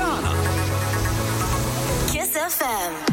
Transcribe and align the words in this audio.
Ana. 0.00 0.32
Kiss 2.10 2.30
FM. 2.56 3.12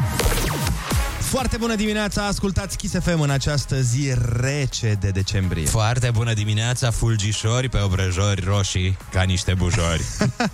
Foarte 1.20 1.56
bună 1.56 1.74
dimineața, 1.74 2.26
ascultați 2.26 2.76
Kiss 2.76 2.94
FM 3.02 3.20
în 3.20 3.30
această 3.30 3.80
zi 3.80 4.12
rece 4.36 4.96
de 5.00 5.08
decembrie. 5.08 5.66
Foarte 5.66 6.10
bună 6.12 6.32
dimineața, 6.32 6.90
fulgișori 6.90 7.68
pe 7.68 7.78
obrăjori 7.78 8.44
roșii, 8.44 8.96
ca 9.12 9.22
niște 9.22 9.54
bujori. 9.54 10.04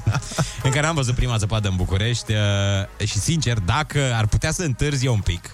Încă 0.62 0.80
n-am 0.80 0.94
văzut 0.94 1.14
prima 1.14 1.36
zăpadă 1.36 1.68
în 1.68 1.76
București 1.76 2.32
uh, 2.32 3.06
și, 3.06 3.18
sincer, 3.18 3.58
dacă 3.58 4.12
ar 4.14 4.26
putea 4.26 4.50
să 4.50 4.62
întârzie 4.62 5.08
un 5.08 5.20
pic, 5.20 5.50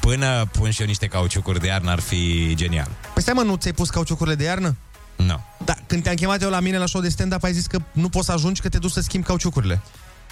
până 0.00 0.48
pun 0.52 0.70
și 0.70 0.80
eu 0.80 0.86
niște 0.86 1.06
cauciucuri 1.06 1.60
de 1.60 1.66
iarnă, 1.66 1.90
ar 1.90 2.00
fi 2.00 2.52
genial. 2.54 2.88
Păi 3.12 3.22
stai 3.22 3.34
mă, 3.34 3.42
nu 3.42 3.54
ți-ai 3.54 3.72
pus 3.72 3.90
cauciucurile 3.90 4.34
de 4.34 4.44
iarnă? 4.44 4.76
Nu. 5.16 5.40
Da, 5.64 5.74
când 5.86 6.02
te-am 6.02 6.14
chemat 6.14 6.42
eu 6.42 6.50
la 6.50 6.60
mine 6.60 6.78
la 6.78 6.86
show 6.86 7.00
de 7.00 7.08
stand-up, 7.08 7.44
ai 7.44 7.52
zis 7.52 7.66
că 7.66 7.78
nu 7.92 8.08
poți 8.08 8.26
să 8.26 8.32
ajungi, 8.32 8.60
că 8.60 8.68
te 8.68 8.78
duci 8.78 8.90
să 8.90 9.00
schimbi 9.00 9.26
cauciucurile. 9.26 9.80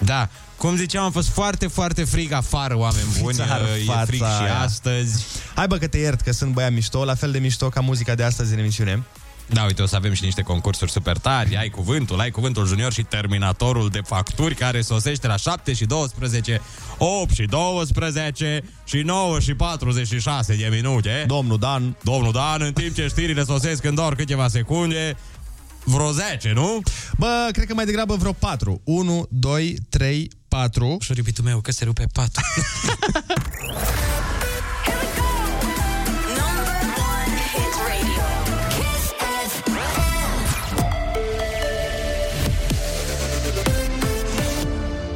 Da, 0.05 0.29
cum 0.57 0.75
ziceam, 0.75 1.03
am 1.03 1.11
fost 1.11 1.29
foarte, 1.29 1.67
foarte 1.67 2.03
frig 2.03 2.31
afară, 2.31 2.77
oameni 2.77 3.05
buni. 3.21 3.35
Ți-ar 3.35 3.61
Uh, 3.61 3.81
E 3.81 3.83
fața 3.85 4.05
frig 4.05 4.19
și 4.19 4.25
aia. 4.41 4.59
astăzi. 4.59 5.25
Hai 5.55 5.67
bă 5.67 5.77
că 5.77 5.87
te 5.87 5.97
iert, 5.97 6.21
că 6.21 6.31
sunt 6.31 6.53
băiat 6.53 6.71
mișto, 6.71 7.03
la 7.05 7.15
fel 7.15 7.31
de 7.31 7.39
mișto 7.39 7.69
ca 7.69 7.79
muzica 7.79 8.15
de 8.15 8.23
astăzi 8.23 8.53
în 8.53 8.59
emisiune. 8.59 9.03
Da, 9.53 9.63
uite, 9.63 9.81
o 9.81 9.85
să 9.85 9.95
avem 9.95 10.13
și 10.13 10.23
niște 10.23 10.41
concursuri 10.41 10.91
super 10.91 11.17
tari. 11.17 11.57
Ai 11.57 11.69
cuvântul, 11.69 12.19
ai 12.19 12.29
cuvântul 12.31 12.65
junior 12.67 12.93
și 12.93 13.03
terminatorul 13.03 13.89
de 13.89 13.99
facturi 14.05 14.55
care 14.55 14.81
sosește 14.81 15.27
la 15.27 15.35
7 15.35 15.73
și 15.73 15.85
12, 15.85 16.61
8 16.97 17.33
și 17.33 17.45
12 17.45 18.63
și 18.83 18.97
9 18.97 19.39
și 19.39 19.53
46 19.53 20.55
de 20.55 20.67
minute. 20.71 21.23
Domnul 21.27 21.57
Dan. 21.59 21.95
Domnul 22.03 22.31
Dan, 22.31 22.61
în 22.61 22.73
timp 22.73 22.95
ce 22.95 23.07
știrile 23.07 23.43
sosesc 23.43 23.83
în 23.83 23.95
doar 23.95 24.15
câteva 24.15 24.47
secunde, 24.47 25.17
vreo 25.83 26.11
10, 26.11 26.51
nu? 26.53 26.81
Bă, 27.17 27.49
cred 27.51 27.67
că 27.67 27.73
mai 27.73 27.85
degrabă 27.85 28.15
vreo 28.15 28.31
4. 28.31 28.81
1, 28.83 29.27
2, 29.29 29.77
3, 29.89 30.29
4. 30.47 30.97
Și 30.99 31.13
iubitul 31.17 31.43
meu, 31.43 31.59
că 31.59 31.71
se 31.71 31.83
rupe 31.83 32.05
4. 32.13 32.41
Number 36.27 36.95
one 37.15 37.35
hit 37.53 37.73
radio. 37.87 38.23
Kiss 38.69 39.13
FM. 39.63 39.71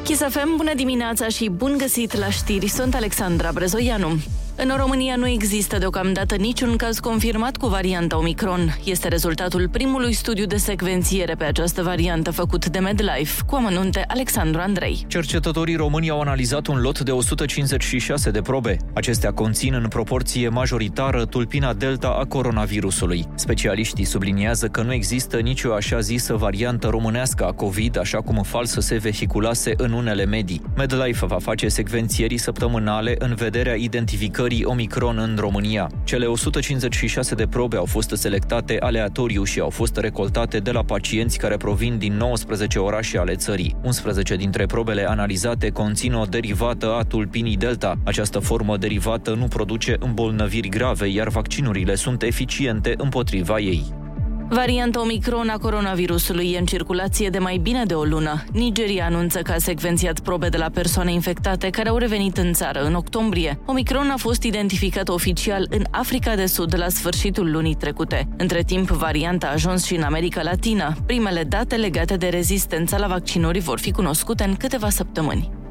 Kiss 0.03 0.21
FM, 0.29 0.55
bună 0.55 0.73
dimineața 0.75 1.27
și 1.27 1.49
bun 1.49 1.77
găsit 1.77 2.13
la 2.13 2.29
știri. 2.29 2.67
Sunt 2.67 2.95
Alexandra 2.95 3.51
Brezoianu. 3.51 4.19
În 4.57 4.73
România 4.77 5.15
nu 5.15 5.27
există 5.27 5.77
deocamdată 5.77 6.35
niciun 6.35 6.75
caz 6.75 6.99
confirmat 6.99 7.57
cu 7.57 7.67
varianta 7.67 8.17
Omicron. 8.17 8.77
Este 8.83 9.07
rezultatul 9.07 9.69
primului 9.69 10.13
studiu 10.13 10.45
de 10.45 10.57
secvențiere 10.57 11.35
pe 11.35 11.43
această 11.43 11.83
variantă 11.83 12.31
făcut 12.31 12.65
de 12.65 12.79
MedLife. 12.79 13.41
Cu 13.47 13.55
amănunte, 13.55 14.05
Alexandru 14.07 14.61
Andrei. 14.61 15.05
Cercetătorii 15.07 15.75
români 15.75 16.09
au 16.09 16.21
analizat 16.21 16.67
un 16.67 16.81
lot 16.81 16.99
de 16.99 17.11
156 17.11 18.31
de 18.31 18.41
probe. 18.41 18.77
Acestea 18.93 19.31
conțin 19.31 19.73
în 19.73 19.87
proporție 19.87 20.49
majoritară 20.49 21.25
tulpina 21.25 21.73
delta 21.73 22.17
a 22.19 22.25
coronavirusului. 22.25 23.25
Specialiștii 23.35 24.05
subliniază 24.05 24.67
că 24.67 24.81
nu 24.81 24.93
există 24.93 25.37
nicio 25.37 25.73
așa 25.73 25.99
zisă 25.99 26.35
variantă 26.35 26.87
românească 26.87 27.45
a 27.45 27.51
COVID, 27.51 27.99
așa 27.99 28.17
cum 28.17 28.43
fals 28.43 28.77
se 28.79 28.97
vehiculase 28.97 29.73
în 29.77 29.91
unele 29.91 30.25
medii. 30.25 30.61
MedLife 30.75 31.25
va 31.25 31.39
face 31.39 31.67
secvențierii 31.67 32.37
săptămânale 32.37 33.15
în 33.19 33.33
vederea 33.33 33.73
identificării 33.73 34.43
Omicron 34.65 35.17
în 35.17 35.35
România. 35.39 35.89
Cele 36.03 36.25
156 36.25 37.35
de 37.35 37.47
probe 37.47 37.77
au 37.77 37.85
fost 37.85 38.09
selectate 38.15 38.77
aleatoriu 38.79 39.43
și 39.43 39.59
au 39.59 39.69
fost 39.69 39.97
recoltate 39.97 40.57
de 40.57 40.71
la 40.71 40.83
pacienți 40.83 41.37
care 41.37 41.57
provin 41.57 41.97
din 41.97 42.13
19 42.13 42.79
orașe 42.79 43.17
ale 43.17 43.35
țării. 43.35 43.75
11 43.83 44.35
dintre 44.35 44.65
probele 44.65 45.09
analizate 45.09 45.69
conțin 45.69 46.13
o 46.13 46.25
derivată 46.25 46.93
a 46.93 47.03
tulpinii 47.03 47.57
delta. 47.57 47.97
Această 48.03 48.39
formă 48.39 48.77
derivată 48.77 49.33
nu 49.33 49.45
produce 49.45 49.95
îmbolnăviri 49.99 50.69
grave, 50.69 51.07
iar 51.07 51.27
vaccinurile 51.27 51.95
sunt 51.95 52.21
eficiente 52.21 52.93
împotriva 52.97 53.59
ei. 53.59 54.04
Varianta 54.49 55.01
Omicron 55.01 55.49
a 55.49 55.57
coronavirusului 55.57 56.51
e 56.51 56.57
în 56.57 56.65
circulație 56.65 57.29
de 57.29 57.39
mai 57.39 57.57
bine 57.57 57.85
de 57.85 57.93
o 57.93 58.03
lună. 58.03 58.43
Nigeria 58.51 59.05
anunță 59.05 59.39
că 59.39 59.51
a 59.51 59.57
secvențiat 59.57 60.19
probe 60.19 60.49
de 60.49 60.57
la 60.57 60.69
persoane 60.69 61.11
infectate 61.11 61.69
care 61.69 61.89
au 61.89 61.97
revenit 61.97 62.37
în 62.37 62.53
țară 62.53 62.83
în 62.83 62.93
octombrie. 62.93 63.59
Omicron 63.65 64.09
a 64.09 64.17
fost 64.17 64.43
identificat 64.43 65.09
oficial 65.09 65.67
în 65.69 65.83
Africa 65.91 66.35
de 66.35 66.45
Sud 66.45 66.77
la 66.77 66.89
sfârșitul 66.89 67.51
lunii 67.51 67.75
trecute. 67.75 68.27
Între 68.37 68.61
timp, 68.61 68.89
varianta 68.89 69.47
a 69.47 69.51
ajuns 69.51 69.85
și 69.85 69.95
în 69.95 70.03
America 70.03 70.41
Latină. 70.41 70.95
Primele 71.05 71.43
date 71.43 71.75
legate 71.75 72.15
de 72.15 72.27
rezistența 72.27 72.97
la 72.97 73.07
vaccinuri 73.07 73.59
vor 73.59 73.79
fi 73.79 73.91
cunoscute 73.91 74.43
în 74.43 74.55
câteva 74.55 74.89
săptămâni. 74.89 75.64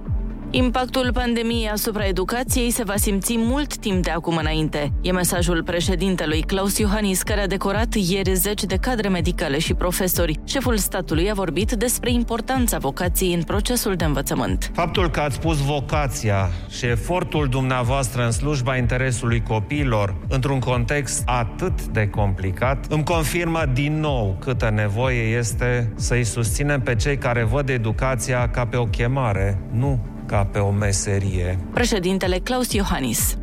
Impactul 0.56 1.10
pandemiei 1.12 1.68
asupra 1.68 2.06
educației 2.06 2.70
se 2.70 2.82
va 2.84 2.96
simți 2.96 3.34
mult 3.38 3.76
timp 3.76 4.02
de 4.02 4.10
acum 4.10 4.36
înainte. 4.36 4.92
E 5.00 5.12
mesajul 5.12 5.62
președintelui 5.62 6.42
Claus 6.42 6.78
Iohannis, 6.78 7.22
care 7.22 7.40
a 7.40 7.46
decorat 7.46 7.94
ieri 7.94 8.34
zeci 8.34 8.64
de 8.64 8.76
cadre 8.76 9.08
medicale 9.08 9.58
și 9.58 9.74
profesori. 9.74 10.40
Șeful 10.44 10.76
statului 10.76 11.30
a 11.30 11.34
vorbit 11.34 11.72
despre 11.72 12.12
importanța 12.12 12.78
vocației 12.78 13.34
în 13.34 13.42
procesul 13.42 13.94
de 13.94 14.04
învățământ. 14.04 14.70
Faptul 14.74 15.10
că 15.10 15.20
ați 15.20 15.40
pus 15.40 15.58
vocația 15.58 16.50
și 16.68 16.86
efortul 16.86 17.48
dumneavoastră 17.48 18.24
în 18.24 18.30
slujba 18.30 18.76
interesului 18.76 19.42
copiilor 19.42 20.16
într-un 20.28 20.58
context 20.58 21.22
atât 21.26 21.86
de 21.86 22.08
complicat 22.08 22.86
îmi 22.88 23.04
confirmă 23.04 23.62
din 23.72 24.00
nou 24.00 24.36
câtă 24.40 24.70
nevoie 24.70 25.36
este 25.36 25.92
să-i 25.96 26.24
susținem 26.24 26.80
pe 26.80 26.94
cei 26.94 27.16
care 27.16 27.44
văd 27.44 27.68
educația 27.68 28.48
ca 28.48 28.66
pe 28.66 28.76
o 28.76 28.84
chemare, 28.84 29.60
nu 29.70 30.12
ca 30.34 30.44
pe 30.44 30.58
o 30.58 30.70
meserie. 30.70 31.58
Președintele 31.72 32.38
Claus 32.38 32.72
Iohannis. 32.72 33.36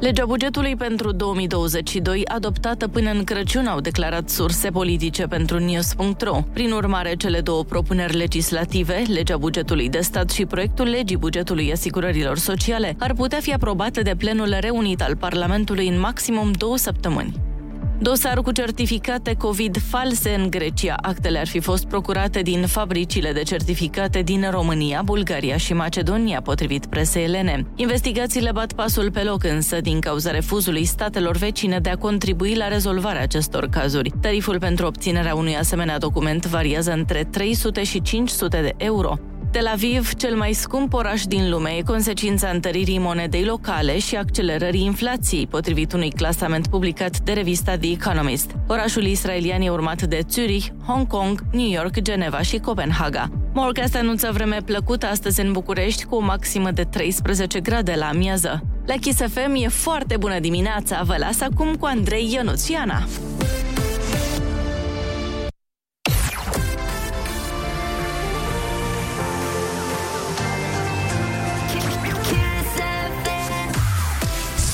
Legea 0.00 0.24
bugetului 0.26 0.76
pentru 0.76 1.12
2022, 1.12 2.22
adoptată 2.24 2.88
până 2.88 3.10
în 3.10 3.24
Crăciun, 3.24 3.66
au 3.66 3.80
declarat 3.80 4.28
surse 4.28 4.70
politice 4.70 5.26
pentru 5.26 5.58
News.ro. 5.58 6.40
Prin 6.52 6.72
urmare, 6.72 7.14
cele 7.14 7.40
două 7.40 7.64
propuneri 7.64 8.16
legislative, 8.16 9.02
legea 9.06 9.36
bugetului 9.36 9.88
de 9.88 10.00
stat 10.00 10.30
și 10.30 10.46
proiectul 10.46 10.86
legii 10.86 11.16
bugetului 11.16 11.72
asigurărilor 11.72 12.38
sociale, 12.38 12.96
ar 12.98 13.12
putea 13.14 13.38
fi 13.40 13.52
aprobate 13.52 14.02
de 14.02 14.14
plenul 14.18 14.56
reunit 14.60 15.02
al 15.02 15.16
Parlamentului 15.16 15.88
în 15.88 16.00
maximum 16.00 16.52
două 16.52 16.76
săptămâni. 16.76 17.55
Dosar 17.98 18.42
cu 18.42 18.52
certificate 18.52 19.34
COVID 19.34 19.78
false 19.78 20.34
în 20.34 20.50
Grecia. 20.50 20.94
Actele 21.02 21.38
ar 21.38 21.46
fi 21.46 21.60
fost 21.60 21.86
procurate 21.86 22.40
din 22.40 22.66
fabricile 22.66 23.32
de 23.32 23.42
certificate 23.42 24.22
din 24.22 24.50
România, 24.50 25.02
Bulgaria 25.04 25.56
și 25.56 25.72
Macedonia, 25.72 26.40
potrivit 26.40 26.86
presei 26.86 27.24
elene. 27.24 27.66
Investigațiile 27.76 28.52
bat 28.52 28.72
pasul 28.72 29.10
pe 29.10 29.22
loc 29.22 29.44
însă 29.44 29.80
din 29.80 30.00
cauza 30.00 30.30
refuzului 30.30 30.84
statelor 30.84 31.36
vecine 31.36 31.78
de 31.78 31.88
a 31.88 31.96
contribui 31.96 32.54
la 32.54 32.68
rezolvarea 32.68 33.22
acestor 33.22 33.68
cazuri. 33.68 34.12
Tariful 34.20 34.58
pentru 34.58 34.86
obținerea 34.86 35.34
unui 35.34 35.56
asemenea 35.56 35.98
document 35.98 36.46
variază 36.46 36.92
între 36.92 37.24
300 37.30 37.84
și 37.84 38.02
500 38.02 38.60
de 38.60 38.74
euro. 38.76 39.18
Tel 39.50 39.66
Aviv, 39.66 40.14
cel 40.14 40.36
mai 40.36 40.52
scump 40.52 40.92
oraș 40.92 41.24
din 41.24 41.50
lume, 41.50 41.70
e 41.70 41.82
consecința 41.82 42.48
întăririi 42.48 42.98
monedei 42.98 43.44
locale 43.44 43.98
și 43.98 44.16
accelerării 44.16 44.84
inflației, 44.84 45.46
potrivit 45.46 45.92
unui 45.92 46.10
clasament 46.10 46.66
publicat 46.66 47.18
de 47.18 47.32
revista 47.32 47.76
The 47.76 47.90
Economist. 47.90 48.50
Orașul 48.66 49.04
israelian 49.04 49.60
e 49.60 49.70
urmat 49.70 50.02
de 50.02 50.20
Zurich, 50.30 50.66
Hong 50.86 51.06
Kong, 51.06 51.44
New 51.52 51.70
York, 51.70 52.00
Geneva 52.00 52.42
și 52.42 52.58
Copenhaga. 52.58 53.30
Morcast 53.52 53.96
anunță 53.96 54.30
vreme 54.32 54.58
plăcută 54.64 55.06
astăzi 55.06 55.40
în 55.40 55.52
București 55.52 56.04
cu 56.04 56.14
o 56.14 56.20
maximă 56.20 56.70
de 56.70 56.82
13 56.82 57.60
grade 57.60 57.94
la 57.98 58.06
amiază. 58.06 58.62
La 58.86 58.94
Kiss 58.94 59.20
FM 59.20 59.54
e 59.54 59.68
foarte 59.68 60.16
bună 60.16 60.38
dimineața, 60.38 61.02
vă 61.02 61.16
las 61.18 61.40
acum 61.40 61.74
cu 61.74 61.86
Andrei 61.86 62.32
Ionuțiana. 62.32 63.06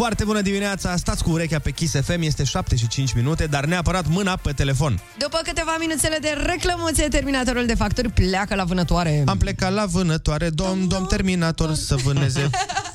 Foarte 0.02 0.24
bună 0.24 0.40
dimineața, 0.40 0.96
stați 0.96 1.22
cu 1.22 1.30
urechea 1.30 1.58
pe 1.58 1.70
Kiss 1.70 1.94
FM, 2.00 2.22
este 2.22 2.44
7 2.44 2.76
și 2.76 2.88
5 2.88 3.12
minute, 3.12 3.46
dar 3.46 3.64
neapărat 3.64 4.06
mâna 4.08 4.36
pe 4.36 4.52
telefon. 4.52 5.00
După 5.18 5.40
câteva 5.44 5.76
minuțele 5.78 6.18
de 6.20 6.36
reclămuțe, 6.46 7.08
terminatorul 7.08 7.66
de 7.66 7.74
facturi 7.74 8.08
pleacă 8.08 8.54
la 8.54 8.64
vânătoare. 8.64 9.22
Am 9.26 9.38
plecat 9.38 9.72
la 9.72 9.86
vânătoare, 9.86 10.50
domn, 10.50 10.88
domn 10.88 11.06
terminator, 11.06 11.74
să 11.74 11.94
vâneze 11.96 12.50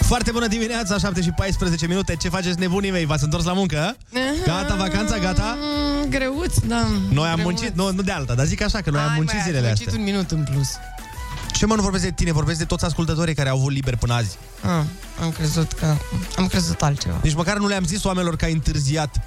Foarte 0.00 0.30
bună 0.30 0.46
dimineața, 0.46 0.98
7 0.98 1.22
și 1.22 1.30
14 1.30 1.86
minute. 1.86 2.16
Ce 2.20 2.28
faceți 2.28 2.58
nebunii 2.58 2.90
mei? 2.90 3.04
V-ați 3.04 3.24
întors 3.24 3.44
la 3.44 3.52
muncă? 3.52 3.96
Gata, 4.46 4.74
vacanța, 4.74 5.18
gata? 5.18 5.56
Mm, 5.60 6.08
Greuț, 6.10 6.58
da. 6.58 6.86
Noi 7.12 7.28
am 7.28 7.34
greuț. 7.34 7.48
muncit, 7.50 7.74
nu, 7.76 7.90
nu 7.92 8.02
de 8.02 8.12
alta, 8.12 8.34
dar 8.34 8.46
zic 8.46 8.62
așa 8.62 8.80
că 8.80 8.90
noi 8.90 9.00
am 9.00 9.06
Hai, 9.06 9.16
muncit 9.16 9.34
mai, 9.34 9.42
zilele 9.46 9.66
am 9.66 9.72
astea. 9.72 9.86
muncit 9.90 10.06
un 10.06 10.12
minut 10.12 10.30
în 10.30 10.44
plus. 10.52 10.68
Ce 11.52 11.66
mă, 11.66 11.74
nu 11.74 11.82
vorbesc 11.82 12.04
de 12.04 12.10
tine, 12.10 12.32
vorbesc 12.32 12.58
de 12.58 12.64
toți 12.64 12.84
ascultătorii 12.84 13.34
care 13.34 13.48
au 13.48 13.56
avut 13.56 13.72
liber 13.72 13.96
până 13.96 14.14
azi. 14.14 14.36
Ah, 14.62 14.82
am 15.22 15.30
crezut 15.30 15.72
că... 15.72 15.94
Am 16.36 16.46
crezut 16.46 16.82
altceva. 16.82 17.18
Nici 17.22 17.34
măcar 17.34 17.56
nu 17.56 17.66
le-am 17.66 17.84
zis 17.84 18.04
oamenilor 18.04 18.36
că 18.36 18.44
ai 18.44 18.52
întârziat. 18.52 19.20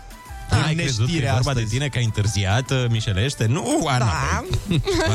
Ai 0.50 0.72
în 0.72 0.78
crezut 0.78 0.98
că 1.06 1.12
e 1.12 1.14
neștire 1.14 1.32
vorba 1.32 1.50
astăzi. 1.50 1.66
de 1.70 1.72
tine 1.76 1.88
că 1.88 1.98
ai 1.98 2.04
întârziat, 2.04 2.72
uh, 2.72 2.86
Mișelește? 2.90 3.46
Nu, 3.46 3.86
Ana. 3.88 4.06
Da. 4.06 4.44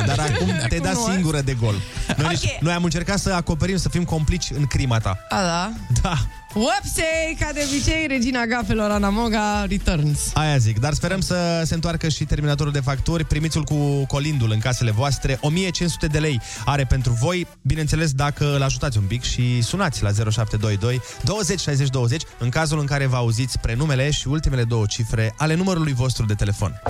Dar 0.06 0.18
acum 0.34 0.52
te 0.68 0.76
da 0.78 0.92
nu, 0.92 1.08
singură 1.12 1.40
de 1.40 1.54
gol. 1.54 1.74
Noi, 2.16 2.28
nici- 2.28 2.44
Ok. 2.54 2.60
noi 2.60 2.72
am 2.72 2.84
încercat 2.84 3.18
să 3.18 3.32
acoperim, 3.32 3.76
să 3.76 3.88
fim 3.88 4.04
complici 4.04 4.50
în 4.54 4.66
crima 4.66 4.98
ta. 4.98 5.18
A, 5.28 5.36
da. 5.42 5.70
Da, 6.02 6.18
Whoopsie, 6.54 7.36
ca 7.38 7.50
de 7.52 7.66
obicei, 7.70 8.06
regina 8.06 8.44
gafelor 8.46 8.90
Ana 8.90 9.08
Moga 9.08 9.64
returns. 9.68 10.18
aia 10.34 10.56
zic. 10.56 10.80
Dar 10.80 10.92
sperăm 10.92 11.20
să 11.20 11.62
se 11.64 11.74
întoarcă 11.74 12.08
și 12.08 12.24
terminatorul 12.24 12.72
de 12.72 12.80
facturi. 12.80 13.24
Primiți-l 13.24 13.62
cu 13.62 14.04
colindul 14.06 14.50
în 14.50 14.58
casele 14.58 14.90
voastre. 14.90 15.38
1500 15.40 16.06
de 16.06 16.18
lei 16.18 16.40
are 16.64 16.84
pentru 16.84 17.12
voi. 17.12 17.46
Bineînțeles, 17.62 18.12
dacă 18.12 18.54
îl 18.54 18.62
ajutați 18.62 18.98
un 18.98 19.04
pic 19.04 19.22
și 19.22 19.62
sunați 19.62 20.02
la 20.02 20.08
0722 20.08 21.00
20 21.22 21.60
60 21.60 21.88
20 21.88 22.22
în 22.38 22.48
cazul 22.48 22.78
în 22.78 22.86
care 22.86 23.06
vă 23.06 23.16
auziți 23.16 23.58
prenumele 23.58 24.10
și 24.10 24.28
ultimele 24.28 24.64
două 24.64 24.86
cifre 24.86 25.34
ale 25.36 25.54
numărului 25.54 25.92
vostru 25.92 26.24
de 26.26 26.34
telefon. 26.34 26.82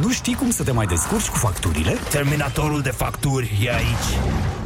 Nu 0.00 0.10
știi 0.10 0.34
cum 0.34 0.50
să 0.50 0.62
te 0.62 0.70
mai 0.70 0.86
descurci 0.86 1.28
cu 1.28 1.36
facturile? 1.36 1.98
Terminatorul 2.10 2.80
de 2.82 2.90
facturi 2.90 3.60
e 3.64 3.74
aici. 3.74 4.61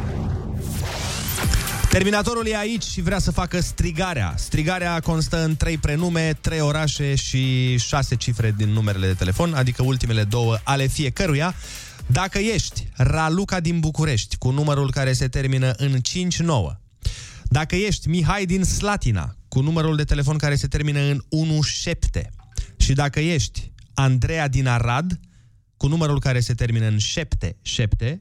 Terminatorul 1.97 2.47
e 2.47 2.57
aici 2.57 2.83
și 2.83 3.01
vrea 3.01 3.19
să 3.19 3.31
facă 3.31 3.61
strigarea. 3.61 4.35
Strigarea 4.37 5.01
constă 5.01 5.45
în 5.45 5.57
trei 5.57 5.79
prenume, 5.79 6.39
trei 6.41 6.61
orașe 6.61 7.15
și 7.15 7.77
șase 7.79 8.17
cifre 8.17 8.55
din 8.57 8.69
numerele 8.69 9.07
de 9.07 9.13
telefon, 9.13 9.55
adică 9.55 9.83
ultimele 9.83 10.25
două 10.25 10.59
ale 10.63 10.87
fiecăruia. 10.87 11.55
Dacă 12.07 12.39
ești 12.39 12.89
Raluca 12.97 13.61
din 13.61 13.81
București, 13.81 14.37
cu 14.37 14.51
numărul 14.51 14.91
care 14.91 15.13
se 15.13 15.29
termină 15.29 15.73
în 15.77 16.01
59, 16.01 16.77
dacă 17.45 17.75
ești 17.75 18.09
Mihai 18.09 18.47
din 18.47 18.65
Slatina, 18.65 19.37
cu 19.49 19.61
numărul 19.61 19.97
de 19.97 20.05
telefon 20.05 20.37
care 20.37 20.55
se 20.55 20.67
termină 20.67 21.01
în 21.01 21.23
17, 21.63 22.33
și 22.77 22.93
dacă 22.93 23.21
ești 23.21 23.73
Andreea 23.95 24.49
din 24.49 24.67
Arad, 24.67 25.21
cu 25.77 25.87
numărul 25.87 26.21
care 26.21 26.41
se 26.41 26.55
termină 26.55 26.87
în 26.87 26.99
77, 26.99 28.21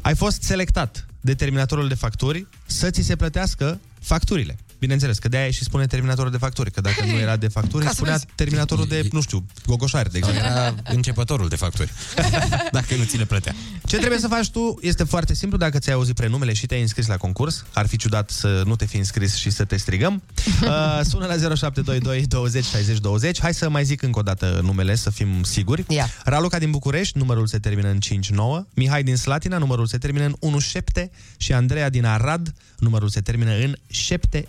ai 0.00 0.14
fost 0.14 0.42
selectat 0.42 1.06
de 1.24 1.34
terminatorul 1.34 1.88
de 1.88 1.94
facturi 1.94 2.46
să 2.66 2.90
ți 2.90 3.02
se 3.02 3.16
plătească 3.16 3.80
facturile. 4.00 4.56
Bineînțeles, 4.82 5.18
că 5.18 5.28
de-aia 5.28 5.50
și 5.50 5.62
spune 5.64 5.86
terminatorul 5.86 6.30
de 6.30 6.36
facturi, 6.36 6.70
că 6.70 6.80
dacă 6.80 7.04
nu 7.04 7.18
era 7.18 7.36
de 7.36 7.48
facturi, 7.48 7.82
Ca 7.84 7.88
să 7.88 7.94
spunea 7.94 8.12
vezi. 8.12 8.26
terminatorul 8.34 8.86
de, 8.86 9.08
nu 9.12 9.20
știu, 9.20 9.44
gogoșari, 9.66 10.10
de 10.10 10.18
exemplu. 10.18 10.42
Era 10.44 10.74
începătorul 10.84 11.48
de 11.48 11.56
facturi. 11.56 11.90
Dacă 12.78 12.94
nu 12.96 13.04
ți 13.04 13.16
le 13.16 13.24
plătea. 13.24 13.54
Ce 13.86 13.96
trebuie 13.96 14.18
să 14.18 14.28
faci 14.28 14.50
tu 14.50 14.78
este 14.80 15.04
foarte 15.04 15.34
simplu 15.34 15.58
dacă 15.58 15.78
ți-ai 15.78 15.94
auzit 15.94 16.14
prenumele 16.14 16.52
și 16.52 16.66
te-ai 16.66 16.80
înscris 16.80 17.06
la 17.06 17.16
concurs. 17.16 17.64
Ar 17.72 17.86
fi 17.86 17.96
ciudat 17.96 18.30
să 18.30 18.62
nu 18.66 18.76
te 18.76 18.84
fi 18.86 18.96
înscris 18.96 19.34
și 19.34 19.50
să 19.50 19.64
te 19.64 19.76
strigăm. 19.76 20.22
Uh, 20.62 21.00
sună 21.04 21.26
la 21.26 21.32
0722 21.56 22.26
20 22.26 22.64
60 22.64 22.98
20. 22.98 23.40
Hai 23.40 23.54
să 23.54 23.68
mai 23.68 23.84
zic 23.84 24.02
încă 24.02 24.18
o 24.18 24.22
dată 24.22 24.60
numele, 24.62 24.94
să 24.94 25.10
fim 25.10 25.42
siguri. 25.42 25.84
Ia. 25.88 26.08
Raluca 26.24 26.58
din 26.58 26.70
București, 26.70 27.18
numărul 27.18 27.46
se 27.46 27.58
termină 27.58 27.88
în 27.88 27.98
59. 28.00 28.64
Mihai 28.74 29.02
din 29.02 29.16
Slatina, 29.16 29.58
numărul 29.58 29.86
se 29.86 29.98
termină 29.98 30.24
în 30.24 30.34
17. 30.58 31.10
Și 31.36 31.52
Andreea 31.52 31.90
din 31.90 32.04
Arad, 32.04 32.54
numărul 32.78 33.08
se 33.08 33.20
termină 33.20 33.50
în 33.50 33.74
77. 33.86 34.46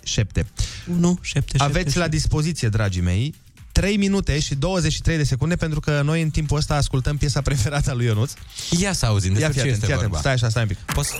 1, 0.96 1.18
7, 1.22 1.58
Aveți 1.58 1.96
la 1.96 2.08
dispoziție, 2.08 2.68
dragii 2.68 3.02
mei, 3.02 3.34
3 3.72 3.96
minute 3.96 4.38
și 4.40 4.54
23 4.54 5.16
de 5.16 5.24
secunde 5.24 5.56
pentru 5.56 5.80
că 5.80 6.00
noi 6.04 6.22
în 6.22 6.30
timpul 6.30 6.56
ăsta 6.56 6.74
ascultăm 6.74 7.16
piesa 7.16 7.40
preferată 7.40 7.90
a 7.90 7.94
lui 7.94 8.04
Ionuț. 8.06 8.32
Ia 8.70 8.92
să 8.92 9.06
auzim 9.06 9.32
Ia 9.32 9.38
despre 9.38 9.52
fii 9.52 9.62
ce 9.62 9.68
atent, 9.68 9.82
este 9.82 9.86
fii 9.86 9.94
atent. 9.94 10.10
vorba. 10.10 10.18
Stai 10.18 10.32
așa, 10.32 10.48
stai 10.48 10.62
un 10.62 10.68
pic. 10.68 10.78
Poți... 10.78 11.10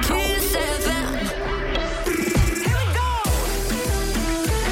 Kiss 0.00 0.52
FM. 0.84 1.06
Here 2.64 2.76
we 2.76 2.92
go. 2.98 3.08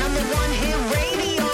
Number 0.00 0.24
one 0.40 0.52
hit 0.62 0.80
radio. 0.94 1.46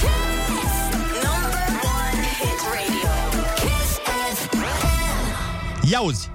Kiss. 0.00 0.78
Number 1.26 1.64
one 2.00 2.20
hit 2.40 2.60
radio. 2.74 3.12
Kiss 3.60 3.90
FM. 4.38 5.90
Ia 5.90 6.00
uzi! 6.00 6.28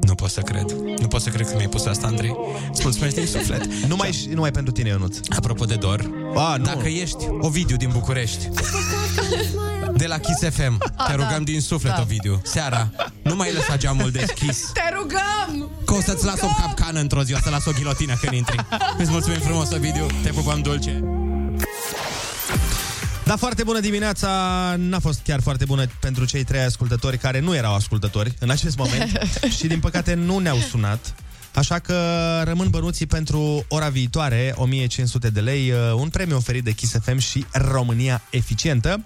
Nu 0.00 0.14
pot 0.14 0.30
să 0.30 0.40
cred. 0.40 0.70
Nu 1.00 1.06
pot 1.08 1.20
să 1.20 1.28
cred 1.30 1.46
că 1.46 1.52
mi-ai 1.54 1.68
pus 1.68 1.84
asta, 1.86 2.06
Andrei. 2.06 2.36
Îți 2.72 2.80
mulțumesc 2.82 3.14
din 3.14 3.26
suflet. 3.26 3.66
Numai, 3.74 4.28
numai 4.34 4.50
pentru 4.50 4.72
tine, 4.72 4.88
Ionuț. 4.88 5.18
Apropo 5.36 5.64
de 5.64 5.74
dor, 5.74 6.10
A, 6.36 6.56
nu. 6.56 6.64
dacă 6.64 6.88
ești 6.88 7.26
Ovidiu 7.40 7.76
din 7.76 7.90
București, 7.92 8.48
de 9.96 10.06
la 10.06 10.18
Kiss 10.18 10.54
FM, 10.54 10.78
te 11.08 11.14
rugăm 11.14 11.42
din 11.44 11.60
suflet, 11.60 11.94
Da. 11.94 12.00
Ovidiu, 12.00 12.40
seara, 12.44 12.90
nu 13.22 13.34
mai 13.36 13.52
lăsa 13.52 13.76
geamul 13.76 14.10
deschis, 14.10 14.70
Te 14.72 14.94
rugăm! 14.96 15.70
că 15.84 15.94
o 15.94 16.00
să-ți 16.00 16.24
las 16.24 16.40
o 16.40 16.46
capcană 16.60 17.00
într-o 17.00 17.22
zi, 17.22 17.34
o 17.34 17.38
să 17.42 17.50
las 17.50 17.64
o 17.66 17.70
ghilotină 17.70 18.14
când 18.20 18.32
intri. 18.32 18.66
Îți 18.98 19.10
mulțumim 19.10 19.38
frumos, 19.40 19.70
Ovidiu, 19.72 20.06
te 20.22 20.30
pupăm 20.30 20.60
dulce. 20.60 21.04
Da, 23.30 23.36
foarte 23.36 23.62
bună 23.62 23.80
dimineața. 23.80 24.28
N-a 24.78 24.98
fost 24.98 25.20
chiar 25.24 25.40
foarte 25.40 25.64
bună 25.64 25.84
pentru 26.00 26.24
cei 26.24 26.44
trei 26.44 26.60
ascultători 26.60 27.18
care 27.18 27.40
nu 27.40 27.54
erau 27.54 27.74
ascultători 27.74 28.34
în 28.38 28.50
acest 28.50 28.76
moment 28.76 29.20
și 29.58 29.66
din 29.66 29.80
păcate 29.80 30.14
nu 30.14 30.38
ne-au 30.38 30.58
sunat. 30.58 31.14
Așa 31.54 31.78
că 31.78 31.94
rămân 32.44 32.68
bănuții 32.70 33.06
pentru 33.06 33.64
ora 33.68 33.88
viitoare, 33.88 34.54
1500 34.56 35.30
de 35.30 35.40
lei, 35.40 35.70
uh, 35.70 35.78
un 35.94 36.08
premiu 36.08 36.36
oferit 36.36 36.64
de 36.64 36.72
Kiss 36.72 36.96
FM 37.02 37.18
și 37.18 37.44
România 37.52 38.22
Eficientă. 38.30 39.04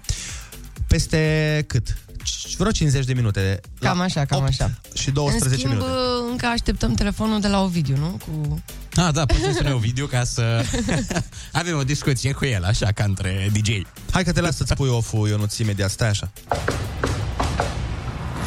Peste 0.88 1.64
cât? 1.66 1.96
C- 2.22 2.56
Vreo 2.56 2.70
50 2.70 3.04
de 3.04 3.12
minute. 3.12 3.60
Cam 3.80 4.00
așa, 4.00 4.24
cam 4.24 4.38
8 4.38 4.48
așa. 4.48 4.70
Și 4.94 5.08
În 5.08 5.14
12 5.14 5.60
schimb, 5.60 5.72
minute. 5.72 5.90
încă 6.30 6.46
așteptăm 6.46 6.94
telefonul 6.94 7.40
de 7.40 7.48
la 7.48 7.62
Ovidiu, 7.62 7.96
nu? 7.96 8.18
Cu... 8.26 8.62
Ah, 8.96 9.12
da, 9.12 9.26
poți 9.26 9.40
să 9.40 9.52
sune 9.56 9.72
Ovidiu 9.72 10.06
ca 10.06 10.24
să 10.24 10.64
avem 11.52 11.76
o 11.76 11.82
discuție 11.84 12.32
cu 12.32 12.44
el, 12.44 12.64
așa, 12.64 12.92
ca 12.94 13.04
între 13.04 13.50
DJ. 13.52 13.80
Hai 14.10 14.24
că 14.24 14.32
te 14.32 14.40
las 14.40 14.56
să-ți 14.56 14.74
pui 14.74 14.88
off-ul, 14.88 15.28
Ionuț, 15.28 15.56
imediat. 15.56 15.90
Stai 15.90 16.08
așa. 16.08 16.30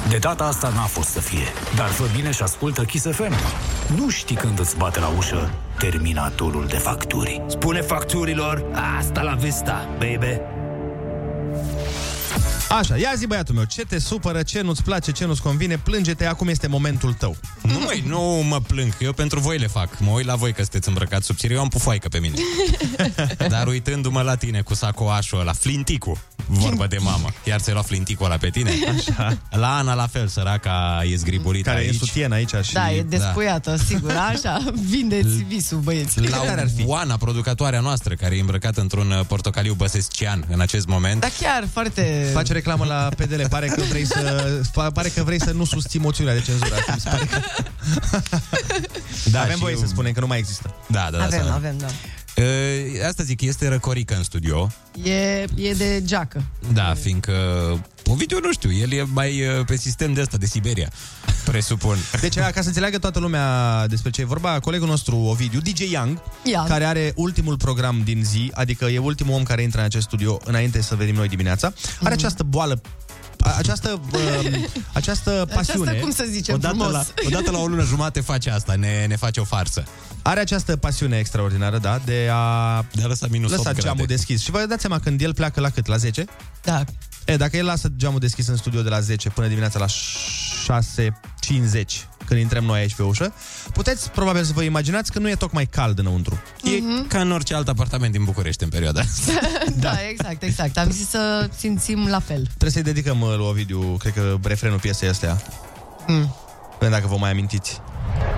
De 0.10 0.18
data 0.18 0.44
asta 0.44 0.70
n-a 0.76 0.86
fost 0.86 1.10
să 1.10 1.20
fie, 1.20 1.46
dar 1.76 1.88
fă 1.88 2.04
bine 2.16 2.32
și 2.32 2.42
ascultă 2.42 2.84
Kiss 2.84 3.06
FM. 3.12 3.34
Nu 3.96 4.10
știi 4.10 4.36
când 4.36 4.60
îți 4.60 4.78
bate 4.78 5.00
la 5.00 5.08
ușă 5.08 5.54
terminatorul 5.80 6.66
de 6.68 6.78
facturi. 6.78 7.42
Spune 7.48 7.82
facturilor, 7.82 8.64
asta 9.00 9.22
la 9.22 9.34
vista, 9.34 9.90
baby. 9.98 10.57
Așa, 12.70 12.98
ia 12.98 13.14
zi 13.16 13.28
băiatul 13.28 13.56
meu, 13.56 13.64
ce 13.64 13.82
te 13.82 14.00
supără, 14.00 14.44
ce 14.44 14.62
nu-ți 14.62 14.84
place, 14.84 15.12
ce 15.12 15.26
nu-ți 15.26 15.42
convine, 15.42 15.78
plânge-te, 15.78 16.26
acum 16.26 16.48
este 16.48 16.68
momentul 16.68 17.14
tău. 17.14 17.36
Nu, 17.62 17.80
măi, 17.80 18.04
nu 18.08 18.22
mă 18.48 18.60
plâng, 18.60 18.94
eu 19.00 19.14
pentru 19.14 19.40
voi 19.40 19.58
le 19.58 19.68
fac. 19.68 20.00
Mă 20.00 20.12
uit 20.12 20.26
la 20.26 20.36
voi 20.36 20.52
că 20.54 20.62
sunteți 20.62 20.88
îmbrăcați 20.88 21.26
subțiri, 21.26 21.54
eu 21.54 21.60
am 21.60 21.68
pufoaică 21.68 22.08
pe 22.08 22.20
mine. 22.20 22.36
Dar 23.50 23.68
uitându-mă 23.68 24.22
la 24.22 24.36
tine 24.36 24.62
cu 24.62 24.74
sacoașul 24.74 25.40
ăla, 25.40 25.54
flinticul, 25.54 26.18
vorbă 26.46 26.88
de 26.88 26.98
mamă. 26.98 27.30
Iar 27.44 27.60
ți-ai 27.60 27.74
luat 27.74 27.86
flinticul 27.86 28.26
ăla 28.26 28.38
pe 28.38 28.50
tine? 28.50 28.72
Așa. 28.98 29.38
La 29.50 29.78
Ana 29.78 29.94
la 29.94 30.08
fel, 30.08 30.28
săraca 30.28 31.02
e 31.12 31.16
zgriburită 31.16 31.70
Care 31.70 31.82
aici. 31.82 31.94
e 31.94 31.98
sutien 31.98 32.32
aici 32.32 32.54
și... 32.62 32.74
Da, 32.74 32.92
e 32.92 33.02
despuiată, 33.02 33.76
sigur, 33.76 34.12
așa. 34.12 34.60
Vindeți 34.90 35.44
visul, 35.48 35.80
băieți. 35.80 36.20
La 36.30 36.42
Oana, 36.86 37.18
producătoarea 37.18 37.80
noastră, 37.80 38.14
care 38.14 38.36
e 38.36 38.40
îmbrăcată 38.40 38.82
într-un 38.82 39.12
uh, 39.12 39.26
portocaliu 39.28 39.74
băsescian 39.74 40.46
în 40.52 40.60
acest 40.60 40.88
moment. 40.88 41.22
Dar 41.22 41.32
chiar 41.40 41.68
foarte... 41.72 42.30
Faci 42.34 42.50
reclamă 42.58 42.86
la 42.86 43.10
PDL, 43.18 43.42
pare 43.50 43.68
că 43.68 43.82
vrei 43.90 44.06
să 44.06 44.52
fa- 44.72 44.92
pare 44.94 45.10
că 45.10 45.24
vrei 45.24 45.40
să 45.42 45.52
nu 45.52 45.66
susții 45.66 46.00
moțiunea 46.00 46.34
de 46.34 46.42
cenzură. 46.42 46.76
Asta 46.76 46.92
mi 46.94 47.00
se 47.00 47.10
pare 47.10 47.26
că... 47.26 47.40
Da, 49.32 49.42
Avem 49.42 49.54
și 49.54 49.60
voie 49.60 49.74
eu- 49.74 49.80
să 49.80 49.86
spunem 49.88 50.12
că 50.12 50.20
nu 50.20 50.28
mai 50.28 50.38
există. 50.38 50.74
Da, 50.88 51.08
da, 51.12 51.18
da. 51.18 51.24
avem, 51.24 51.44
să- 51.46 51.52
avem, 51.54 51.78
da. 51.78 51.88
Uh, 52.38 53.08
Asta 53.08 53.24
zic, 53.24 53.42
este 53.42 53.68
răcorică 53.68 54.16
în 54.16 54.24
studio. 54.24 54.72
E, 55.04 55.46
e 55.56 55.74
de 55.78 56.02
geacă. 56.06 56.44
Da, 56.74 56.94
fiindcă 57.02 57.34
Ovidiu, 58.10 58.40
nu 58.44 58.52
știu, 58.52 58.72
el 58.74 58.92
e 58.92 59.04
mai 59.14 59.42
uh, 59.48 59.66
pe 59.66 59.76
sistem 59.78 60.14
de 60.14 60.22
ăsta, 60.22 60.38
de 60.38 60.46
Siberia, 60.46 60.90
presupun. 61.46 61.98
Deci, 62.22 62.34
ca 62.38 62.62
să 62.62 62.68
înțeleagă 62.68 62.98
toată 62.98 63.20
lumea 63.20 63.88
despre 63.88 64.10
ce 64.10 64.22
e 64.22 64.26
vorba, 64.26 64.60
colegul 64.60 64.88
nostru 64.88 65.16
Ovidiu, 65.18 65.60
DJ 65.60 65.80
Young, 65.92 66.22
Young. 66.44 66.68
care 66.68 66.86
are 66.86 67.14
ultimul 67.16 67.58
program 67.58 68.02
din 68.04 68.22
zi, 68.24 68.52
adică 68.54 68.86
e 68.86 68.98
ultimul 68.98 69.34
om 69.34 69.44
care 69.44 69.62
intră 69.62 69.80
în 69.80 69.86
acest 69.86 70.06
studio 70.06 70.40
înainte 70.44 70.82
să 70.82 70.96
venim 70.96 71.16
noi 71.16 71.28
dimineața, 71.28 71.74
are 72.04 72.14
această 72.14 72.44
boală 72.44 72.82
a- 72.82 73.07
această, 73.40 74.02
uh, 74.14 74.64
această 74.94 75.48
pasiune. 75.54 75.90
Aceasta, 75.90 76.02
cum 76.02 76.12
să 76.12 76.26
zicem, 76.32 76.56
Odată 76.56 76.76
frumos. 76.76 76.94
la, 76.94 77.06
odată 77.28 77.52
la 77.52 77.58
o 77.58 77.68
lună 77.68 77.84
jumate 77.84 78.22
face 78.22 78.50
asta, 78.50 78.76
ne, 78.76 79.06
ne 79.08 79.16
face 79.16 79.40
o 79.40 79.44
farsă. 79.44 79.84
Are 80.22 80.40
această 80.40 80.76
pasiune 80.78 81.18
extraordinară, 81.18 81.78
da, 81.78 82.02
de 82.06 82.30
a, 82.34 82.82
De 82.92 83.04
a 83.04 83.08
lăsa 83.08 83.28
minus 83.30 83.52
lăsa 83.52 83.70
8 83.70 83.80
geamul 83.80 83.98
grade. 83.98 84.14
deschis. 84.14 84.42
Și 84.42 84.52
vă 84.52 84.66
dați 84.70 84.82
seama, 84.82 85.00
când 85.00 85.22
el 85.22 85.34
pleacă 85.34 85.60
la 85.60 85.70
cât? 85.70 85.86
La 85.86 85.98
10? 85.98 86.26
Da. 86.64 86.84
E, 87.26 87.36
dacă 87.38 87.58
el 87.58 87.66
lasă 87.66 87.88
geamul 87.98 88.20
deschis 88.20 88.48
în 88.48 88.56
studio 88.56 88.82
de 88.82 88.90
la 88.90 89.00
10 89.00 89.30
până 89.30 89.48
dimineața 89.48 89.80
la 89.80 89.86
6.50, 89.86 92.08
când 92.28 92.40
intrăm 92.40 92.64
noi 92.64 92.80
aici 92.80 92.96
pe 92.96 93.04
ușă, 93.04 93.34
puteți 93.74 94.12
probabil 94.12 94.44
să 94.44 94.52
vă 94.56 94.62
imaginați 94.62 95.12
că 95.12 95.20
nu 95.20 95.30
e 95.30 95.36
tocmai 95.36 95.66
cald 95.66 96.00
înăuntru. 96.00 96.40
E 96.64 97.06
ca 97.08 97.20
în 97.20 97.32
orice 97.32 97.56
alt 97.56 97.68
apartament 97.68 98.12
din 98.12 98.24
București 98.24 98.64
în 98.64 98.70
perioada 98.70 99.00
asta. 99.00 99.32
Da, 99.80 100.08
exact, 100.10 100.44
exact. 100.44 100.78
Am 100.78 100.90
zis 100.90 101.10
să 101.10 101.50
simțim 101.58 102.08
la 102.08 102.20
fel. 102.20 102.44
Trebuie 102.44 102.72
să-i 102.72 102.82
dedicăm 102.82 103.22
uh, 103.22 103.36
lui 103.36 103.46
Ovidiu, 103.46 103.80
cred 103.80 104.14
că 104.14 104.38
refrenul 104.44 104.80
piesei 104.80 105.10
astea. 105.10 105.42
Mm. 106.08 106.36
Vedem 106.80 106.94
dacă 106.94 107.08
vă 107.08 107.16
mai 107.20 107.32
amintiți. 107.32 107.82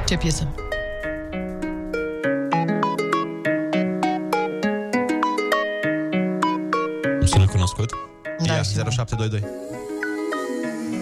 Ce 0.07 0.15
piesă? 0.17 0.47
Nu 7.19 7.25
sună 7.25 7.45
cunoscut? 7.45 7.91
Da, 8.45 8.53
Ia, 8.53 8.61
știu. 8.61 8.89
0722. 8.89 9.43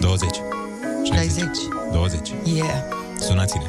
20. 0.00 0.57
60. 1.12 1.48
20. 1.92 2.32
Yeah. 2.44 2.66
Sunați-ne. 3.20 3.64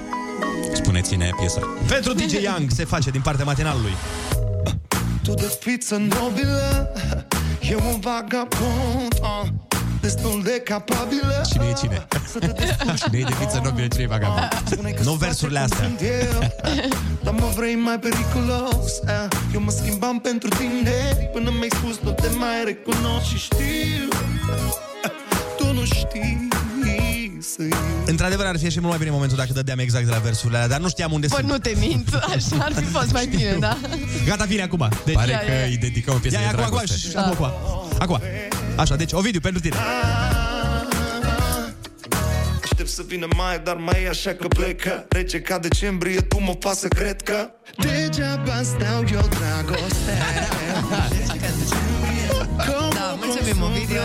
Spuneți-ne 0.74 1.30
piesa. 1.40 1.62
Pentru 1.88 2.14
DJ 2.14 2.34
Young 2.44 2.70
se 2.72 2.86
face 2.86 3.10
din 3.10 3.22
partea 3.22 3.46
matinalului. 3.46 3.94
Tu 5.24 5.34
de 5.34 5.58
fiță 5.60 5.96
nobilă 5.98 6.92
Eu 7.70 7.80
un 7.94 8.00
vagabond 8.00 9.14
uh, 9.22 9.48
Destul 10.02 10.42
de 10.44 10.62
capabilă 10.64 11.42
Cine 11.52 11.66
e 11.70 11.74
cine? 11.74 12.08
Cine 12.96 13.18
e 13.18 13.24
de 13.24 13.34
fiță 13.40 13.62
nobilă, 13.64 13.88
cine 13.88 14.04
e 14.04 14.08
vagabond? 14.08 14.48
Spune 14.66 14.90
că 14.92 15.04
Nu 15.04 15.10
îți 15.12 15.20
versurile 15.20 15.60
place 15.60 15.74
astea. 15.74 15.88
cum 15.88 15.98
sunt 15.98 16.10
eu, 16.32 16.40
Dar 17.24 17.34
mă 17.34 17.52
vrei 17.56 17.76
mai 17.76 18.00
periculos 18.00 18.92
uh, 19.04 19.28
Eu 19.54 19.62
mă 19.62 19.72
schimbam 19.72 20.20
pentru 20.20 20.50
tine 20.50 21.30
Până 21.34 21.50
mi-ai 21.50 21.70
spus 21.72 22.00
nu 22.04 22.12
te 22.12 22.28
mai 22.38 22.64
recunosc 22.66 23.26
Și 23.26 23.38
știu 23.38 24.08
Într-adevăr, 28.06 28.46
ar 28.46 28.58
fi 28.60 28.70
și 28.70 28.78
mult 28.80 28.90
mai 28.90 28.98
bine 28.98 29.12
momentul 29.12 29.38
dacă 29.38 29.50
dădeam 29.54 29.80
exact 29.80 30.06
de 30.06 30.12
la 30.12 30.18
versurile 30.18 30.58
alea, 30.58 30.70
dar 30.70 30.80
nu 30.80 30.90
știam 30.90 31.12
unde 31.12 31.28
Bă, 31.28 31.36
sunt. 31.36 31.48
nu 31.50 31.58
te 31.58 31.72
mint, 31.80 32.14
așa 32.36 32.58
ar 32.64 32.74
fi 32.74 32.84
fost 32.84 33.12
mai 33.12 33.26
bine, 33.28 33.56
da? 33.60 33.78
Gata, 34.26 34.44
vine 34.44 34.62
acum. 34.62 34.90
Deci, 35.06 35.16
Pare 35.16 35.32
Ia, 35.32 35.40
că 35.40 35.52
ia. 35.52 35.66
îi 35.66 35.78
dedicăm 35.78 36.16
o 36.16 36.18
piesă 36.18 36.36
ia, 36.38 36.42
ia, 36.44 36.48
de 36.52 36.54
acum, 36.62 36.66
acum, 36.66 36.78
dragoste. 36.86 37.08
și- 37.10 37.16
acum, 37.16 37.44
acum. 37.46 37.52
Acum. 38.00 38.20
Așa, 38.76 38.96
deci, 38.96 39.12
Ovidiu, 39.14 39.40
pentru 39.40 39.62
tine. 39.62 39.76
Aștept 42.64 42.90
să 42.90 43.04
vină 43.08 43.28
mai, 43.36 43.60
dar 43.64 43.76
mai 43.76 44.04
e 44.04 44.10
așa 44.10 44.32
că 44.34 44.48
plecă 44.48 45.06
Rece 45.10 45.40
ca 45.42 45.58
decembrie, 45.60 46.22
tu 46.22 46.42
mă 46.42 46.54
faci 46.60 46.76
să 46.76 46.88
cred 46.88 47.22
că 47.22 47.50
Degeaba 47.78 48.62
stau 48.64 49.00
eu 49.14 49.28
dragoste 49.38 50.18
Da, 52.94 53.18
mulțumim, 53.22 53.64
Ovidiu. 53.64 54.00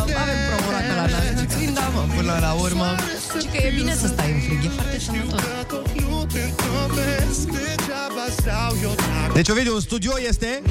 Avem 0.00 0.45
până 2.26 2.38
la 2.40 2.52
urmă. 2.52 2.94
Și 3.40 3.46
că 3.46 3.66
e 3.66 3.72
bine 3.74 3.94
să 3.94 4.06
stai 4.06 4.32
în 4.32 4.40
frig, 4.40 4.64
e 4.64 4.68
foarte 4.68 4.98
sănătos. 4.98 5.92
Nu 5.94 6.26
te 6.32 6.40
întâlnesc, 6.42 7.46
degeaba 7.46 8.26
stau 8.36 8.76
eu 8.82 8.94
dragoste 8.94 9.32
Deci, 9.34 9.48
Ovidiu, 9.48 9.74
în 9.74 9.80
studio 9.80 10.12
este... 10.28 10.62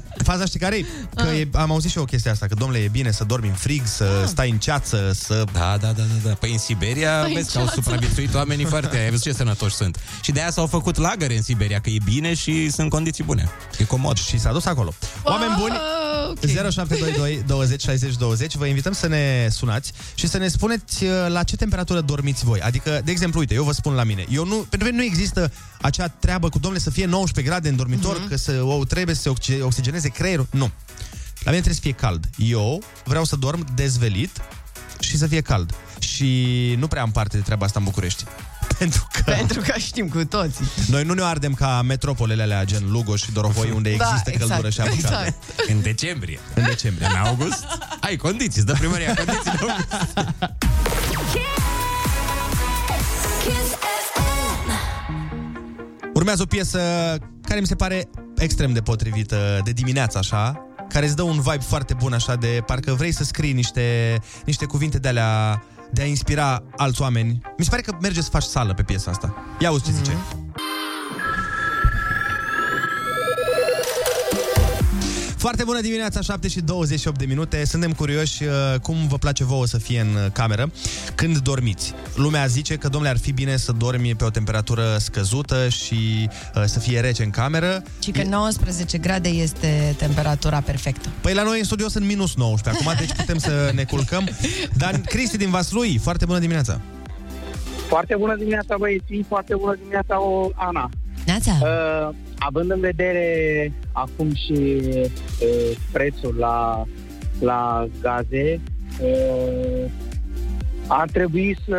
Rece 0.22 0.30
ca 0.30 0.36
decembrie 0.36 0.36
Faza 0.36 0.44
știi 0.44 0.60
care 0.60 0.84
Că 1.14 1.36
e, 1.36 1.48
am 1.52 1.70
auzit 1.70 1.90
și 1.90 1.98
eu 1.98 2.04
chestia 2.04 2.30
asta, 2.32 2.46
că 2.46 2.54
domnule, 2.54 2.80
e 2.82 2.88
bine 2.88 3.10
să 3.10 3.24
dormi 3.24 3.48
în 3.48 3.54
frig, 3.54 3.82
să 3.86 4.24
stai 4.26 4.50
în 4.50 4.58
ceață, 4.58 5.12
să... 5.14 5.44
Da, 5.52 5.76
da, 5.80 5.86
da, 5.86 5.92
da, 6.02 6.28
da. 6.28 6.34
Păi 6.34 6.52
în 6.52 6.58
Siberia, 6.58 7.10
Păi 7.22 7.32
vezi 7.32 7.52
că 7.52 7.58
au 7.58 7.64
ceață. 7.64 7.80
supraviețuit 7.80 8.34
oamenii 8.34 8.64
foarte... 8.64 8.96
Ai 8.96 9.08
văzut 9.10 9.22
ce 9.24 9.32
sănătoși 9.32 9.74
sunt. 9.74 9.98
Și 10.20 10.32
de 10.32 10.40
aia 10.40 10.50
s-au 10.50 10.66
făcut 10.66 10.96
lagăre 10.96 11.36
în 11.36 11.42
Siberia, 11.42 11.80
că 11.80 11.90
e 11.90 11.96
bine 12.04 12.34
și 12.34 12.70
sunt 12.70 12.90
condiții 12.90 13.24
bune. 13.24 13.48
E 13.78 13.84
comod. 13.84 14.18
Și 14.18 14.38
s-a 14.40 14.52
dus 14.52 14.64
acolo. 14.64 14.94
Oameni 15.22 15.54
buni, 15.58 15.74
Ah, 15.74 16.28
ok. 16.28 16.38
0722 16.70 17.42
20 17.46 17.82
60 17.82 18.16
20 18.16 18.54
Vă 18.56 18.66
invităm 18.66 18.92
să 18.92 19.06
ne 19.08 19.48
sunați 19.50 19.92
și 20.14 20.28
să 20.28 20.38
ne 20.38 20.48
spuneți 20.48 21.04
uh, 21.04 21.10
la 21.28 21.42
ce 21.42 21.56
temperatură 21.56 22.00
dormiți 22.00 22.44
voi. 22.44 22.60
Adică, 22.60 23.00
de 23.04 23.10
exemplu, 23.10 23.40
uite, 23.40 23.54
eu 23.54 23.64
vă 23.64 23.72
spun 23.72 23.94
la 23.94 24.04
mine. 24.04 24.24
Eu 24.30 24.44
nu, 24.46 24.54
pentru 24.68 24.88
mine 24.88 25.00
nu 25.02 25.08
există 25.10 25.52
acea 25.80 26.08
treabă 26.08 26.48
cu, 26.48 26.58
domnule, 26.58 26.82
să 26.82 26.90
fie 26.90 27.04
19 27.06 27.52
grade 27.52 27.68
în 27.68 27.76
dormitor, 27.76 28.16
Mhm. 28.16 28.26
uh-huh. 28.26 28.28
că 28.28 28.36
să, 28.36 28.52
o, 28.62 28.84
trebuie 28.84 29.14
să 29.14 29.20
se 29.20 29.28
oxi- 29.28 29.60
oxigeneze 29.62 30.08
creierul. 30.12 30.46
Nu. 30.50 30.70
La 31.44 31.50
mine 31.50 31.62
trebuie 31.62 31.74
să 31.74 31.80
fie 31.80 31.92
cald. 31.92 32.24
Eu 32.36 32.82
vreau 33.04 33.24
să 33.24 33.36
dorm 33.36 33.66
dezvelit 33.74 34.30
și 35.00 35.16
să 35.16 35.26
fie 35.26 35.40
cald. 35.40 35.74
Și 35.98 36.74
nu 36.78 36.86
prea 36.86 37.02
am 37.02 37.10
parte 37.10 37.36
de 37.36 37.42
treaba 37.42 37.64
asta 37.64 37.78
în 37.78 37.84
București. 37.84 38.24
Pentru 38.78 39.06
că 39.12 39.22
Pentru 39.30 39.60
că 39.60 39.78
știm 39.78 40.08
cu 40.08 40.24
toții. 40.24 40.64
noi 40.86 41.04
nu 41.04 41.14
ne 41.14 41.22
ardem 41.22 41.54
ca 41.54 41.82
metropolele 41.82 42.42
alea 42.42 42.64
gen 42.64 42.90
Lugoj 42.90 43.20
și 43.22 43.32
Dorohoi, 43.32 43.70
unde 43.70 43.94
Da, 43.96 44.04
există 44.08 44.30
exact, 44.30 44.48
căldură 44.50 44.70
și 44.70 44.80
apucare. 44.80 45.26
exact. 45.26 45.68
În 45.70 45.82
decembrie. 45.82 46.38
În 46.54 46.64
decembrie. 46.64 47.06
În 47.06 47.16
august, 47.26 47.64
ai 48.00 48.16
condiții, 48.16 48.60
îți 48.60 48.66
dă 48.66 48.72
primăria 48.72 49.14
condiții 49.14 49.50
în 49.60 49.68
august. 49.68 49.88
Urmează 56.22 56.42
o 56.42 56.46
piesă 56.46 56.78
care 57.40 57.60
mi 57.60 57.66
se 57.66 57.74
pare 57.74 58.08
extrem 58.36 58.72
de 58.72 58.80
potrivită 58.80 59.60
de 59.64 59.70
dimineață, 59.70 60.18
așa, 60.18 60.66
care 60.88 61.06
îți 61.06 61.16
dă 61.16 61.22
un 61.22 61.40
vibe 61.40 61.64
foarte 61.68 61.94
bun, 61.94 62.12
așa, 62.12 62.34
de 62.34 62.62
parcă 62.66 62.92
vrei 62.92 63.12
să 63.12 63.24
scrii 63.24 63.52
niște, 63.52 64.18
niște 64.44 64.64
cuvinte 64.64 64.98
de 64.98 65.08
alea 65.08 65.62
de 65.92 66.02
a 66.02 66.04
inspira 66.04 66.62
alți 66.76 67.02
oameni. 67.02 67.40
Mi 67.58 67.64
se 67.64 67.70
pare 67.70 67.82
că 67.82 67.96
merge 68.00 68.20
să 68.22 68.30
faci 68.30 68.42
sală 68.42 68.74
pe 68.74 68.82
piesa 68.82 69.10
asta. 69.10 69.34
Ia 69.58 69.70
uite 69.70 69.84
ce 69.86 69.92
zice. 69.92 70.16
Foarte 75.42 75.64
bună 75.64 75.80
dimineața, 75.80 76.20
7 76.20 76.48
și 76.48 76.60
28 76.60 77.18
de 77.18 77.24
minute. 77.24 77.64
Suntem 77.64 77.92
curioși 77.92 78.42
uh, 78.44 78.80
cum 78.82 78.96
vă 79.08 79.16
place 79.16 79.44
vouă 79.44 79.66
să 79.66 79.78
fie 79.78 80.00
în 80.00 80.14
uh, 80.14 80.30
cameră 80.32 80.70
când 81.14 81.38
dormiți. 81.38 81.94
Lumea 82.14 82.46
zice 82.46 82.76
că, 82.76 82.88
domnule, 82.88 83.12
ar 83.12 83.18
fi 83.18 83.32
bine 83.32 83.56
să 83.56 83.72
dormi 83.72 84.14
pe 84.14 84.24
o 84.24 84.30
temperatură 84.30 84.96
scăzută 84.98 85.68
și 85.68 86.28
uh, 86.54 86.62
să 86.64 86.78
fie 86.78 87.00
rece 87.00 87.22
în 87.22 87.30
cameră. 87.30 87.82
Și 88.02 88.10
că 88.10 88.22
19 88.22 88.98
grade 88.98 89.28
este 89.28 89.94
temperatura 89.98 90.60
perfectă. 90.60 91.08
Păi 91.20 91.34
la 91.34 91.42
noi 91.42 91.58
în 91.58 91.64
studio 91.64 91.88
sunt 91.88 92.06
minus 92.06 92.34
19 92.36 92.84
acum, 92.84 92.98
deci 92.98 93.16
putem 93.16 93.38
să 93.38 93.70
ne 93.74 93.84
culcăm. 93.84 94.28
Dar 94.76 95.00
Cristi 95.04 95.36
din 95.36 95.50
Vaslui, 95.50 95.98
foarte 96.02 96.24
bună 96.24 96.38
dimineața. 96.38 96.80
Foarte 97.88 98.14
bună 98.18 98.36
dimineața, 98.36 98.76
băieții, 98.78 99.24
foarte 99.28 99.54
bună 99.54 99.74
dimineața, 99.78 100.20
o, 100.20 100.50
Ana. 100.54 100.90
Neața. 101.24 101.58
Uh, 101.60 102.14
având 102.46 102.70
în 102.70 102.80
vedere 102.80 103.72
acum 103.92 104.34
și 104.34 104.52
uh, 104.52 105.76
prețul 105.92 106.36
la, 106.38 106.84
la 107.40 107.88
gaze, 108.00 108.60
uh, 109.00 109.90
ar 110.86 111.08
trebui 111.10 111.56
să 111.66 111.78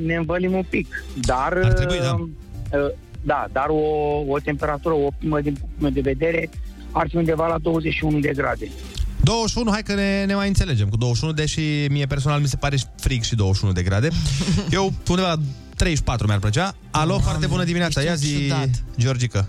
ne 0.00 0.14
învălim 0.14 0.52
un 0.52 0.64
pic. 0.68 1.04
Dar, 1.20 1.60
Ar 1.64 1.72
trebui, 1.72 1.98
da. 1.98 2.14
Uh, 2.78 2.90
da, 3.24 3.46
dar 3.52 3.66
o, 3.68 3.80
o 4.28 4.38
temperatură 4.38 4.94
optimă 4.94 5.40
din 5.40 5.52
punctul 5.52 5.78
meu 5.80 5.90
de 5.90 6.00
vedere 6.00 6.50
ar 6.90 7.08
fi 7.08 7.16
undeva 7.16 7.46
la 7.46 7.58
21 7.58 8.18
de 8.18 8.32
grade. 8.36 8.70
21, 9.20 9.70
hai 9.70 9.82
că 9.82 9.94
ne, 9.94 10.24
ne 10.24 10.34
mai 10.34 10.48
înțelegem 10.48 10.88
cu 10.88 10.96
21, 10.96 11.32
deși 11.32 11.60
mie 11.90 12.06
personal 12.06 12.40
mi 12.40 12.46
se 12.46 12.56
pare 12.56 12.76
frig 12.96 13.22
și 13.22 13.34
21 13.34 13.72
de 13.72 13.82
grade. 13.82 14.08
Eu 14.70 14.92
undeva 15.08 15.28
la 15.28 15.36
34 15.76 16.26
mi-ar 16.26 16.38
plăcea. 16.38 16.74
Alo, 16.90 17.06
Doamne, 17.06 17.24
foarte 17.24 17.46
bună 17.46 17.64
dimineața. 17.64 18.00
ești 18.00 18.06
Ia 18.06 18.12
un 18.12 18.38
zi, 18.38 18.42
ciudat. 18.42 18.68
Georgica. 18.98 19.46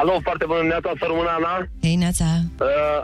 Alo, 0.00 0.12
foarte 0.28 0.44
bună 0.48 0.60
dimineața, 0.62 0.88
să 1.00 1.04
rămână 1.10 1.30
Ana. 1.38 1.54
Hei, 1.84 1.96
Neața. 2.02 2.28
Uh, 2.68 3.00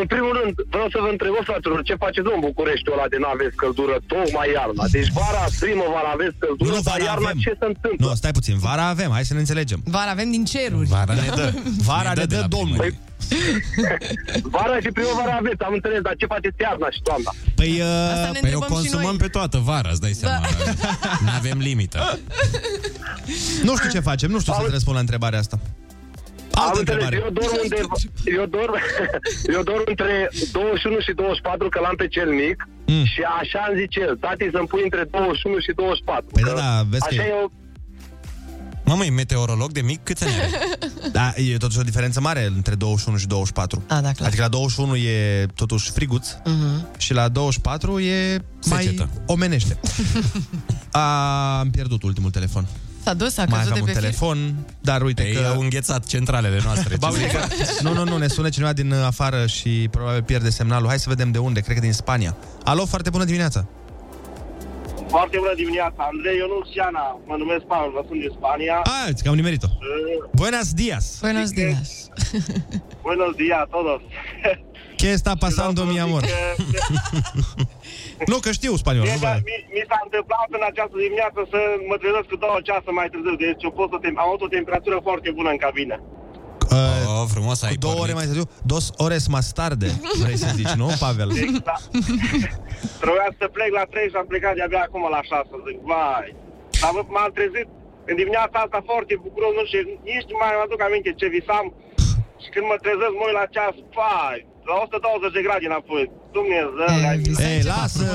în 0.00 0.06
primul 0.12 0.32
rând, 0.40 0.52
vreau 0.74 0.88
să 0.94 0.98
vă 1.04 1.08
întreb, 1.14 1.32
bă, 1.36 1.42
fraților, 1.50 1.78
ce 1.88 1.94
faceți 2.04 2.28
în 2.36 2.40
Bucureștiul 2.48 2.94
ăla 2.96 3.06
de 3.12 3.18
nu 3.22 3.28
aveți 3.36 3.54
căldură, 3.62 3.94
tocmai 4.12 4.48
iarna? 4.56 4.84
Deci 4.96 5.10
vara, 5.20 5.44
primăvara 5.62 6.10
aveți 6.16 6.36
căldură, 6.42 6.68
Nu, 6.70 6.76
dar 6.76 6.84
vara 6.90 7.04
iarna 7.10 7.28
avem. 7.30 7.38
ce 7.46 7.52
se 7.60 7.66
întâmplă? 7.72 8.02
Nu, 8.06 8.10
stai 8.20 8.34
puțin, 8.38 8.56
vara 8.68 8.84
avem, 8.94 9.10
hai 9.16 9.24
să 9.30 9.34
ne 9.36 9.42
înțelegem. 9.44 9.80
Vara 9.96 10.10
avem 10.16 10.28
din 10.36 10.44
ceruri. 10.52 10.88
Vara 10.96 11.12
ne 11.22 11.28
dă. 11.40 11.46
Vara 11.90 12.12
ne 12.12 12.18
de 12.22 12.26
dă 12.34 12.40
la 12.44 12.50
Domnul. 12.56 12.76
primărie. 12.80 12.98
Vara 14.56 14.76
și 14.84 14.90
primăvara 14.98 15.34
aveți, 15.42 15.60
am 15.68 15.74
înțeles, 15.78 16.00
dar 16.06 16.14
ce 16.20 16.26
faceți 16.34 16.58
iarna 16.66 16.88
și 16.96 17.00
toamna? 17.08 17.30
Păi, 17.60 17.72
Asta 18.14 18.28
uh, 18.28 18.34
ne 18.36 18.40
Păi 18.44 18.52
o 18.54 18.58
întrebăm 18.58 18.68
și 18.68 18.74
consumăm 18.78 19.14
noi. 19.16 19.22
pe 19.24 19.28
toată 19.36 19.56
vara, 19.70 19.88
îți 19.94 20.02
dai 20.06 20.14
seama. 20.22 20.46
Nu 21.24 21.30
avem 21.40 21.58
limită. 21.68 21.98
nu 23.66 23.72
știu 23.76 23.90
ce 23.96 24.00
facem, 24.10 24.28
nu 24.34 24.38
știu 24.40 24.52
să-ți 24.52 24.70
răspund 24.76 24.94
la 24.94 25.00
întrebarea 25.06 25.38
asta. 25.38 25.56
Am 26.52 26.62
Altă 26.66 26.78
înțeles, 26.78 27.02
întrebare. 27.04 27.16
eu 27.24 27.30
dorm, 27.40 27.54
undeva, 27.62 27.94
eu, 28.38 28.46
dorm, 28.56 28.74
eu 29.56 29.62
dorm 29.70 29.82
între 29.86 30.12
21 30.52 31.00
și 31.06 31.12
24, 31.12 31.68
că 31.68 31.78
l-am 31.84 31.96
pe 32.02 32.08
cel 32.16 32.30
mic, 32.44 32.58
Mm. 32.92 33.04
și 33.04 33.20
așa 33.40 33.60
îmi 33.70 33.80
zice 33.80 34.00
el, 34.00 34.16
tati 34.24 34.44
să-mi 34.54 34.66
pui 34.72 34.82
între 34.88 35.02
21 35.10 35.58
și 35.66 35.72
24. 35.72 36.26
Păi 36.32 36.42
că 36.42 36.48
da, 36.50 36.56
da, 36.62 36.82
vezi 36.92 37.02
că 37.08 37.14
așa 37.14 37.24
e- 37.24 37.28
e 37.28 37.42
o, 37.44 37.48
Mamă, 38.84 39.04
e 39.04 39.10
meteorolog 39.10 39.70
de 39.72 39.80
mic? 39.80 40.00
Câți 40.02 40.24
ani 40.24 40.34
are? 40.34 40.50
Da, 41.18 41.32
e 41.36 41.56
totuși 41.56 41.78
o 41.78 41.82
diferență 41.82 42.20
mare 42.20 42.44
între 42.56 42.74
21 42.74 43.16
și 43.18 43.26
24. 43.26 43.82
A, 43.88 44.00
da, 44.00 44.12
clar. 44.12 44.26
Adică 44.28 44.42
la 44.42 44.48
21 44.48 44.96
e 44.96 45.46
totuși 45.54 45.90
friguț 45.90 46.28
Mhm. 46.44 46.88
și 46.98 47.12
la 47.12 47.28
24 47.28 48.00
e 48.00 48.38
mai 48.66 48.82
Secetă. 48.82 49.08
omenește. 49.26 49.80
A, 50.90 51.58
am 51.58 51.70
pierdut 51.70 52.02
ultimul 52.02 52.30
telefon. 52.30 52.66
S-a 53.04 53.14
dus, 53.14 53.36
a 53.36 53.44
Mai 53.48 53.58
căzut 53.58 53.70
aveam 53.72 53.74
de 53.74 53.80
un 53.80 53.86
pe 53.86 53.92
fir. 53.92 54.00
telefon, 54.00 54.54
dar 54.80 55.02
uite 55.02 55.26
Ei 55.26 55.34
că... 55.34 55.46
au 55.54 55.60
înghețat 55.60 56.06
centralele 56.06 56.60
noastre. 56.64 56.96
Ba, 57.00 57.08
Ce 57.08 57.16
uite 57.16 57.30
să- 57.64 57.72
că... 57.82 57.88
Nu, 57.88 57.92
nu, 57.94 58.04
nu, 58.04 58.16
ne 58.16 58.26
sună 58.28 58.48
cineva 58.48 58.72
din 58.72 58.92
afară 58.92 59.46
și 59.46 59.88
probabil 59.90 60.22
pierde 60.22 60.50
semnalul. 60.50 60.88
Hai 60.88 60.98
să 60.98 61.08
vedem 61.08 61.30
de 61.30 61.38
unde, 61.38 61.60
cred 61.60 61.74
că 61.74 61.82
din 61.82 61.92
Spania. 61.92 62.36
Alo, 62.64 62.86
foarte 62.86 63.10
bună 63.10 63.24
dimineața! 63.24 63.66
Foarte 65.08 65.36
bună 65.38 65.52
dimineața, 65.56 66.08
Andrei, 66.12 66.38
eu 66.38 66.46
nu 66.46 66.58
Siana, 66.72 67.04
mă 67.26 67.34
numesc 67.38 67.64
Paul, 67.72 67.90
vă 67.94 68.02
sunt 68.08 68.20
din 68.20 68.32
Spania. 68.38 68.76
Ah, 68.84 69.08
că 69.22 69.28
am 69.28 69.34
nimerit-o. 69.34 69.66
Uh, 69.70 70.28
Buenos 70.34 70.68
dias. 70.72 71.18
Buenos 71.20 71.50
dias. 71.50 71.88
Buenos 73.02 73.32
días 73.36 73.58
a 73.64 73.68
todos. 73.76 74.00
¿Qué 75.00 75.10
está 75.20 75.32
pasando, 75.46 75.80
mi 75.92 75.98
amor? 76.06 76.22
Nu, 78.32 78.36
că 78.44 78.50
știu 78.58 78.72
spaniol. 78.82 79.04
Mie, 79.04 79.16
nu 79.18 79.24
vă- 79.26 79.40
mi, 79.50 79.56
mi 79.76 79.82
s-a 79.90 79.98
întâmplat 80.06 80.48
în 80.58 80.64
această 80.70 80.96
dimineață 81.06 81.40
să 81.52 81.58
mă 81.90 81.96
trezesc 82.02 82.26
cu 82.32 82.36
două 82.44 82.58
ceasă 82.68 82.88
mai 82.98 83.08
târziu, 83.12 83.34
deci 83.44 83.62
eu 83.66 83.72
pot 83.78 83.88
să 83.92 83.98
tem- 84.02 84.18
am 84.22 84.28
avut 84.28 84.42
o 84.46 84.54
temperatură 84.56 84.96
foarte 85.08 85.28
bună 85.38 85.50
în 85.54 85.60
cabină. 85.66 85.96
Oh, 87.12 87.24
frumos 87.34 87.58
ai 87.62 87.76
Două 87.86 87.98
ore 88.04 88.14
mai 88.18 88.26
târziu, 88.28 88.46
dos 88.72 88.84
ores 89.06 89.24
más 89.34 89.46
tarde, 89.60 89.88
vrei 90.22 90.38
să 90.44 90.48
zici, 90.60 90.74
nu, 90.82 90.88
Pavel? 91.04 91.28
Exact. 91.46 91.84
Trebuia 93.02 93.28
să 93.40 93.44
plec 93.56 93.70
la 93.80 93.84
3 93.92 94.08
și 94.10 94.16
am 94.20 94.26
plecat 94.32 94.54
de-abia 94.58 94.82
acum 94.86 95.02
la 95.16 95.20
6. 95.30 95.48
Zic, 95.66 95.78
vai. 95.92 96.28
Dar 96.80 96.90
bă, 96.94 97.00
m-am 97.14 97.30
trezit 97.38 97.68
în 98.10 98.14
dimineața 98.22 98.56
asta 98.64 98.80
foarte 98.90 99.14
bucuros, 99.24 99.52
nu 99.60 99.64
știu, 99.70 99.82
nici 100.10 100.28
nu 100.32 100.36
mai 100.42 100.50
aduc 100.64 100.80
aminte 100.88 101.10
ce 101.20 101.26
visam. 101.36 101.66
Și 102.42 102.48
când 102.54 102.64
mă 102.70 102.76
trezesc, 102.84 103.14
mă 103.18 103.24
uit 103.28 103.36
la 103.42 103.46
ceas, 103.54 103.76
vai, 103.98 104.38
la 104.70 104.76
120 104.82 105.32
de 105.36 105.42
grade 105.46 105.66
înapoi. 105.70 106.04
Dumnezeu, 106.38 106.90
ai 107.10 107.52
Ei, 107.52 107.62
lasă, 107.62 108.06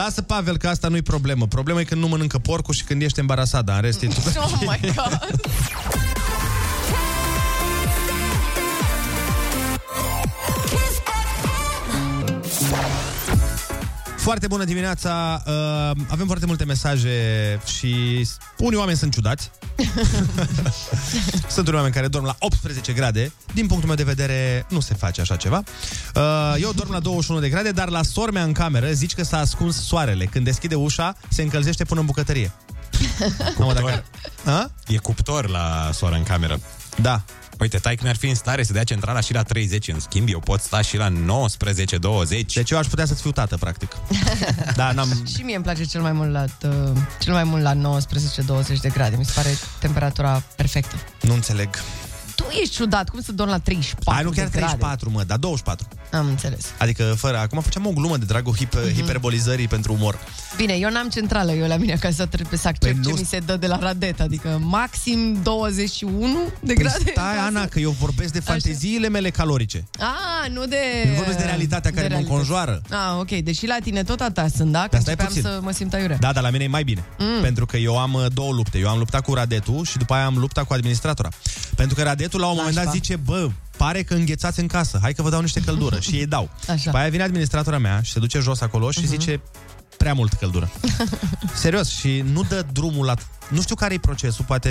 lasă, 0.00 0.22
Pavel, 0.22 0.56
că 0.56 0.68
asta 0.68 0.88
nu-i 0.88 1.02
problemă. 1.02 1.46
Problema 1.46 1.80
e 1.80 1.90
când 1.90 2.00
nu 2.00 2.08
mănâncă 2.08 2.38
porcul 2.38 2.74
și 2.74 2.84
când 2.84 3.02
ești 3.02 3.20
embarasat, 3.20 3.64
dar 3.64 3.76
în 3.76 3.82
rest 3.82 4.02
e 4.02 4.06
tot 4.16 4.36
Oh 4.36 4.52
my 4.60 4.80
god. 4.96 5.12
Foarte 14.30 14.48
bună 14.48 14.64
dimineața! 14.64 15.42
Uh, 15.46 15.52
avem 16.08 16.26
foarte 16.26 16.46
multe 16.46 16.64
mesaje 16.64 17.10
și 17.64 18.26
unii 18.58 18.78
oameni 18.78 18.96
sunt 18.96 19.12
ciudați. 19.12 19.50
sunt 21.54 21.66
unii 21.66 21.78
oameni 21.78 21.94
care 21.94 22.08
dorm 22.08 22.24
la 22.24 22.36
18 22.38 22.92
grade. 22.92 23.32
Din 23.54 23.66
punctul 23.66 23.88
meu 23.88 23.96
de 23.96 24.02
vedere, 24.02 24.66
nu 24.68 24.80
se 24.80 24.94
face 24.94 25.20
așa 25.20 25.36
ceva. 25.36 25.62
Uh, 26.14 26.54
eu 26.60 26.72
dorm 26.72 26.92
la 26.92 27.00
21 27.00 27.40
de 27.40 27.48
grade, 27.48 27.70
dar 27.70 27.88
la 27.88 28.02
sora 28.02 28.30
mea 28.30 28.42
în 28.42 28.52
cameră 28.52 28.92
zici 28.92 29.14
că 29.14 29.22
s-a 29.22 29.38
ascuns 29.38 29.86
soarele. 29.86 30.24
Când 30.24 30.44
deschide 30.44 30.74
ușa, 30.74 31.16
se 31.28 31.42
încălzește 31.42 31.84
până 31.84 32.00
în 32.00 32.06
bucătărie. 32.06 32.52
Mamă, 33.58 33.72
dacă... 33.72 34.04
A? 34.44 34.70
E 34.86 34.96
cuptor 34.96 35.48
la 35.48 35.90
soară 35.92 36.14
în 36.14 36.22
cameră. 36.22 36.60
Da. 36.96 37.22
Uite, 37.60 37.78
tai 37.78 37.98
mi-ar 38.02 38.16
fi 38.16 38.28
în 38.28 38.34
stare 38.34 38.62
să 38.62 38.72
dea 38.72 38.84
centrala 38.84 39.20
și 39.20 39.32
la 39.32 39.42
30, 39.42 39.88
în 39.88 40.00
schimb 40.00 40.28
eu 40.28 40.40
pot 40.40 40.60
sta 40.60 40.80
și 40.80 40.96
la 40.96 41.08
19, 41.08 41.98
20. 41.98 42.52
Deci 42.54 42.70
eu 42.70 42.78
aș 42.78 42.86
putea 42.86 43.04
să-ți 43.04 43.20
fiu 43.20 43.32
tată, 43.32 43.56
practic. 43.56 43.96
da, 44.76 44.92
n-am... 44.92 45.22
Și 45.36 45.42
mie 45.42 45.54
îmi 45.54 45.64
place 45.64 45.84
cel 45.84 46.00
mai 46.00 46.12
mult 46.12 46.30
la, 46.30 46.44
uh, 46.62 46.96
cel 47.18 47.32
mai 47.32 47.44
mult 47.44 47.62
la 47.62 47.74
19-20 47.74 48.80
de 48.80 48.88
grade. 48.88 49.16
Mi 49.16 49.24
se 49.24 49.32
pare 49.34 49.58
temperatura 49.78 50.42
perfectă. 50.56 50.94
Nu 51.20 51.34
înțeleg. 51.34 51.68
Tu 52.34 52.44
ești 52.60 52.74
ciudat, 52.74 53.08
cum 53.08 53.20
să 53.20 53.32
dormi 53.32 53.52
la 53.52 53.58
34 53.58 54.14
Hai, 54.14 54.24
nu 54.24 54.30
chiar 54.30 54.48
de 54.48 54.58
grade? 54.58 54.76
34, 54.76 55.10
mă, 55.10 55.24
dar 55.24 55.38
24. 55.38 55.88
Am 56.12 56.26
înțeles. 56.26 56.66
Adică 56.78 57.14
fără, 57.18 57.38
acum 57.38 57.60
făceam 57.60 57.86
o 57.86 57.90
glumă 57.90 58.16
de 58.16 58.24
dragul 58.24 58.56
hip- 58.56 58.74
Mhm. 58.84 58.94
hiperbolizării 58.94 59.68
pentru 59.68 59.92
umor. 59.92 60.18
Bine, 60.56 60.72
eu 60.72 60.90
n-am 60.90 61.08
centrală, 61.08 61.52
eu 61.52 61.66
la 61.66 61.76
mine 61.76 61.92
acasă 61.92 62.26
trebuie 62.26 62.58
să 62.58 62.68
accept 62.68 62.94
Păi 62.94 63.02
ce 63.04 63.08
nu- 63.10 63.16
mi 63.18 63.24
se 63.24 63.38
dă 63.38 63.56
de 63.56 63.66
la 63.66 63.78
Radet, 63.78 64.20
adică 64.20 64.60
maxim 64.62 65.38
21 65.42 66.38
de 66.60 66.72
Păi 66.72 66.74
grade. 66.74 67.04
stai, 67.10 67.36
Ana, 67.46 67.66
că 67.66 67.78
eu 67.80 67.90
vorbesc 67.90 68.32
de 68.32 68.40
fanteziile 68.40 69.08
mele 69.08 69.30
calorice. 69.30 69.84
Ah, 69.98 70.50
nu 70.50 70.64
de... 70.66 70.76
Eu 71.06 71.14
vorbesc 71.14 71.38
de 71.38 71.44
realitatea 71.44 71.90
care 71.90 72.02
mă 72.02 72.08
realitate. 72.08 72.32
înconjoară. 72.32 72.82
Ah, 72.90 73.18
ok, 73.18 73.30
deși 73.30 73.66
la 73.66 73.76
tine 73.82 74.02
tot 74.02 74.20
atâta 74.20 74.46
sunt, 74.56 74.72
da? 74.72 74.82
Că 74.82 74.88
Dar 74.90 75.00
stai 75.00 75.14
începeam 75.18 75.26
puțin. 75.28 75.42
să 75.42 75.58
mă 75.62 75.70
simt 75.72 75.92
aiurea. 75.94 76.16
Da, 76.20 76.32
dar 76.32 76.42
la 76.42 76.50
mine 76.50 76.64
e 76.64 76.68
mai 76.68 76.84
bine. 76.84 77.04
Mm. 77.18 77.42
Pentru 77.42 77.66
că 77.66 77.76
eu 77.76 77.98
am 77.98 78.12
uh, 78.14 78.24
două 78.34 78.52
lupte. 78.52 78.78
Eu 78.78 78.88
am 78.88 78.98
luptat 78.98 79.22
cu 79.24 79.34
Radetul 79.34 79.84
și 79.84 79.96
după 79.98 80.14
aia 80.14 80.24
am 80.24 80.36
luptat 80.38 80.64
cu 80.64 80.72
administratora. 80.72 81.28
Pentru 81.76 81.94
că 81.94 82.02
Radetul 82.02 82.40
la 82.40 82.46
un 82.46 82.54
moment 82.56 82.74
dat 82.74 82.84
Nașpa. 82.84 82.98
zice, 83.00 83.16
bă, 83.16 83.48
pare 83.84 84.02
că 84.02 84.14
înghețați 84.14 84.60
în 84.60 84.66
casă, 84.66 84.98
hai 85.02 85.12
că 85.14 85.22
vă 85.22 85.30
dau 85.30 85.40
niște 85.40 85.60
căldură. 85.60 86.00
și 86.06 86.14
ei 86.16 86.26
dau. 86.26 86.50
Așa. 86.68 86.82
După 86.84 86.96
aia 86.96 87.08
vine 87.08 87.22
administratora 87.22 87.78
mea 87.78 88.00
și 88.02 88.12
se 88.12 88.18
duce 88.18 88.38
jos 88.38 88.60
acolo 88.60 88.90
și 88.90 89.06
zice, 89.06 89.40
prea 89.96 90.14
mult 90.14 90.32
căldură. 90.32 90.70
Serios, 91.54 91.88
și 91.88 92.24
nu 92.32 92.42
dă 92.48 92.66
drumul 92.72 93.04
la... 93.06 93.14
Nu 93.48 93.60
știu 93.62 93.74
care 93.74 93.94
e 93.94 93.98
procesul, 93.98 94.44
poate 94.44 94.70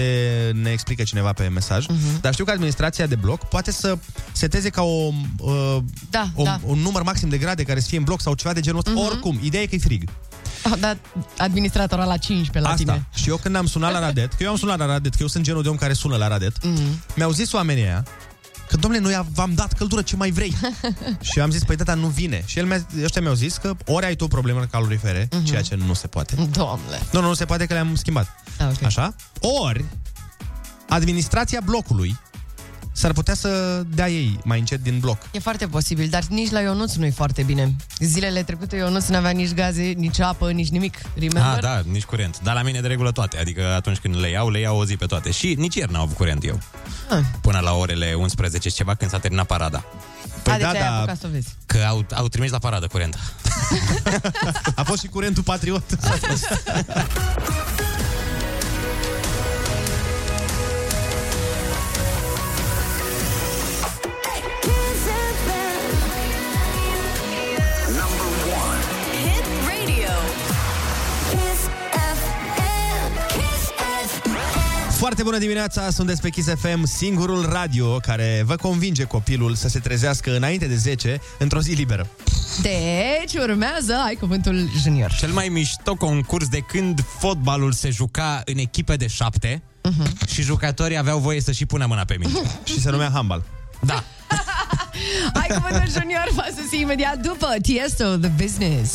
ne 0.61 0.69
explică 0.71 1.03
cineva 1.03 1.33
pe 1.33 1.47
mesaj, 1.47 1.85
dar 2.21 2.31
știu 2.33 2.45
că 2.45 2.51
administrația 2.51 3.05
de 3.05 3.15
bloc 3.15 3.43
poate 3.47 3.71
să 3.71 3.97
seteze 4.31 4.69
ca 4.69 4.81
o, 4.81 5.09
uh, 5.37 5.77
Da, 6.09 6.27
o, 6.35 6.43
da. 6.43 6.59
un 6.63 6.77
număr 6.79 7.03
maxim 7.03 7.29
de 7.29 7.37
grade 7.37 7.63
care 7.63 7.79
să 7.79 7.87
fie 7.87 7.97
în 7.97 8.03
bloc 8.03 8.21
sau 8.21 8.33
ceva 8.33 8.53
de 8.53 8.59
genul 8.59 8.81
ăsta. 8.85 9.01
Oricum, 9.05 9.39
ideea 9.43 9.63
e 9.63 9.65
că 9.65 9.75
e 9.75 9.79
frig. 9.79 10.09
Ah, 10.63 10.79
da, 10.79 10.97
administratora 11.37 12.03
la 12.05 12.17
15 12.17 12.59
la 12.59 12.69
Asta. 12.69 12.83
tine. 12.93 13.07
Și 13.15 13.29
eu 13.29 13.37
când 13.37 13.55
am 13.55 13.65
sunat 13.65 13.91
la 13.91 13.99
Radet, 13.99 14.33
că 14.33 14.43
eu 14.43 14.49
am 14.49 14.57
sunat 14.57 14.77
la 14.77 14.85
Radet, 14.85 15.11
că 15.11 15.17
eu 15.21 15.27
sunt 15.27 15.43
genul 15.43 15.61
de 15.63 15.69
om 15.69 15.75
care 15.75 15.93
sună 15.93 16.15
la 16.15 16.27
Radet, 16.27 16.65
Mhm. 16.65 17.03
mi-au 17.15 17.31
zis 17.31 17.51
oamenii 17.51 17.83
aia 17.83 18.05
că, 18.69 18.77
domnule, 18.77 19.03
noi 19.03 19.25
v-am 19.33 19.53
dat 19.53 19.73
căldură, 19.73 20.01
ce 20.01 20.15
mai 20.15 20.31
vrei? 20.31 20.55
și 21.31 21.37
eu 21.37 21.43
am 21.43 21.51
zis, 21.51 21.63
păi 21.63 21.75
da, 21.75 21.83
dar 21.83 21.95
nu 21.97 22.07
vine. 22.07 22.43
Și 22.45 22.59
el 22.59 22.65
mi-a, 22.65 22.85
ăștia 23.03 23.21
mi-au 23.21 23.33
zis 23.33 23.57
că 23.57 23.73
ori 23.85 24.05
ai 24.05 24.15
tu 24.15 24.27
probleme 24.27 24.67
calorifere, 24.71 25.27
Mhm. 25.31 25.43
ceea 25.43 25.61
ce 25.61 25.75
nu 25.75 25.93
se 25.93 26.07
poate. 26.07 26.35
Doamne. 26.51 26.99
Nu, 27.11 27.21
nu, 27.21 27.27
nu 27.27 27.33
se 27.33 27.45
poate 27.45 27.65
că 27.65 27.73
le-am 27.73 27.95
schimbat. 27.95 28.27
Ah, 28.59 28.67
ok. 28.75 28.83
Așa? 28.83 29.15
Ori, 29.65 29.85
administrația 30.89 31.59
blocului 31.65 32.19
s-ar 32.99 33.13
putea 33.13 33.33
să 33.33 33.81
dea 33.87 34.09
ei 34.09 34.39
mai 34.43 34.59
încet 34.59 34.83
din 34.83 34.99
bloc. 34.99 35.17
E 35.31 35.39
foarte 35.39 35.67
posibil, 35.67 36.07
dar 36.09 36.23
nici 36.29 36.51
la 36.51 36.59
Ionuț 36.59 36.93
nu 36.93 37.05
e 37.05 37.09
foarte 37.09 37.43
bine. 37.43 37.75
Zilele 37.99 38.43
trecute 38.43 38.75
Ionuț 38.75 39.07
nu 39.07 39.15
avea 39.15 39.29
nici 39.29 39.53
gaze, 39.53 39.81
nici 39.81 40.19
apă, 40.19 40.51
nici 40.51 40.69
nimic. 40.69 40.97
Remember? 41.13 41.53
Ah, 41.53 41.59
da, 41.59 41.81
nici 41.91 42.03
curent. 42.03 42.39
Dar 42.43 42.55
la 42.55 42.61
mine 42.61 42.81
de 42.81 42.87
regulă 42.87 43.11
toate. 43.11 43.37
Adică 43.37 43.73
atunci 43.75 43.97
când 43.97 44.19
le 44.19 44.29
iau, 44.29 44.49
le 44.49 44.59
iau 44.59 44.77
o 44.77 44.85
zi 44.85 44.95
pe 44.95 45.05
toate. 45.05 45.31
Și 45.31 45.55
nici 45.57 45.75
ieri 45.75 45.91
n-au 45.91 46.01
avut 46.01 46.15
curent 46.15 46.45
eu. 46.45 46.59
Ah. 47.09 47.19
Până 47.41 47.59
la 47.59 47.73
orele 47.73 48.13
11 48.13 48.69
și 48.69 48.75
ceva 48.75 48.95
când 48.95 49.11
s-a 49.11 49.19
terminat 49.19 49.45
parada. 49.45 49.85
Păi 50.43 50.53
deci 50.57 50.65
ai 50.65 50.87
apucat 50.87 51.19
să 51.19 51.25
o 51.27 51.29
vezi. 51.31 51.55
Că 51.65 51.77
au, 51.87 52.05
au 52.13 52.27
trimis 52.27 52.51
la 52.51 52.57
paradă 52.57 52.87
curent. 52.87 53.17
A 54.75 54.83
fost 54.83 55.01
și 55.01 55.07
curentul 55.07 55.43
patriot. 55.43 55.83
Foarte 75.09 75.27
bună 75.27 75.37
dimineața, 75.43 75.89
sunteți 75.89 76.21
pe 76.21 76.29
Kiss 76.29 76.47
FM, 76.47 76.85
singurul 76.85 77.49
radio 77.51 77.97
care 77.97 78.43
vă 78.45 78.55
convinge 78.55 79.03
copilul 79.03 79.55
să 79.55 79.67
se 79.67 79.79
trezească 79.79 80.35
înainte 80.35 80.65
de 80.65 80.75
10 80.75 81.21
într-o 81.39 81.59
zi 81.61 81.71
liberă. 81.71 82.07
Deci 82.61 83.33
urmează, 83.41 83.93
ai 84.05 84.15
cuvântul 84.15 84.69
junior. 84.81 85.11
Cel 85.19 85.31
mai 85.31 85.47
mișto 85.47 85.95
concurs 85.95 86.47
de 86.47 86.59
când 86.59 87.03
fotbalul 87.19 87.71
se 87.71 87.89
juca 87.89 88.41
în 88.45 88.57
echipe 88.57 88.95
de 88.95 89.07
șapte 89.07 89.61
Mhm. 89.83 90.27
și 90.27 90.41
jucătorii 90.41 90.97
aveau 90.97 91.19
voie 91.19 91.41
să 91.41 91.51
și 91.51 91.65
pună 91.65 91.85
mâna 91.85 92.03
pe 92.05 92.15
minge. 92.19 92.39
și 92.69 92.81
se 92.81 92.89
numea 92.89 93.09
handbal. 93.13 93.43
Da. 93.79 94.03
Ai 95.41 95.47
cuvântul 95.47 95.91
junior, 95.99 96.27
va 96.33 96.45
să 96.69 96.75
imediat 96.75 97.17
după 97.17 97.47
Tiesto, 97.61 98.03
The 98.17 98.29
Business. 98.43 98.93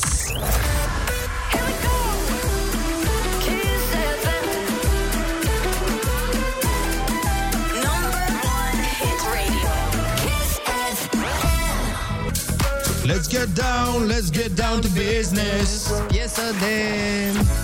Let's 13.04 13.28
get 13.28 13.48
down, 13.54 14.08
let's 14.08 14.30
get 14.30 14.56
down 14.56 14.80
to 14.80 14.88
business. 14.88 15.90
Piesă 16.08 16.40
de 16.58 16.74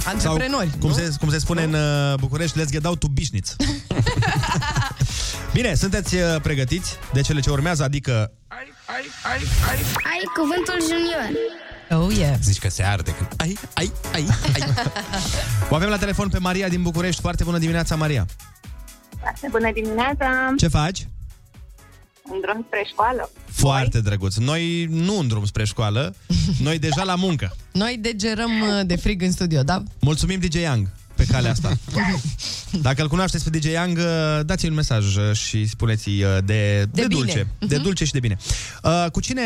antreprenori, 0.07 0.69
Sau, 0.69 0.79
cum, 0.79 0.89
nu? 0.89 0.95
se, 0.95 1.11
cum 1.21 1.31
se 1.31 1.39
spune 1.39 1.63
în 1.63 1.73
uh, 1.73 2.15
București, 2.19 2.61
let's 2.61 2.71
get 2.71 2.83
down 2.83 2.97
to 2.97 3.07
business. 3.09 3.57
Bine, 5.57 5.75
sunteți 5.75 6.15
uh, 6.15 6.41
pregătiți 6.43 6.97
de 7.13 7.21
cele 7.21 7.41
ce 7.41 7.51
urmează, 7.51 7.83
adică 7.83 8.33
Ai 10.05 10.23
cuvântul 10.35 10.79
junior. 10.89 11.29
Oh, 12.05 12.17
yeah. 12.17 12.35
Zici 12.43 12.59
că 12.59 12.69
se 12.69 12.83
arde 12.83 13.11
când... 13.15 13.29
Ai, 13.37 13.59
ai, 13.75 13.93
ai, 14.13 14.27
ai. 14.55 14.65
o 15.71 15.75
avem 15.75 15.89
la 15.89 15.99
telefon 15.99 16.29
pe 16.29 16.39
Maria 16.39 16.69
din 16.69 16.83
București. 16.83 17.21
Foarte 17.21 17.45
bună 17.45 17.59
dimineața, 17.59 17.97
Maria. 17.97 18.27
Foarte 19.21 19.49
bună 19.51 19.73
dimineața! 19.73 20.55
Ce 20.57 20.69
faci? 20.69 21.07
În 22.31 22.41
drum 22.41 22.65
spre 22.67 22.87
școală. 22.91 23.31
Foarte 23.51 24.01
drăguț. 24.01 24.37
Noi 24.37 24.87
nu 24.91 25.19
în 25.19 25.29
drum 25.29 25.45
spre 25.45 25.65
școală, 25.65 26.15
noi 26.63 26.79
deja 26.79 27.03
la 27.05 27.15
muncă. 27.15 27.57
Noi 27.73 27.97
degerăm 28.01 28.51
uh, 28.61 28.81
de 28.87 28.97
frig 28.97 29.23
în 29.23 29.33
studio, 29.33 29.63
da? 29.63 29.83
Mulțumim 30.01 30.39
DJ 30.41 30.55
Young 30.55 30.89
pe 31.15 31.25
calea 31.31 31.51
asta. 31.51 31.73
Dacă 32.83 33.03
îl 33.03 33.09
cunoașteți 33.09 33.51
pe 33.51 33.59
DJ 33.59 33.65
Young, 33.73 33.97
uh, 33.99 34.41
dați-i 34.45 34.69
un 34.69 34.75
mesaj 34.75 35.17
uh, 35.17 35.33
și 35.33 35.67
spuneți-i 35.67 36.23
uh, 36.25 36.31
de, 36.45 36.79
de, 36.85 36.87
bine. 36.93 37.07
dulce. 37.07 37.47
De 37.59 37.75
Mhm. 37.75 37.83
dulce 37.83 38.05
și 38.05 38.13
de 38.13 38.21
bine. 38.21 38.37
Uh, 38.83 39.07
Cu 39.13 39.21
cine 39.21 39.43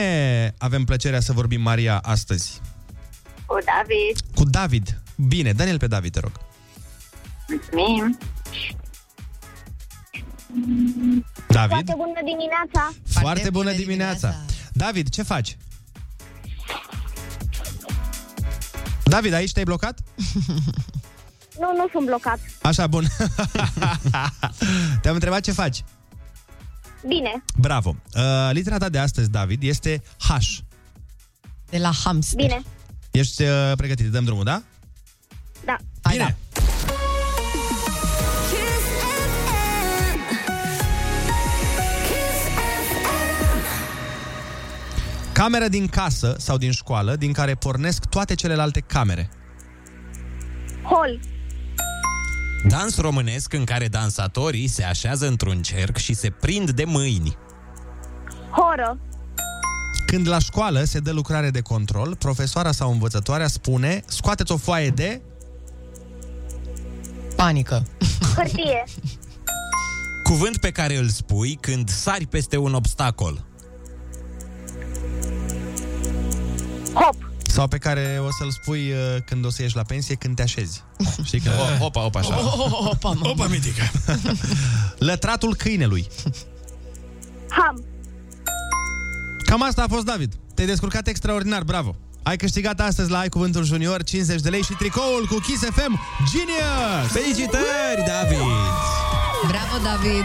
avem 0.58 0.84
plăcerea 0.84 1.20
să 1.20 1.32
vorbim, 1.32 1.60
Maria, 1.60 1.98
astăzi? 1.98 2.60
Cu 3.46 3.58
David. 3.64 4.34
Cu 4.34 4.44
David. 4.44 5.00
Bine, 5.28 5.52
Daniel 5.52 5.78
pe 5.78 5.86
David, 5.86 6.12
te 6.12 6.20
rog. 6.20 6.32
Mulțumim. 7.48 8.18
David? 11.48 11.70
Foarte 11.70 11.94
bună 11.96 12.20
dimineața. 12.24 12.92
Foarte, 13.06 13.50
bună 13.50 13.72
dimineața. 13.72 14.34
David, 14.72 15.08
ce 15.08 15.22
faci? 15.22 15.56
David, 19.04 19.32
aici 19.32 19.52
te-ai 19.52 19.64
blocat? 19.64 19.98
Nu, 21.58 21.72
nu 21.76 21.88
sunt 21.92 22.06
blocat. 22.06 22.38
Așa, 22.62 22.86
bun. 22.86 23.04
Te-am 25.02 25.14
întrebat 25.14 25.40
ce 25.40 25.52
faci. 25.52 25.84
Bine. 27.06 27.44
Bravo. 27.56 27.96
Uh, 28.14 28.22
litera 28.52 28.76
ta 28.78 28.88
de 28.88 28.98
astăzi, 28.98 29.30
David, 29.30 29.62
este 29.62 30.02
H. 30.18 30.58
De 31.70 31.78
la 31.78 31.90
hamster. 32.04 32.46
Bine. 32.46 32.62
Ești 33.10 33.42
uh, 33.42 33.72
pregătit? 33.76 34.06
Dăm 34.10 34.24
drumul, 34.24 34.44
da? 34.44 34.62
Da. 35.64 35.76
Bine. 36.10 36.36
Camera 45.34 45.68
din 45.68 45.86
casă 45.86 46.36
sau 46.38 46.56
din 46.56 46.70
școală 46.70 47.16
din 47.16 47.32
care 47.32 47.54
pornesc 47.54 48.04
toate 48.04 48.34
celelalte 48.34 48.80
camere. 48.80 49.30
Hol. 50.82 51.20
Dans 52.68 52.98
românesc 52.98 53.52
în 53.52 53.64
care 53.64 53.88
dansatorii 53.88 54.66
se 54.66 54.84
așează 54.84 55.26
într-un 55.26 55.62
cerc 55.62 55.96
și 55.96 56.14
se 56.14 56.30
prind 56.30 56.70
de 56.70 56.84
mâini. 56.84 57.36
Horă. 58.50 58.98
Când 60.06 60.28
la 60.28 60.38
școală 60.38 60.84
se 60.84 60.98
dă 60.98 61.12
lucrare 61.12 61.50
de 61.50 61.60
control, 61.60 62.16
profesoara 62.16 62.72
sau 62.72 62.90
învățătoarea 62.90 63.46
spune 63.46 64.02
scoateți 64.06 64.52
o 64.52 64.56
foaie 64.56 64.88
de... 64.88 65.22
Panică. 67.36 67.86
Hârtie. 68.36 68.84
Cuvânt 70.22 70.56
pe 70.56 70.70
care 70.70 70.96
îl 70.96 71.08
spui 71.08 71.58
când 71.60 71.88
sari 71.88 72.26
peste 72.26 72.56
un 72.56 72.74
obstacol. 72.74 73.44
Sau 77.54 77.66
pe 77.68 77.78
care 77.78 78.20
o 78.20 78.28
să-l 78.38 78.50
spui 78.50 78.90
uh, 78.90 79.22
când 79.24 79.44
o 79.44 79.50
să 79.50 79.62
ieși 79.62 79.76
la 79.76 79.82
pensie, 79.82 80.14
când 80.14 80.36
te 80.36 80.42
așezi. 80.42 80.82
Știi 81.24 81.40
că... 81.40 81.50
Oh, 81.50 81.76
opa, 81.80 82.04
opa, 82.04 82.18
așa. 82.18 82.38
Opa, 82.90 83.10
mă. 83.10 83.28
Opa, 83.28 83.46
mitică. 83.46 83.82
Lătratul 85.08 85.54
câinelui. 85.54 86.06
Ham. 87.48 87.84
Cam 89.44 89.62
asta 89.62 89.82
a 89.82 89.88
fost, 89.88 90.04
David. 90.04 90.34
Te-ai 90.54 90.66
descurcat 90.66 91.06
extraordinar, 91.06 91.62
bravo. 91.62 91.96
Ai 92.22 92.36
câștigat 92.36 92.80
astăzi 92.80 93.10
la 93.10 93.18
Ai 93.18 93.28
Cuvântul 93.28 93.64
Junior 93.64 94.02
50 94.02 94.40
de 94.40 94.48
lei 94.48 94.62
și 94.62 94.72
tricoul 94.72 95.26
cu 95.28 95.34
Kiss 95.34 95.62
FM 95.62 96.00
Genius! 96.32 97.12
Felicitări, 97.12 98.02
David! 98.06 98.38
Bravo, 99.48 99.82
David! 99.82 100.24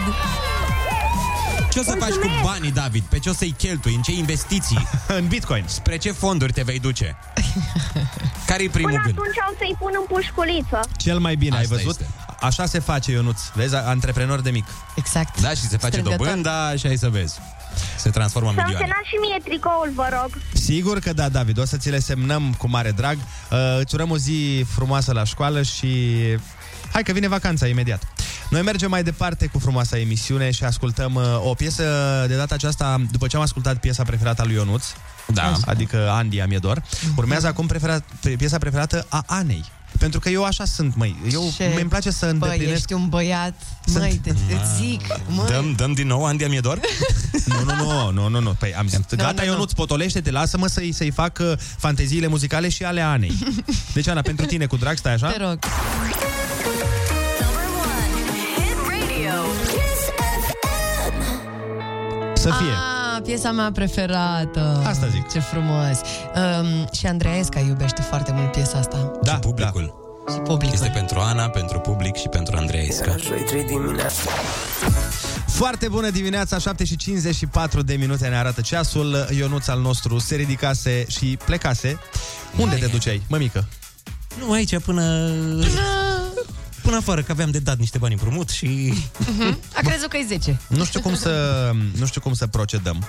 Ce 1.70 1.78
o 1.78 1.82
să 1.82 1.94
faci 1.98 2.10
cu 2.12 2.28
banii, 2.44 2.70
David? 2.72 3.02
Pe 3.02 3.18
ce 3.18 3.28
o 3.28 3.32
să-i 3.32 3.54
cheltui? 3.58 3.94
În 3.94 4.02
ce 4.02 4.12
investiții? 4.12 4.88
în 5.18 5.26
Bitcoin. 5.26 5.64
Spre 5.66 5.96
ce 5.96 6.12
fonduri 6.12 6.52
te 6.52 6.62
vei 6.62 6.78
duce? 6.78 7.16
Care-i 8.46 8.68
primul 8.68 8.90
Până 8.90 9.02
gând? 9.04 9.16
atunci 9.18 9.36
o 9.50 9.54
să-i 9.58 9.76
pun 9.78 9.90
în 10.00 10.06
pușculiță. 10.16 10.80
Cel 10.96 11.18
mai 11.18 11.34
bine, 11.36 11.56
Asta 11.56 11.74
ai 11.74 11.82
văzut? 11.82 12.00
este. 12.00 12.12
Așa 12.40 12.66
se 12.66 12.78
face, 12.78 13.10
Ionuț. 13.10 13.40
Vezi, 13.54 13.74
antreprenor 13.74 14.40
de 14.40 14.50
mic. 14.50 14.64
Exact. 14.96 15.40
Da, 15.40 15.48
și 15.48 15.56
se 15.68 15.76
face 15.76 15.96
Strângător. 15.96 16.26
dobânda 16.26 16.76
și 16.76 16.86
ai 16.86 16.96
să 16.96 17.08
vezi. 17.08 17.38
Se 17.96 18.10
transformă 18.10 18.48
în 18.48 18.54
Să-mi 18.54 18.66
milioane. 18.66 18.86
semnați 18.92 19.08
și 19.08 19.14
mie 19.28 19.38
tricoul, 19.44 19.92
vă 19.94 20.08
rog. 20.20 20.30
Sigur 20.52 20.98
că 20.98 21.12
da, 21.12 21.28
David. 21.28 21.58
O 21.58 21.64
să 21.64 21.76
ți 21.76 21.90
le 21.90 21.98
semnăm 21.98 22.54
cu 22.58 22.68
mare 22.68 22.90
drag. 22.90 23.16
Uh, 23.16 23.58
îți 23.78 23.94
urăm 23.94 24.10
o 24.10 24.16
zi 24.16 24.64
frumoasă 24.74 25.12
la 25.12 25.24
școală 25.24 25.62
și... 25.62 26.16
Hai 26.92 27.02
că 27.02 27.12
vine 27.12 27.28
vacanța 27.28 27.66
imediat. 27.66 28.02
Noi 28.50 28.62
mergem 28.62 28.90
mai 28.90 29.02
departe 29.02 29.46
cu 29.46 29.58
frumoasa 29.58 29.98
emisiune 29.98 30.50
și 30.50 30.64
ascultăm 30.64 31.14
uh, 31.14 31.22
o 31.44 31.54
piesă 31.54 31.84
de 32.28 32.36
data 32.36 32.54
aceasta, 32.54 33.00
după 33.10 33.26
ce 33.26 33.36
am 33.36 33.42
ascultat 33.42 33.76
piesa 33.76 34.02
preferată 34.02 34.42
a 34.42 34.44
lui 34.44 34.54
Ionuț, 34.54 34.84
da. 35.26 35.56
adică 35.66 36.10
Andy 36.10 36.40
Amiedor, 36.40 36.82
urmează 37.16 37.46
acum 37.46 37.66
preferat, 37.66 38.04
piesa 38.36 38.58
preferată 38.58 39.06
a 39.08 39.22
Anei. 39.26 39.64
Pentru 39.98 40.20
că 40.20 40.28
eu 40.28 40.44
așa 40.44 40.64
sunt, 40.64 40.96
măi. 40.96 41.16
Eu 41.32 41.52
Ce? 41.56 41.72
mi-mi 41.76 41.88
place 41.88 42.10
să 42.10 42.24
Băi, 42.24 42.32
îndeplinesc... 42.32 42.72
ești 42.76 42.92
un 42.92 43.08
băiat. 43.08 43.54
Măi, 43.86 44.20
te, 44.22 44.30
îți 44.30 44.76
zic. 44.76 45.00
Măi. 45.28 45.46
Dăm, 45.48 45.72
dăm 45.72 45.92
din 45.92 46.06
nou 46.06 46.24
Andy 46.24 46.44
Amiedor? 46.44 46.80
Nu, 47.46 47.62
nu, 47.64 47.74
nu, 47.74 48.10
nu, 48.10 48.28
nu, 48.28 48.40
nu. 48.40 48.50
Păi 48.58 48.74
am 48.74 48.86
zis, 48.86 48.98
Nu, 48.98 49.16
gata, 49.16 49.32
nu, 49.42 49.48
nu. 49.48 49.52
Ionuț, 49.52 49.72
potolește-te, 49.72 50.30
lasă-mă 50.30 50.66
să-i, 50.66 50.92
să-i 50.92 51.10
fac 51.10 51.38
uh, 51.40 51.52
fanteziile 51.76 52.26
muzicale 52.26 52.68
și 52.68 52.84
ale 52.84 53.00
Anei. 53.00 53.38
Deci, 53.94 54.08
Ana, 54.08 54.20
pentru 54.20 54.46
tine, 54.46 54.66
cu 54.66 54.76
drag, 54.76 54.96
stai 54.96 55.12
așa? 55.12 55.30
Te 55.30 55.42
rog. 55.42 55.58
Să 62.40 62.50
fie. 62.58 62.72
Ah, 62.72 63.22
piesa 63.22 63.50
mea 63.50 63.70
preferată. 63.72 64.82
Asta 64.84 65.06
zic. 65.06 65.30
Ce 65.32 65.38
frumos. 65.38 66.00
Um, 66.34 66.88
și 66.92 67.06
Andreesca 67.06 67.60
iubește 67.60 68.02
foarte 68.02 68.32
mult 68.32 68.52
piesa 68.52 68.78
asta. 68.78 69.12
Da, 69.22 69.32
și 69.32 69.38
publicul. 69.38 69.94
Și 70.32 70.38
publicul. 70.38 70.74
Este 70.74 70.90
pentru 70.94 71.18
Ana, 71.18 71.48
pentru 71.48 71.78
public 71.78 72.16
și 72.16 72.28
pentru 72.28 72.56
Andreesca. 72.56 73.14
Foarte 75.46 75.88
bună 75.88 76.10
dimineața, 76.10 76.58
7 76.58 76.84
și 76.84 76.96
54 76.96 77.82
de 77.82 77.94
minute 77.94 78.28
ne 78.28 78.36
arată 78.36 78.60
ceasul. 78.60 79.26
Ionuț 79.36 79.68
al 79.68 79.80
nostru 79.80 80.18
se 80.18 80.34
ridicase 80.34 81.04
și 81.08 81.38
plecase. 81.44 81.98
Unde 82.56 82.76
te 82.76 82.86
duceai, 82.86 83.22
mămică? 83.28 83.64
Nu, 84.38 84.52
aici 84.52 84.78
până... 84.78 85.26
Până 86.90 87.02
afară, 87.02 87.22
că 87.22 87.32
aveam 87.32 87.50
de 87.50 87.58
dat 87.58 87.78
niște 87.78 87.98
bani 87.98 88.12
împrumut 88.12 88.48
și... 88.48 88.92
Uh-huh. 88.96 89.54
A 89.74 89.80
crezut 89.84 90.08
că 90.08 90.16
e 90.16 90.24
10. 90.26 90.60
Nu 90.68 90.84
știu 90.84 91.00
cum 91.00 91.14
să, 91.14 91.70
nu 91.96 92.06
știu 92.06 92.20
cum 92.20 92.34
să 92.34 92.46
procedăm. 92.46 93.06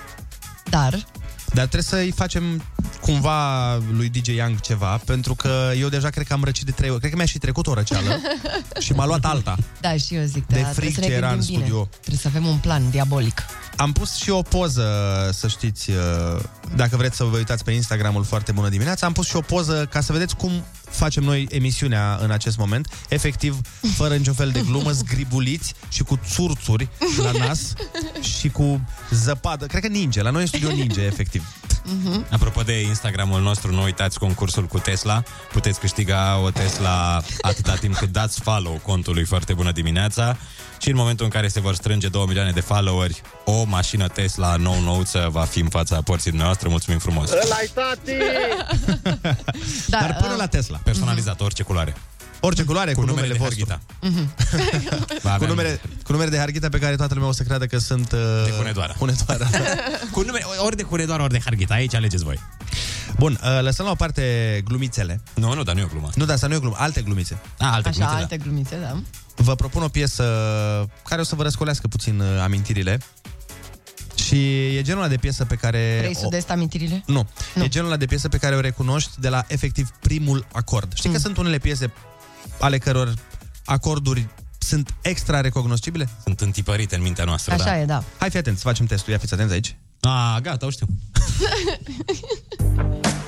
Dar 0.70 1.06
Dar 1.46 1.66
trebuie 1.66 1.82
să-i 1.82 2.10
facem 2.10 2.62
cumva 3.02 3.74
lui 3.76 4.08
DJ 4.08 4.28
Young 4.28 4.60
ceva, 4.60 5.00
pentru 5.04 5.34
că 5.34 5.70
eu 5.78 5.88
deja 5.88 6.10
cred 6.10 6.26
că 6.26 6.32
am 6.32 6.44
răcit 6.44 6.64
de 6.64 6.70
trei 6.70 6.90
ori. 6.90 6.98
Cred 6.98 7.10
că 7.10 7.16
mi-a 7.16 7.26
și 7.26 7.38
trecut 7.38 7.66
o 7.66 7.74
răceală 7.74 8.20
și 8.84 8.92
m-a 8.92 9.06
luat 9.06 9.24
alta. 9.24 9.56
Da, 9.80 9.96
și 9.96 10.14
eu 10.14 10.24
zic, 10.24 10.46
De 10.46 10.60
da, 10.60 10.68
trebuie 10.68 10.72
fric 10.90 10.94
să 10.94 11.00
ne 11.00 11.06
ce 11.06 11.12
era 11.12 11.28
gândim 11.28 11.48
în 11.48 11.54
bine. 11.54 11.64
studio. 11.64 11.88
Trebuie 11.90 12.18
să 12.18 12.28
avem 12.28 12.46
un 12.46 12.56
plan 12.56 12.90
diabolic. 12.90 13.42
Am 13.76 13.92
pus 13.92 14.14
și 14.14 14.30
o 14.30 14.42
poză, 14.42 14.84
să 15.32 15.48
știți, 15.48 15.90
uh, 15.90 15.96
dacă 16.76 16.96
vreți 16.96 17.16
să 17.16 17.24
vă 17.24 17.36
uitați 17.36 17.64
pe 17.64 17.70
Instagramul 17.72 18.24
Foarte 18.24 18.52
Bună 18.52 18.68
Dimineața, 18.68 19.06
am 19.06 19.12
pus 19.12 19.26
și 19.26 19.36
o 19.36 19.40
poză 19.40 19.86
ca 19.90 20.00
să 20.00 20.12
vedeți 20.12 20.36
cum 20.36 20.64
facem 20.90 21.22
noi 21.22 21.46
emisiunea 21.50 22.18
în 22.22 22.30
acest 22.30 22.56
moment, 22.58 22.86
efectiv, 23.08 23.60
fără 23.94 24.14
niciun 24.14 24.34
fel 24.34 24.50
de 24.50 24.60
glumă, 24.60 24.90
zgribuliți 25.02 25.74
și 25.88 26.02
cu 26.02 26.20
țurțuri 26.32 26.88
la 27.22 27.46
nas 27.46 27.72
și 28.38 28.48
cu 28.48 28.80
zăpadă. 29.10 29.66
Cred 29.66 29.82
că 29.82 29.88
ninge, 29.88 30.22
la 30.22 30.30
noi 30.30 30.40
în 30.40 30.46
studio 30.46 30.70
ninge, 30.70 31.00
efectiv. 31.00 31.44
Mhm. 31.84 32.26
Apropo 32.30 32.62
de 32.62 32.80
Instagramul 32.80 33.40
nostru, 33.40 33.72
nu 33.72 33.82
uitați 33.82 34.18
concursul 34.18 34.64
cu 34.64 34.78
Tesla. 34.78 35.22
Puteți 35.52 35.80
câștiga 35.80 36.38
o 36.44 36.50
Tesla 36.50 37.22
atâta 37.40 37.74
timp 37.74 37.96
cât 37.96 38.08
dați 38.12 38.40
follow 38.40 38.80
contului 38.82 39.24
Foarte 39.24 39.52
Bună 39.52 39.72
Dimineața. 39.72 40.36
Și 40.78 40.90
în 40.90 40.96
momentul 40.96 41.24
în 41.24 41.30
care 41.30 41.48
se 41.48 41.60
vor 41.60 41.74
strânge 41.74 42.08
2 42.08 42.24
milioane 42.26 42.50
de 42.50 42.60
followeri, 42.60 43.22
o 43.44 43.64
mașină 43.64 44.08
Tesla 44.08 44.56
nou-nouță 44.56 45.28
va 45.30 45.44
fi 45.44 45.60
în 45.60 45.68
fața 45.68 46.02
porții 46.02 46.28
dumneavoastre. 46.28 46.68
Mulțumim 46.68 46.98
frumos! 46.98 47.30
Ăla-i 47.30 47.70
tati! 47.74 48.12
Da, 49.86 49.98
Dar 50.00 50.16
până 50.20 50.34
la 50.36 50.46
Tesla. 50.46 50.80
Personalizat, 50.84 51.40
orice 51.40 51.62
culoare. 51.62 51.96
Orice 52.44 52.64
culoare, 52.64 52.92
cu, 52.92 53.00
Cu 53.00 53.06
numele, 53.06 53.26
numele 53.26 53.38
de 53.38 53.44
vostru. 53.44 53.66
Harghita. 53.68 55.20
Va 55.22 55.28
Cu 55.30 55.34
avea 55.34 55.48
numere, 55.48 55.80
cu 56.04 56.12
numere 56.12 56.30
de 56.30 56.38
Harghita 56.38 56.68
pe 56.68 56.78
care 56.78 56.96
toată 56.96 57.14
lumea 57.14 57.28
o 57.28 57.32
să 57.32 57.42
creadă 57.42 57.66
că 57.66 57.78
sunt... 57.78 58.12
Uh, 58.12 58.18
De 58.44 58.50
Hunedoara. 58.50 58.94
Hunedoara. 58.98 59.46
Cu 60.12 60.20
nume, 60.20 60.38
ori 60.64 60.76
de 60.76 60.82
Hunedoara, 60.82 61.22
ori 61.22 61.32
de 61.32 61.40
Harghita. 61.44 61.74
Aici 61.74 61.94
alegeți 61.94 62.24
voi. 62.24 62.38
Bun, 63.18 63.38
uh, 63.42 63.62
lăsăm 63.62 63.84
la 63.84 63.90
o 63.90 63.94
parte 63.94 64.22
glumițele. 64.64 65.20
Nu, 65.34 65.54
nu, 65.54 65.62
dar 65.62 65.74
nu 65.74 65.80
e 65.80 65.84
o 65.84 65.86
glumă. 65.86 66.10
Nu, 66.14 66.24
dar 66.24 66.34
asta 66.34 66.46
nu 66.46 66.52
e 66.52 66.56
o 66.56 66.60
glumă, 66.60 66.76
alte 66.78 67.02
glumițe. 67.02 67.40
A, 67.58 67.72
alte 67.72 67.88
Așa, 67.88 67.98
glumițe, 67.98 68.20
alte 68.20 68.36
glumițe, 68.36 68.76
da. 68.80 69.00
Vă 69.36 69.54
propun 69.54 69.82
o 69.82 69.88
piesă 69.88 70.24
care 71.08 71.20
o 71.20 71.24
să 71.24 71.34
vă 71.34 71.42
răscolească 71.42 71.88
puțin 71.88 72.20
uh, 72.20 72.26
amintirile. 72.42 72.98
Și 74.14 74.66
e 74.76 74.82
genul 74.82 75.00
ăla 75.00 75.10
de 75.10 75.16
piesă 75.16 75.44
pe 75.44 75.54
care... 75.54 75.96
Vrei 76.00 76.16
sud-est 76.16 76.50
amintirile? 76.50 77.02
Nu. 77.06 77.28
nu. 77.54 77.64
E 77.64 77.68
genul 77.68 77.88
ăla 77.88 77.96
de 77.96 78.06
piesă 78.06 78.28
pe 78.28 78.36
care 78.36 78.56
o 78.56 78.60
recunoști 78.60 79.10
de 79.20 79.28
la 79.28 79.44
efectiv 79.48 79.88
primul 80.00 80.46
acord. 80.52 80.92
Știi 80.94 81.08
mm. 81.08 81.14
că 81.14 81.20
sunt 81.20 81.36
unele 81.36 81.58
piese 81.58 81.92
ale 82.60 82.78
căror 82.78 83.14
acorduri 83.64 84.26
sunt 84.58 84.94
extra 85.02 85.40
recognoscibile? 85.40 86.08
Sunt 86.24 86.40
întipărite 86.40 86.94
în 86.96 87.02
mintea 87.02 87.24
noastră, 87.24 87.52
Așa 87.52 87.64
da. 87.64 87.78
e, 87.78 87.84
da. 87.84 88.02
Hai, 88.18 88.30
fii 88.30 88.38
atent, 88.38 88.56
să 88.56 88.62
facem 88.62 88.86
testul. 88.86 89.12
Ia 89.12 89.18
fiți 89.18 89.34
atenți 89.34 89.52
aici. 89.52 89.76
A, 90.00 90.38
gata, 90.42 90.66
o 90.66 90.70
știu. 90.70 90.86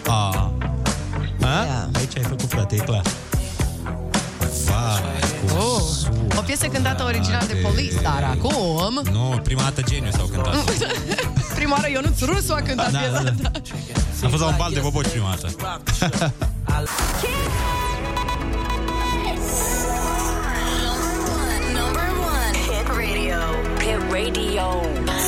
A. 0.07 0.53
A? 1.41 1.65
Ia. 1.65 1.89
Aici 1.95 2.17
ai 2.17 2.23
făcut, 2.23 2.49
frate, 2.49 2.75
e 2.75 2.79
clar. 2.79 3.03
Vai, 4.65 5.03
cum 5.47 5.57
Oh, 5.59 5.81
o 6.39 6.41
piesă 6.41 6.67
cântată 6.67 7.03
original 7.05 7.47
de 7.47 7.55
Police, 7.55 8.01
dar 8.03 8.23
acum... 8.23 9.01
Nu, 9.13 9.41
prima 9.43 9.63
dată 9.63 9.83
geniu 9.83 10.11
s-au 10.11 10.27
cântat. 10.27 10.55
Prima 11.55 11.73
oară 11.77 11.89
Ionuț 11.91 12.21
Rusu 12.21 12.53
a 12.53 12.61
cântat 12.63 12.91
Da, 12.93 12.99
piesa 12.99 13.23
da, 13.23 13.31
da. 13.31 13.31
asta. 13.31 14.25
Am 14.25 14.31
fost 14.31 14.43
la 14.43 14.49
un 14.49 14.55
bal 14.59 14.73
de 14.73 14.81
boboci 14.81 15.09
prima 15.09 15.37
dată. 15.41 16.33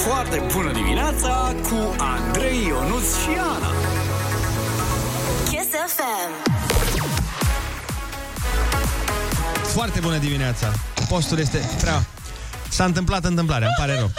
Foarte 0.07 0.43
bună 0.53 0.73
dimineața 0.73 1.55
cu 1.63 1.95
Andrei 1.99 2.67
Ionuț 2.67 3.05
și 3.23 3.29
Ana. 3.39 3.71
Kiss 5.45 5.69
FM. 5.97 6.51
Foarte 9.63 10.01
bună 10.01 10.17
dimineața. 10.19 10.73
Postul 11.09 11.39
este 11.39 11.71
prea... 11.81 12.05
S-a 12.69 12.85
întâmplat 12.85 13.25
întâmplarea, 13.25 13.67
îmi 13.67 13.77
pare 13.79 13.99
rău. 13.99 14.11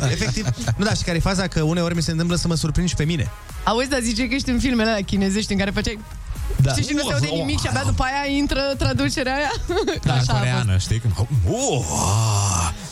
Efectiv, 0.12 0.46
nu 0.76 0.84
da, 0.84 0.94
și 0.94 1.02
care 1.02 1.16
e 1.16 1.20
faza? 1.20 1.46
Că 1.46 1.62
uneori 1.62 1.94
mi 1.94 2.02
se 2.02 2.10
întâmplă 2.10 2.36
să 2.36 2.48
mă 2.48 2.54
surprind 2.54 2.88
și 2.88 2.94
pe 2.94 3.04
mine. 3.04 3.30
Auzi, 3.64 3.88
dar 3.88 4.00
zice 4.00 4.28
că 4.28 4.34
ești 4.34 4.50
în 4.50 4.58
filmele 4.58 4.90
alea 4.90 5.04
chinezești 5.04 5.52
în 5.52 5.58
care 5.58 5.70
făceai... 5.70 5.98
Da. 6.62 6.70
Știi, 6.72 6.84
și 6.84 6.92
nu 6.94 7.00
se 7.08 7.12
aude 7.12 7.26
nimic 7.32 7.60
și 7.60 7.66
abia 7.66 7.82
după 7.86 8.02
aia 8.02 8.36
intră 8.36 8.60
traducerea 8.78 9.34
aia? 9.34 9.52
Da, 10.02 10.12
Așa 10.12 10.20
a 10.20 10.24
fost. 10.24 10.30
coreană, 10.38 10.76
știi? 10.78 10.98
Când... 10.98 11.12
Uh, 11.18 11.24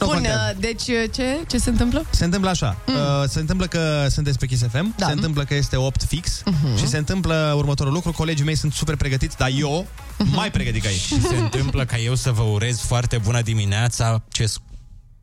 Nu 0.01 0.07
Bun, 0.07 0.09
contează. 0.15 0.53
uh, 0.55 0.61
deci 0.61 0.83
uh, 0.87 1.05
ce? 1.15 1.39
Ce 1.49 1.59
se 1.59 1.71
întâmplă? 1.71 2.05
Se 2.11 2.25
întâmplă 2.25 2.51
așa. 2.51 2.77
Mm. 2.87 2.95
Uh, 2.95 3.29
se 3.29 3.41
întâmplă 3.41 3.67
că 3.67 4.07
sunteți 4.11 4.39
pe 4.39 4.47
Kiss 4.47 4.63
FM, 4.71 4.95
Da. 4.97 5.07
se 5.07 5.13
întâmplă 5.13 5.45
că 5.45 5.55
este 5.55 5.77
8 5.77 6.03
fix 6.03 6.43
Mhm. 6.45 6.77
și 6.77 6.87
se 6.89 6.97
întâmplă 6.99 7.55
următorul 7.57 7.93
lucru. 7.93 8.13
Colegii 8.13 8.45
mei 8.45 8.55
sunt 8.57 8.73
super 8.73 8.97
pregătiți, 8.97 9.37
dar 9.37 9.51
eu 9.59 9.87
Mhm. 10.19 10.35
mai 10.35 10.51
pregătit 10.51 10.83
ca 10.83 10.89
ei. 10.89 10.97
Și 10.97 11.21
se 11.21 11.37
întâmplă 11.37 11.85
ca 11.85 11.99
eu 11.99 12.15
să 12.15 12.31
vă 12.31 12.43
urez 12.43 12.81
foarte 12.81 13.19
bună 13.25 13.41
dimineața 13.43 14.23
ces... 14.29 14.57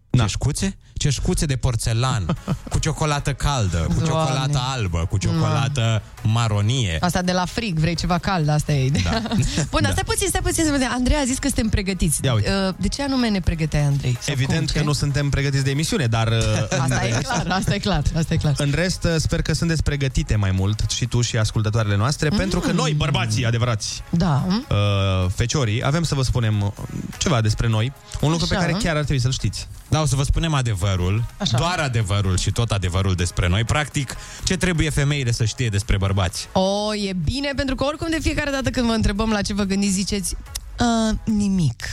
Da. 0.09 0.23
ceșcuțe? 0.23 0.77
Ceșcuțe 1.01 1.45
de 1.45 1.55
porțelan, 1.55 2.37
cu 2.69 2.79
ciocolată 2.79 3.33
caldă, 3.33 3.77
cu 3.77 3.93
Doamne. 3.93 4.05
ciocolată 4.07 4.61
albă, 4.73 5.07
cu 5.09 5.17
ciocolată 5.17 6.01
maronie. 6.23 6.97
Asta 7.01 7.21
de 7.21 7.31
la 7.31 7.45
frig, 7.45 7.77
vrei 7.79 7.95
ceva 7.95 8.17
cald, 8.17 8.49
asta 8.49 8.71
e 8.71 8.85
ideea. 8.85 9.19
Da. 9.19 9.29
Bun, 9.71 9.79
dar 9.81 9.91
stai 9.91 10.03
puțin, 10.05 10.27
stai 10.27 10.41
puțin 10.43 10.63
să 10.65 10.71
vedem. 10.71 10.89
Andrei 10.93 11.17
a 11.21 11.25
zis 11.25 11.37
că 11.37 11.47
suntem 11.47 11.69
pregătiți. 11.69 12.19
Ia 12.25 12.33
uite. 12.33 12.51
Uh, 12.67 12.73
De 12.77 12.87
ce 12.87 13.03
anume 13.03 13.29
ne 13.29 13.39
pregăteai, 13.39 13.83
Andrei? 13.83 14.17
Sau 14.21 14.33
Evident 14.33 14.57
cum, 14.65 14.73
că 14.73 14.79
ce? 14.79 14.83
nu 14.85 14.93
suntem 14.93 15.29
pregătiți 15.29 15.63
de 15.63 15.69
emisiune, 15.69 16.05
dar 16.05 16.27
uh, 16.27 16.33
în 16.69 16.79
Asta 16.91 17.05
e 17.05 17.09
rest- 17.09 17.21
clar, 17.21 17.45
asta 17.49 17.73
e 17.73 17.77
clar, 17.77 18.03
asta 18.15 18.33
e 18.33 18.37
clar. 18.37 18.53
În 18.57 18.71
rest, 18.75 19.03
uh, 19.03 19.15
sper 19.17 19.41
că 19.41 19.53
sunteți 19.53 19.83
pregătite 19.83 20.35
mai 20.35 20.51
mult 20.51 20.83
și 20.89 21.05
tu 21.05 21.21
și 21.21 21.37
ascultătoarele 21.37 21.95
noastre, 21.95 22.29
mm. 22.31 22.37
pentru 22.37 22.59
că 22.59 22.71
noi, 22.71 22.93
bărbații 22.93 23.45
adevărați, 23.45 24.03
Da. 24.09 24.45
uh, 24.69 25.29
feciorii, 25.35 25.85
avem 25.85 26.03
să 26.03 26.15
vă 26.15 26.21
spunem 26.21 26.61
uh, 26.61 26.71
ceva 27.17 27.41
despre 27.41 27.67
noi, 27.67 27.91
un 28.21 28.31
lucru 28.31 28.45
pe 28.47 28.55
Așa. 28.55 28.65
care 28.65 28.77
chiar 28.83 28.95
ar 28.95 29.03
trebui 29.03 29.21
să-l 29.21 29.31
știți. 29.31 29.67
Da, 29.87 30.01
o 30.01 30.05
să 30.05 30.15
vă 30.15 30.23
spunem 30.23 30.53
adevărul, 30.91 31.23
Așa. 31.37 31.57
doar 31.57 31.79
adevărul 31.79 32.37
și 32.37 32.51
tot 32.51 32.71
adevărul 32.71 33.15
despre 33.15 33.47
noi. 33.47 33.63
Practic, 33.63 34.15
ce 34.43 34.57
trebuie 34.57 34.89
femeile 34.89 35.31
să 35.31 35.45
știe 35.45 35.69
despre 35.69 35.97
bărbați. 35.97 36.47
O, 36.51 36.95
e 36.95 37.13
bine, 37.23 37.51
pentru 37.55 37.75
că 37.75 37.83
oricum 37.83 38.07
de 38.09 38.17
fiecare 38.21 38.51
dată 38.51 38.69
când 38.69 38.85
vă 38.87 38.93
întrebăm 38.93 39.29
la 39.29 39.41
ce 39.41 39.53
vă 39.53 39.63
gândiți, 39.63 39.93
ziceți 39.93 40.35
uh, 40.79 41.15
nimic. 41.23 41.83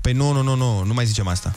Păi 0.00 0.12
nu, 0.12 0.32
nu, 0.32 0.42
nu, 0.42 0.54
nu, 0.54 0.82
nu 0.84 0.94
mai 0.94 1.06
zicem 1.06 1.28
asta. 1.28 1.54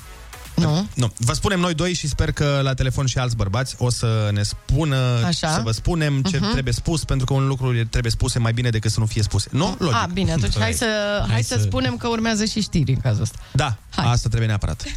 Nu? 0.56 0.88
Nu. 0.94 1.12
Vă 1.18 1.34
spunem 1.34 1.60
noi 1.60 1.74
doi 1.74 1.94
și 1.94 2.08
sper 2.08 2.32
că 2.32 2.60
la 2.64 2.74
telefon 2.74 3.06
și 3.06 3.18
alți 3.18 3.36
bărbați 3.36 3.76
o 3.78 3.90
să 3.90 4.30
ne 4.34 4.44
spună, 4.44 4.96
Așa. 5.26 5.50
să 5.54 5.62
vă 5.64 5.72
spunem 5.72 6.22
ce 6.22 6.38
Mhm. 6.38 6.52
trebuie 6.52 6.74
spus, 6.74 7.04
pentru 7.04 7.26
că 7.26 7.34
un 7.34 7.48
lucru 7.48 7.86
trebuie 7.86 8.12
spuse 8.12 8.40
mai 8.40 8.54
bine 8.54 8.70
decât 8.70 8.92
să 8.92 9.00
nu 9.00 9.06
fie 9.06 9.22
spuse. 9.24 9.48
Nu? 9.52 9.76
Logic. 9.80 9.96
A, 9.96 10.10
bine, 10.14 10.32
atunci 10.32 10.58
hai 10.60 10.74
să, 10.74 10.86
hai, 11.20 11.30
Hai 11.32 11.44
să... 11.44 11.56
să- 11.58 11.62
spunem 11.62 11.98
că 11.98 12.08
urmează 12.08 12.46
și 12.46 12.62
știri 12.62 12.92
în 12.92 13.00
cazul 13.00 13.22
ăsta. 13.22 13.38
Da, 13.52 13.78
Hai. 13.96 14.06
asta 14.12 14.28
trebuie 14.28 14.48
neapărat. 14.48 14.84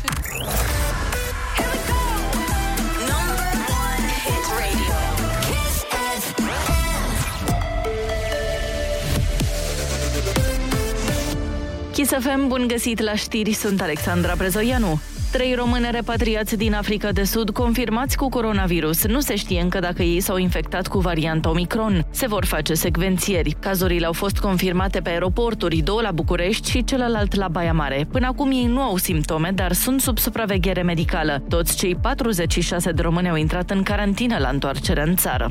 Kiss 11.92 12.12
FM, 12.12 12.46
bun 12.48 12.64
găsit 12.66 13.00
la 13.00 13.14
știri, 13.14 13.52
sunt 13.52 13.80
Alexandra 13.80 14.32
Prezoianu. 14.32 15.00
Trei 15.32 15.54
români 15.54 15.88
repatriați 15.90 16.56
din 16.56 16.74
Africa 16.74 17.12
de 17.12 17.24
Sud 17.24 17.50
confirmați 17.50 18.16
cu 18.16 18.28
coronavirus. 18.28 19.06
Nu 19.06 19.20
se 19.20 19.36
știe 19.36 19.60
încă 19.60 19.78
dacă 19.78 20.02
ei 20.02 20.20
s-au 20.20 20.36
infectat 20.36 20.86
cu 20.86 20.98
varianta 20.98 21.50
Omicron. 21.50 22.06
Se 22.10 22.26
vor 22.26 22.44
face 22.44 22.74
secvențieri. 22.74 23.56
Cazurile 23.60 24.06
au 24.06 24.12
fost 24.12 24.38
confirmate 24.38 25.00
pe 25.00 25.10
aeroporturi, 25.10 25.76
două 25.76 26.00
la 26.00 26.10
București 26.10 26.70
și 26.70 26.84
celălalt 26.84 27.34
la 27.34 27.48
Baia 27.48 27.72
Mare. 27.72 28.06
Până 28.10 28.26
acum 28.26 28.50
ei 28.50 28.66
nu 28.66 28.80
au 28.80 28.96
simptome, 28.96 29.50
dar 29.54 29.72
sunt 29.72 30.00
sub 30.00 30.18
supraveghere 30.18 30.82
medicală. 30.82 31.42
Toți 31.48 31.76
cei 31.76 31.94
46 31.94 32.90
de 32.90 33.02
români 33.02 33.28
au 33.28 33.36
intrat 33.36 33.70
în 33.70 33.82
carantină 33.82 34.38
la 34.38 34.48
întoarcere 34.48 35.02
în 35.02 35.16
țară. 35.16 35.50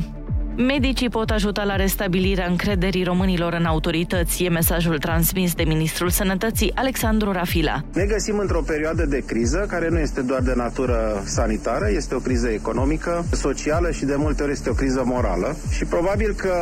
Medicii 0.68 1.10
pot 1.10 1.30
ajuta 1.30 1.64
la 1.64 1.76
restabilirea 1.76 2.48
încrederii 2.48 3.04
românilor 3.04 3.54
în 3.54 3.66
autorități, 3.66 4.44
e 4.44 4.50
mesajul 4.50 4.98
transmis 4.98 5.54
de 5.54 5.64
Ministrul 5.64 6.10
Sănătății 6.10 6.72
Alexandru 6.76 7.32
Rafila. 7.32 7.84
Ne 7.94 8.06
găsim 8.06 8.38
într-o 8.38 8.62
perioadă 8.62 9.06
de 9.06 9.24
criză 9.26 9.66
care 9.70 9.90
nu 9.90 10.00
este 10.00 10.22
doar 10.22 10.42
de 10.42 10.54
natură 10.56 11.22
sanitară, 11.26 11.90
este 11.90 12.16
o 12.16 12.18
criză 12.20 12.48
economică, 12.48 13.26
socială 13.32 13.92
și 13.92 14.06
de 14.06 14.16
multe 14.16 14.44
ori 14.44 14.52
este 14.52 14.70
o 14.70 14.74
criză 14.74 15.04
morală 15.06 15.56
și 15.72 15.86
probabil 15.86 16.34
că 16.34 16.54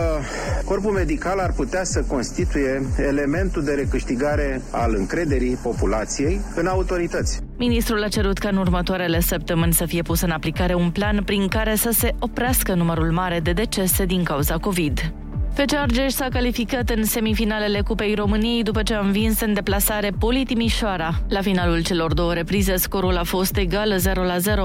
corpul 0.65 0.91
medical 0.91 1.39
ar 1.39 1.51
putea 1.51 1.83
să 1.83 2.03
constituie 2.07 2.81
elementul 3.07 3.63
de 3.63 3.73
recâștigare 3.73 4.61
al 4.71 4.95
încrederii 4.97 5.59
populației 5.63 6.39
în 6.55 6.65
autorități. 6.65 7.39
Ministrul 7.57 8.03
a 8.03 8.07
cerut 8.07 8.37
ca 8.37 8.49
în 8.49 8.57
următoarele 8.57 9.19
săptămâni 9.19 9.73
să 9.73 9.85
fie 9.85 10.01
pus 10.01 10.21
în 10.21 10.31
aplicare 10.31 10.73
un 10.73 10.89
plan 10.89 11.23
prin 11.25 11.47
care 11.47 11.75
să 11.75 11.89
se 11.91 12.15
oprească 12.19 12.73
numărul 12.73 13.11
mare 13.11 13.39
de 13.39 13.51
decese 13.51 13.85
din 14.05 14.23
cauza 14.23 14.57
COVID. 14.57 15.11
FC 15.53 15.73
Argeș 15.73 16.11
s-a 16.11 16.27
calificat 16.29 16.89
în 16.89 17.03
semifinalele 17.03 17.81
Cupei 17.81 18.15
României 18.15 18.63
după 18.63 18.83
ce 18.83 18.93
a 18.93 18.99
învins 18.99 19.41
în 19.41 19.53
deplasare 19.53 20.11
Poli 20.19 20.45
Timișoara. 20.45 21.19
La 21.29 21.41
finalul 21.41 21.83
celor 21.83 22.13
două 22.13 22.33
reprize, 22.33 22.75
scorul 22.75 23.17
a 23.17 23.23
fost 23.23 23.57
egal 23.57 23.99
0-0, 23.99 23.99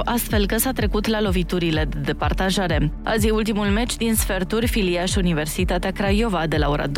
astfel 0.05 0.47
că 0.47 0.57
s-a 0.57 0.73
trecut 0.73 1.07
la 1.07 1.21
loviturile 1.21 1.85
de 1.85 1.99
departajare. 2.05 2.93
Azi 3.03 3.27
e 3.27 3.31
ultimul 3.31 3.67
meci 3.67 3.97
din 3.97 4.15
sferturi 4.15 4.67
Filiaș 4.67 5.15
Universitatea 5.15 5.91
Craiova 5.91 6.47
de 6.47 6.57
la 6.57 6.69
ora 6.69 6.87
20.30. 6.87 6.93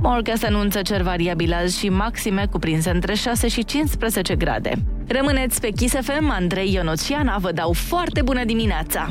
Morga 0.00 0.34
se 0.34 0.46
anunță 0.46 0.82
cer 0.82 1.02
variabil 1.02 1.52
azi 1.52 1.78
și 1.78 1.88
maxime 1.88 2.46
cuprinse 2.50 2.90
între 2.90 3.14
6 3.14 3.48
și 3.48 3.64
15 3.64 4.34
grade. 4.34 4.72
Rămâneți 5.06 5.60
pe 5.60 5.68
Kiss 5.68 5.94
FM, 5.94 6.30
Andrei 6.30 6.72
Ionuțiana 6.72 7.38
vă 7.38 7.52
dau 7.52 7.72
foarte 7.72 8.22
bună 8.22 8.44
dimineața! 8.44 9.08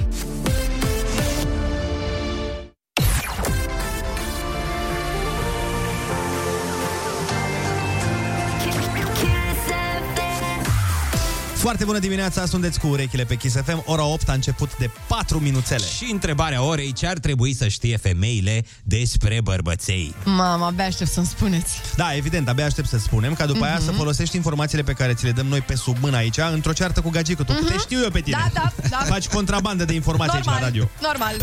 Foarte 11.64 11.86
bună 11.86 12.00
dimineața, 12.00 12.46
sunteți 12.46 12.80
cu 12.80 12.88
urechile 12.88 13.24
pe 13.24 13.36
Kiss 13.36 13.56
FM. 13.66 13.84
Ora 13.86 14.04
8 14.04 14.30
a 14.30 14.34
început 14.34 14.78
de 14.78 14.90
4 15.08 15.40
minuțele. 15.40 15.86
Și 15.86 16.12
întrebarea 16.12 16.62
orei, 16.64 16.94
ce 16.94 17.08
ar 17.08 17.18
trebui 17.18 17.54
să 17.54 17.68
știe 17.68 17.98
femeile 17.98 18.66
despre 18.84 19.40
bărbăței? 19.44 20.14
Mama, 20.24 20.66
abia 20.66 20.86
aștept 20.86 21.12
să-mi 21.12 21.26
spuneți. 21.26 21.80
Da, 21.96 22.16
evident, 22.16 22.48
abia 22.50 22.66
aștept 22.66 22.88
să 22.88 22.98
spunem, 22.98 23.34
ca 23.34 23.46
după 23.46 23.60
mm-hmm. 23.60 23.68
aia 23.68 23.76
Mhm. 23.78 23.86
să 23.86 23.92
folosești 23.92 24.36
informațiile 24.36 24.84
pe 24.84 24.94
care 24.94 25.14
ți 25.14 25.24
le 25.26 25.32
dăm 25.32 25.46
noi 25.46 25.62
pe 25.62 25.76
sub 25.76 25.98
mână 26.00 26.18
aici, 26.18 26.38
într-o 26.54 26.74
ceartă 26.74 27.02
cu 27.02 27.10
gagică. 27.10 27.44
Tu, 27.44 27.54
te 27.54 27.78
știu 27.78 28.00
eu 28.04 28.10
pe 28.10 28.20
tine. 28.20 28.38
Mhm. 28.46 28.54
Da, 28.54 28.72
da, 28.82 28.88
da. 28.90 28.98
Faci 28.98 29.28
contrabandă 29.28 29.86
de 29.86 29.94
informații 29.94 30.36
aici 30.36 30.46
la 30.46 30.60
radio. 30.60 30.90
Normal. 31.02 31.36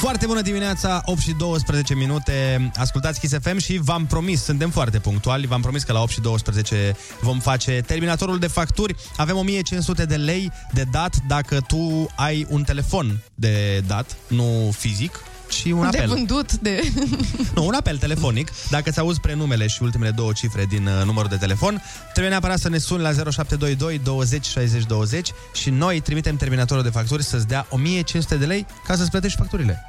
Foarte 0.00 0.26
bună 0.26 0.40
dimineața, 0.40 1.02
8 1.04 1.20
și 1.20 1.32
12 1.32 1.94
minute. 1.94 2.70
Ascultați 2.76 3.20
Kiss 3.20 3.36
FM 3.42 3.58
și 3.58 3.78
v-am 3.78 4.06
promis, 4.06 4.42
suntem 4.42 4.70
foarte 4.70 4.98
punctuali, 4.98 5.46
v-am 5.46 5.60
promis 5.60 5.82
că 5.82 5.92
la 5.92 6.02
8 6.02 6.10
și 6.10 6.20
12 6.20 6.96
vom 7.20 7.38
face 7.38 7.82
terminatorul 7.86 8.38
de 8.38 8.46
facturi. 8.46 8.94
Avem 9.16 9.36
1500 9.36 10.04
de 10.04 10.16
lei 10.16 10.52
de 10.72 10.84
dat 10.90 11.16
dacă 11.26 11.60
tu 11.60 12.10
ai 12.16 12.46
un 12.48 12.62
telefon 12.62 13.22
de 13.34 13.82
dat, 13.86 14.16
nu 14.26 14.70
fizic, 14.76 15.20
ci 15.50 15.64
un 15.64 15.90
De 15.90 15.96
apel. 15.98 16.08
vândut, 16.08 16.52
de... 16.56 16.92
Nu, 17.54 17.66
un 17.66 17.74
apel 17.74 17.98
telefonic. 17.98 18.52
Dacă 18.70 18.90
ți 18.90 18.98
auzi 18.98 19.20
prenumele 19.20 19.66
și 19.66 19.82
ultimele 19.82 20.10
două 20.10 20.32
cifre 20.32 20.64
din 20.64 20.86
uh, 20.86 21.04
numărul 21.04 21.28
de 21.30 21.36
telefon, 21.36 21.82
trebuie 22.12 22.28
neapărat 22.28 22.58
să 22.58 22.68
ne 22.68 22.78
suni 22.78 23.02
la 23.02 23.12
0722 23.12 24.00
20 24.04 24.46
60 24.46 24.84
20 24.84 25.30
și 25.52 25.70
noi 25.70 26.00
trimitem 26.00 26.36
terminatorul 26.36 26.82
de 26.82 26.88
facturi 26.88 27.22
să-ți 27.22 27.46
dea 27.46 27.66
1500 27.70 28.36
de 28.36 28.44
lei 28.46 28.66
ca 28.86 28.96
să-ți 28.96 29.10
plătești 29.10 29.38
facturile. 29.38 29.86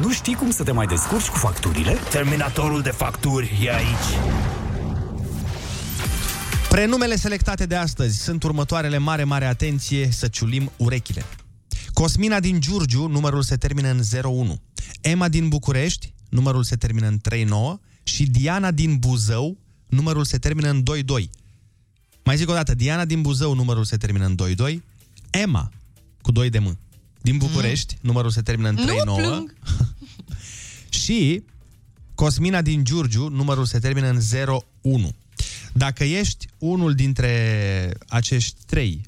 Nu 0.00 0.12
știi 0.12 0.34
cum 0.34 0.50
să 0.50 0.62
te 0.62 0.72
mai 0.72 0.86
descurci 0.86 1.26
cu 1.28 1.36
facturile? 1.36 1.98
Terminatorul 2.10 2.80
de 2.82 2.90
facturi 2.90 3.58
e 3.64 3.74
aici. 3.74 4.18
Prenumele 6.68 7.16
selectate 7.16 7.66
de 7.66 7.74
astăzi 7.74 8.22
sunt 8.22 8.42
următoarele 8.42 8.98
mare, 8.98 9.24
mare 9.24 9.44
atenție 9.44 10.08
să 10.12 10.28
ciulim 10.28 10.70
urechile. 10.76 11.24
Cosmina 12.00 12.40
din 12.40 12.60
Giurgiu, 12.60 13.06
numărul 13.06 13.42
se 13.42 13.56
termină 13.56 13.88
în 13.88 14.00
01. 14.24 14.60
Emma 15.00 15.28
din 15.28 15.48
București, 15.48 16.14
numărul 16.28 16.62
se 16.62 16.76
termină 16.76 17.06
în 17.06 17.18
39 17.18 17.78
și 18.02 18.26
Diana 18.26 18.70
din 18.70 18.98
Buzău, 18.98 19.58
numărul 19.86 20.24
se 20.24 20.38
termină 20.38 20.68
în 20.68 20.82
22. 20.82 21.30
Mai 22.24 22.36
zic 22.36 22.48
o 22.48 22.52
dată, 22.52 22.74
Diana 22.74 23.04
din 23.04 23.22
Buzău, 23.22 23.54
numărul 23.54 23.84
se 23.84 23.96
termină 23.96 24.24
în 24.24 24.34
22. 24.34 24.82
Emma, 25.30 25.70
cu 26.20 26.32
2 26.32 26.50
de 26.50 26.58
M, 26.58 26.78
din 27.22 27.36
București, 27.36 27.98
numărul 28.00 28.30
se 28.30 28.40
termină 28.40 28.68
în 28.68 28.74
Nu 28.74 28.84
39. 28.84 29.18
plâng. 29.18 29.54
și 31.04 31.42
Cosmina 32.14 32.62
din 32.62 32.84
Giurgiu, 32.84 33.28
numărul 33.28 33.64
se 33.64 33.78
termină 33.78 34.08
în 34.08 34.20
01. 34.82 35.12
Dacă 35.72 36.04
ești 36.04 36.46
unul 36.58 36.94
dintre 36.94 37.94
acești 38.08 38.56
trei 38.66 39.00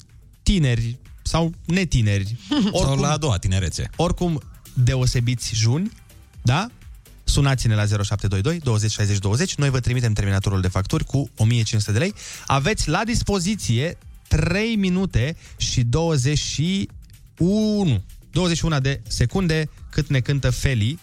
tineri 0.43 0.97
sau 1.23 1.53
netineri, 1.65 2.35
Sau 2.73 2.99
la 2.99 3.11
a 3.11 3.17
doua 3.17 3.37
tinerețe. 3.37 3.89
oricum 3.95 4.41
deosebiți 4.73 5.55
juni, 5.55 5.91
da? 6.41 6.67
Sunați-ne 7.23 7.75
la 7.75 7.85
0722 7.85 8.59
20 8.59 8.91
60 8.91 9.17
20. 9.17 9.55
Noi 9.55 9.69
vă 9.69 9.79
trimitem 9.79 10.13
terminatorul 10.13 10.61
de 10.61 10.67
facturi 10.67 11.05
cu 11.05 11.29
1500 11.37 11.91
de 11.91 11.97
lei. 11.97 12.13
Aveți 12.45 12.89
la 12.89 13.03
dispoziție 13.03 13.97
3 14.27 14.75
minute 14.75 15.35
și 15.57 15.83
21 15.83 18.01
21 18.31 18.79
de 18.79 19.01
secunde 19.07 19.69
cât 19.89 20.09
ne 20.09 20.19
cântă 20.19 20.49
Feli. 20.49 20.99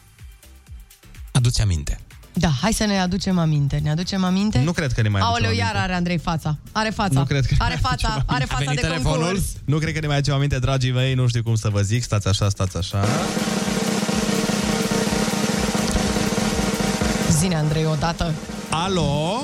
Aduți 1.32 1.60
aminte. 1.60 1.98
Da, 2.40 2.48
hai 2.60 2.72
să 2.72 2.84
ne 2.84 3.00
aducem 3.00 3.38
aminte. 3.38 3.80
Ne 3.82 3.90
aducem 3.90 4.24
aminte? 4.24 4.58
Nu 4.58 4.72
cred 4.72 4.92
că 4.92 5.02
ne 5.02 5.08
mai 5.08 5.20
aducem 5.20 5.34
Aoleu, 5.34 5.50
aminte. 5.50 5.64
iar 5.74 5.82
are 5.82 5.92
Andrei 5.94 6.18
fața. 6.18 6.56
Are 6.72 6.90
fața. 6.90 7.18
Nu 7.18 7.24
cred 7.24 7.46
că 7.46 7.54
Are 7.58 7.74
ne 7.74 7.80
fața, 7.80 8.08
aducem 8.08 8.24
are 8.26 8.46
aminte. 8.50 8.80
fața 8.82 8.96
de 8.96 9.02
concurs. 9.02 9.42
Nu 9.64 9.78
cred 9.78 9.94
că 9.94 10.00
ne 10.00 10.06
mai 10.06 10.16
aducem 10.16 10.34
aminte, 10.34 10.58
dragii 10.58 10.92
mei, 10.92 11.14
nu 11.14 11.28
știu 11.28 11.42
cum 11.42 11.54
să 11.54 11.68
vă 11.68 11.80
zic. 11.80 12.02
Stați 12.02 12.28
așa, 12.28 12.48
stați 12.48 12.76
așa. 12.76 13.04
Zine, 17.30 17.54
Andrei, 17.54 17.84
odată. 17.86 18.34
Alo? 18.70 19.42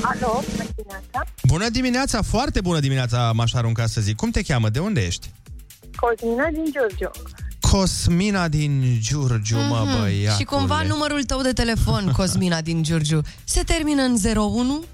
Alo, 0.00 0.42
bună 0.50 0.68
dimineața. 0.76 1.24
Bună 1.42 1.68
dimineața, 1.68 2.22
foarte 2.22 2.60
bună 2.60 2.80
dimineața, 2.80 3.32
m-aș 3.34 3.52
arunca 3.54 3.86
să 3.86 4.00
zic. 4.00 4.16
Cum 4.16 4.30
te 4.30 4.42
cheamă? 4.42 4.68
De 4.68 4.78
unde 4.78 5.04
ești? 5.06 5.30
Cosmina 5.96 6.48
din 6.52 6.64
Giurgiu. 6.72 7.10
Cosmina 7.70 8.48
din 8.48 8.96
Giurgiu, 9.00 9.56
mă 9.58 9.82
Mhm. 9.86 9.98
băiatule. 10.00 10.36
Și 10.38 10.44
cumva 10.44 10.82
numărul 10.82 11.24
tău 11.24 11.40
de 11.42 11.52
telefon, 11.52 12.10
Cosmina 12.16 12.60
din 12.60 12.82
Giurgiu, 12.82 13.20
se 13.44 13.62
termină 13.62 14.02
în 14.02 14.16
01? 14.36 14.84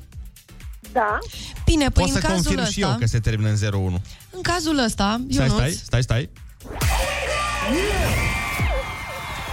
Da. 0.93 1.19
Bine, 1.65 1.89
păi 1.89 2.05
Pot 2.05 2.15
în 2.15 2.21
să 2.21 2.27
cazul 2.27 2.35
confirm 2.35 2.59
ăsta, 2.59 2.71
și 2.73 2.81
eu 2.81 2.97
că 2.99 3.07
se 3.07 3.19
termină 3.21 3.49
în 3.49 3.57
01. 3.73 4.01
în 4.31 4.41
cazul 4.43 4.79
ăsta, 4.85 5.21
Stai, 5.31 5.47
Ionuț, 5.47 5.59
stai, 5.61 5.71
stai, 5.85 6.03
stai. 6.03 6.31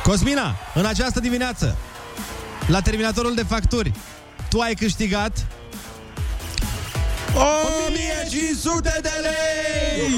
Cosmina, 0.04 0.56
în 0.74 0.86
această 0.86 1.20
dimineață, 1.20 1.76
la 2.68 2.82
terminatorul 2.82 3.36
de 3.36 3.44
facturi, 3.44 3.92
tu 4.50 4.60
ai 4.60 4.74
câștigat 4.74 5.48
1500 7.38 9.00
de 9.02 9.10
lei! 9.22 10.10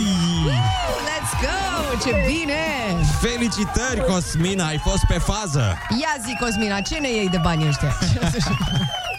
Let's 1.07 1.33
go! 1.41 1.97
Ce 2.03 2.11
bine! 2.27 2.63
Felicitări, 3.21 4.05
Cosmina, 4.05 4.65
ai 4.67 4.77
fost 4.77 5.05
pe 5.07 5.17
fază. 5.17 5.77
Ia 6.01 6.15
zi, 6.25 6.37
Cosmina, 6.39 6.81
ce 6.81 6.97
ne 6.97 7.09
iei 7.11 7.29
de 7.29 7.37
bani 7.37 7.67
ăștia? 7.67 7.97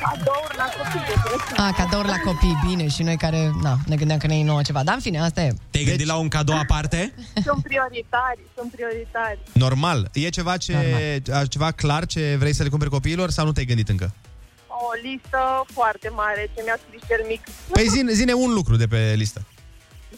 Cadouri 0.03 0.57
la 0.57 0.65
copii. 0.65 1.57
A, 1.57 1.73
cadouri 1.73 2.09
la 2.09 2.19
copii, 2.25 2.59
bine, 2.67 2.89
și 2.89 3.03
noi 3.03 3.17
care, 3.17 3.51
na, 3.63 3.79
ne 3.87 3.97
gândeam 3.97 4.19
că 4.19 4.27
ne 4.27 4.35
iei 4.35 4.43
nouă 4.43 4.63
ceva. 4.63 4.83
Dar 4.83 4.95
în 4.95 5.01
fine, 5.01 5.21
asta 5.21 5.41
e. 5.41 5.55
Te-ai 5.71 5.85
gândit 5.85 6.07
la 6.07 6.15
un 6.17 6.29
cadou 6.29 6.59
aparte? 6.59 7.15
Sunt 7.45 7.63
prioritari, 7.63 8.39
sunt 8.57 8.71
prioritari. 8.71 9.39
Normal. 9.53 10.11
E 10.13 10.29
ceva, 10.29 10.57
ce, 10.57 10.75
ceva 11.49 11.71
clar 11.71 12.07
ce 12.07 12.37
vrei 12.39 12.55
să 12.55 12.63
le 12.63 12.69
cumperi 12.69 12.91
copiilor 12.91 13.31
sau 13.31 13.45
nu 13.45 13.53
te-ai 13.53 13.67
gândit 13.67 13.89
încă? 13.89 14.15
O 14.89 14.91
listă 15.03 15.41
foarte 15.73 16.09
mare 16.09 16.51
ce 16.55 16.63
mi-a 16.65 16.79
scris 16.87 17.01
cel 17.09 17.25
mic. 17.29 17.41
Păi 17.73 17.87
zine, 17.89 18.13
zine 18.13 18.33
un 18.33 18.53
lucru 18.53 18.77
de 18.77 18.87
pe 18.87 19.15
listă. 19.17 19.41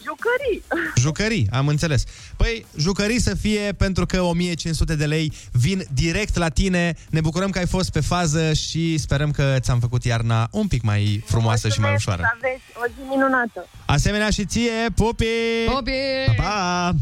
Jucării. 0.03 0.63
Jucării, 0.95 1.47
am 1.51 1.67
înțeles. 1.67 2.03
Păi, 2.37 2.65
jucării 2.77 3.19
să 3.19 3.35
fie 3.35 3.73
pentru 3.77 4.05
că 4.05 4.21
1500 4.21 4.95
de 4.95 5.05
lei 5.05 5.33
vin 5.51 5.83
direct 5.93 6.37
la 6.37 6.49
tine. 6.49 6.95
Ne 7.09 7.21
bucurăm 7.21 7.49
că 7.49 7.57
ai 7.57 7.67
fost 7.67 7.91
pe 7.91 7.99
fază 7.99 8.53
și 8.53 8.97
sperăm 8.97 9.31
că 9.31 9.55
ți-am 9.59 9.79
făcut 9.79 10.03
iarna 10.03 10.47
un 10.51 10.67
pic 10.67 10.81
mai 10.81 11.23
frumoasă 11.25 11.69
și 11.69 11.79
mai 11.79 11.89
Mulțumesc, 11.89 12.19
ușoară. 12.19 12.37
Să 12.39 12.47
aveți 12.47 12.63
o 12.75 13.01
zi 13.01 13.09
minunată. 13.09 13.67
Asemenea 13.85 14.29
și 14.29 14.45
ție, 14.45 14.89
pupi! 14.95 15.25
Pupi! 15.65 15.91
Pa, 16.35 16.43
pa! 16.43 16.93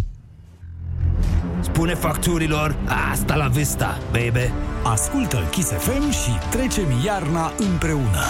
Spune 1.61 1.93
facturilor, 1.93 2.75
asta 3.11 3.35
la 3.35 3.47
vista, 3.47 3.97
baby. 4.11 4.51
Ascultă 4.83 5.47
Kiss 5.51 5.69
FM 5.69 6.11
și 6.11 6.29
trecem 6.49 6.85
iarna 7.05 7.53
împreună. 7.57 8.25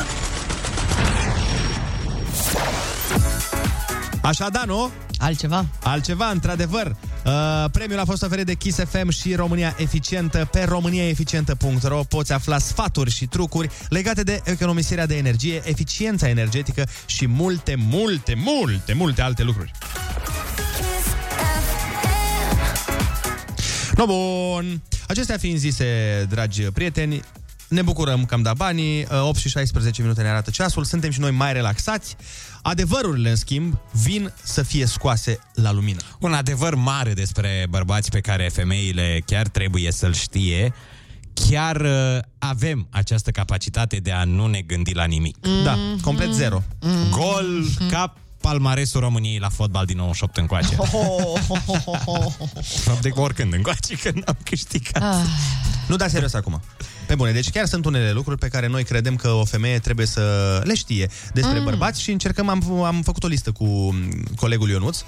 Așa 4.22 4.50
da, 4.50 4.64
nu? 4.66 4.92
Altceva. 5.18 5.66
Altceva, 5.84 6.26
într-adevăr. 6.26 6.96
Uh, 7.26 7.66
premiul 7.72 8.00
a 8.00 8.06
fost 8.06 8.24
oferit 8.24 8.46
de 8.46 8.54
Kiss 8.54 8.80
FM 8.90 9.10
și 9.10 9.36
România 9.36 9.76
Eficientă. 9.78 10.48
Pe 10.52 10.64
româniaeficientă.ro 10.64 12.00
poți 12.10 12.34
afla 12.34 12.58
sfaturi 12.58 13.12
și 13.12 13.26
trucuri 13.26 13.70
legate 13.90 14.24
de 14.24 14.42
economisirea 14.44 15.06
de 15.06 15.18
energie, 15.18 15.62
eficiența 15.64 16.30
energetică 16.30 16.88
și 17.06 17.28
multe, 17.28 17.76
multe, 17.78 18.34
multe, 18.46 18.94
multe 18.94 19.22
alte 19.22 19.44
lucruri. 19.44 19.72
No, 24.02 24.08
bun. 24.08 24.82
Acestea 25.08 25.38
fiind 25.38 25.58
zise, 25.58 25.86
dragi 26.30 26.62
prieteni, 26.62 27.22
ne 27.68 27.82
bucurăm 27.82 28.26
că 28.26 28.34
am 28.34 28.42
dat 28.42 28.56
banii, 28.56 29.08
8 29.22 29.38
și 29.38 29.50
16 29.50 30.02
minute 30.02 30.22
ne 30.22 30.28
arată 30.28 30.50
ceasul, 30.50 30.84
suntem 30.84 31.12
și 31.12 31.20
noi 31.20 31.32
mai 31.32 31.54
relaxați. 31.54 32.16
Adevărurile, 32.62 33.30
în 33.30 33.36
schimb, 33.36 33.78
vin 33.92 34.34
să 34.44 34.64
fie 34.64 34.86
scoase 34.86 35.40
la 35.54 35.72
lumină. 35.72 36.00
Un 36.20 36.34
adevăr 36.34 36.76
mare 36.76 37.14
despre 37.14 37.66
bărbați 37.70 38.10
pe 38.10 38.20
care 38.20 38.50
femeile 38.54 39.22
chiar 39.26 39.48
trebuie 39.48 39.92
să-l 39.92 40.14
știe. 40.14 40.74
Chiar 41.34 41.82
uh, 41.82 42.18
avem 42.38 42.88
această 42.90 43.32
capacitate 43.32 43.98
de 43.98 44.12
a 44.12 44.24
nu 44.24 44.48
ne 44.48 44.62
gândi 44.62 44.94
la 44.94 45.06
nimic. 45.06 45.38
Da, 45.64 45.78
complet 46.02 46.34
zero. 46.34 46.64
Gol 47.10 47.66
ca 47.90 48.14
palmaresul 48.42 49.02
României 49.02 49.40
la 49.40 49.50
fotbal 49.50 49.86
din 49.86 49.98
98 49.98 50.38
încoace. 50.38 50.76
Fapt 52.86 53.02
de 53.02 53.12
oricând 53.16 53.54
încoace 53.54 53.96
când 53.96 54.24
am 54.26 54.38
câștigat. 54.44 55.04
Ah. 55.04 55.26
Nu, 55.88 55.96
da, 55.96 56.08
serios 56.08 56.34
acum. 56.34 56.62
Pe 57.08 57.16
bune, 57.16 57.32
deci 57.32 57.50
chiar 57.50 57.66
sunt 57.66 57.86
unele 57.86 58.12
lucruri 58.12 58.40
pe 58.40 58.48
care 58.48 58.68
noi 58.68 58.84
credem 58.84 59.16
că 59.16 59.30
o 59.30 59.46
femeie 59.46 59.80
trebuie 59.80 60.06
să 60.06 60.22
le 60.64 60.76
știe 60.76 61.10
despre 61.34 61.58
Mm. 61.58 61.64
bărbați 61.64 62.02
și 62.02 62.12
încercăm, 62.12 62.50
am, 62.50 62.82
am 62.84 63.02
făcut 63.02 63.24
o 63.24 63.28
listă 63.28 63.52
cu 63.52 63.66
mm, 63.66 64.24
colegul 64.36 64.70
Ionuț. 64.70 65.04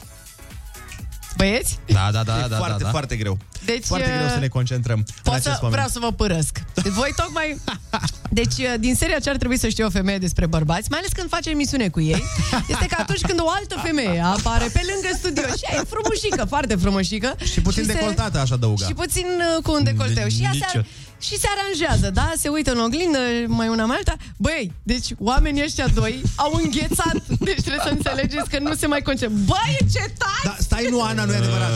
Băieți? 1.38 1.80
Da, 1.86 2.10
da, 2.12 2.24
da, 2.24 2.38
e 2.46 2.48
da, 2.48 2.58
foarte, 2.58 2.78
da, 2.78 2.84
da. 2.84 2.90
foarte 2.90 3.16
greu. 3.16 3.38
Deci, 3.66 3.86
foarte 3.86 4.10
uh, 4.10 4.16
greu 4.18 4.28
să 4.30 4.40
ne 4.40 4.48
concentrăm 4.48 4.98
în 4.98 5.04
Pot 5.24 5.34
acest 5.34 5.48
să, 5.48 5.60
moment. 5.62 5.72
vreau 5.74 5.88
să 5.88 6.00
vă 6.00 6.12
părăsc. 6.12 6.58
Voi 6.74 7.14
tocmai... 7.16 7.60
Deci, 8.40 8.56
din 8.80 8.96
seria 8.96 9.20
ce 9.20 9.30
ar 9.30 9.38
trebui 9.38 9.58
să 9.58 9.68
știe 9.68 9.84
o 9.84 9.90
femeie 9.90 10.18
despre 10.18 10.46
bărbați, 10.46 10.88
mai 10.90 11.00
ales 11.00 11.12
când 11.12 11.30
face 11.30 11.50
emisiune 11.50 11.90
cu 11.90 12.02
ei, 12.02 12.24
este 12.74 12.86
că 12.86 12.96
atunci 13.00 13.22
când 13.22 13.40
o 13.42 13.50
altă 13.50 13.80
femeie 13.84 14.20
apare 14.26 14.66
pe 14.74 14.82
lângă 14.92 15.10
studio 15.18 15.44
și 15.58 15.64
ea 15.72 15.80
e 15.80 15.84
frumușică, 15.94 16.46
foarte 16.46 16.76
frumușică. 16.76 17.36
Și 17.52 17.62
puțin 17.62 17.84
se- 17.86 17.94
decoltată, 17.94 18.40
aș 18.40 18.50
adăuga. 18.52 18.86
Și 18.86 18.94
puțin 18.94 19.26
uh, 19.58 19.64
cu 19.64 19.72
un 19.72 19.84
decolteu. 19.84 20.28
Și 20.28 20.42
ea 20.44 20.52
se, 20.52 20.58
Nicio. 20.74 20.88
Și 21.24 21.38
se 21.40 21.48
aranjează, 21.58 22.10
da? 22.10 22.32
Se 22.38 22.48
uită 22.50 22.72
în 22.72 22.80
oglindă, 22.80 23.18
mai 23.48 23.68
una 23.68 23.86
mai 23.86 23.96
alta. 23.96 24.16
Băi, 24.38 24.72
deci 24.84 25.08
oamenii 25.20 25.64
ăștia 25.64 25.88
doi 25.88 26.22
au 26.36 26.60
înghețat. 26.64 27.16
Deci 27.40 27.62
trebuie 27.62 27.82
să 27.84 27.90
înțelegeți 27.92 28.50
că 28.50 28.60
nu 28.60 28.74
se 28.74 28.88
mai 28.88 29.02
concentrează. 29.02 29.46
Băi, 29.46 29.78
ce 29.94 30.00
tare! 30.00 30.44
Da, 30.44 30.56
stai, 30.60 30.88
nu, 30.90 31.02
Ana, 31.02 31.24
nu 31.26 31.34
e 31.34 31.36
adevărat. 31.36 31.70
Uh, 31.70 31.76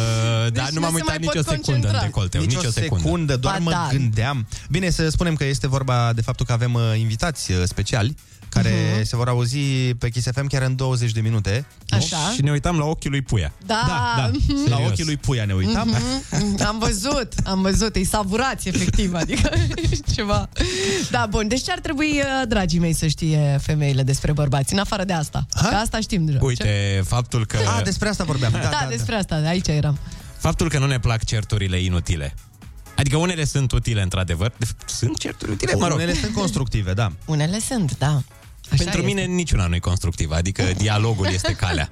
da, 0.54 0.64
Deci 0.64 0.74
nu 0.74 0.74
nu 0.74 0.80
m-am 0.80 0.90
se 0.90 0.96
uitat 0.96 1.08
mai 1.08 1.18
pot 1.20 1.36
nicio 1.36 1.50
secundă 1.50 1.72
concentra. 1.72 2.00
în 2.00 2.06
decolteu. 2.06 2.42
Nici 2.42 2.50
Nicio 2.56 2.68
o 2.68 2.72
secundă. 2.72 3.04
secundă, 3.04 3.36
doar 3.38 3.58
Ba 3.58 3.64
mă 3.64 3.72
da. 3.72 3.88
gândeam. 3.92 4.48
Bine, 4.70 4.90
să 4.90 5.10
spunem 5.10 5.36
că 5.36 5.46
este 5.46 5.68
vorba 5.68 6.12
de 6.16 6.22
faptul 6.22 6.46
că 6.46 6.52
avem 6.52 6.74
uh, 6.74 6.82
invitați 6.98 7.52
uh, 7.52 7.58
speciali 7.66 8.16
care 8.50 8.74
Mhm. 8.96 9.04
se 9.06 9.16
vor 9.16 9.28
auzi 9.28 9.58
pe 9.98 10.10
Kiss 10.10 10.28
FM 10.34 10.48
chiar 10.48 10.62
în 10.62 10.76
20 10.76 11.12
de 11.12 11.22
minute. 11.22 11.66
nu? 11.90 11.98
Așa. 11.98 12.18
Și 12.34 12.42
ne 12.42 12.52
uitam 12.52 12.78
la 12.78 12.86
ochii 12.86 13.10
lui 13.10 13.22
Puia. 13.22 13.54
Da, 13.66 13.84
Da, 13.88 14.14
da. 14.22 14.28
mhm. 14.28 14.70
La 14.70 14.76
Serios. 14.76 14.90
ochii 14.92 15.04
lui 15.06 15.18
Puia 15.18 15.46
ne 15.46 15.54
uitam. 15.54 15.88
Mhm. 16.32 16.64
Am 16.66 16.80
văzut, 16.80 17.34
am 17.44 17.62
văzut, 17.62 17.96
îi 17.96 18.04
savurați 18.06 18.68
efectiv, 18.68 19.14
adică 19.14 19.50
ceva. 20.16 20.50
Da, 21.12 21.26
bun, 21.30 21.48
deci 21.48 21.64
ce 21.64 21.72
ar 21.72 21.80
trebui, 21.80 22.12
uh, 22.20 22.48
dragii 22.48 22.80
mei, 22.80 22.94
să 22.94 23.08
știe 23.08 23.58
femeile 23.62 24.04
despre 24.04 24.32
bărbați, 24.32 24.74
în 24.74 24.80
afară 24.80 25.04
de 25.04 25.14
asta? 25.14 25.46
Că 25.70 25.76
asta 25.76 26.00
știm 26.00 26.26
deja. 26.26 26.38
Uite, 26.42 27.02
faptul 27.06 27.46
că... 27.46 27.58
A, 27.78 27.82
despre 27.82 28.10
asta 28.10 28.24
vorbeam. 28.24 28.52
Da, 28.52 28.58
Da, 28.58 28.64
da, 28.70 28.78
da, 28.82 28.88
despre 28.90 29.16
asta, 29.16 29.36
aici 29.36 29.68
eram. 29.68 29.98
Faptul 30.38 30.70
că 30.70 30.80
nu 30.80 30.86
ne 30.86 31.00
plac 31.00 31.24
certurile 31.24 31.80
inutile. 31.80 32.34
Adică 32.98 33.18
unele 33.18 33.46
sunt 33.46 33.72
utile, 33.72 34.02
într-adevăr. 34.02 34.54
De 34.58 34.66
fapt, 34.66 34.90
sunt 34.90 35.18
certuri 35.18 35.52
utile, 35.52 35.74
mă 35.76 35.88
rog. 35.88 35.98
Unele 35.98 36.14
sunt 36.14 36.34
constructive, 36.34 36.94
da. 36.94 37.12
Unele 37.26 37.60
sunt, 37.60 37.98
da. 37.98 38.22
Așa 38.72 38.84
Pentru 38.84 38.88
este. 38.88 39.14
mine 39.14 39.26
niciuna 39.26 39.68
nu 39.68 39.76
e 39.76 39.80
constructivă, 39.80 40.36
adică 40.36 40.64
dialogul 40.78 41.26
este 41.26 41.56
calea. 41.56 41.92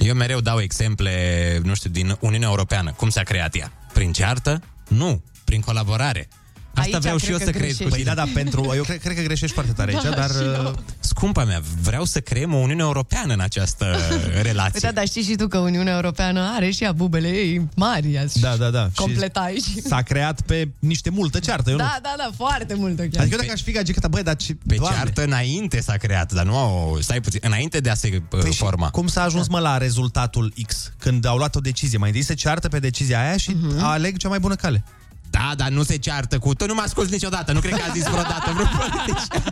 Eu 0.00 0.14
mereu 0.14 0.40
dau 0.40 0.60
exemple, 0.60 1.60
nu 1.64 1.74
știu, 1.74 1.90
din 1.90 2.16
Uniunea 2.20 2.48
Europeană. 2.48 2.92
Cum 2.92 3.08
s-a 3.08 3.22
creat 3.22 3.54
ea? 3.54 3.72
Prin 3.92 4.12
ceartă? 4.12 4.62
Nu, 4.88 5.22
prin 5.44 5.60
colaborare. 5.60 6.28
Asta 6.76 6.96
Aici 6.96 7.02
vreau 7.02 7.16
și 7.16 7.24
cred 7.24 7.32
eu 7.32 7.38
că 7.38 7.44
să 7.44 7.58
creez 7.58 7.76
cu 7.76 7.84
greșești. 7.84 7.94
Păi 7.94 8.02
tine. 8.02 8.14
da, 8.14 8.24
da, 8.24 8.30
pentru... 8.40 8.72
Eu 8.74 8.82
cred, 8.82 9.00
cred 9.00 9.16
că 9.16 9.22
greșești 9.22 9.54
foarte 9.54 9.72
tare 9.72 9.92
aici, 9.92 10.02
Da, 10.02 10.10
dar... 10.10 10.30
și 10.30 10.36
eu. 10.36 10.64
uh, 10.64 10.72
scumpa 11.00 11.44
mea, 11.44 11.62
vreau 11.82 12.04
să 12.04 12.20
creăm 12.20 12.54
o 12.54 12.56
Uniune 12.56 12.82
Europeană 12.82 13.32
în 13.32 13.40
această 13.40 13.96
relație. 14.48 14.80
Uite, 14.82 14.90
dar 14.94 15.06
știi 15.06 15.22
și 15.22 15.34
tu 15.34 15.48
că 15.48 15.58
Uniunea 15.58 15.94
Europeană 15.94 16.52
are 16.54 16.70
și 16.70 16.82
ea 16.84 16.92
bubele 16.92 17.28
ei 17.28 17.68
mari. 17.76 18.18
aș 18.18 18.32
Da, 18.32 18.56
da, 18.56 18.70
da. 18.70 18.88
Completa 18.94 19.40
aici. 19.40 19.62
Și 19.62 19.80
s-a 19.80 20.02
creat 20.02 20.40
pe 20.40 20.68
niște 20.78 21.10
multă 21.10 21.38
ceartă, 21.38 21.70
eu 21.70 21.76
nu. 21.76 21.82
Da, 21.82 21.98
da, 22.02 22.14
da, 22.16 22.30
foarte 22.36 22.74
multă 22.74 23.02
chiar. 23.02 23.20
Adică 23.20 23.34
eu 23.34 23.40
dacă 23.40 23.52
aș 23.52 23.62
fi 23.62 23.70
gagică, 23.72 24.08
băi, 24.08 24.22
dar 24.22 24.36
ce... 24.36 24.54
Pe 24.66 24.74
Doamne. 24.74 24.96
ceartă 24.96 25.24
înainte 25.24 25.80
s-a 25.80 25.96
creat, 25.96 26.32
dar 26.32 26.44
nu 26.44 26.56
au... 26.56 26.98
Stai 27.00 27.20
puțin, 27.20 27.40
înainte 27.42 27.80
de 27.80 27.90
a 27.90 27.94
se 27.94 28.08
Păi 28.08 28.40
păi 28.40 28.52
și 28.52 28.58
forma. 28.58 28.90
cum 28.90 29.06
s-a 29.06 29.22
ajuns, 29.22 29.48
mă, 29.48 29.58
la 29.58 29.76
rezultatul 29.78 30.52
X? 30.66 30.92
Când 30.98 31.24
au 31.26 31.36
luat 31.36 31.54
o 31.54 31.60
decizie. 31.60 31.98
Mai 31.98 32.08
întâi 32.08 32.22
se 32.22 32.34
ceartă 32.34 32.68
pe 32.68 32.78
decizia 32.78 33.20
aia 33.20 33.36
și 33.36 33.52
uh-huh. 33.52 33.80
aleg 33.80 34.16
cea 34.16 34.28
mai 34.28 34.38
bună 34.38 34.54
cale. 34.54 34.84
Da, 35.30 35.52
dar 35.56 35.68
nu 35.68 35.82
se 35.82 35.96
ceartă 35.96 36.38
cu... 36.38 36.54
Tu 36.54 36.66
nu 36.66 36.74
m-a 36.74 36.82
ascult 36.82 37.10
niciodată, 37.10 37.52
nu 37.52 37.60
cred 37.60 37.72
că 37.72 37.82
a 37.88 37.92
zis 37.92 38.02
vreodată 38.02 38.50
vreun 38.52 38.70
politician. 38.76 39.42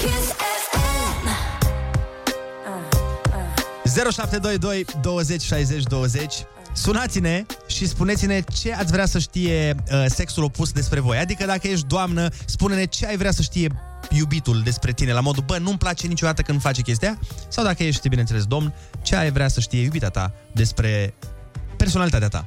Kiss 0.00 0.28
FM. 0.70 1.28
0722 3.84 4.84
20 5.00 5.42
60 5.42 5.82
20 5.82 6.34
Sunați-ne 6.72 7.44
și 7.66 7.88
spuneți-ne 7.88 8.40
ce 8.40 8.74
ați 8.74 8.92
vrea 8.92 9.06
să 9.06 9.18
știe 9.18 9.74
uh, 9.92 10.04
sexul 10.08 10.42
opus 10.42 10.72
despre 10.72 11.00
voi. 11.00 11.18
Adică 11.18 11.46
dacă 11.46 11.68
ești 11.68 11.86
doamnă, 11.86 12.28
spune-ne 12.44 12.84
ce 12.84 13.06
ai 13.06 13.16
vrea 13.16 13.30
să 13.30 13.42
știe 13.42 13.68
iubitul 14.10 14.60
despre 14.64 14.92
tine, 14.92 15.12
la 15.12 15.20
modul, 15.20 15.42
bă, 15.46 15.58
nu-mi 15.58 15.78
place 15.78 16.06
niciodată 16.06 16.42
când 16.42 16.60
face 16.60 16.82
chestia, 16.82 17.18
sau 17.48 17.64
dacă 17.64 17.82
ești, 17.82 18.08
bineînțeles, 18.08 18.44
domn, 18.44 18.74
ce 19.02 19.16
ai 19.16 19.30
vrea 19.30 19.48
să 19.48 19.60
știe 19.60 19.82
iubita 19.82 20.08
ta 20.08 20.32
despre 20.52 21.14
personalitatea 21.82 22.28
ta. 22.28 22.46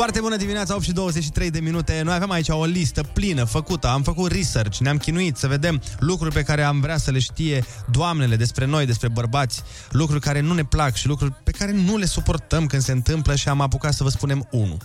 Foarte 0.00 0.20
bună 0.20 0.36
dimineața, 0.36 0.74
8 0.74 0.82
și 0.84 0.92
23 0.92 1.50
de 1.50 1.60
minute. 1.60 2.00
Noi 2.04 2.14
avem 2.14 2.30
aici 2.30 2.48
o 2.48 2.64
listă 2.64 3.02
plină, 3.02 3.44
făcută. 3.44 3.86
Am 3.88 4.02
făcut 4.02 4.32
research, 4.32 4.76
ne-am 4.78 4.96
chinuit 4.96 5.36
să 5.36 5.46
vedem 5.46 5.82
lucruri 5.98 6.34
pe 6.34 6.42
care 6.42 6.62
am 6.62 6.80
vrea 6.80 6.96
să 6.96 7.10
le 7.10 7.18
știe 7.18 7.64
doamnele 7.90 8.36
despre 8.36 8.64
noi, 8.64 8.86
despre 8.86 9.08
bărbați, 9.08 9.62
lucruri 9.90 10.20
care 10.20 10.40
nu 10.40 10.54
ne 10.54 10.64
plac 10.64 10.94
și 10.94 11.06
lucruri 11.06 11.32
pe 11.44 11.50
care 11.50 11.72
nu 11.72 11.96
le 11.96 12.04
suportăm 12.06 12.66
când 12.66 12.82
se 12.82 12.92
întâmplă 12.92 13.34
și 13.34 13.48
am 13.48 13.60
apucat 13.60 13.92
să 13.94 14.02
vă 14.02 14.08
spunem 14.08 14.48
unul. 14.50 14.76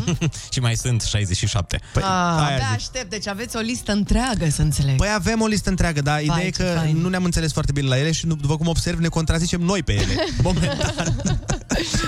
și 0.52 0.60
mai 0.60 0.74
sunt 0.76 1.02
67. 1.02 1.80
Păi, 1.92 2.02
Ah, 2.02 2.08
aia 2.10 2.42
abia 2.44 2.56
zic. 2.56 2.74
aștept, 2.76 3.10
deci 3.10 3.26
aveți 3.28 3.56
o 3.56 3.60
listă 3.60 3.92
întreagă, 3.92 4.48
să 4.50 4.62
înțeleg. 4.62 4.96
Păi 4.96 5.08
avem 5.14 5.40
o 5.40 5.46
listă 5.46 5.68
întreagă, 5.70 6.00
dar 6.00 6.20
ideea 6.20 6.44
e 6.46 6.50
ce 6.50 6.62
că 6.62 6.72
fain. 6.76 6.96
nu 6.96 7.08
ne-am 7.08 7.24
înțeles 7.24 7.52
foarte 7.52 7.72
bine 7.72 7.88
la 7.88 7.98
ele 7.98 8.12
și, 8.12 8.26
nu- 8.26 8.34
după 8.34 8.56
cum 8.56 8.66
observ, 8.66 8.98
ne 8.98 9.08
contrazicem 9.08 9.60
noi 9.60 9.82
pe 9.82 9.92
ele. 9.92 10.14
Momentan. 10.42 10.92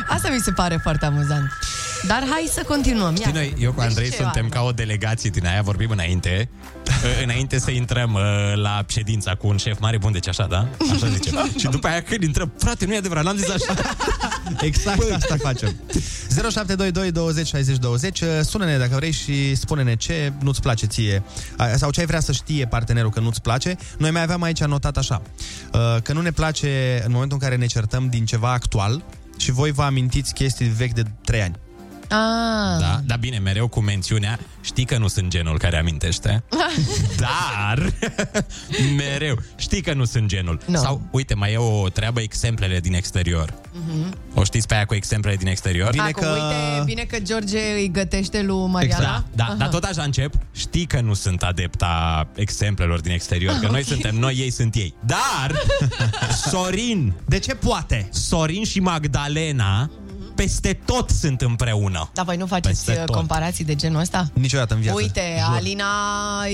Asta 0.08 0.28
mi 0.28 0.40
se 0.40 0.50
pare 0.52 0.78
foarte 0.82 1.04
amuzant. 1.04 1.48
Dar 2.06 2.24
hai 2.30 2.49
să 2.50 2.62
continuăm. 2.66 3.14
Ia. 3.14 3.20
Știi, 3.20 3.32
noi, 3.32 3.54
eu 3.58 3.72
cu 3.72 3.80
Andrei 3.80 4.08
Deci 4.08 4.16
ce, 4.16 4.22
suntem 4.22 4.44
Ana? 4.44 4.54
ca 4.54 4.62
o 4.62 4.72
delegație 4.72 5.30
din 5.30 5.46
aia, 5.46 5.62
vorbim 5.62 5.90
înainte, 5.90 6.48
uh, 6.86 7.22
înainte 7.24 7.58
să 7.58 7.70
intrăm 7.70 8.14
uh, 8.14 8.20
la 8.54 8.84
ședința 8.88 9.34
cu 9.34 9.46
un 9.46 9.56
șef 9.56 9.78
mare 9.78 9.98
bun, 9.98 10.12
deci 10.12 10.28
așa, 10.28 10.46
da? 10.46 10.68
Așa 10.92 11.06
zice. 11.08 11.30
și 11.60 11.66
după 11.66 11.86
aia 11.86 12.02
când 12.02 12.22
intrăm, 12.22 12.52
frate, 12.58 12.86
nu 12.86 12.94
e 12.94 12.96
adevărat, 12.96 13.24
n-am 13.24 13.36
zis 13.36 13.48
așa. 13.48 13.74
Exact 14.60 15.10
asta 15.12 15.36
facem. 15.38 15.76
0722 16.28 17.10
20 17.10 17.46
60 17.46 17.76
20 17.76 18.22
Sună-ne 18.42 18.78
dacă 18.78 18.94
vrei 18.94 19.12
și 19.12 19.54
spune-ne 19.54 19.96
ce 19.96 20.32
nu-ți 20.40 20.60
place 20.60 20.86
ție 20.86 21.22
a- 21.56 21.76
sau 21.76 21.90
ce 21.90 22.00
ai 22.00 22.06
vrea 22.06 22.20
să 22.20 22.32
știe 22.32 22.66
partenerul 22.66 23.10
că 23.10 23.20
nu-ți 23.20 23.42
place. 23.42 23.76
Noi 23.98 24.10
mai 24.10 24.22
aveam 24.22 24.42
aici 24.42 24.60
anotat 24.62 24.96
așa 24.96 25.22
uh, 25.72 26.02
că 26.02 26.12
nu 26.12 26.20
ne 26.20 26.30
place 26.30 27.00
în 27.04 27.12
momentul 27.12 27.38
în 27.40 27.48
care 27.48 27.60
ne 27.60 27.66
certăm 27.66 28.08
din 28.08 28.24
ceva 28.24 28.52
actual 28.52 29.04
și 29.38 29.50
voi 29.50 29.70
vă 29.70 29.82
amintiți 29.82 30.34
chestii 30.34 30.66
vechi 30.68 30.92
de 30.92 31.02
3 31.24 31.42
ani. 31.42 31.54
Ah. 32.12 32.78
Da, 32.80 33.00
dar 33.04 33.18
bine, 33.18 33.38
mereu 33.38 33.68
cu 33.68 33.80
mențiunea, 33.80 34.38
știi 34.60 34.84
că 34.84 34.98
nu 34.98 35.08
sunt 35.08 35.28
genul 35.28 35.58
care 35.58 35.78
amintește, 35.78 36.42
dar 37.24 37.92
mereu, 39.02 39.38
știi 39.56 39.80
că 39.82 39.92
nu 39.94 40.04
sunt 40.04 40.26
genul. 40.26 40.60
Nu. 40.66 40.76
Sau, 40.76 41.02
uite, 41.10 41.34
mai 41.34 41.52
e 41.52 41.56
o 41.56 41.88
treabă, 41.88 42.20
exemplele 42.20 42.80
din 42.80 42.94
exterior. 42.94 43.54
Mhm. 43.86 44.14
O 44.34 44.44
știți 44.44 44.66
pe 44.66 44.74
aia 44.74 44.84
cu 44.84 44.94
exemplele 44.94 45.36
din 45.36 45.46
exterior? 45.46 45.90
Bine 45.90 46.02
Acum, 46.02 46.22
că... 46.22 46.28
uite, 46.28 46.82
bine 46.84 47.02
că 47.02 47.18
George 47.18 47.58
îi 47.58 47.90
gătește 47.92 48.42
lui 48.42 48.66
Mariana. 48.66 49.02
Exact. 49.04 49.24
Da, 49.34 49.44
Aha. 49.44 49.54
dar 49.54 49.68
tot 49.68 49.84
așa 49.84 50.02
încep. 50.02 50.34
Știi 50.54 50.84
că 50.86 51.00
nu 51.00 51.14
sunt 51.14 51.42
adepta 51.42 52.26
exemplelor 52.34 53.00
din 53.00 53.12
exterior, 53.12 53.58
că 53.60 53.66
noi 53.66 53.80
Ok. 53.80 53.86
suntem 53.86 54.16
noi, 54.16 54.34
ei 54.34 54.50
sunt 54.50 54.74
ei. 54.74 54.94
Dar 55.06 55.52
Sorin, 56.50 57.12
de 57.26 57.38
ce 57.38 57.54
poate? 57.54 58.08
Sorin 58.12 58.64
și 58.64 58.80
Magdalena 58.80 59.90
peste 60.40 60.78
tot 60.84 61.10
sunt 61.10 61.40
împreună. 61.40 62.10
Dar 62.14 62.24
voi 62.24 62.36
nu 62.36 62.46
faceți 62.46 62.84
Peste 62.84 63.00
uh, 63.00 63.04
tot. 63.06 63.14
comparații 63.14 63.64
de 63.64 63.74
genul 63.74 64.00
ăsta? 64.00 64.30
Niciodată 64.32 64.74
în 64.74 64.80
viață. 64.80 64.98
Uite, 65.02 65.20
Jur. 65.46 65.54
Alina 65.56 65.84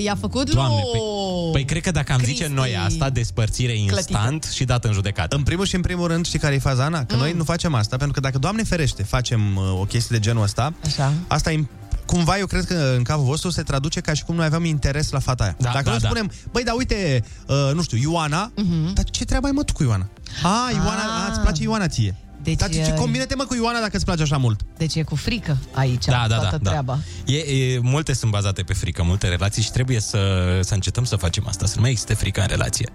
i-a 0.05 0.17
făcut 0.21 0.51
Doamne, 0.51 0.75
lui... 0.75 1.01
păi, 1.01 1.51
păi 1.53 1.65
cred 1.65 1.83
că 1.83 1.91
dacă 1.91 2.13
am 2.13 2.19
zice 2.19 2.33
Cristi 2.35 2.53
noi 2.55 2.77
asta, 2.77 3.11
despărțire 3.11 3.79
instant 3.79 4.45
și 4.55 4.65
dat 4.65 4.85
în 4.85 4.93
judecată. 4.93 5.37
În 5.37 5.43
primul 5.43 5.65
și 5.67 5.75
în 5.75 5.81
primul 5.81 6.07
rând, 6.09 6.27
știi 6.27 6.39
care 6.39 6.55
e 6.55 6.59
faza, 6.59 6.85
Ana? 6.85 7.05
Că 7.05 7.15
mm. 7.15 7.21
noi 7.21 7.33
nu 7.33 7.45
facem 7.45 7.75
asta, 7.75 7.97
pentru 7.97 8.15
că 8.15 8.21
dacă, 8.21 8.39
Doamne 8.39 8.63
ferește, 8.63 9.03
facem 9.03 9.57
uh, 9.57 9.81
o 9.81 9.85
chestie 9.85 10.17
de 10.17 10.23
genul 10.25 10.43
ăsta, 10.43 10.73
Așa. 10.87 11.13
asta 11.27 11.53
e 11.53 11.65
cumva 12.07 12.39
eu 12.39 12.47
cred 12.47 12.65
că 12.65 12.95
în 12.97 13.03
capul 13.03 13.25
vostru 13.25 13.51
se 13.51 13.63
traduce 13.63 14.01
ca 14.01 14.13
și 14.13 14.25
cum 14.25 14.35
noi 14.35 14.45
aveam 14.45 14.65
interes 14.65 15.11
la 15.11 15.19
fata 15.19 15.43
aia. 15.45 15.57
Da, 15.59 15.71
Dacă 15.73 15.85
da, 15.85 15.91
noi 15.91 15.99
da. 16.01 16.07
spunem, 16.07 16.31
băi, 16.53 16.65
dar 16.65 16.75
uite, 16.77 17.25
uh, 17.47 17.71
nu 17.75 17.83
știu, 17.83 17.99
Ioana, 18.11 18.53
Mhm. 18.57 18.91
uh-huh. 18.91 18.93
dar 18.93 19.05
ce 19.05 19.25
treabă 19.25 19.47
ai 19.47 19.53
mă 19.53 19.63
tu 19.63 19.73
cu 19.73 19.83
Ioana? 19.83 20.09
A, 20.43 20.71
Ioana, 20.73 21.03
Ah. 21.03 21.25
a, 21.27 21.31
îți 21.31 21.41
place 21.41 21.63
Ioana 21.63 21.89
ție. 21.89 22.15
Deci, 22.47 22.59
dar 22.59 22.69
ce, 22.69 22.85
ce 22.85 22.91
uh, 22.91 22.99
combine-te 22.99 23.35
mă 23.35 23.45
cu 23.45 23.55
Ioana 23.55 23.81
dacă 23.81 23.97
îți 23.97 24.05
place 24.05 24.23
așa 24.23 24.37
mult? 24.37 24.61
Deci 24.77 24.95
e 24.95 25.03
cu 25.03 25.15
frică 25.17 25.57
aici 25.73 26.05
Da, 26.05 26.25
da, 26.29 26.37
toată 26.37 26.59
da, 26.63 26.71
treaba. 26.71 26.99
da. 27.25 27.33
E, 27.33 27.37
e, 27.39 27.79
multe 27.83 28.13
sunt 28.13 28.31
bazate 28.31 28.63
pe 28.63 28.73
frică, 28.73 29.03
multe 29.03 29.29
relații 29.29 29.63
și 29.63 29.71
trebuie 29.71 30.01
să, 30.01 30.19
să 30.63 30.75
încetăm 30.75 31.05
să 31.05 31.17
facem 31.17 31.45
asta, 31.49 31.67
să 31.67 31.73
nu 31.75 31.81
mai 31.81 31.91
existe 31.91 32.15
frică 32.15 32.41
în 32.41 32.47
relație. 32.47 32.89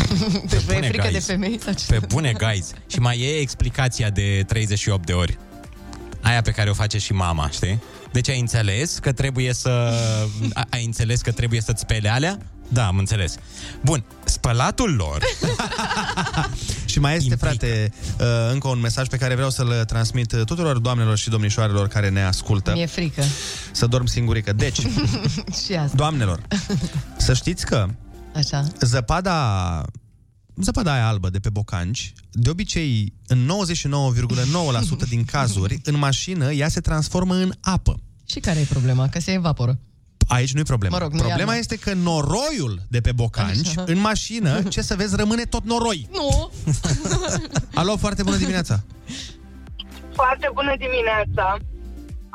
Deci 0.50 0.60
vă 0.62 0.72
e 0.72 0.74
bune, 0.74 0.88
frică 0.88 1.08
guys. 1.08 1.26
de 1.26 1.32
femei? 1.32 1.58
Sau 1.64 1.72
ce? 1.72 1.84
Pe 1.88 2.06
bune, 2.08 2.32
guys. 2.32 2.70
Și 2.86 2.98
mai 2.98 3.20
e 3.20 3.38
explicația 3.38 4.10
de 4.10 4.44
38 4.46 5.06
de 5.06 5.12
ori. 5.12 5.38
Aia 6.22 6.40
pe 6.42 6.50
care 6.50 6.70
o 6.70 6.74
face 6.74 6.98
și 6.98 7.12
mama, 7.12 7.50
știi? 7.50 7.82
Deci 8.12 8.28
ai 8.28 8.40
înțeles 8.40 8.98
că 8.98 9.12
trebuie 9.12 9.52
să... 9.52 9.92
a- 10.54 10.66
Ai 10.70 10.84
înțeles 10.84 11.20
că 11.20 11.32
trebuie 11.32 11.60
să-ți 11.60 11.80
spele 11.80 12.08
alea? 12.08 12.38
Da, 12.68 12.86
am 12.86 12.98
înțeles. 12.98 13.34
Bun, 13.84 14.04
spălatul 14.24 14.94
lor... 14.94 15.22
Și 16.96 17.02
mai 17.02 17.16
este, 17.16 17.34
frate, 17.34 17.92
uh, 18.20 18.26
încă 18.52 18.68
un 18.68 18.80
mesaj 18.80 19.08
pe 19.08 19.16
care 19.16 19.34
vreau 19.34 19.50
să-l 19.50 19.84
transmit 19.86 20.32
uh, 20.32 20.44
tuturor 20.44 20.78
doamnelor 20.78 21.16
și 21.16 21.28
domnișoarelor 21.28 21.88
care 21.88 22.08
ne 22.08 22.22
ascultă. 22.22 22.72
Mi-e 22.72 22.86
frică. 22.86 23.22
Să 23.72 23.86
dorm 23.86 24.06
singurică. 24.06 24.52
Deci, 24.52 24.78
și 25.64 25.74
asta. 25.74 25.96
doamnelor, 25.96 26.42
să 27.16 27.34
știți 27.34 27.66
că 27.66 27.88
Așa. 28.34 28.66
zăpada 28.80 29.84
zăpada 30.54 30.92
aia 30.92 31.06
albă 31.06 31.30
de 31.30 31.38
pe 31.38 31.48
bocanci, 31.48 32.12
de 32.32 32.50
obicei, 32.50 33.12
în 33.26 33.48
99,9% 35.04 35.08
din 35.08 35.24
cazuri, 35.24 35.80
în 35.84 35.98
mașină, 35.98 36.52
ea 36.52 36.68
se 36.68 36.80
transformă 36.80 37.34
în 37.34 37.52
apă. 37.60 38.00
Și 38.26 38.40
care 38.40 38.58
e 38.58 38.66
problema? 38.68 39.08
Că 39.08 39.20
se 39.20 39.32
evaporă. 39.32 39.78
Aici 40.28 40.52
nu 40.54 40.60
e 40.60 40.72
problema. 40.74 40.96
Mă 40.96 41.02
rog, 41.02 41.12
nu 41.12 41.18
problema 41.26 41.52
iarna. 41.52 41.64
este 41.64 41.76
că 41.84 41.92
noroiul 41.94 42.74
de 42.94 43.00
pe 43.00 43.12
bocanci, 43.12 43.68
Așa. 43.68 43.82
în 43.86 43.98
mașină, 43.98 44.62
ce 44.74 44.80
să 44.82 44.94
vezi, 45.00 45.16
rămâne 45.16 45.44
tot 45.44 45.64
noroi. 45.64 46.08
Nu! 46.18 46.50
Alo, 47.80 47.96
foarte 48.04 48.22
bună 48.22 48.36
dimineața! 48.44 48.76
Foarte 50.20 50.48
bună 50.58 50.74
dimineața! 50.84 51.46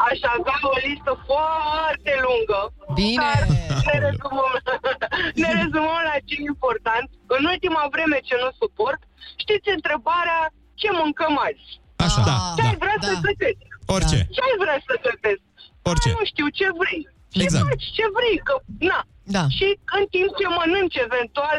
Aș 0.10 0.20
avea 0.36 0.58
o 0.74 0.76
listă 0.88 1.12
foarte 1.30 2.12
lungă. 2.26 2.60
Bine! 3.02 3.32
Dar 3.32 3.42
ne 3.90 3.96
rezumăm, 4.08 4.54
ne 5.44 5.50
rezumăm 5.62 6.02
la 6.10 6.16
ce 6.28 6.34
e 6.40 6.50
important. 6.54 7.08
În 7.36 7.44
ultima 7.54 7.84
vreme 7.94 8.18
ce 8.28 8.36
nu 8.44 8.50
suport, 8.62 9.02
știți 9.44 9.68
întrebarea 9.78 10.42
ce 10.82 10.90
mâncăm 11.02 11.34
azi? 11.48 11.66
Așa, 12.06 12.22
da, 12.30 12.38
Ce 12.58 12.64
ai 12.70 12.78
da. 12.78 12.82
vrea 12.84 12.98
să 13.08 13.12
gătesc? 13.28 13.62
Orice. 13.96 14.20
Ce 14.36 14.42
ai 14.48 14.56
vrea 14.64 14.78
să 14.88 14.94
gătesc? 15.08 15.44
Orice. 15.92 16.10
Nu 16.20 16.24
știu, 16.32 16.48
ce 16.60 16.68
vrei. 16.82 17.02
Ce 17.34 17.42
Exact. 17.44 17.66
faci, 17.70 17.86
ce 17.98 18.06
vrei, 18.18 18.38
că, 18.48 18.54
na. 18.92 19.00
Da. 19.36 19.44
Și 19.58 19.68
în 19.98 20.04
timp 20.14 20.30
ce 20.40 20.46
mănânci 20.58 21.04
eventual, 21.08 21.58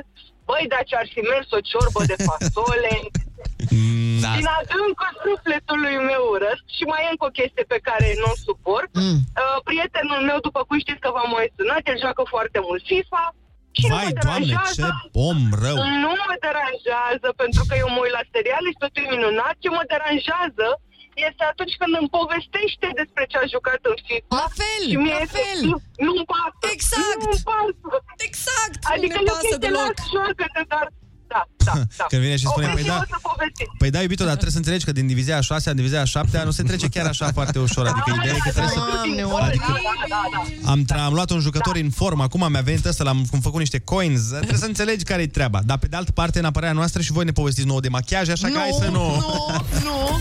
băi, 0.49 0.65
dar 0.73 0.83
ce 0.89 0.95
ar 1.03 1.09
fi 1.15 1.21
mers 1.33 1.47
o 1.59 1.61
ciorbă 1.71 2.01
de 2.11 2.17
fasole, 2.29 2.95
Da. 4.25 4.31
din 4.39 4.49
adâncul 4.61 5.11
sufletului 5.27 5.97
meu 6.11 6.23
urăsc 6.35 6.65
și 6.77 6.85
mai 6.91 7.03
e 7.07 7.13
încă 7.15 7.25
o 7.29 7.37
chestie 7.39 7.65
pe 7.75 7.79
care 7.89 8.07
nu 8.21 8.29
o 8.35 8.37
suport. 8.49 8.91
Mm. 9.05 9.19
Uh, 9.43 9.59
prietenul 9.69 10.21
meu, 10.29 10.39
după 10.49 10.61
cum 10.67 10.77
știți 10.85 11.03
că 11.05 11.11
v-am 11.15 11.31
mai 11.37 11.47
sunat, 11.57 11.83
el 11.91 11.99
joacă 12.05 12.23
foarte 12.35 12.59
mult 12.67 12.83
FIFA 12.91 13.25
și 13.79 13.85
nu 13.89 13.95
Vai, 13.95 14.07
mă 14.09 14.15
doamne, 14.27 14.47
deranjează. 14.47 14.87
ce 14.91 15.09
om 15.29 15.41
rău! 15.65 15.77
Nu 16.05 16.13
mă 16.27 16.35
deranjează, 16.47 17.29
pentru 17.43 17.63
că 17.69 17.75
eu 17.83 17.89
mă 17.95 18.01
uit 18.05 18.15
la 18.19 18.25
seriale 18.35 18.69
și 18.73 18.81
totul 18.83 19.03
e 19.05 19.13
minunat. 19.17 19.55
Ce 19.63 19.69
mă 19.77 19.83
deranjează 19.93 20.67
este 21.29 21.45
atunci 21.53 21.75
când 21.81 21.93
îmi 22.01 22.11
povestește 22.19 22.87
despre 23.01 23.23
ce 23.31 23.37
a 23.43 23.47
jucat 23.55 23.81
în 23.91 23.97
FIFA. 24.07 24.27
La 24.43 24.49
fel, 24.61 24.83
și 24.93 24.97
mie 25.05 25.17
la 25.19 25.25
efectiv 25.27 25.75
fel. 25.77 26.05
Nu-mi 26.07 26.27
pasă. 26.33 26.65
Exact. 26.77 27.21
Nu-mi 27.25 27.43
pasă. 27.51 27.97
Exact. 28.29 28.79
Adică 28.93 29.17
nu 29.19 29.25
ne 29.25 29.31
eu 29.31 29.37
pasă 29.37 29.47
chestia 29.47 29.65
deloc. 29.67 29.95
la 30.01 30.07
joacă 30.13 30.45
dar 30.73 30.87
da, 31.33 31.43
da, 31.65 31.73
da. 31.97 32.05
Când 32.09 32.23
vine 32.23 32.37
și 32.37 32.47
spune, 32.47 32.67
ok, 32.67 32.73
păi 32.73 32.83
și 32.83 32.89
da. 32.89 32.95
o 32.95 33.05
să 33.15 33.19
povestiți. 33.31 33.71
Păi 33.79 33.91
da, 33.91 34.01
iubito, 34.01 34.25
dar 34.25 34.33
trebuie 34.33 34.57
să 34.59 34.63
înțelegi 34.63 34.85
că 34.85 34.93
din 34.93 35.07
divizia 35.07 35.37
a 35.37 35.41
6 35.41 35.71
în 35.71 35.77
divizia 35.77 36.01
a 36.01 36.05
7 36.05 36.43
nu 36.45 36.51
se 36.51 36.63
trece 36.63 36.89
chiar 36.89 37.07
așa 37.07 37.33
foarte 37.33 37.59
ușor. 37.59 37.87
Adică 37.87 38.11
ideea 38.19 38.35
e 38.35 38.39
că 38.39 38.51
trebuie 38.51 38.73
să... 38.73 38.81
Doamne, 38.93 39.45
Adică 39.47 39.73
Da, 39.73 40.07
da, 40.09 40.23
da. 40.63 40.71
am, 40.71 40.85
tra- 40.85 41.05
am 41.05 41.13
luat 41.13 41.31
un 41.31 41.41
jucător 41.41 41.77
în 41.77 41.91
formă, 41.91 42.23
acum 42.23 42.47
mi-a 42.51 42.61
venit 42.61 42.85
ăsta, 42.85 43.05
l-am 43.05 43.25
am 43.33 43.41
făcut 43.41 43.59
niște 43.59 43.79
coins. 43.79 44.29
Trebuie 44.29 44.59
să 44.59 44.67
înțelegi 44.67 45.05
care 45.05 45.23
e 45.23 45.27
treaba. 45.27 45.61
Dar 45.65 45.79
pe 45.79 45.87
de 45.87 45.97
altă 45.97 46.13
parte, 46.13 46.39
în 46.39 46.45
apărarea 46.45 46.75
noastră 46.75 47.03
și 47.03 47.13
voi 47.13 47.25
ne 47.25 47.33
povestiți 47.33 47.67
nouă 47.67 47.81
de 47.81 47.89
machiaj, 47.89 48.29
așa 48.29 48.49
că 48.49 48.59
hai 48.59 48.77
să 48.79 48.89
nu... 48.89 48.91
nu, 48.91 49.47
nu. 49.83 50.21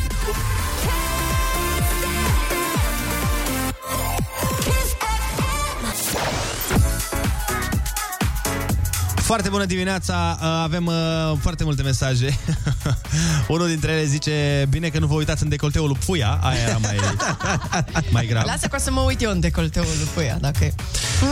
Foarte 9.31 9.49
bună 9.49 9.65
dimineața, 9.65 10.37
uh, 10.41 10.47
avem 10.47 10.85
uh, 10.85 10.93
foarte 11.39 11.63
multe 11.63 11.81
mesaje. 11.81 12.37
Unul 13.47 13.67
dintre 13.67 13.91
ele 13.91 14.05
zice, 14.05 14.65
bine 14.69 14.89
că 14.89 14.99
nu 14.99 15.07
vă 15.07 15.13
uitați 15.13 15.43
în 15.43 15.49
decolteul 15.49 15.87
lui 15.87 15.97
Puia, 16.05 16.39
aia 16.41 16.59
era 16.59 16.77
mai, 16.77 16.97
mai 18.13 18.25
grav. 18.25 18.45
Lasă 18.45 18.67
că 18.67 18.75
o 18.75 18.79
să 18.79 18.91
mă 18.91 18.99
uit 18.99 19.21
eu 19.21 19.31
în 19.31 19.39
decolteul 19.39 19.85
lui 19.97 20.07
Puia, 20.13 20.37
dacă 20.41 20.63
e. 20.63 20.73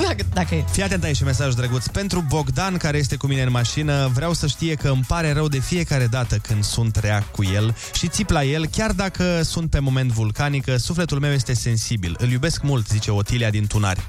Dacă, 0.08 0.24
dacă 0.34 0.56
e. 0.56 0.64
Fii 0.72 0.84
atent 0.84 1.04
aici 1.04 1.16
și 1.16 1.24
mesaj 1.24 1.54
drăguț. 1.54 1.86
Pentru 1.86 2.26
Bogdan, 2.28 2.78
care 2.78 2.98
este 2.98 3.16
cu 3.16 3.28
mine 3.28 3.42
în 3.42 3.52
mașină, 3.52 4.10
vreau 4.14 4.34
să 4.34 4.48
știe 4.48 4.76
că 4.76 4.90
îmi 4.90 5.04
pare 5.08 5.34
rău 5.34 5.48
de 5.48 5.60
fiecare 5.60 6.08
dată 6.08 6.36
când 6.36 6.64
sunt 6.64 6.96
rea 6.96 7.24
cu 7.32 7.44
el 7.44 7.76
și 7.94 8.08
țip 8.08 8.30
la 8.30 8.44
el, 8.44 8.66
chiar 8.66 8.92
dacă 8.92 9.42
sunt 9.44 9.70
pe 9.70 9.80
moment 9.80 10.12
vulcanic, 10.12 10.66
sufletul 10.78 11.20
meu 11.20 11.32
este 11.32 11.54
sensibil. 11.54 12.16
Îl 12.20 12.30
iubesc 12.30 12.62
mult, 12.62 12.88
zice 12.88 13.12
Otilia 13.12 13.50
din 13.50 13.68
Tunari. 13.68 14.02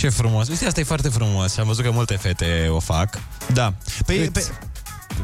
Ce 0.00 0.08
frumos. 0.08 0.48
Uite, 0.48 0.66
asta 0.66 0.80
e 0.80 0.84
foarte 0.84 1.08
frumos 1.08 1.52
și 1.52 1.60
am 1.60 1.66
văzut 1.66 1.84
că 1.84 1.90
multe 1.90 2.16
fete 2.16 2.68
o 2.70 2.78
fac. 2.78 3.18
Da. 3.52 3.74
Păi, 4.06 4.18
îți, 4.18 4.30
pe... 4.30 4.44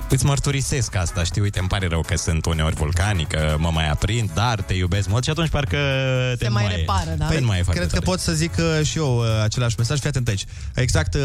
îți 0.08 0.24
mărturisesc 0.24 0.94
asta, 0.94 1.24
știi? 1.24 1.42
Uite, 1.42 1.58
îmi 1.58 1.68
pare 1.68 1.86
rău 1.86 2.00
că 2.00 2.16
sunt 2.16 2.46
uneori 2.46 2.74
vulcanică, 2.74 3.56
mă 3.58 3.70
mai 3.72 3.88
aprind, 3.88 4.30
dar 4.34 4.62
te 4.62 4.74
iubesc 4.74 5.08
mult 5.08 5.24
și 5.24 5.30
atunci 5.30 5.48
parcă 5.48 5.76
te 6.38 6.48
mai 6.48 6.68
repară, 6.76 7.14
da? 7.18 7.26
Te 7.26 7.40
mai 7.40 7.58
e 7.58 7.62
foarte 7.62 7.80
Cred 7.80 7.92
că 7.92 7.98
tare. 7.98 8.10
pot 8.10 8.20
să 8.20 8.32
zic 8.32 8.52
uh, 8.58 8.86
și 8.86 8.98
eu 8.98 9.18
uh, 9.18 9.24
același 9.42 9.74
mesaj. 9.78 9.98
Fii 9.98 10.08
atent 10.08 10.28
aici. 10.28 10.44
Exact, 10.74 11.14
uh, 11.14 11.20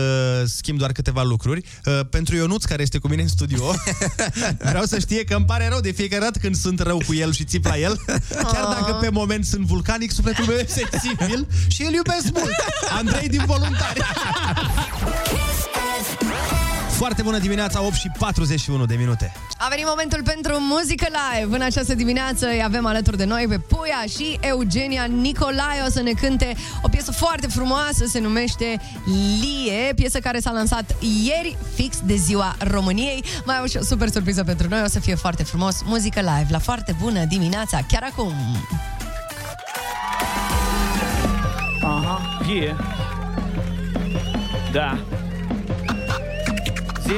schimb 0.45 0.77
doar 0.77 0.91
câteva 0.91 1.23
lucruri. 1.23 1.65
Uh, 1.85 1.99
pentru 2.09 2.35
Ionuț, 2.35 2.63
care 2.63 2.81
este 2.81 2.97
cu 2.97 3.07
mine 3.07 3.21
în 3.21 3.27
studio, 3.27 3.75
vreau 4.71 4.83
să 4.83 4.99
știe 4.99 5.23
că 5.23 5.35
îmi 5.35 5.45
pare 5.45 5.67
rău 5.67 5.79
de 5.79 5.91
fiecare 5.91 6.21
dată 6.21 6.39
când 6.39 6.55
sunt 6.55 6.79
rău 6.79 6.97
cu 7.07 7.13
el 7.13 7.33
și 7.33 7.43
țip 7.43 7.65
la 7.65 7.77
el. 7.77 7.99
Chiar 8.51 8.63
dacă 8.63 8.97
pe 9.01 9.09
moment 9.09 9.45
sunt 9.45 9.65
vulcanic, 9.65 10.11
sufletul 10.11 10.45
meu 10.45 10.57
e 10.57 10.65
sensibil 10.67 11.47
și 11.67 11.83
îl 11.83 11.93
iubesc 11.93 12.31
mult. 12.33 12.55
Andrei 12.99 13.27
din 13.27 13.43
Voluntari. 13.45 14.01
Foarte 17.01 17.21
bună 17.21 17.37
dimineața, 17.37 17.83
8 17.83 17.93
și 17.93 18.11
41 18.19 18.85
de 18.85 18.95
minute. 18.95 19.31
A 19.57 19.67
venit 19.69 19.85
momentul 19.87 20.23
pentru 20.23 20.57
muzică 20.59 21.05
live. 21.09 21.55
În 21.55 21.61
această 21.61 21.95
dimineață 21.95 22.47
îi 22.47 22.63
avem 22.63 22.85
alături 22.85 23.17
de 23.17 23.25
noi 23.25 23.45
pe 23.49 23.57
Puia 23.57 24.03
și 24.09 24.37
Eugenia 24.41 25.03
Nicolae. 25.03 25.81
O 25.87 25.89
să 25.89 26.01
ne 26.01 26.11
cânte 26.11 26.55
o 26.81 26.87
piesă 26.87 27.11
foarte 27.11 27.47
frumoasă, 27.47 28.05
se 28.05 28.19
numește 28.19 28.81
Lie, 29.41 29.93
piesă 29.95 30.19
care 30.19 30.39
s-a 30.39 30.51
lansat 30.51 30.95
ieri, 31.25 31.57
fix 31.75 31.99
de 32.03 32.15
ziua 32.15 32.55
României. 32.59 33.23
Mai 33.45 33.57
au 33.57 33.65
și 33.65 33.77
o 33.77 33.83
super 33.83 34.09
surpriză 34.09 34.43
pentru 34.43 34.67
noi, 34.67 34.81
o 34.85 34.87
să 34.87 34.99
fie 34.99 35.15
foarte 35.15 35.43
frumos. 35.43 35.81
Muzică 35.85 36.19
live 36.19 36.47
la 36.49 36.59
foarte 36.59 36.95
bună 37.01 37.25
dimineața, 37.25 37.79
chiar 37.87 38.03
acum. 38.11 38.33
Aha, 41.83 42.41
yeah. 42.47 42.75
Da. 44.71 44.99
Zi. 47.11 47.17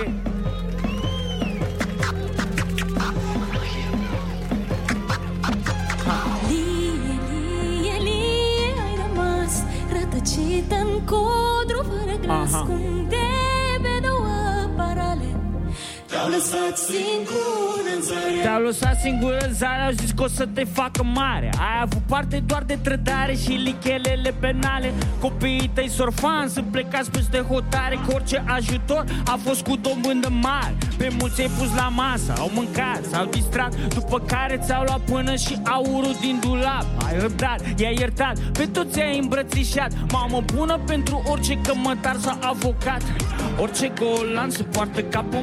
Lie, 6.49 7.19
lie, 7.81 7.97
lie, 7.99 8.73
ai 8.85 8.95
rămas 9.05 9.63
Rătăcită 9.91 10.75
în 10.75 11.05
codru 11.05 11.83
fără 11.89 12.17
glas 12.21 12.53
Aha. 12.53 12.63
Cum 12.63 13.05
de 13.09 13.15
pe 13.15 13.17
două 13.17 13.29
parale 13.29 13.32
Te-au 16.14 16.30
lăsat 16.30 16.78
singur 16.78 17.84
în 17.95 18.01
zare 18.01 18.41
Te-au 18.41 18.61
lăsat 18.61 18.99
singur 18.99 19.38
în 19.47 19.53
zare, 19.53 19.82
au 19.82 19.91
zis 19.91 20.11
că 20.11 20.24
o 20.24 20.28
să 20.28 20.45
te 20.53 20.64
facă 20.64 21.03
mare. 21.03 21.49
Ai 21.59 21.80
avut 21.82 22.01
parte 22.07 22.43
doar 22.45 22.64
de 22.64 22.78
trădare 22.84 23.36
și 23.36 23.49
lichelele 23.49 24.34
penale. 24.39 24.93
Copiii 25.20 25.72
tăi 25.74 25.89
sorfani 25.89 26.49
sunt 26.49 26.66
plecați 26.66 27.11
peste 27.11 27.38
hotare 27.38 27.99
Că 28.05 28.14
orice 28.14 28.43
ajutor 28.47 29.03
a 29.26 29.39
fost 29.43 29.61
cu 29.61 29.76
dobândă 29.76 30.30
mare. 30.41 30.78
Pe 30.97 31.11
mulți 31.20 31.41
ai 31.41 31.49
pus 31.57 31.76
la 31.76 31.88
masă, 31.88 32.34
au 32.38 32.51
mâncat, 32.53 33.01
s-au 33.11 33.26
distrat 33.26 33.76
După 33.76 34.20
care 34.20 34.59
ți-au 34.64 34.84
luat 34.84 34.99
până 34.99 35.36
și 35.36 35.57
aurul 35.64 36.16
din 36.22 36.39
dulap. 36.41 36.86
Ai 37.07 37.20
răbdat, 37.20 37.59
i-ai 37.78 37.95
iertat, 37.99 38.39
pe 38.39 38.66
toți 38.66 39.01
ai 39.01 39.20
îmbrățișat. 39.20 39.91
Mamă 40.11 40.43
bună 40.53 40.80
pentru 40.86 41.24
orice 41.32 41.57
cămătar 41.68 42.16
sau 42.20 42.38
avocat. 42.41 43.01
Orice 43.59 43.93
golan 43.99 44.49
se 44.49 44.64
poartă 44.64 45.01
ca 45.01 45.26
pe 45.30 45.38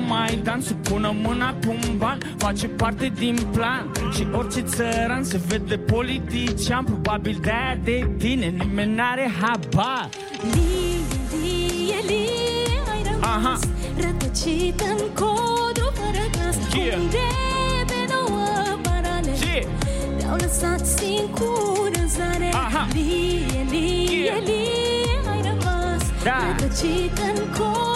Maidan 0.60 0.82
Să 0.82 0.90
pună 0.90 1.14
mâna 1.22 1.54
pe 1.60 1.68
un 1.68 1.96
ban 1.96 2.18
Face 2.36 2.66
parte 2.66 3.12
din 3.18 3.38
plan 3.52 3.90
Și 4.14 4.26
orice 4.32 4.60
țăran 4.60 5.24
se 5.24 5.40
vede 5.46 5.76
politician 5.78 6.84
Probabil 6.84 7.38
de-aia 7.42 7.78
de 7.84 8.10
tine 8.18 8.46
nimeni 8.46 8.94
n-are 8.94 9.30
habar 9.40 10.08
Lie, 10.52 10.98
lie, 11.42 11.94
lie, 12.06 12.80
ai 12.92 13.02
rămas 13.02 13.36
Aha. 13.36 13.58
Rătăcită 13.96 14.84
în 14.84 15.04
codru 15.14 15.92
fără 15.94 16.24
glas 16.32 16.56
Yeah. 16.74 16.96
Cum 16.98 17.08
de 17.10 17.28
pe 17.86 18.12
două 18.12 18.78
parale 18.82 19.32
Yeah. 19.52 19.66
Te-au 20.18 20.36
lăsat 20.36 20.86
singur 20.86 21.90
în 22.02 22.08
zare 22.08 22.50
Aha. 22.52 22.86
Lie, 22.92 23.66
lie, 23.70 24.22
Yeah. 24.22 24.42
lie, 24.44 25.30
ai 25.32 25.42
rămas 25.42 26.02
Da. 26.24 26.38
Rătăcită 26.46 27.22
în 27.34 27.46
codru 27.58 27.89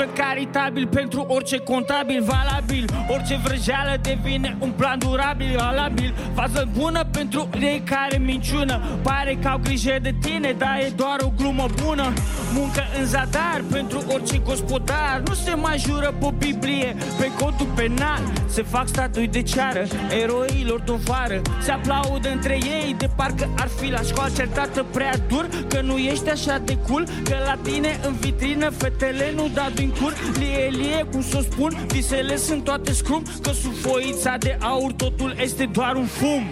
Suflet 0.00 0.18
caritabil 0.18 0.86
pentru 0.86 1.24
orice 1.28 1.58
contabil 1.58 2.22
valabil 2.22 2.59
Orice 3.08 3.40
vrăjeală 3.44 3.96
devine 4.02 4.56
un 4.58 4.70
plan 4.70 4.98
durabil 4.98 5.54
valabil. 5.56 6.14
Fază 6.34 6.68
bună 6.78 7.04
pentru 7.12 7.48
cei 7.58 7.82
care 7.84 8.16
minciună. 8.18 8.80
Pare 9.02 9.38
că 9.42 9.48
au 9.48 9.58
grijă 9.58 9.98
de 10.02 10.14
tine, 10.20 10.54
dar 10.58 10.78
e 10.80 10.92
doar 10.96 11.16
o 11.22 11.32
glumă 11.36 11.66
bună. 11.84 12.12
Muncă 12.54 12.82
în 13.00 13.06
zadar 13.06 13.62
pentru 13.70 14.02
orice 14.12 14.38
gospodar. 14.38 15.22
Nu 15.26 15.34
se 15.34 15.54
mai 15.54 15.78
jură 15.78 16.14
pe 16.20 16.28
Biblie, 16.38 16.96
pe 17.18 17.30
codul 17.38 17.66
penal. 17.74 18.22
Se 18.48 18.62
fac 18.62 18.86
statui 18.88 19.28
de 19.28 19.42
ceară, 19.42 19.82
eroilor 20.22 20.80
dovară. 20.80 21.40
Se 21.62 21.70
aplaudă 21.70 22.30
între 22.30 22.54
ei 22.54 22.94
de 22.98 23.10
parcă 23.16 23.48
ar 23.58 23.68
fi 23.80 23.90
la 23.90 24.00
școală 24.00 24.32
Certată 24.36 24.86
prea 24.92 25.12
dur. 25.28 25.48
Că 25.68 25.80
nu 25.80 25.96
ești 25.96 26.30
așa 26.30 26.58
de 26.64 26.76
cool 26.88 27.04
Că 27.24 27.34
la 27.46 27.58
tine 27.62 28.00
în 28.06 28.14
vitrină 28.20 28.70
fetele 28.70 29.32
nu 29.34 29.48
dau 29.54 29.68
din 29.74 29.90
cur. 30.00 30.14
Lie, 30.38 30.68
lie, 30.70 31.06
cum 31.12 31.22
să 31.22 31.36
o 31.38 31.40
spun, 31.40 31.86
visele 31.86 32.36
sunt 32.36 32.59
toate 32.62 32.92
scrum 32.92 33.22
Că 33.42 33.50
sub 33.52 33.74
foița 33.74 34.36
de 34.38 34.58
aur 34.60 34.92
totul 34.92 35.34
este 35.40 35.64
doar 35.72 35.94
un 35.94 36.06
fum. 36.06 36.42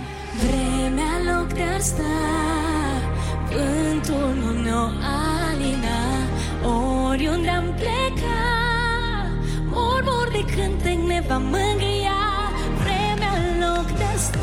Vremea 0.43 1.35
loc 1.39 1.53
de 1.53 1.63
a 1.77 1.79
sta 1.79 2.03
Vântul 3.51 4.35
nu 4.41 4.63
ne-o 4.63 4.87
alina. 5.47 5.99
Oriunde 7.09 7.49
am 7.49 7.65
pleca 7.77 8.41
Murmur 9.65 10.29
de 10.33 10.45
cântec 10.55 10.99
ne 11.07 11.23
va 11.29 11.39
mângâia. 11.39 12.21
Vremea 12.83 13.35
loc 13.61 13.87
de 13.97 14.05
a 14.15 14.17
sta 14.17 14.39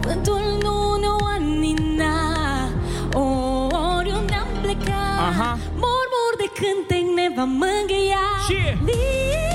Vântul 0.00 0.58
nu 0.62 0.96
ne-o 1.00 1.16
alina. 1.34 2.14
Oriunde 3.96 4.34
am 4.34 4.48
pleca 4.62 5.02
Aha. 5.28 5.58
Murmur 5.72 6.32
de 6.36 6.48
cântec 6.58 7.04
ne 7.14 7.26
va 7.36 7.44
mângâia. 7.44 8.24
Și- 8.48 8.76
Lie, 8.84 9.53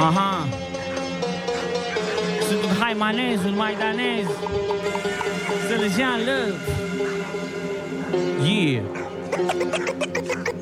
Aha! 0.00 0.46
Sunt 2.48 2.62
un 2.62 2.76
haimanez, 2.80 3.44
un 3.44 3.56
maidanez. 3.56 4.26
Sălăjean 5.68 6.18
love 6.18 6.56
Yeah 8.42 8.82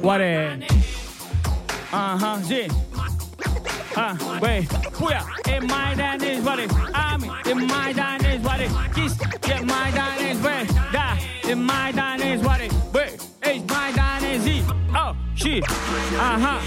Oare... 0.01 0.59
Aha, 1.91 2.39
zi. 2.43 2.67
Ah, 3.95 4.13
băi, 4.39 4.67
puia, 4.99 5.25
e 5.45 5.59
mai 5.67 5.95
danez, 5.97 6.45
oare? 6.47 6.67
Ami, 7.13 7.31
e 7.51 7.53
mai 7.53 7.93
danez, 7.95 8.45
oare? 8.45 8.71
Kiss, 8.95 9.15
e 9.49 9.65
mai 9.65 9.91
danez, 9.95 10.41
băi. 10.41 10.67
Da, 10.93 11.17
e 11.51 11.55
mai 11.55 11.93
danez, 11.95 12.45
oare? 12.45 12.67
Băi, 12.93 13.15
ești 13.41 13.63
mai 13.67 13.93
danez, 13.95 14.43
zi 14.43 14.63
Oh, 14.93 15.15
și, 15.35 15.65
aha 16.33 16.61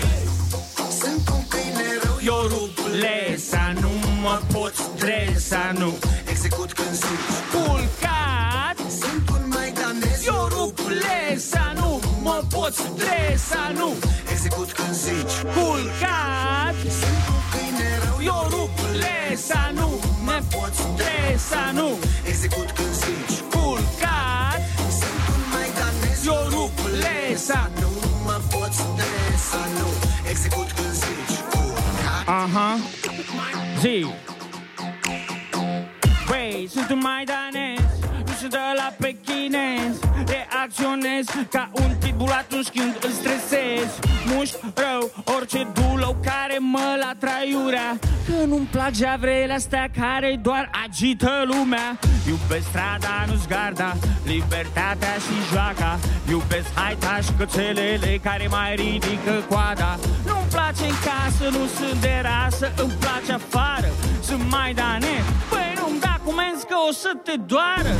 Sunt 1.00 1.30
un 1.30 1.48
câine 1.48 1.90
rău, 2.04 2.18
Eu 2.24 2.48
rup 2.48 2.78
lesa, 3.04 3.74
nu 3.82 3.90
mă 4.22 4.42
pot 4.54 4.74
stresa, 4.76 5.74
nu 5.78 5.98
Execut 6.30 6.74
când 6.74 6.94
zici 6.94 7.38
Culcat. 7.54 8.78
Sunt 9.00 9.30
un 9.36 9.44
maidanez 9.54 10.26
Eu 10.26 10.48
rup 10.56 10.80
lesa, 11.04 11.74
nu 11.76 12.00
mă 12.22 12.44
pot 12.50 12.74
stresa, 12.74 13.72
nu 13.78 13.90
Execut 14.32 14.72
când 14.72 14.94
zici 14.94 15.36
Culcat. 15.56 16.76
Sunt 17.02 17.24
un 17.34 17.42
câine 17.52 17.90
rău, 18.04 18.18
Eu 18.32 18.42
rup 18.54 18.76
lesa, 19.04 19.72
nu 19.74 19.90
mă 20.24 20.40
pot 20.54 20.74
stresa, 20.84 21.72
nu 21.74 21.90
Execut 22.32 22.70
când 22.78 22.94
zici 23.04 23.38
Culcat. 23.54 24.62
Sunt 25.00 25.24
un 25.34 25.42
maidanez 25.54 26.20
Eu 26.26 26.42
rup 26.54 26.78
lesa. 27.04 27.72
Nu 27.80 27.89
mă 29.00 29.06
pot 29.06 29.40
stresa, 29.40 29.62
nu 29.80 29.88
Execut 30.30 30.72
când 30.72 30.94
zici 30.94 31.38
Aha. 32.26 32.78
Zi. 33.80 34.06
Băi, 36.28 36.68
sunt 36.72 36.90
un 36.90 37.00
maidanez 37.02 37.79
Nu 38.42 38.48
sunt 38.48 38.60
de 38.60 38.76
la 38.82 38.94
pe 38.98 39.16
chinez 39.26 39.96
Reacționez 40.34 41.26
ca 41.50 41.70
un 41.72 41.92
pitbull 42.00 42.32
atunci 42.32 42.68
când 42.68 42.94
îl 43.06 43.12
stresez. 43.20 43.90
Mușc 44.26 44.56
rău 44.84 45.04
orice 45.36 45.68
dulău 45.74 46.18
care 46.24 46.58
mă 46.60 46.90
la 47.04 47.12
traiurea. 47.20 47.90
Că 48.28 48.46
nu-mi 48.46 48.70
plac 48.72 48.94
javrele 48.94 49.54
astea 49.54 49.88
care 50.00 50.40
doar 50.42 50.70
agită 50.84 51.32
lumea. 51.52 51.88
Iubesc 52.28 52.68
strada, 52.68 53.16
nu 53.28 53.36
garda, 53.48 53.92
libertatea 54.26 55.14
și 55.26 55.36
joaca. 55.52 56.00
Iubesc 56.30 56.70
haita 56.76 57.16
și 57.26 57.32
cățelele 57.38 58.20
care 58.24 58.48
mai 58.50 58.76
ridică 58.76 59.34
coada. 59.50 59.92
Nu-mi 60.26 60.50
place 60.56 60.86
în 60.92 60.98
casă, 61.08 61.46
nu 61.58 61.64
sunt 61.78 62.02
de 62.02 62.16
rasă, 62.30 62.72
îmi 62.84 62.96
place 63.04 63.32
afară. 63.32 63.90
Sunt 64.28 64.44
mai 64.50 64.74
danez, 64.74 65.26
băi 65.50 65.74
nu-mi 65.80 66.00
da 66.00 66.16
comenzi 66.26 66.66
că 66.70 66.76
o 66.90 66.92
să 66.92 67.12
te 67.24 67.36
doară 67.52 67.94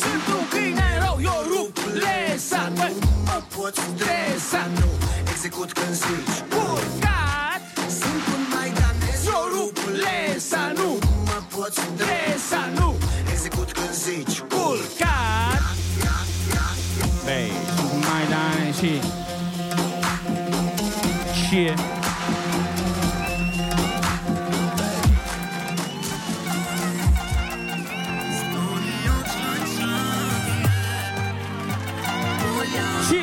Sunt 0.00 0.24
un 0.36 0.44
câine 0.52 0.88
rău, 1.02 1.16
eu 1.22 1.38
rup 1.52 1.76
lesa, 2.04 2.72
băi 2.78 2.94
Mă 3.24 3.38
pot 3.54 3.74
stresa, 3.74 4.62
nu 4.78 4.88
Execut 5.32 5.72
când 5.72 5.94
zici. 6.04 6.36
Urcat. 6.62 7.60
Sunt 8.00 8.24
un 8.34 8.42
maidanez 8.52 9.20
Eu 9.34 9.42
rup 9.54 9.78
lesa, 10.04 10.72
nu 10.78 10.98
Mă 11.28 11.38
pot 11.54 11.72
Stresa, 11.72 12.62
nu 12.78 12.96
Execut 13.32 13.72
când 13.72 13.92
zici. 14.04 14.38
Urcat. 14.66 15.62
Băi, 17.24 17.52
mai 18.06 18.24
danez 18.32 18.76
și 18.80 18.92
Și 21.40 21.62
Și 33.08 33.20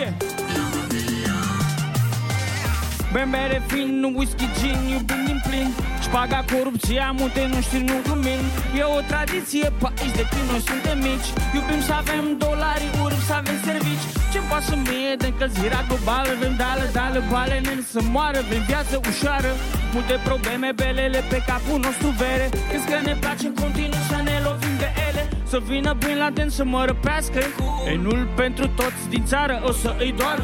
Bem 3.14 3.30
bere 3.30 3.62
fin, 3.68 4.14
whisky, 4.16 4.48
gin, 4.60 4.80
iubim 4.94 5.22
din 5.26 5.40
plin. 5.48 5.70
Șpaga, 6.06 6.40
corupția, 6.54 7.06
multe 7.20 7.42
nu 7.54 7.60
știu, 7.66 7.80
nu 7.90 7.96
glumim 8.06 8.44
E 8.80 8.84
o 8.98 9.00
tradiție 9.12 9.68
pe 9.80 9.88
aici 10.02 10.16
de 10.20 10.26
când 10.32 10.46
noi 10.52 10.64
suntem 10.70 10.98
mici. 11.08 11.30
Iubim 11.56 11.82
să 11.88 11.94
avem 12.02 12.26
dolari, 12.46 12.86
urâm 13.04 13.22
să 13.30 13.34
avem 13.42 13.58
servici. 13.70 14.06
Ce 14.34 14.40
pasă 14.50 14.76
mie 14.88 15.14
de 15.22 15.28
încălzirea 15.32 15.82
globală? 15.88 16.32
Vrem 16.40 16.56
dală, 16.64 16.86
dală, 16.98 17.20
bale, 17.32 17.58
nen 17.66 17.82
să 17.94 18.00
moară 18.16 18.40
Vrem 18.48 18.64
viață 18.72 18.96
ușoară. 19.10 19.52
Multe 19.96 20.16
probleme, 20.30 20.70
belele 20.82 21.20
pe 21.32 21.40
capul 21.50 21.80
nostru 21.88 22.08
vere. 22.22 22.48
Crezi 22.70 22.88
că 22.92 22.98
ne 23.10 23.16
place 23.24 23.46
în 23.50 23.56
continuu 23.62 24.02
să 24.10 24.18
Să 25.48 25.62
vină 25.68 25.94
Bin 25.94 26.18
Laden 26.18 26.50
să 26.50 26.64
mă 26.64 26.86
răpească. 26.86 27.40
E 27.88 27.96
nu 27.96 28.16
pentru 28.36 28.68
toți 28.68 29.10
din 29.10 29.26
țară 29.26 29.62
o 29.66 29.72
să 29.72 29.96
îi 30.00 30.14
doar 30.18 30.42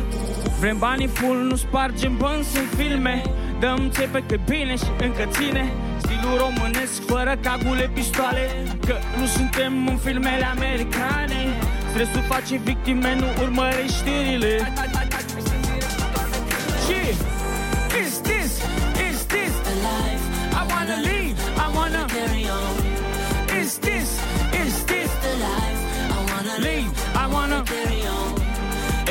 Vrem 0.62 0.78
banii 0.78 1.08
full, 1.08 1.38
nu 1.38 1.56
spargem 1.56 2.18
bani, 2.18 2.43
sunt 2.43 2.68
filme. 2.78 3.22
Dăm 3.60 3.89
țepe 3.89 4.24
că 4.28 4.36
bine 4.49 4.76
și 4.76 4.89
încă 5.02 5.26
ține. 5.30 5.72
Stilul 5.97 6.38
românesc 6.38 7.06
fără 7.06 7.38
cagule, 7.41 7.89
pistoale. 7.93 8.49
Că 8.88 8.95
nu 9.20 9.26
suntem 9.26 9.88
în 9.88 9.97
filmele 9.97 10.45
americane. 10.45 11.41
Stresul 11.89 12.22
face 12.28 12.56
victime, 12.64 13.16
nu 13.16 13.43
urmărești 13.43 13.95
știrile. 13.95 14.74
Și 16.86 16.99
Is 18.02 18.22
this, 18.22 18.52
is 19.10 19.26
this? 19.34 19.54
The 19.68 19.76
life 19.88 20.26
I 20.60 20.64
wanna 20.72 20.97
live, 21.12 21.39
I 21.64 21.68
wanna 21.76 22.06
carry 22.06 22.45
on 22.60 22.74
Is 23.62 23.78
this, 23.78 24.02
is 24.02 24.20
this 24.20 24.41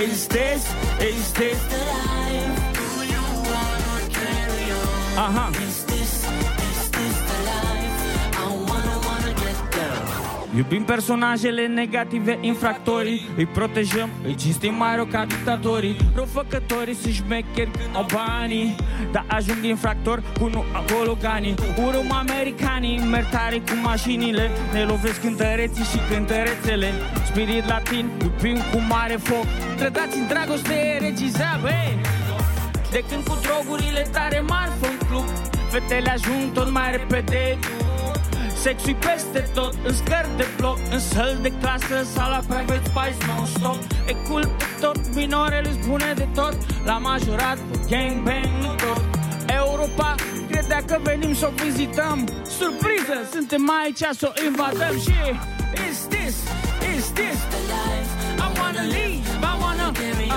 Is 0.01 0.27
this, 0.29 0.65
is 0.99 1.33
this 1.35 1.63
the 1.65 1.77
life? 1.77 2.57
Do 2.73 3.05
you 3.05 3.21
wanna 3.51 4.09
carry 4.09 4.73
on? 4.73 5.19
Aha 5.19 5.53
Is 5.53 5.70
Iubim 10.57 10.85
personajele 10.85 11.67
negative, 11.67 12.39
infractorii 12.41 13.29
Îi 13.37 13.47
protejăm, 13.47 14.09
îi 14.25 14.35
cinstim 14.35 14.75
mai 14.75 14.95
rău 14.95 15.05
ca 15.05 15.25
dictatorii. 15.25 15.97
Răufăcătorii 16.15 16.95
sunt 16.95 17.15
șmecheri 17.15 17.71
când 17.71 17.95
au 17.95 18.07
banii 18.13 18.75
Dar 19.13 19.25
ajung 19.29 19.65
infractor 19.65 20.23
cu 20.39 20.49
nu 20.49 20.65
acolo 20.73 21.17
ganii. 21.21 21.55
Urâm 21.87 22.13
americanii, 22.13 22.99
merg 23.11 23.29
tare 23.29 23.57
cu 23.59 23.75
mașinile 23.83 24.51
Ne 24.73 24.83
lovesc 24.83 25.21
cântăreții 25.21 25.85
și 25.85 25.99
cântărețele. 26.11 26.89
Spirit 27.27 27.67
latin, 27.67 28.11
iubim 28.23 28.57
cu 28.73 28.79
mare 28.89 29.17
foc. 29.17 29.47
Trădați 29.77 30.19
în 30.19 30.27
dragoste, 30.27 30.99
regiza, 31.01 31.59
băi! 31.63 32.01
De 32.91 33.05
când 33.09 33.23
cu 33.25 33.39
drogurile 33.43 34.09
tare 34.13 34.41
mari 34.41 34.71
în 34.83 35.07
club 35.09 35.25
Fetele 35.71 36.11
ajung 36.11 36.53
tot 36.53 36.71
mai 36.71 36.91
repede 36.91 37.59
Sexul 38.61 38.95
peste 38.95 39.51
tot, 39.55 39.75
în 39.87 39.95
scări 39.95 40.29
de 40.37 40.47
bloc 40.57 40.79
În 40.91 41.01
săl 41.01 41.39
de 41.43 41.53
clasă 41.61 42.07
sau 42.15 42.31
la 42.31 42.41
private 42.49 42.83
spice 42.85 43.27
non-stop. 43.27 43.79
E 44.07 44.13
cool 44.29 44.47
pe 44.59 44.65
tot, 44.81 45.15
minorele 45.15 45.69
îți 45.69 45.89
bune 45.89 46.13
de 46.17 46.29
tot 46.35 46.57
La 46.85 46.99
majorat, 46.99 47.59
gangbang, 47.89 48.51
nu 48.63 48.75
tot. 48.75 49.03
Europa 49.47 50.15
credea 50.51 50.83
că 50.87 50.99
venim 51.03 51.35
să 51.35 51.47
o 51.47 51.51
vizităm. 51.65 52.29
Surpriză, 52.59 53.17
suntem 53.33 53.71
aici 53.83 54.05
să 54.21 54.27
o 54.31 54.45
invadăm 54.45 54.95
Și 55.05 55.19
is 55.89 55.99
this, 56.15 56.35
is 56.95 57.05
this? 57.19 57.39
The 57.55 57.63
life 57.75 58.11
I 58.45 58.49
wanna 58.59 58.85
live, 58.97 59.25
I 59.51 59.55
wanna, 59.63 59.89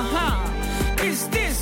aha. 0.02 0.30
Is 1.10 1.20
this, 1.36 1.58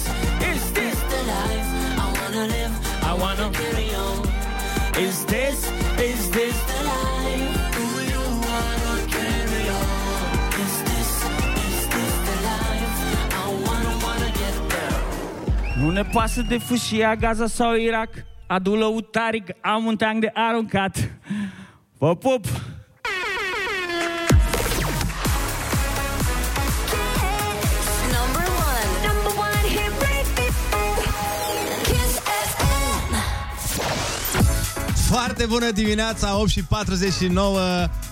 is 0.51 0.62
this? 0.78 0.97
The 1.12 1.22
life 1.32 1.70
I 2.03 2.07
wanna 2.18 2.43
live, 2.55 2.74
I 3.09 3.14
wanna 3.22 3.47
carry 3.57 3.89
on. 4.05 4.20
Is 5.07 5.18
this, 5.26 5.81
is 6.04 6.30
this 6.30 6.58
the 6.70 6.80
life? 6.91 7.54
Do 7.78 7.86
you 8.14 8.24
wanna 8.45 8.93
carry 9.16 9.66
on? 9.80 10.64
Is 10.64 10.76
this, 10.89 11.12
is 11.68 11.80
this 11.93 12.14
the 12.28 12.36
life? 12.49 12.93
I 13.41 13.47
wanna, 13.66 13.93
wanna 14.06 14.30
get 14.41 14.56
down. 14.70 15.84
Nu 15.84 15.89
ne 15.91 16.04
pasă 16.04 16.41
de 16.41 16.58
fâșia 16.58 17.16
Gaza 17.16 17.47
sau 17.47 17.76
Irak 17.76 18.10
Adu 18.47 18.76
lăutarii 18.76 19.41
că 19.43 19.56
am 19.62 19.86
un 19.86 19.95
tank 19.95 20.20
de 20.20 20.30
aruncat 20.34 21.12
Vă 21.97 22.16
pup! 22.16 22.45
Foarte 35.12 35.45
bună 35.45 35.72
dimineața, 35.72 36.38
8 36.38 36.49
și 36.49 36.64
49 36.64 37.59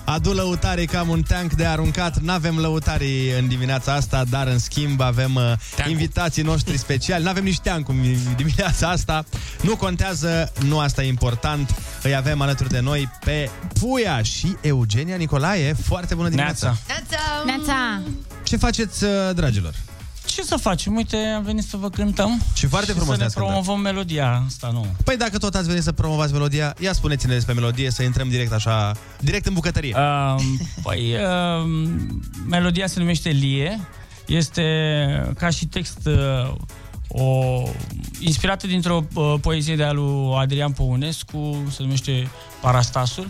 Adu 0.04 0.32
lăutarii 0.32 0.86
că 0.86 0.96
am 0.96 1.08
un 1.08 1.22
tank 1.22 1.52
de 1.52 1.64
aruncat. 1.66 2.18
N-avem 2.18 2.58
lăutarii 2.58 3.30
în 3.38 3.48
dimineața 3.48 3.92
asta 3.92 4.24
Dar 4.30 4.46
în 4.46 4.58
schimb 4.58 5.00
avem 5.00 5.34
uh, 5.34 5.52
invitații 5.88 6.42
noștri 6.42 6.78
speciali. 6.78 7.24
N-avem 7.24 7.44
nici 7.44 7.58
teanc 7.58 7.88
în 7.88 7.96
dimineața 8.36 8.88
asta. 8.88 9.24
Nu 9.62 9.76
contează, 9.76 10.52
nu 10.64 10.78
asta 10.78 11.02
e 11.02 11.08
important. 11.08 11.74
Îi 12.02 12.14
avem 12.14 12.40
alături 12.40 12.68
de 12.68 12.80
noi 12.80 13.10
pe 13.24 13.50
Puia 13.80 14.22
și 14.22 14.56
Eugenia 14.60 15.16
Nicolae. 15.16 15.72
Foarte 15.72 16.14
bună 16.14 16.28
dimineața. 16.28 16.76
Neața! 16.86 18.02
Ce 18.42 18.56
faceți, 18.56 19.04
uh, 19.04 19.10
dragilor? 19.34 19.74
Ce 20.40 20.46
ce 20.46 20.52
să 20.52 20.56
facem? 20.62 20.94
Uite, 20.96 21.16
am 21.16 21.42
venit 21.42 21.64
să 21.64 21.76
vă 21.76 21.90
cântăm. 21.90 22.40
Și 22.54 22.66
foarte 22.66 22.92
frumos 22.92 23.06
să 23.06 23.12
ne 23.12 23.18
ne-ați 23.18 23.34
cântat. 23.34 23.52
promovăm 23.52 23.80
melodia 23.82 24.42
asta 24.46 24.70
nouă. 24.72 24.86
Păi 25.04 25.16
dacă 25.16 25.38
tot 25.38 25.54
ați 25.54 25.66
venit 25.68 25.82
să 25.82 25.92
promovați 25.92 26.32
melodia, 26.32 26.74
ia 26.80 26.92
spuneți-ne 26.92 27.34
despre 27.34 27.52
melodie, 27.54 27.90
să 27.90 28.02
intrăm 28.02 28.28
direct 28.28 28.52
așa, 28.52 28.92
direct 29.20 29.46
în 29.46 29.54
bucătărie. 29.54 29.94
Uh, 29.96 30.42
păi, 30.82 31.14
uh, 31.14 31.68
melodia 32.48 32.86
se 32.86 32.98
numește 32.98 33.28
Lie. 33.28 33.80
Este 34.26 34.62
ca 35.38 35.48
și 35.50 35.66
text 35.66 36.06
uh, 36.06 36.52
o, 37.08 37.62
inspirată 38.18 38.66
dintr-o 38.66 39.04
uh, 39.14 39.34
poezie 39.40 39.76
de 39.76 39.84
a 39.84 39.92
lui 39.92 40.34
Adrian 40.36 40.72
Păunescu, 40.72 41.64
se 41.70 41.82
numește 41.82 42.30
Parastasul. 42.60 43.26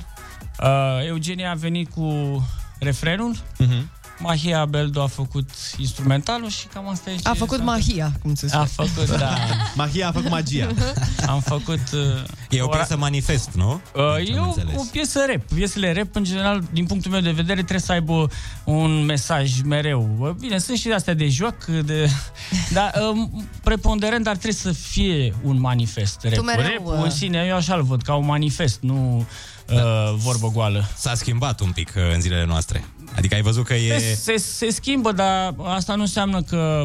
Uh, 0.62 1.06
Eugenia 1.06 1.50
a 1.50 1.54
venit 1.54 1.90
cu 1.90 2.42
refrenul, 2.78 3.36
Mhm. 3.58 3.90
Mahia 4.20 4.64
Beldo 4.64 5.02
a 5.02 5.06
făcut 5.06 5.48
instrumentalul 5.76 6.48
și 6.48 6.66
cam 6.66 6.88
asta 6.88 7.10
e 7.10 7.16
ce 7.16 7.28
A 7.28 7.34
făcut 7.34 7.58
s-a 7.58 7.64
mahia, 7.64 8.12
cum 8.22 8.34
se 8.34 8.48
spune. 8.48 8.62
A 8.62 8.66
făcut, 8.66 9.16
da. 9.18 9.36
Mahia 9.76 10.08
a 10.08 10.12
făcut 10.12 10.30
magia. 10.30 10.68
Am 11.26 11.40
făcut... 11.40 11.80
Uh, 11.92 12.22
E 12.50 12.62
o 12.62 12.66
piesă 12.66 12.96
manifest, 12.96 13.50
nu? 13.54 13.80
Uh, 13.94 14.28
e 14.28 14.38
o, 14.38 14.48
o 14.76 14.84
piesă 14.92 15.24
rap. 15.28 15.42
Piesele 15.54 15.92
rap, 15.92 16.14
în 16.16 16.24
general, 16.24 16.62
din 16.72 16.86
punctul 16.86 17.10
meu 17.10 17.20
de 17.20 17.30
vedere, 17.30 17.54
trebuie 17.54 17.80
să 17.80 17.92
aibă 17.92 18.30
un 18.64 19.04
mesaj 19.04 19.60
mereu. 19.60 20.16
Uh, 20.18 20.30
Bine, 20.30 20.58
sunt 20.58 20.78
și 20.78 20.86
de 20.86 20.94
astea 20.94 21.14
de 21.14 21.28
joc, 21.28 21.64
de, 21.64 22.08
dar 22.72 22.92
um, 23.10 23.48
preponderent, 23.62 24.24
dar 24.24 24.36
trebuie 24.36 24.60
să 24.60 24.72
fie 24.72 25.34
un 25.42 25.60
manifest. 25.60 26.20
Rap. 26.22 26.44
mereu, 26.44 26.64
Rap 26.64 26.86
uh, 26.86 27.04
în 27.04 27.10
sine, 27.10 27.44
eu 27.48 27.54
așa-l 27.56 27.82
văd, 27.82 28.02
ca 28.02 28.14
un 28.14 28.26
manifest, 28.26 28.78
nu 28.80 29.26
uh, 29.70 30.14
vorbă 30.16 30.50
goală. 30.52 30.88
S-a 30.96 31.14
schimbat 31.14 31.60
un 31.60 31.70
pic 31.70 31.92
uh, 31.96 32.14
în 32.14 32.20
zilele 32.20 32.44
noastre. 32.44 32.84
Adică 33.16 33.34
ai 33.34 33.42
văzut 33.42 33.64
că 33.64 33.74
e... 33.74 33.98
Se, 33.98 34.14
se, 34.14 34.36
se 34.36 34.70
schimbă, 34.70 35.12
dar 35.12 35.54
asta 35.64 35.94
nu 35.94 36.00
înseamnă 36.00 36.42
că 36.42 36.84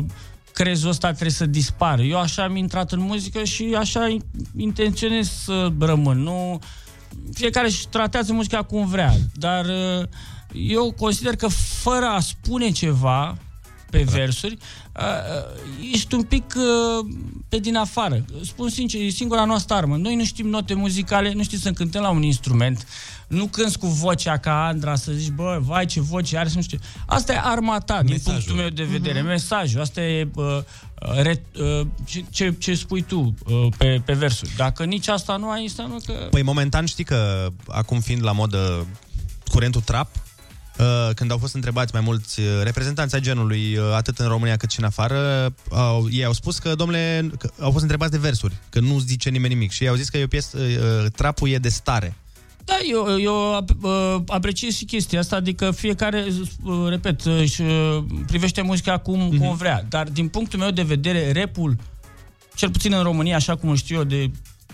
crezul 0.54 0.90
ăsta 0.90 1.08
trebuie 1.08 1.32
să 1.32 1.46
dispară. 1.46 2.02
Eu 2.02 2.20
așa 2.20 2.44
am 2.44 2.56
intrat 2.56 2.92
în 2.92 3.00
muzică 3.00 3.44
și 3.44 3.76
așa 3.78 4.08
in- 4.08 4.50
intenționez 4.58 5.32
să 5.44 5.72
rămân. 5.80 6.24
Nu... 6.24 6.60
Fiecare 7.34 7.68
își 7.68 7.88
tratează 7.88 8.34
muzica 8.34 8.64
cum 8.64 8.88
vrea, 8.88 9.14
dar 9.34 9.66
uh, 9.66 10.08
eu 10.54 10.92
consider 10.92 11.36
că 11.36 11.48
fără 11.82 12.06
a 12.06 12.20
spune 12.20 12.72
ceva 12.72 13.38
pe 13.90 14.04
versuri, 14.04 14.58
uh, 14.96 15.04
uh, 15.04 15.92
ești 15.94 16.16
un 16.16 16.24
pic 16.24 16.54
uh, 16.56 17.16
pe 17.50 17.58
din 17.58 17.76
afară. 17.76 18.26
Spun 18.44 18.70
sincer, 18.70 19.02
e 19.02 19.10
singura 19.10 19.46
noastră 19.46 19.76
armă. 19.76 19.96
Noi 19.98 20.16
nu 20.16 20.26
știm 20.26 20.48
note 20.48 20.74
muzicale, 20.74 21.34
nu 21.34 21.44
știm 21.44 21.60
să 21.60 21.72
cântăm 21.72 22.02
la 22.02 22.10
un 22.10 22.24
instrument, 22.24 22.88
nu 23.28 23.46
cânți 23.46 23.80
cu 23.80 23.88
vocea 23.88 24.38
ca 24.38 24.66
Andra 24.66 24.96
să 24.96 25.12
zici, 25.12 25.32
bă, 25.32 25.58
vai 25.62 25.86
ce 25.86 26.02
voce 26.02 26.38
are, 26.38 26.50
să 26.50 26.56
nu 26.56 26.62
știu. 26.62 26.80
Asta 27.06 27.34
e 27.34 27.40
arma 27.44 27.80
ta, 27.80 28.02
din 28.02 28.12
Mesajul. 28.12 28.34
punctul 28.34 28.56
meu 28.56 28.70
de 28.70 28.84
vedere. 28.84 29.20
Mhm. 29.20 29.28
Mesajul, 29.28 29.82
asta 29.82 30.02
e 30.02 30.28
uh, 30.36 30.46
uh, 30.46 31.22
re, 31.22 31.42
uh, 31.60 31.88
ce, 32.06 32.26
ce, 32.30 32.54
ce 32.58 32.76
spui 32.76 33.02
tu 33.02 33.36
uh, 33.46 33.68
pe, 33.78 34.02
pe 34.06 34.14
versuri. 34.14 34.52
Dacă 34.58 34.84
nici 34.84 35.08
asta 35.08 35.38
nu 35.38 35.50
ai, 35.50 35.62
înseamnă 35.62 35.96
că... 36.06 36.28
Păi 36.30 36.42
momentan 36.44 36.86
știi 36.86 37.04
că 37.04 37.48
acum 37.68 38.00
fiind 38.00 38.24
la 38.24 38.32
modă 38.32 38.88
curentul 39.52 39.82
trap, 39.82 40.10
uh, 40.80 41.10
când 41.16 41.32
au 41.32 41.38
fost 41.38 41.54
întrebați 41.54 41.94
mai 41.94 42.02
mulți 42.02 42.40
uh, 42.40 42.48
reprezentanți 42.64 43.16
ai 43.16 43.22
genului, 43.22 43.78
uh, 43.78 43.94
atât 43.96 44.18
în 44.18 44.28
România 44.28 44.58
cât 44.58 44.72
și 44.72 44.80
în 44.80 44.86
afară, 44.86 45.54
au, 45.72 46.08
ei 46.12 46.26
au 46.26 46.34
spus 46.34 46.58
că, 46.58 46.76
domnule, 46.76 47.30
că 47.38 47.50
au 47.60 47.72
fost 47.72 47.82
întrebați 47.82 48.12
de 48.12 48.18
versuri, 48.18 48.56
că 48.70 48.80
nu 48.80 49.00
zice 49.00 49.30
nimeni 49.30 49.54
nimic. 49.54 49.72
Și 49.72 49.84
ei 49.84 49.90
au 49.90 49.96
zis 49.96 50.10
că 50.10 50.18
e 50.18 50.24
o 50.24 50.28
piesă, 50.28 50.58
uh, 50.58 51.06
trapul 51.16 51.50
e 51.50 51.58
de 51.58 51.70
stare. 51.70 52.16
Da, 52.66 52.78
eu, 52.90 53.20
eu 53.20 53.64
ap- 53.64 53.82
uh, 53.82 54.16
apreciez 54.28 54.76
și 54.76 54.86
chestia 54.86 55.20
asta, 55.20 55.36
adică 55.36 55.72
fiecare, 55.72 56.26
uh, 56.64 56.88
repet, 56.90 57.26
uh, 57.26 57.40
își 57.40 57.62
uh, 57.62 58.04
privește 58.28 58.62
muzica 58.62 58.98
cum, 58.98 59.32
mm-hmm. 59.32 59.38
cum 59.38 59.56
vrea, 59.56 59.86
dar 59.90 60.08
din 60.10 60.28
punctul 60.28 60.60
meu 60.60 60.72
de 60.72 60.82
vedere, 60.82 61.32
repul, 61.32 61.78
cel 62.56 62.72
puțin 62.72 62.94
în 62.94 63.04
România, 63.04 63.36
așa 63.36 63.56
cum 63.56 63.70
îl 63.70 63.76
știu 63.76 63.96
eu 63.96 64.04
de 64.04 64.32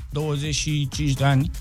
25 0.10 1.14
de 1.14 1.24
ani, 1.24 1.52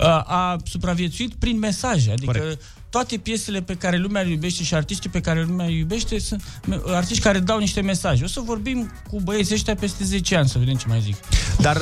uh, 0.00 0.06
a 0.06 0.56
supraviețuit 0.64 1.34
prin 1.34 1.58
mesaje, 1.58 2.10
adică 2.10 2.38
Corect. 2.38 2.62
Toate 2.90 3.16
piesele 3.16 3.62
pe 3.62 3.74
care 3.74 3.96
lumea 3.96 4.22
le 4.22 4.30
iubește 4.30 4.62
și 4.62 4.74
artiștii 4.74 5.10
pe 5.10 5.20
care 5.20 5.42
lumea 5.44 5.66
le 5.66 5.72
iubește 5.72 6.18
sunt 6.18 6.42
me- 6.66 6.80
artiști 6.86 7.22
care 7.22 7.38
dau 7.38 7.58
niște 7.58 7.80
mesaje. 7.80 8.24
O 8.24 8.26
să 8.26 8.40
vorbim 8.44 8.90
cu 9.10 9.20
băieții 9.20 9.54
ăștia 9.54 9.74
peste 9.74 10.04
10 10.04 10.36
ani, 10.36 10.48
să 10.48 10.58
vedem 10.58 10.74
ce 10.74 10.86
mai 10.88 11.00
zic. 11.00 11.16
Dar, 11.60 11.76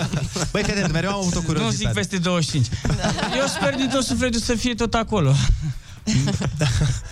băi, 0.52 0.62
fii 0.62 0.72
atent, 0.72 0.92
mereu 0.92 1.10
am 1.10 1.16
avut 1.18 1.34
o 1.34 1.36
Nu 1.36 1.40
zic 1.40 1.46
curiozitate. 1.46 1.94
peste 1.94 2.18
25. 2.18 2.66
Eu 3.38 3.46
sper 3.46 3.74
din 3.74 3.88
tot 3.88 4.04
sufletul 4.04 4.40
să 4.40 4.54
fie 4.54 4.74
tot 4.74 4.94
acolo. 4.94 5.34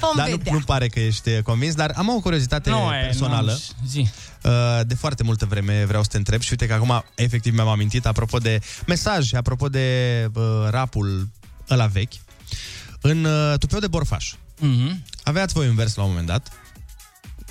Vom 0.00 0.12
Dar 0.16 0.28
nu, 0.28 0.36
vedea. 0.36 0.52
nu 0.52 0.58
pare 0.60 0.88
că 0.88 1.00
ești 1.00 1.42
convins, 1.42 1.74
dar 1.74 1.92
am 1.96 2.08
o 2.08 2.20
curiozitate 2.20 2.70
Nu, 2.70 2.76
e, 2.94 3.04
personală. 3.04 3.50
nu, 3.52 3.86
zi. 3.88 4.08
Uh, 4.42 4.50
De 4.86 4.94
foarte 4.94 5.22
multă 5.22 5.46
vreme 5.46 5.84
vreau 5.84 6.02
să 6.02 6.08
te 6.08 6.16
întreb 6.16 6.40
și 6.40 6.48
uite 6.50 6.66
că 6.66 6.72
acum 6.72 7.04
efectiv 7.14 7.54
mi-am 7.54 7.68
amintit 7.68 8.06
apropo 8.06 8.38
de 8.38 8.60
mesaj, 8.86 9.32
apropo 9.34 9.68
de 9.68 10.26
uh, 10.34 10.42
rapul 10.70 11.28
ăla 11.70 11.86
vechi. 11.86 12.12
În 13.00 13.24
uh, 13.24 13.58
Tupeu 13.58 13.78
de 13.78 13.86
Borfaș 13.86 14.32
Mhm. 14.60 15.04
aveați 15.22 15.52
voi 15.54 15.68
un 15.68 15.74
vers 15.74 15.94
la 15.94 16.02
un 16.02 16.08
moment 16.08 16.26
dat 16.26 16.52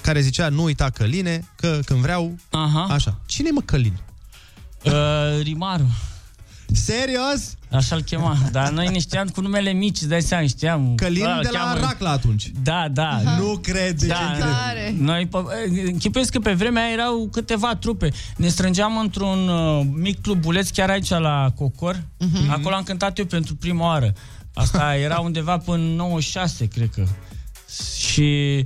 care 0.02 0.22
zicea 0.22 0.50
nu 0.50 0.64
uita 0.64 0.90
Căline, 0.90 1.48
că 1.56 1.80
când 1.86 2.00
vreau, 2.00 2.36
Aha. 2.50 2.88
așa. 2.90 3.20
Cine 3.26 3.50
mă 3.52 3.62
Călin? 3.62 3.98
Uh, 4.84 4.92
Rimaru. 5.42 5.88
Serios? 6.74 7.56
Așa-l 7.72 8.02
chema. 8.02 8.38
Dar 8.52 8.70
noi 8.72 8.88
ne 8.88 9.00
știam 9.00 9.28
cu 9.28 9.42
numele 9.42 9.72
mici, 9.72 9.98
îți 9.98 10.08
dai 10.08 10.22
seama, 10.22 10.48
știam. 10.48 10.96
Călin 10.96 11.24
Ăla 11.26 11.40
de 11.42 11.50
la 11.52 11.60
cheamă- 11.60 11.80
Racla 11.80 12.10
atunci. 12.12 12.52
Da, 12.64 12.88
da. 12.92 13.08
Aha. 13.10 13.38
Nu 13.38 13.58
cred, 13.58 14.00
deci 14.00 14.10
da, 14.10 14.16
incredibil. 14.22 14.52
Tare. 14.54 14.96
Noi, 15.00 15.28
pă- 15.28 15.86
închipuiesc 15.86 16.32
că 16.32 16.40
pe 16.40 16.54
vremea 16.54 16.84
aia 16.84 16.92
erau 16.94 17.30
câteva 17.32 17.76
trupe. 17.76 18.10
Ne 18.38 18.48
strângeam 18.48 18.98
într-un 18.98 19.48
uh, 19.48 19.86
mic 19.94 20.22
clubuleț 20.22 20.70
chiar 20.70 20.90
aici 20.90 21.10
la 21.10 21.52
Cocor. 21.56 22.04
Mhm. 22.18 22.50
Acolo 22.50 22.76
am 22.76 22.84
cântat 22.84 23.18
eu 23.18 23.26
pentru 23.26 23.56
prima 23.56 23.86
oară. 23.86 24.14
Asta 24.58 24.96
era 24.96 25.20
undeva 25.20 25.58
până 25.58 25.84
în 25.84 25.96
96, 25.96 26.66
cred 26.66 26.90
că. 26.96 27.04
Și 27.98 28.66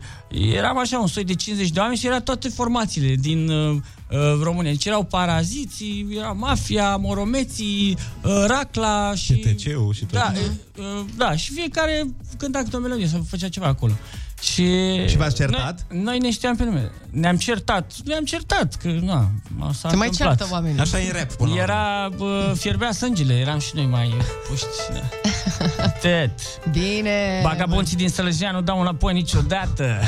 eram 0.53 0.77
așa 0.77 0.99
un 0.99 1.07
soi 1.07 1.23
de 1.23 1.35
50 1.35 1.69
de 1.69 1.79
oameni 1.79 1.97
și 1.97 2.05
era 2.05 2.19
toate 2.21 2.49
formațiile 2.49 3.15
din 3.15 3.49
uh, 3.49 3.75
uh, 4.09 4.17
România. 4.43 4.71
Deci 4.71 4.85
erau 4.85 5.03
paraziții, 5.03 6.07
era 6.17 6.31
mafia, 6.31 6.95
moromeții, 6.95 7.97
uh, 8.23 8.43
racla 8.47 9.15
și... 9.15 9.33
TTC-ul 9.33 9.93
și 9.93 10.05
tot. 10.05 10.11
Da, 10.11 10.31
uh, 10.35 10.41
uh, 10.77 11.05
da, 11.17 11.35
și 11.35 11.53
fiecare 11.53 12.05
cânta 12.37 12.59
câte 12.63 12.75
o 12.75 12.79
melodie 12.79 13.07
sau 13.07 13.25
făcea 13.29 13.49
ceva 13.49 13.67
acolo. 13.67 13.93
Și, 14.41 14.65
Și 15.07 15.17
v-ați 15.17 15.35
certat? 15.35 15.85
Noi, 15.89 16.01
noi 16.03 16.17
ne 16.17 16.31
știam 16.31 16.55
pe 16.55 16.63
nume. 16.63 16.91
Ne-am 17.09 17.37
certat. 17.37 17.93
Ne-am 18.05 18.23
certat, 18.23 18.75
că 18.75 18.87
na, 19.01 19.31
s-a 19.73 19.89
Se 19.89 19.95
mai 19.95 20.07
întâmplat. 20.07 20.37
ceartă 20.37 20.47
oamenii. 20.53 20.79
Așa 20.79 21.01
e 21.01 21.11
rap 21.11 21.33
până 21.33 21.49
la 21.49 21.61
urmă. 21.61 21.61
Era, 21.61 22.09
bă, 22.17 22.53
fierbea 22.57 22.91
sângele, 22.91 23.33
eram 23.33 23.59
și 23.59 23.71
noi 23.73 23.85
mai 23.85 24.13
puști. 24.49 24.65
Da. 24.93 25.20
Tet. 26.01 26.31
Bine. 26.71 27.39
Bagabonții 27.43 27.97
din 27.97 28.09
Sălăjea 28.09 28.51
nu 28.51 28.61
dau 28.61 28.81
înapoi 28.81 29.13
niciodată. 29.13 29.99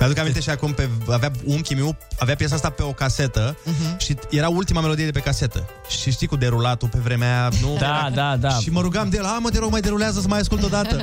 Mi-aduc 0.00 0.18
aminte 0.18 0.40
și 0.40 0.50
acum 0.50 0.72
pe, 0.72 0.88
avea 1.10 1.30
unchiul 1.44 1.76
meu, 1.76 1.96
avea 2.18 2.34
piesa 2.34 2.54
asta 2.54 2.70
pe 2.70 2.82
o 2.82 2.92
casetă 2.92 3.56
Mhm. 3.64 3.98
și 3.98 4.16
era 4.30 4.48
ultima 4.48 4.80
melodie 4.80 5.04
de 5.04 5.10
pe 5.10 5.20
casetă. 5.20 5.68
Și 5.88 6.10
știi 6.10 6.26
cu 6.26 6.36
derulatul 6.36 6.88
pe 6.88 6.98
vremea 7.02 7.28
aia, 7.40 7.48
nu? 7.60 7.76
Da, 7.78 7.86
Era- 7.86 8.10
da, 8.14 8.36
da. 8.36 8.54
Și 8.54 8.70
mă 8.70 8.80
rugam 8.80 9.08
de 9.08 9.16
el, 9.16 9.24
a, 9.24 9.38
mă, 9.38 9.50
te 9.50 9.58
rog, 9.58 9.70
mai 9.70 9.80
derulează 9.80 10.20
să 10.20 10.28
mai 10.28 10.38
ascult 10.38 10.62
o 10.62 10.68
dată. 10.68 10.94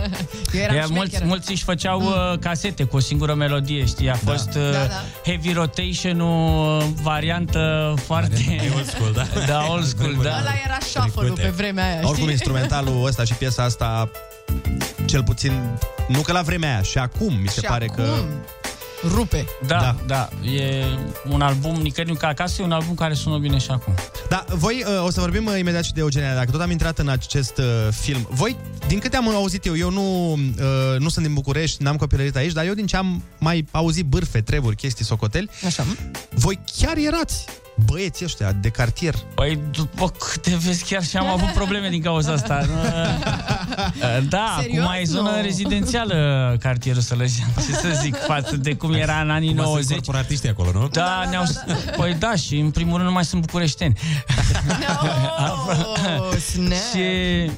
Eu 0.54 0.62
eram 0.62 0.76
Ea, 0.76 0.86
mulți, 0.86 1.00
șmecheră. 1.10 1.26
mulți 1.26 1.52
își 1.52 1.64
făceau 1.64 2.02
uh, 2.02 2.39
casete 2.39 2.84
cu 2.84 2.95
o 2.95 3.00
singură 3.00 3.34
melodie, 3.34 3.86
știi? 3.86 4.10
A 4.10 4.16
fost 4.16 4.48
uh, 4.56 4.72
Da, 4.72 4.78
da. 4.86 5.04
Heavy 5.26 5.54
Rotation-ul, 5.54 6.78
uh, 6.78 6.86
variantă 7.02 7.93
foarte... 8.06 8.72
old 8.76 8.88
school, 8.89 9.12
da? 9.14 9.26
Da, 9.54 9.66
old 9.70 9.86
school, 9.86 10.14
da. 10.24 10.30
Ăla 10.39 10.54
era 10.66 10.78
shuffle-ul 10.80 11.38
pe 11.38 11.54
vremea 11.56 11.84
aia, 11.86 11.95
Oricum, 11.98 12.16
știi? 12.16 12.32
instrumentalul 12.32 13.06
ăsta 13.06 13.24
și 13.24 13.34
piesa 13.34 13.64
asta, 13.64 14.10
cel 15.06 15.24
puțin, 15.24 15.62
nu 16.08 16.22
că 16.22 16.32
la 16.32 16.41
vremea 16.41 16.70
aia, 16.74 16.82
și 16.82 16.98
acum 16.98 17.34
mi 17.41 17.48
se 17.48 17.60
Și 17.60 17.66
pare 17.68 17.88
acum 17.91 18.04
că... 18.04 18.10
Rupe. 19.04 19.45
Da, 19.68 19.78
da, 19.80 19.95
da. 20.06 20.30
E 20.52 20.86
un 21.30 21.41
album, 21.41 21.76
nicăieri 21.76 22.12
nu 22.14 22.18
ca 22.18 22.28
acasă, 22.28 22.62
e 22.62 22.66
un 22.66 22.72
album 22.72 22.95
care 22.95 23.14
sună 23.14 23.38
bine 23.38 23.58
și 23.58 23.72
acum. 23.72 23.93
Da, 24.30 24.45
voi, 24.50 24.84
uh, 24.88 25.06
o 25.06 25.10
să 25.10 25.20
vorbim 25.20 25.45
uh, 25.45 25.60
imediat 25.60 25.84
și 25.84 25.93
de 25.93 26.00
Eugenia, 26.00 26.34
dacă 26.36 26.52
tot 26.52 26.62
am 26.62 26.72
intrat 26.72 26.98
în 27.00 27.08
acest 27.10 27.58
uh, 27.58 27.64
film. 27.91 28.28
Voi, 28.30 28.56
din 28.88 29.00
câte 29.00 29.18
am 29.18 29.30
auzit 29.30 29.66
eu, 29.66 29.78
eu 29.78 29.89
nu, 29.89 30.32
uh, 30.32 31.00
nu 31.00 31.10
sunt 31.10 31.26
din 31.26 31.34
București, 31.34 31.84
n-am 31.84 31.95
copilărit 31.95 32.36
aici, 32.36 32.52
dar 32.52 32.66
eu 32.66 32.74
din 32.74 32.86
ce 32.86 32.98
am 32.98 33.24
mai 33.39 33.66
auzit 33.72 34.06
bârfe, 34.06 34.41
treburi, 34.41 34.76
chestii, 34.76 35.06
socoteli, 35.06 35.50
Așa. 35.66 35.86
voi 36.30 36.60
chiar 36.78 36.98
erați 36.98 37.45
băieții 37.86 38.26
ăștia 38.26 38.52
de 38.52 38.70
cartier. 38.70 39.16
Păi, 39.36 39.60
după 39.72 40.10
câte 40.10 40.56
vezi, 40.66 40.84
chiar 40.84 41.04
și 41.04 41.18
am 41.18 41.28
avut 41.28 41.50
probleme 41.50 41.89
din 41.89 42.02
cauza 42.02 42.32
asta. 42.32 42.66
Da, 44.30 44.58
Serios? 44.62 44.84
acum 44.86 44.95
e 45.00 45.04
zonă 45.04 45.30
Nu. 45.30 45.41
rezidențială 45.41 46.56
cartierul 46.60 47.02
Sălăjean. 47.02 47.50
Ce 47.56 47.74
să 47.74 48.00
zic, 48.02 48.16
față 48.16 48.58
de 48.58 48.76
cum 48.76 48.86
era 48.95 49.21
în 49.21 49.29
anii 49.29 49.49
Acum 49.49 49.61
sunt 49.61 49.73
90. 49.73 49.95
corporatiști 49.95 50.47
acolo, 50.47 50.71
nu? 50.73 50.88
Da, 50.88 51.23
ne-au... 51.29 51.43
Păi 51.97 52.15
da, 52.19 52.35
și 52.35 52.57
în 52.57 52.71
primul 52.71 52.95
rând 52.95 53.07
nu 53.07 53.13
mai 53.13 53.25
sunt 53.25 53.41
bucureșteni. 53.41 53.93
Oh, 56.19 56.38
snap. 56.49 56.71
și 56.71 57.01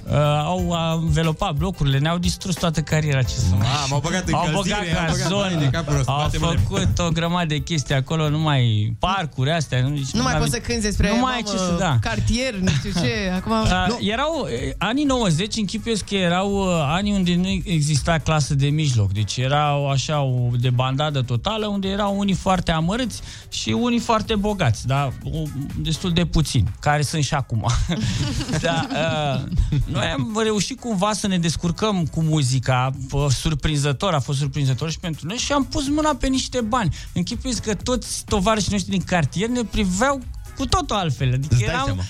uh, 0.10 0.16
au 0.44 0.76
învelopat 1.02 1.54
blocurile, 1.54 1.98
ne-au 1.98 2.18
distrus 2.18 2.56
toată 2.56 2.82
cariera. 2.82 3.22
Ce 3.22 3.34
să 3.36 3.56
mai... 3.58 3.68
Mamă, 3.80 3.94
au 3.94 4.00
băgat 4.00 4.30
Au 4.32 4.46
încălzire, 4.46 4.76
băgat 4.76 5.10
au 5.10 5.16
băgat 5.16 5.30
bani 5.32 5.60
de 5.60 5.66
cazoni, 5.66 5.72
capul 5.72 6.00
ăsta, 6.00 6.12
au 6.12 6.18
bate 6.18 6.38
mâine. 6.38 6.62
făcut 6.68 7.00
o 7.00 7.10
grămadă 7.10 7.46
de 7.46 7.58
chestii 7.58 7.96
acolo, 7.96 8.30
numai 8.30 8.94
parcuri 9.00 9.52
astea. 9.52 9.82
Nu, 9.82 10.00
Nu 10.14 10.24
mai 10.24 10.36
poți 10.36 10.52
să 10.52 10.58
cânti 10.58 10.82
despre 10.82 11.10
Nu 11.10 11.20
mai 11.20 11.34
ai 11.34 11.42
mamă, 11.46 11.58
ce 11.58 11.64
să 11.64 11.76
da. 11.80 11.98
cartier, 12.02 12.54
nu 12.54 12.70
știu 12.70 12.92
ce. 13.02 13.14
Acum... 13.38 13.52
Uh, 13.52 13.98
erau 14.00 14.40
uh, 14.42 14.50
anii 14.78 15.04
90, 15.04 15.56
închipuiesc 15.56 16.06
că 16.06 16.16
erau 16.16 16.52
uh, 16.52 16.84
ani 16.86 17.12
unde 17.12 17.36
nu 17.36 17.48
exista 17.64 18.18
clasă 18.18 18.56
de 18.56 18.68
mijloc. 18.68 19.12
Deci 19.12 19.38
erau 19.38 19.90
așa 19.90 20.22
o 20.22 20.50
de 20.60 20.70
bandadă 20.70 21.19
totală, 21.22 21.68
unde 21.68 21.88
erau 21.88 22.18
unii 22.18 22.34
foarte 22.34 22.72
amărâți 22.72 23.22
și 23.50 23.70
unii 23.70 24.00
foarte 24.00 24.36
bogați, 24.36 24.88
dar 24.88 25.14
o, 25.24 25.44
destul 25.78 26.12
de 26.12 26.26
puțini, 26.26 26.74
care 26.80 27.02
sunt 27.02 27.24
și 27.24 27.34
acum. 27.34 27.66
da, 28.62 28.88
uh, 28.92 29.52
noi 29.86 30.06
am 30.06 30.40
reușit 30.44 30.80
cumva 30.80 31.14
să 31.14 31.28
ne 31.28 31.38
descurcăm 31.38 32.06
cu 32.06 32.22
muzica, 32.22 32.92
uh, 33.12 33.26
surprinzător, 33.30 34.14
a 34.14 34.20
fost 34.20 34.40
surprinzător 34.40 34.92
și 34.92 35.00
pentru 35.00 35.28
noi 35.28 35.38
și 35.38 35.52
am 35.52 35.66
pus 35.66 35.88
mâna 35.88 36.16
pe 36.16 36.28
niște 36.28 36.62
bani. 36.62 36.96
Închipuiesc 37.14 37.64
că 37.64 37.74
toți 37.74 38.24
tovarășii 38.26 38.72
noștri 38.72 38.92
din 38.92 39.04
cartier 39.04 39.50
ne 39.50 39.64
priveau 39.64 40.22
cu 40.58 40.66
totul 40.66 40.96
altfel. 40.96 41.34
Adică 41.34 41.54
Îți 41.56 41.64
dai 41.64 41.74
eram, 41.74 41.86
seama. 41.86 42.02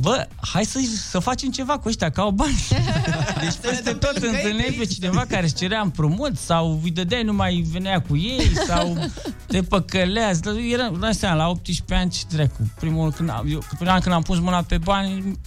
Bă, 0.00 0.26
hai 0.52 0.64
să, 0.64 0.78
să 1.10 1.18
facem 1.18 1.50
ceva 1.50 1.78
cu 1.78 1.88
ăștia, 1.88 2.10
ca 2.10 2.22
au 2.22 2.30
bani. 2.30 2.64
Deci 3.42 3.54
peste 3.60 3.92
tot 3.92 4.16
întâlneai 4.16 4.74
pe 4.78 4.84
cineva 4.84 5.24
care 5.28 5.44
își 5.44 5.54
cerea 5.54 5.80
împrumut 5.80 6.36
sau 6.38 6.80
îi 6.82 6.90
dădeai, 6.90 7.22
nu 7.22 7.32
mai 7.32 7.66
venea 7.72 8.00
cu 8.00 8.16
ei 8.16 8.50
sau 8.66 8.96
te 9.46 9.62
păcăleați. 9.62 10.42
Dar 10.42 10.54
Era, 10.72 10.88
dai 11.00 11.14
seama, 11.14 11.36
la 11.36 11.48
18 11.48 11.94
ani 11.94 12.10
ce 12.10 12.22
dracu. 12.28 12.70
Primul, 12.80 13.12
când, 13.12 13.30
am- 13.30 13.46
eu, 13.50 13.62
primul 13.76 13.94
an 13.94 14.00
când 14.00 14.14
am 14.14 14.22
pus 14.22 14.38
mâna 14.38 14.62
pe 14.62 14.78
bani, 14.78 15.38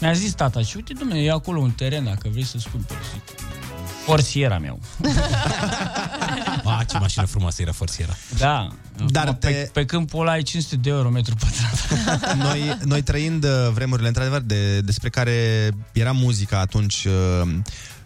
mi-a 0.00 0.12
zis 0.12 0.32
tata, 0.32 0.60
și 0.62 0.76
uite, 0.76 0.92
domnule, 0.98 1.20
e 1.20 1.30
acolo 1.30 1.60
un 1.60 1.70
teren 1.70 2.04
dacă 2.04 2.28
vrei 2.30 2.44
să-ți 2.44 2.68
cumperi. 2.70 2.98
Zic, 4.04 4.12
Forțiera 4.12 4.58
meu. 4.58 4.80
A, 6.64 6.84
ce 6.90 6.98
mașină 6.98 7.24
frumoasă 7.24 7.62
era 7.62 7.72
forțiera. 7.72 8.16
Da. 8.38 8.68
Dar 9.06 9.22
Acum, 9.26 9.36
te- 9.40 9.48
pe, 9.48 9.70
pe 9.72 9.84
câmpul 9.84 10.20
ăla 10.20 10.30
ai 10.30 10.42
500 10.42 10.76
de 10.76 10.90
euro 10.90 11.10
metru 11.10 11.34
pătrat. 11.34 12.36
Noi, 12.46 12.78
noi 12.84 13.02
trăind 13.02 13.44
uh, 13.44 13.50
vremurile, 13.72 14.08
într-adevăr, 14.08 14.40
de, 14.40 14.80
despre 14.80 15.08
care 15.08 15.70
era 15.92 16.12
muzica 16.12 16.58
atunci 16.58 17.04
uh, 17.04 17.48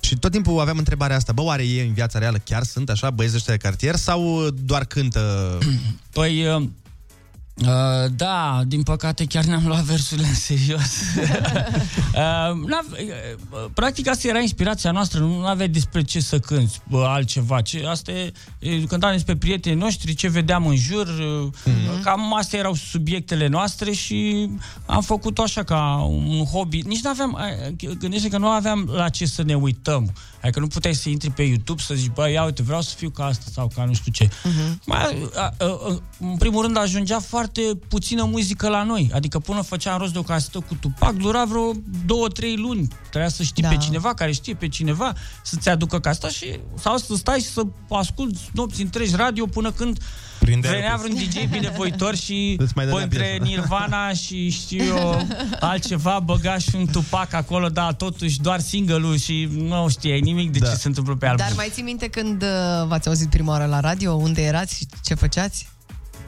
și 0.01 0.17
tot 0.17 0.31
timpul 0.31 0.61
aveam 0.61 0.79
întrebarea 0.79 1.17
asta, 1.17 1.33
bă, 1.33 1.43
oare 1.43 1.63
ei 1.63 1.87
în 1.87 1.93
viața 1.93 2.19
reală 2.19 2.39
chiar 2.45 2.63
sunt 2.63 2.89
așa 2.91 3.11
băieți 3.11 3.35
ăștia 3.35 3.53
de 3.53 3.59
cartier 3.59 3.95
sau 3.97 4.49
doar 4.51 4.85
cântă? 4.85 5.59
Păi, 6.13 6.47
uh, 7.61 7.69
uh, 7.69 8.11
da, 8.17 8.63
din 8.67 8.83
păcate 8.83 9.25
chiar 9.25 9.45
ne-am 9.45 9.67
luat 9.67 9.83
versurile 9.83 10.27
în 10.27 10.35
serios. 10.35 10.81
uh, 11.17 12.67
n-ave- 12.67 13.37
uh, 13.51 13.71
practic 13.75 14.09
asta 14.09 14.29
era 14.29 14.39
inspirația 14.39 14.91
noastră, 14.91 15.21
nu 15.21 15.47
aveai 15.47 15.69
despre 15.69 16.03
ce 16.03 16.21
să 16.21 16.39
cânti 16.39 16.81
bă, 16.89 17.05
altceva. 17.09 17.61
Ce, 17.61 17.87
asta 17.87 18.13
e, 18.13 18.33
e, 18.59 18.81
cântam 18.81 19.13
despre 19.13 19.37
prietenii 19.37 19.79
noștri, 19.79 20.15
ce 20.15 20.29
vedeam 20.29 20.67
în 20.67 20.77
jur, 20.77 21.09
mm-hmm. 21.09 22.03
cam 22.03 22.35
astea 22.35 22.59
erau 22.59 22.75
subiectele 22.75 23.47
noastre 23.47 23.93
și 23.93 24.51
am 24.87 25.03
făcut-o 25.03 25.43
așa 25.43 25.63
ca 25.63 26.09
un 26.09 26.45
hobby. 26.45 26.81
Nici 26.81 27.03
nu 27.03 27.11
aveam, 27.11 27.39
uh, 27.81 27.91
gândește 27.99 28.29
că 28.29 28.39
nu 28.39 28.49
aveam 28.49 28.91
la 28.93 29.09
ce 29.09 29.27
să 29.27 29.43
ne 29.43 29.55
uităm. 29.55 30.13
Adică 30.43 30.61
nu 30.61 30.67
puteai 30.67 30.95
să 30.95 31.09
intri 31.09 31.31
pe 31.31 31.43
YouTube 31.43 31.83
să 31.83 31.95
zici, 31.95 32.11
bă, 32.11 32.31
ia 32.31 32.45
uite, 32.45 32.63
vreau 32.63 32.81
să 32.81 32.95
fiu 32.97 33.11
ca 33.11 33.25
asta 33.25 33.45
sau 33.53 33.71
ca 33.75 33.85
nu 33.85 33.95
știu 33.95 34.13
ce. 34.13 34.27
Uh-huh. 34.27 34.85
Mai, 34.87 35.29
a, 35.35 35.41
a, 35.41 35.53
a, 35.59 36.01
în 36.19 36.37
primul 36.37 36.63
rând 36.63 36.77
ajungea 36.77 37.21
foarte 37.21 37.61
puțină 37.89 38.25
muzică 38.25 38.69
la 38.69 38.83
noi. 38.83 39.11
Adică 39.15 39.39
până 39.39 39.63
făceam 39.63 39.99
rost 39.99 40.13
de 40.13 40.19
o 40.19 40.23
casetă 40.23 40.61
cu 40.61 40.75
Tupac, 40.75 41.13
dura 41.13 41.45
vreo 41.45 41.73
două, 42.07 42.29
trei 42.29 42.57
luni. 42.57 42.89
Trebuia 43.11 43.31
să 43.31 43.43
știi 43.43 43.63
Da. 43.63 43.69
pe 43.69 43.77
cineva 43.77 44.15
care 44.15 44.33
știe 44.33 44.55
pe 44.55 44.69
cineva 44.69 45.13
să-ți 45.43 45.69
aducă 45.69 46.01
caseta 46.01 46.29
și 46.29 46.59
sau 46.79 46.97
să 46.97 47.15
stai 47.15 47.39
și 47.39 47.47
să 47.47 47.63
asculti 47.91 48.51
nopți 48.53 48.83
întregi 48.83 49.17
radio 49.17 49.47
până 49.47 49.71
când 49.73 49.99
Prinde 50.49 50.69
venea 50.69 50.91
răpus. 50.91 51.11
vreun 51.11 51.29
DJ 51.29 51.51
binevoitor 51.51 52.17
și 52.17 52.57
Îți 52.59 52.73
mai 52.75 52.85
dădea 52.85 53.03
între 53.03 53.39
piesă. 53.43 53.43
Nirvana 53.43 54.13
și 54.13 54.51
știu 54.51 54.85
eu 54.85 55.27
altceva 55.61 56.21
băga 56.25 56.59
și 56.59 56.75
un 56.75 56.87
Tupac 56.87 57.33
acolo, 57.33 57.69
da, 57.69 57.93
totuși 57.93 58.41
doar 58.41 58.61
single-ul 58.61 59.17
și 59.17 59.49
nu 59.53 59.89
știai 59.89 60.21
nimic 60.21 60.53
de 60.53 60.59
da. 60.59 60.69
ce 60.69 60.75
se 60.75 60.89
întâmplă 60.89 61.17
pe 61.17 61.27
album. 61.27 61.47
Dar 61.47 61.57
mai 61.57 61.69
ții 61.73 61.83
minte 61.83 62.09
când 62.09 62.43
uh, 62.43 62.49
v-ați 62.87 63.09
auzit 63.09 63.31
prima 63.31 63.53
oară 63.53 63.65
la 63.65 63.81
radio? 63.81 64.13
Unde 64.13 64.43
erați 64.43 64.77
și 64.77 64.87
ce 65.05 65.15
făceați? 65.15 65.69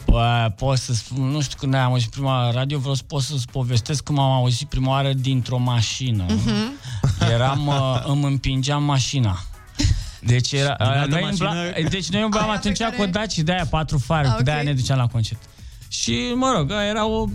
Bă, 0.06 0.52
pot 0.56 0.78
să 0.78 0.94
spun, 0.94 1.24
nu 1.24 1.40
știu 1.40 1.56
când 1.58 1.74
am 1.74 1.90
auzit 1.90 2.10
prima 2.10 2.40
oară 2.40 2.56
radio, 2.58 2.78
vreau 2.78 2.94
să 2.94 3.02
pot 3.06 3.22
să-ți 3.22 3.46
povestesc 3.52 4.02
cum 4.02 4.18
am 4.18 4.30
auzit 4.30 4.68
prima 4.68 4.90
oară 4.90 5.12
dintr-o 5.12 5.58
mașină. 5.58 6.26
Uh-huh. 6.26 7.30
Eram, 7.32 7.66
uh, 7.66 8.02
îmi 8.06 8.24
împingeam 8.24 8.82
mașina. 8.82 9.44
Deci 10.20 10.52
era, 10.52 10.74
Din 10.78 10.86
altă 10.86 11.08
noi 11.10 11.20
mașină- 11.22 11.48
umbla, 11.48 11.88
deci 11.96 12.08
noi 12.08 12.22
umblam 12.22 12.42
Aia 12.42 12.52
pe 12.52 12.58
atunci 12.58 12.78
care- 12.78 12.96
cu 12.96 13.06
Daci 13.06 13.38
de 13.38 13.52
aia 13.52 13.66
patru 13.66 13.98
fare, 13.98 14.26
Ah, 14.26 14.30
okay. 14.32 14.42
de 14.44 14.50
aia 14.50 14.60
ok. 14.60 14.66
ne 14.66 14.72
duceam 14.74 14.98
la 14.98 15.06
concert. 15.06 15.40
Și, 15.88 16.32
mă 16.34 16.52
rog, 16.56 16.70
era 16.88 17.06
o... 17.06 17.26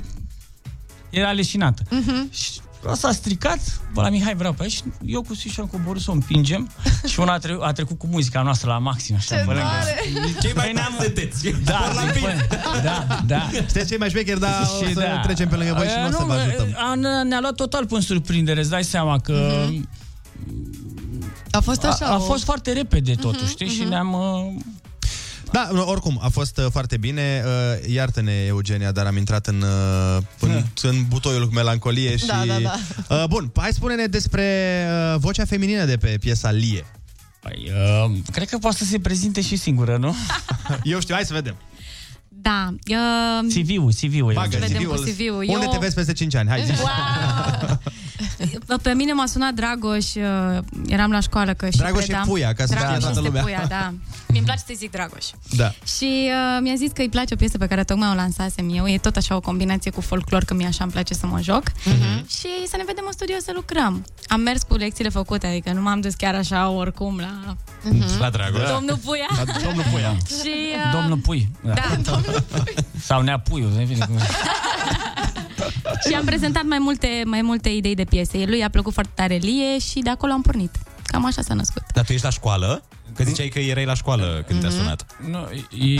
Era 1.10 1.32
leșinată. 1.32 1.84
Mhm. 1.90 2.32
Și 2.34 2.50
asta 2.90 3.08
a 3.08 3.12
stricat, 3.12 3.60
bă, 3.94 4.02
la 4.02 4.10
Mihai 4.10 4.36
vreau 4.36 4.54
pe 4.54 4.64
aici, 4.64 4.72
și 4.72 4.84
eu 5.06 5.22
cu 5.22 5.36
Sișu 5.36 5.62
am 5.62 5.68
coborât 5.68 6.02
să 6.02 6.10
o 6.12 6.14
împingem 6.14 6.70
și 7.12 7.20
una 7.20 7.34
a, 7.34 7.38
tre- 7.38 7.58
a 7.62 7.72
trecut 7.72 7.98
cu 7.98 8.08
muzica 8.08 8.42
noastră 8.42 8.70
la 8.70 8.78
maxim, 8.78 9.16
așa, 9.16 9.36
Ce 9.36 9.42
pe 9.42 9.52
lângă. 9.54 9.62
tare! 9.62 9.96
Cei 10.42 10.54
mai 10.54 10.64
Păi 10.66 10.74
ne-am- 10.74 10.94
tari 10.98 11.04
sunteți. 11.06 11.50
Da, 11.64 11.92
zic, 12.14 12.22
bă, 12.22 12.34
da, 12.84 13.20
da. 13.26 13.50
Sunteți 13.54 13.88
cei 13.90 13.98
mai 13.98 14.10
șmecheri, 14.10 14.40
dar 14.40 14.52
o 14.82 14.86
Și 14.86 14.94
să 14.94 15.00
da. 15.00 15.20
trecem 15.20 15.48
pe 15.48 15.56
lângă 15.56 15.74
voi 15.78 15.88
și 15.88 15.94
E, 15.94 16.02
nu 16.02 16.08
o 16.08 16.12
să 16.12 16.24
vă 16.26 16.34
ajutăm. 16.34 16.68
a- 16.92 16.96
ne- 16.96 17.24
Ne-a 17.24 17.40
luat 17.40 17.56
total 17.56 17.86
până 17.86 18.02
surprindere, 18.02 18.60
îți 18.60 18.70
dai 18.70 18.84
seama 18.84 19.20
că 19.20 19.68
A 21.56 21.60
fost 21.60 21.84
așa 21.84 22.06
a, 22.06 22.12
a 22.12 22.16
o- 22.16 22.20
fost 22.20 22.44
foarte 22.44 22.72
repede 22.72 23.16
totul, 23.16 23.48
știi? 23.48 23.68
Și 23.68 23.84
ne-am... 23.84 24.14
uh, 24.14 24.62
Da, 25.52 25.70
oricum, 25.86 26.20
a 26.24 26.28
fost 26.30 26.58
uh, 26.58 26.66
foarte 26.72 26.98
bine. 26.98 27.44
Uh, 27.46 27.90
Iartă-ne, 27.94 28.32
Eugenia, 28.48 28.92
dar 28.92 29.06
am 29.06 29.18
intrat 29.18 29.48
în, 29.48 29.62
uh, 29.62 30.22
în, 30.40 30.64
în 30.90 31.06
butoiul 31.08 31.48
cu 31.48 31.54
melancolie 31.54 32.18
și... 32.18 32.26
Da, 32.26 32.44
da, 32.48 32.58
da. 32.60 32.76
Uh, 33.16 33.24
bun, 33.30 33.52
hai 33.56 33.72
spune-ne 33.74 34.06
despre 34.06 34.86
uh, 35.14 35.20
vocea 35.20 35.46
feminină 35.46 35.86
de 35.86 35.98
pe 35.98 36.18
piesa 36.20 36.52
Lie. 36.52 36.86
Păi, 37.42 37.72
uh, 38.06 38.12
cred 38.32 38.50
că 38.50 38.58
poate 38.58 38.78
să 38.78 38.84
se 38.86 39.00
prezinte 39.00 39.42
și 39.42 39.56
singură, 39.56 39.98
nu? 39.98 40.16
Eu 40.84 41.00
știu, 41.00 41.14
hai 41.16 41.26
să 41.26 41.34
vedem. 41.34 41.56
Da. 42.50 42.74
Uh, 42.92 43.54
CV-ul, 43.54 43.92
CV-ul. 43.94 44.32
e. 44.32 44.34
Bagă 44.34 44.58
vedem 44.60 44.82
CV-ul. 44.82 44.96
cu 44.96 45.02
CV-ul. 45.02 45.46
Unde 45.48 45.66
Eu- 45.66 45.72
te 45.72 45.78
vezi 45.78 45.96
peste 45.96 46.14
5 46.14 46.36
ani? 46.36 46.50
Hai, 46.50 46.64
zi. 46.66 46.72
Wow! 46.82 47.80
Pe 48.82 48.94
mine 48.94 49.14
m-a 49.14 49.26
sunat 49.26 49.54
Dragoș, 49.54 50.14
uh, 50.16 50.58
eram 50.88 51.12
la 51.12 51.20
școală 51.20 51.54
că 51.54 51.70
și 51.70 51.78
Dragoș 51.78 52.04
e 52.04 52.06
predam. 52.06 52.28
puia, 52.28 52.54
ca 52.54 52.66
să 52.66 52.74
știe 52.74 52.78
Dragoș 52.86 52.98
toată 53.04 53.10
este 53.20 53.28
lumea. 53.28 53.42
puia, 53.42 53.66
da. 53.70 53.94
Mi-mi 54.34 54.46
place 54.46 54.62
să-i 54.66 54.76
zic 54.76 54.92
Dragoș. 54.92 55.26
Da. 55.56 55.72
Și 55.98 56.30
uh, 56.30 56.60
mi-a 56.62 56.74
zis 56.76 56.92
că 56.94 57.02
îi 57.02 57.10
place 57.10 57.34
o 57.34 57.38
piesă 57.38 57.58
pe 57.58 57.68
care 57.68 57.84
tocmai 57.84 58.10
o 58.12 58.14
lansasem 58.14 58.70
eu. 58.76 58.88
E 58.88 58.98
tot 58.98 59.16
așa 59.16 59.36
o 59.36 59.40
combinație 59.40 59.92
cu 59.92 60.02
folclor, 60.02 60.44
că 60.44 60.54
mie 60.54 60.68
așa 60.68 60.84
îmi 60.84 60.92
place 60.94 61.14
să 61.14 61.26
mă 61.28 61.40
joc. 61.42 61.64
Mhm. 61.86 62.28
Și 62.28 62.48
să 62.68 62.74
ne 62.78 62.84
vedem 62.86 63.04
în 63.06 63.12
studio 63.12 63.36
să 63.44 63.52
lucrăm. 63.56 64.06
Am 64.28 64.40
mers 64.42 64.62
cu 64.64 64.76
lecțiile 64.76 65.10
făcute, 65.10 65.48
adică 65.48 65.72
nu 65.74 65.82
m-am 65.82 66.02
dus 66.02 66.14
chiar 66.14 66.36
așa 66.36 66.70
oricum 66.70 67.18
la 67.20 67.56
La 68.20 68.30
Dragoș. 68.30 68.70
domnul 68.70 69.00
Puia. 69.06 69.28
La 69.46 69.54
domnul 69.66 69.84
Puia. 69.92 70.18
Și, 70.42 70.54
uh, 70.76 70.92
Domnul 70.94 71.18
Pui. 71.18 71.50
Da, 71.62 71.74
domnul 72.02 72.35
Sau 73.02 73.22
Nea 73.22 73.40
Puiu. 73.40 73.68
depinde 73.78 74.06
cum- 74.06 74.18
Și 76.10 76.14
am 76.16 76.26
prezentat 76.26 76.64
mai 76.64 76.78
multe, 76.80 77.08
mai 77.26 77.42
multe 77.42 77.70
idei 77.70 77.96
de 77.96 78.04
piese. 78.04 78.44
Lui 78.48 78.64
a 78.64 78.70
plăcut 78.70 78.94
foarte 78.94 79.12
tare 79.16 79.36
Lie 79.36 79.80
și 79.80 80.00
de 80.00 80.10
acolo 80.10 80.32
am 80.32 80.42
pornit. 80.42 80.72
Cam 81.06 81.26
așa 81.26 81.42
s-a 81.42 81.54
născut. 81.54 81.84
Dar 81.94 82.06
tu 82.06 82.12
ești 82.12 82.24
la 82.26 82.32
școală? 82.32 82.84
Că 83.16 83.24
ziceai 83.24 83.48
că 83.48 83.60
erai 83.60 83.86
la 83.86 83.94
școală 83.94 84.44
când 84.48 84.60
te-a 84.62 84.70
sunat. 84.70 85.06
Nu, 85.30 85.48
e, 85.86 85.94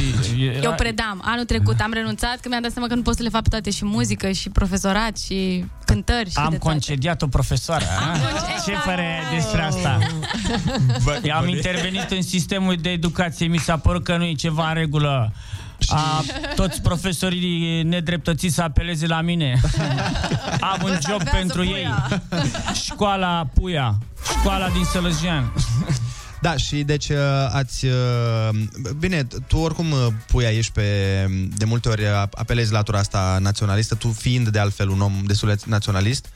e, 0.46 0.60
Eu 0.64 0.74
predam. 0.74 1.22
Anul 1.26 1.46
trecut 1.46 1.80
am 1.80 1.94
renunțat 1.94 2.40
că 2.40 2.50
mi-am 2.50 2.62
dat 2.62 2.72
seama 2.72 2.88
că 2.88 2.96
nu 2.96 3.02
pot 3.02 3.16
să 3.16 3.24
le 3.24 3.30
fac 3.30 3.42
pe 3.42 3.50
toate 3.50 3.70
și 3.70 3.86
muzică 3.86 4.32
și 4.32 4.50
profesorat 4.50 5.18
și 5.18 5.66
cântări 5.86 6.30
și 6.30 6.36
Am 6.38 6.50
de 6.50 6.58
toate. 6.58 6.70
concediat 6.72 7.22
o 7.22 7.28
profesoară. 7.28 7.86
a? 8.00 8.18
Ce 8.66 8.72
părere 8.86 9.22
ai 9.30 9.36
despre 9.36 9.62
asta? 9.62 9.98
Eu 11.24 11.36
am 11.36 11.48
intervenit 11.48 12.10
în 12.12 12.22
sistemul 12.22 12.76
de 12.76 12.90
educație, 12.90 13.48
mi 13.48 13.58
s-a 13.58 13.78
părut 13.78 14.04
că 14.04 14.18
nu 14.18 14.24
e 14.24 14.34
ceva 14.34 14.68
în 14.68 14.74
regulă. 14.74 15.34
A, 15.88 16.24
toți 16.56 16.82
profesorii 16.82 17.84
nedreptățiți 17.84 18.56
să 18.56 18.62
apeleze 18.62 19.08
la 19.08 19.22
mine. 19.22 19.62
Am 20.72 20.82
un 20.84 20.98
job 21.10 21.30
pentru 21.30 21.64
ei. 21.64 21.88
Școala 22.84 23.50
Puia. 23.54 23.98
Școala 24.40 24.70
din 24.70 24.84
Sălăjean. 24.84 25.54
Da, 26.42 26.58
și 26.58 26.84
deci 26.84 27.10
uh, 27.10 27.18
ați... 27.52 27.86
uh, 27.86 28.50
Bine, 28.98 29.28
tu 29.48 29.58
oricum 29.58 29.92
uh, 29.92 30.08
pui 30.28 30.46
aici 30.46 30.70
pe... 30.70 30.84
De 31.58 31.66
multe 31.66 31.90
ori 31.90 32.04
uh, 32.04 32.24
apelezi 32.32 32.72
latura 32.72 32.98
asta 32.98 33.38
naționalistă, 33.42 33.96
tu 33.96 34.12
fiind 34.12 34.48
de 34.48 34.60
altfel 34.60 34.90
un 34.90 35.02
om 35.02 35.22
destul 35.26 35.48
de 35.48 35.62
naționalist. 35.66 36.28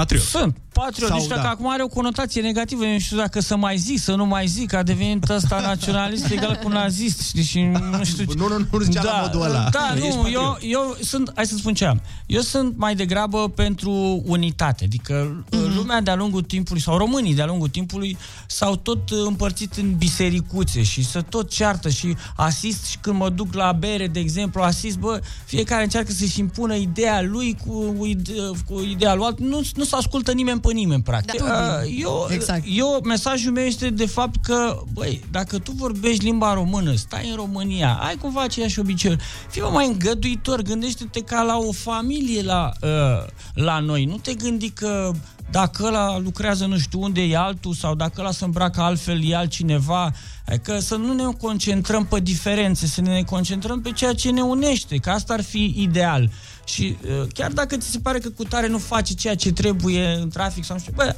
Patriot. 0.00 0.22
Sunt 0.22 0.56
patriot, 0.72 1.08
Sau, 1.08 1.16
nu 1.18 1.22
știu 1.22 1.34
da. 1.36 1.40
dacă 1.42 1.52
acum 1.54 1.70
are 1.70 1.82
o 1.82 1.88
conotație 1.88 2.40
negativă, 2.42 2.84
eu 2.84 2.92
nu 2.92 2.98
știu 2.98 3.16
dacă 3.16 3.40
să 3.40 3.56
mai 3.56 3.76
zic, 3.76 3.98
să 4.00 4.14
nu 4.14 4.26
mai 4.26 4.46
zic, 4.46 4.72
a 4.72 4.82
devenit 4.82 5.28
ăsta 5.28 5.60
naționalist 5.60 6.30
egal 6.30 6.58
cu 6.62 6.68
nazist, 6.68 7.20
știi, 7.26 7.42
și 7.42 7.60
nu 7.62 8.04
știu 8.10 8.24
ce. 8.24 8.34
Nu, 8.36 8.48
nu, 8.48 8.66
nu 8.72 8.78
zicea 8.80 9.02
la 9.02 9.20
modul 9.22 9.42
ăla. 9.42 9.68
Da, 9.70 9.92
Ești 9.96 10.16
nu, 10.16 10.28
eu, 10.30 10.42
patriot. 10.42 10.72
eu 10.72 10.96
sunt, 11.02 11.32
hai 11.34 11.46
să 11.46 11.56
spun 11.56 11.74
ce 11.74 11.84
am, 11.84 12.00
eu 12.26 12.40
sunt 12.40 12.76
mai 12.76 12.94
degrabă 12.94 13.48
pentru 13.48 14.22
unitate, 14.26 14.84
adică 14.84 15.44
Mhm. 15.50 15.74
lumea 15.76 16.00
de-a 16.00 16.14
lungul 16.14 16.42
timpului, 16.42 16.80
sau 16.82 16.96
românii 16.96 17.34
de-a 17.34 17.46
lungul 17.46 17.68
timpului, 17.68 18.16
s-au 18.46 18.76
tot 18.76 19.10
uh, 19.10 19.18
împărțit 19.26 19.74
în 19.76 19.94
bisericuțe 19.96 20.82
și 20.82 21.04
să 21.04 21.20
tot 21.22 21.50
ceartă 21.50 21.88
și 21.88 22.16
asist 22.36 22.84
și 22.84 22.98
când 23.00 23.16
mă 23.16 23.28
duc 23.28 23.54
la 23.54 23.72
bere, 23.72 24.06
de 24.06 24.18
exemplu, 24.20 24.62
asist, 24.62 24.98
bă, 24.98 25.20
fiecare 25.44 25.82
încearcă 25.82 26.12
să-și 26.12 26.40
impună 26.40 26.74
ideea 26.74 27.22
lui 27.22 27.56
cu, 27.66 28.06
ide- 28.06 28.32
cu 28.66 28.80
ideea 28.90 29.14
lui 29.14 29.24
altul, 29.24 29.46
nu, 29.46 29.60
nu 29.74 29.84
se 29.86 29.96
ascultă 29.96 30.32
nimeni 30.32 30.60
pe 30.60 30.72
nimeni, 30.72 31.02
practic. 31.02 31.42
Da. 31.42 31.80
Uh, 31.84 31.96
eu, 32.00 32.28
Exact. 32.30 32.62
eu, 32.66 33.00
mesajul 33.04 33.52
meu 33.52 33.64
este 33.64 33.90
de 33.90 34.06
fapt 34.06 34.44
că, 34.44 34.82
băi, 34.92 35.24
dacă 35.30 35.58
tu 35.58 35.72
vorbești 35.72 36.24
limba 36.24 36.54
română, 36.54 36.94
stai 36.94 37.28
în 37.28 37.36
România, 37.36 37.98
ai 38.02 38.16
cumva 38.16 38.42
aceeași 38.42 38.78
obiceiuri, 38.78 39.22
fii 39.50 39.62
mă 39.62 39.68
mai 39.68 39.86
îngăduitor, 39.86 40.62
gândește-te 40.62 41.20
ca 41.20 41.42
la 41.42 41.56
o 41.56 41.72
familie 41.72 42.42
la, 42.42 42.72
uh, 42.82 43.26
la 43.54 43.78
noi, 43.78 44.04
nu 44.04 44.16
te 44.16 44.34
gândi 44.34 44.70
că 44.70 45.10
dacă 45.50 45.84
ăla 45.84 46.18
lucrează 46.18 46.66
nu 46.66 46.78
știu 46.78 47.00
unde 47.02 47.20
e 47.22 47.36
altul 47.36 47.74
sau 47.74 47.94
dacă 47.94 48.20
ăla 48.20 48.30
se 48.30 48.44
îmbracă 48.44 48.80
altfel 48.80 49.24
e 49.30 49.36
altcineva, 49.36 50.12
adică 50.46 50.78
să 50.78 50.94
nu 50.96 51.12
ne 51.12 51.22
concentrăm 51.40 52.04
pe 52.06 52.20
diferențe, 52.20 52.86
să 52.86 53.00
ne 53.00 53.22
concentrăm 53.22 53.80
pe 53.80 53.90
ceea 53.92 54.12
ce 54.12 54.30
ne 54.30 54.40
unește, 54.42 54.96
că 54.96 55.10
asta 55.10 55.32
ar 55.32 55.42
fi 55.42 55.74
ideal. 55.76 56.30
Și 56.64 56.96
uh, 57.20 57.26
chiar 57.32 57.50
dacă 57.52 57.76
ți 57.76 57.90
se 57.90 57.98
pare 57.98 58.18
că 58.18 58.28
cu 58.28 58.44
tare 58.44 58.66
nu 58.68 58.78
face 58.78 59.14
ceea 59.14 59.34
ce 59.34 59.52
trebuie 59.52 60.18
în 60.22 60.28
trafic 60.28 60.64
sau 60.64 60.76
nu 60.76 60.82
știu, 60.82 60.92
bă, 60.96 61.14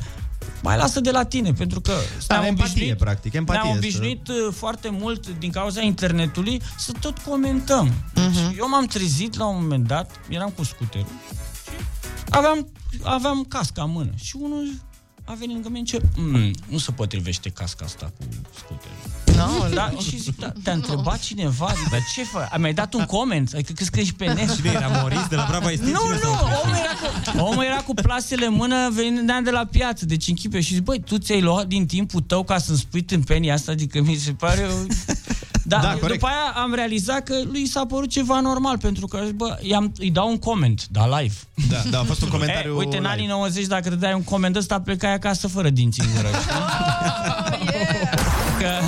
mai 0.63 0.77
lasă 0.77 1.01
de 1.01 1.11
la 1.11 1.25
tine, 1.25 1.53
pentru 1.53 1.81
că 1.81 1.93
Da, 2.27 2.35
ne-am 2.35 2.47
empatie, 2.49 2.71
obișnuit, 2.73 2.99
practic, 2.99 3.33
empatie 3.35 3.63
ne-am 3.63 3.75
este. 3.77 3.87
obișnuit 3.87 4.29
uh, 4.29 4.35
foarte 4.55 4.89
mult 5.01 5.39
din 5.39 5.51
cauza 5.51 5.81
internetului 5.81 6.63
să 6.79 6.93
tot 7.01 7.19
comentăm. 7.19 7.93
Deci, 8.15 8.25
Mhm. 8.25 8.55
Eu 8.59 8.69
m-am 8.69 8.87
trezit 8.87 9.37
la 9.37 9.47
un 9.47 9.59
moment 9.61 9.87
dat, 9.87 10.11
eram 10.29 10.53
cu 10.57 10.65
scuterul 10.65 11.07
și 11.48 11.48
aveam, 12.31 12.69
aveam 13.03 13.45
casca 13.49 13.83
în 13.83 13.91
mână 13.91 14.11
și 14.17 14.37
unul 14.41 14.69
a 15.25 15.35
venit 15.35 15.53
lângă 15.55 15.69
mine 15.69 15.85
și 15.87 15.93
zice, 15.93 16.09
"Mm, 16.17 16.51
nu 16.69 16.79
se 16.79 16.91
potrivește 16.91 17.49
casca 17.49 17.85
asta 17.85 18.13
cu 18.19 18.25
scuterul. 18.57 18.97
No, 19.37 19.69
Da, 19.75 19.91
și 20.09 20.19
zic, 20.19 20.37
da, 20.39 20.53
te-a 20.63 20.73
întrebat 20.73 21.19
cineva, 21.21 21.73
dar 21.91 22.01
ce 22.15 22.23
fă? 22.25 22.47
Ai 22.51 22.59
mai 22.59 22.75
dat 22.75 22.95
un 22.95 23.05
coment? 23.05 23.53
Adică 23.55 23.73
crezi 23.73 23.91
că 23.91 24.01
ești 24.01 24.13
pe 24.15 24.33
net? 24.33 24.55
Cine 24.57 24.71
era, 24.71 24.87
Moris 24.89 25.27
de 25.29 25.37
la 25.37 25.47
Brava 25.49 25.71
Estate? 25.71 25.91
Nu, 25.91 25.99
Cine 26.01 26.15
nu, 26.15 26.21
s-a 26.21 26.61
omul 26.65 26.77
era, 26.77 27.33
cu, 27.33 27.39
omul 27.45 27.65
era 27.65 27.77
cu 27.77 27.95
plasele 27.95 28.47
în 28.47 28.55
mână, 28.55 28.91
venea 28.93 29.41
de 29.41 29.51
la 29.51 29.65
piață, 29.71 30.05
deci 30.05 30.29
închipe 30.29 30.61
și 30.61 30.75
zic, 30.75 30.83
băi, 30.83 31.01
tu 31.01 31.19
ți-ai 31.19 31.41
luat 31.41 31.67
din 31.67 31.87
timpul 31.87 32.21
tău 32.21 32.45
ca 32.45 32.59
să-mi 32.59 32.79
spui 32.79 33.03
tâmpenia 33.03 33.55
asta, 33.55 33.73
adică 33.73 34.01
mi 34.01 34.15
se 34.15 34.33
pare... 34.33 34.63
O... 34.67 34.77
Da, 35.69 35.77
Da, 35.77 35.83
da 35.83 35.93
corect. 35.93 36.13
după 36.21 36.27
aia 36.27 36.63
am 36.63 36.75
realizat 36.75 37.23
că 37.23 37.35
lui 37.53 37.67
s-a 37.67 37.85
părut 37.87 38.11
ceva 38.11 38.41
normal, 38.41 38.79
pentru 38.79 39.07
că, 39.07 39.21
bă, 39.35 39.59
i-am, 39.63 39.93
îi 39.99 40.11
dau 40.11 40.29
un 40.29 40.39
coment, 40.39 40.87
da, 40.91 41.19
live. 41.21 41.35
Da, 41.69 41.77
da, 41.91 41.99
a 41.99 42.03
fost 42.03 42.23
un 42.23 42.29
comentariu 42.37 42.71
E, 42.75 42.77
uite, 42.77 42.97
în 42.97 43.03
live. 43.03 43.15
anii 43.15 43.27
90, 43.27 43.67
dacă 43.67 43.89
te 43.89 43.95
dai 43.95 44.13
un 44.15 44.25
coment 44.25 44.57
ăsta, 44.57 44.81
plecai 44.81 45.13
acasă 45.13 45.49
fără 45.49 45.71
dinți 45.71 46.01
în 46.01 46.07
gură, 46.15 46.29
știi? 46.29 46.53
Că... 48.59 48.69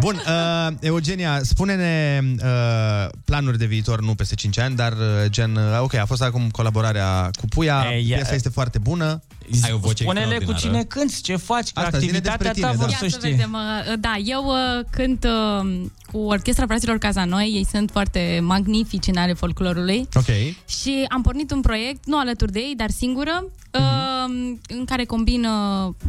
Bun, 0.00 0.22
uh, 0.26 0.72
Eugenia, 0.80 1.40
spune-ne 1.42 2.20
uh, 2.44 3.08
planuri 3.24 3.58
de 3.58 3.66
viitor, 3.66 4.00
nu 4.00 4.14
peste 4.14 4.34
5 4.34 4.58
ani, 4.58 4.76
dar 4.76 4.92
uh, 4.92 4.98
gen, 5.28 5.56
uh, 5.56 5.80
ok, 5.80 5.94
a 5.94 6.04
fost 6.06 6.22
acum 6.22 6.48
colaborarea 6.50 7.30
cu 7.40 7.46
Puia, 7.46 7.84
E, 7.92 7.98
ia- 7.98 8.14
piesa 8.16 8.34
este 8.34 8.48
foarte 8.48 8.78
bună. 8.78 9.22
Ai 9.62 9.72
o 9.72 9.76
voce 9.78 10.02
Spune-le 10.02 10.26
cu 10.26 10.32
extraordinară. 10.34 10.72
cine 10.72 10.84
cânti, 10.84 11.20
ce 11.22 11.36
faci, 11.36 11.72
că 11.72 11.80
Asta, 11.80 11.98
zine 11.98 12.10
activitatea 12.10 12.36
despre 12.52 12.60
ta 12.62 12.68
tine, 12.70 12.78
vor 12.82 12.88
da. 12.90 12.96
să 12.96 13.04
Ia 13.04 13.10
să 13.10 13.16
știe. 13.18 13.30
vedem. 13.30 13.52
uh, 13.52 13.92
Da, 14.00 14.14
eu 14.24 14.44
uh, 14.46 14.84
cânt 14.90 15.24
uh, 15.24 15.80
cu 16.14 16.20
Orchestra 16.20 16.66
Fraților 16.66 16.98
Cazanoi, 16.98 17.44
ei 17.54 17.66
sunt 17.70 17.90
foarte 17.90 18.40
magnifici 18.42 19.06
în 19.06 19.16
ale 19.16 19.32
folclorului. 19.32 20.08
Ok. 20.14 20.24
Și 20.66 21.04
am 21.08 21.22
pornit 21.22 21.50
un 21.50 21.60
proiect, 21.60 22.06
nu 22.06 22.18
alături 22.18 22.52
de 22.52 22.58
ei, 22.58 22.74
dar 22.76 22.90
singură, 22.90 23.44
Mhm. 23.78 23.82
uh, 23.82 24.56
în 24.78 24.84
care 24.84 25.04
combină 25.04 25.50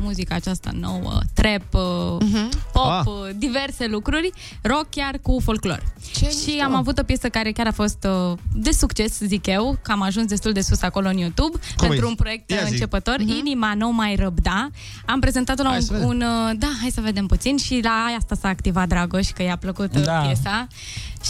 muzica 0.02 0.36
aceasta 0.36 0.72
nouă, 0.80 1.20
trap, 1.34 1.74
uh, 1.74 2.48
pop, 2.74 2.86
Ah. 2.86 3.06
uh, 3.06 3.30
diverse 3.36 3.88
lucruri, 3.88 4.32
rock 4.62 4.88
chiar 4.90 5.20
cu 5.22 5.40
folclor. 5.44 5.84
Ce 6.14 6.30
și 6.30 6.36
mișto. 6.46 6.64
am 6.64 6.76
avut 6.76 6.98
o 6.98 7.04
piesă 7.04 7.30
care 7.30 7.52
chiar 7.52 7.68
a 7.68 7.72
fost 7.72 8.08
uh, 8.32 8.38
de 8.54 8.72
succes, 8.72 9.20
zic 9.20 9.46
eu, 9.48 9.78
că 9.82 9.92
am 9.92 10.02
ajuns 10.02 10.26
destul 10.28 10.52
de 10.52 10.62
sus 10.62 10.82
acolo 10.82 11.08
în 11.08 11.18
YouTube, 11.18 11.58
Cum 11.78 11.88
pentru 11.88 12.06
e? 12.06 12.10
un 12.10 12.16
proiect 12.16 12.50
Ia 12.50 12.58
uh, 12.62 12.66
zi. 12.66 12.72
începător, 12.72 13.20
Inima 13.20 13.74
nu 13.74 13.92
mai 13.92 14.16
răbda. 14.16 14.70
Am 15.06 15.20
prezentat-o 15.20 15.64
la 15.64 15.70
Hai 15.70 15.82
să 15.82 15.94
un, 15.94 16.00
vedem. 16.00 16.08
un... 16.10 16.22
uh, 16.50 16.52
Da, 16.58 16.68
hai 16.82 16.90
să 16.94 17.02
vedem 17.02 17.26
puțin 17.26 17.58
și 17.58 17.80
la 17.84 18.06
asta 18.18 18.36
s-a 18.36 18.48
activat 18.48 18.88
Dragoș, 18.88 19.30
că 19.30 19.44
i-a 19.44 19.58
plăcut 19.58 19.95
uh, 19.95 19.95
Da. 20.04 20.18
piesa. 20.20 20.68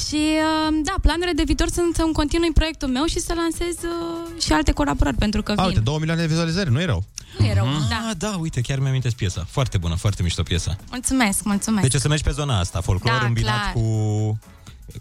Și 0.07 0.16
uh, 0.16 0.78
da, 0.84 0.93
planurile 1.01 1.32
de 1.36 1.43
viitor 1.45 1.68
sunt 1.70 1.95
să-mi 1.95 2.13
continui 2.13 2.51
proiectul 2.51 2.88
meu 2.88 3.05
și 3.05 3.20
să 3.20 3.34
lansez 3.36 3.76
uh, 3.84 4.41
și 4.41 4.53
alte 4.53 4.72
colaborări, 4.72 5.16
pentru 5.18 5.41
că 5.43 5.51
A, 5.51 5.55
vin. 5.55 5.66
uite, 5.66 5.80
2 5.80 5.95
milioane 5.97 6.22
de 6.22 6.28
vizualizări, 6.28 6.72
nu 6.72 6.82
e 6.82 6.86
rău. 6.86 7.03
Nu 7.39 7.45
e 7.45 7.53
rău, 7.53 7.66
Ah, 7.68 7.74
da. 7.89 8.11
da, 8.30 8.36
uite, 8.39 8.61
chiar 8.61 8.78
mi-am 8.78 8.89
amintesc 8.89 9.16
piesa. 9.16 9.45
Foarte 9.49 9.78
bună, 9.78 9.95
foarte 9.95 10.24
mișto 10.24 10.43
piesa. 10.43 10.76
Mulțumesc, 10.89 11.43
mulțumesc. 11.43 11.82
Deci 11.82 11.93
o 11.95 11.97
să 11.99 12.07
mergi 12.07 12.24
pe 12.24 12.32
zona 12.32 12.59
asta, 12.59 12.82
folclor 12.82 13.20
Da, 13.20 13.26
îmbinat 13.26 13.59
clar. 13.61 13.74
cu... 13.74 14.39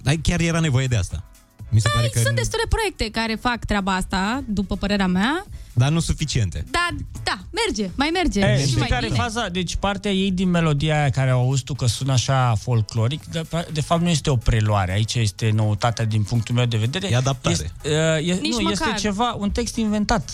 Dar 0.02 0.14
chiar 0.22 0.40
era 0.40 0.60
nevoie 0.60 0.86
de 0.86 0.96
asta. 0.96 1.24
Mi 1.68 1.80
se 1.80 1.88
pare 1.94 2.08
că... 2.12 2.20
Sunt 2.20 2.36
destule 2.36 2.62
proiecte 2.68 3.10
care 3.10 3.34
fac 3.34 3.64
treaba 3.64 3.94
asta, 3.94 4.42
după 4.46 4.76
părerea 4.76 5.06
mea, 5.06 5.46
Dar 5.74 5.88
nu 5.88 6.00
suficiente. 6.00 6.64
dar 6.70 6.94
da, 7.24 7.38
merge, 7.50 7.90
mai 7.94 8.10
merge. 8.12 8.40
E, 8.40 8.58
și 8.58 8.66
știi 8.66 8.78
mai 8.78 8.88
care 8.88 9.06
e 9.06 9.08
bine. 9.08 9.20
faza? 9.20 9.48
Deci 9.48 9.76
partea 9.76 10.10
ei 10.10 10.30
din 10.30 10.50
melodia 10.50 11.00
aia 11.00 11.10
care 11.10 11.30
au 11.30 11.40
auzit 11.40 11.64
tu 11.64 11.74
că 11.74 11.86
sună 11.86 12.12
așa 12.12 12.54
folcloric, 12.60 13.24
de, 13.24 13.46
de 13.72 13.80
fapt 13.80 14.02
nu 14.02 14.08
este 14.08 14.30
o 14.30 14.36
preluare. 14.36 14.92
Aici 14.92 15.14
este 15.14 15.50
noutatea 15.50 16.04
din 16.04 16.22
punctul 16.22 16.54
meu 16.54 16.64
de 16.66 16.76
vedere. 16.76 17.08
E 17.10 17.16
adaptare. 17.16 17.54
Este, 17.54 17.70
uh, 17.84 18.28
e, 18.28 18.32
Nici 18.40 18.52
nu, 18.52 18.70
este 18.70 18.84
măcar. 18.84 18.98
ceva, 19.00 19.36
un 19.38 19.50
text 19.50 19.76
inventat. 19.76 20.30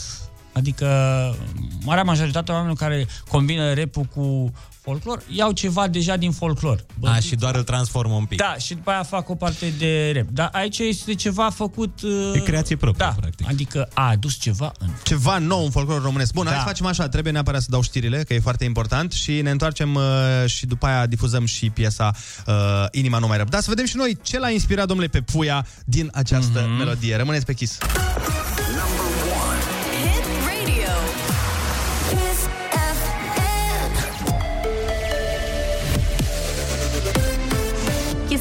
Adică 0.53 0.87
marea 1.85 2.03
majoritate 2.03 2.51
a 2.51 2.55
oamenilor 2.55 2.89
care 2.89 3.07
combină 3.29 3.75
rap 3.75 4.07
cu 4.15 4.53
folclor 4.81 5.23
iau 5.29 5.53
ceva 5.53 5.89
deja 5.89 6.17
din 6.17 6.31
folclor. 6.31 6.85
A, 7.03 7.19
și 7.19 7.35
doar 7.35 7.55
îl 7.55 7.63
transformă 7.63 8.15
un 8.15 8.25
pic. 8.25 8.39
Da, 8.39 8.55
și 8.59 8.75
după 8.75 8.91
aia 8.91 9.03
fac 9.03 9.29
o 9.29 9.35
parte 9.35 9.73
de 9.79 10.13
rap. 10.17 10.27
Dar 10.29 10.49
aici 10.53 10.79
este 10.79 11.15
ceva 11.15 11.51
făcut... 11.51 12.03
Uh, 12.03 12.33
E 12.35 12.39
creație 12.39 12.77
proprie, 12.77 13.07
da, 13.07 13.15
practic. 13.21 13.49
adică 13.49 13.89
a 13.95 14.09
adus 14.09 14.35
ceva 14.35 14.73
în 14.79 14.89
Ceva 15.03 15.39
nou 15.39 15.65
în 15.65 15.71
folclorul 15.71 16.03
românesc. 16.03 16.33
Bun, 16.33 16.45
da. 16.45 16.51
hai 16.51 16.59
să 16.59 16.67
facem 16.67 16.87
așa, 16.87 17.09
trebuie 17.09 17.33
neapărat 17.33 17.61
să 17.61 17.67
dau 17.71 17.83
știrile, 17.83 18.23
că 18.23 18.35
e 18.35 18.41
foarte 18.41 18.65
important 18.65 19.13
și 19.13 19.41
ne 19.41 19.51
întoarcem 19.51 19.95
uh, 19.95 20.03
și 20.47 20.67
după 20.67 20.87
aia 20.87 21.07
difuzăm 21.07 21.45
și 21.45 21.71
piesa 21.71 22.13
uh, 22.47 22.55
Inima 22.91 23.19
nu 23.19 23.27
mai 23.27 23.37
răbda. 23.37 23.61
Să 23.61 23.67
vedem 23.69 23.85
și 23.85 23.97
noi 23.97 24.19
ce 24.23 24.39
l-a 24.39 24.51
inspirat, 24.51 24.87
domnule, 24.87 25.09
pe 25.09 25.21
Puia 25.21 25.67
din 25.85 26.11
această 26.15 26.65
mm-hmm. 26.65 26.79
melodie. 26.79 27.17
Rămâneți 27.17 27.45
pe 27.45 27.55
Kiss. 27.55 27.79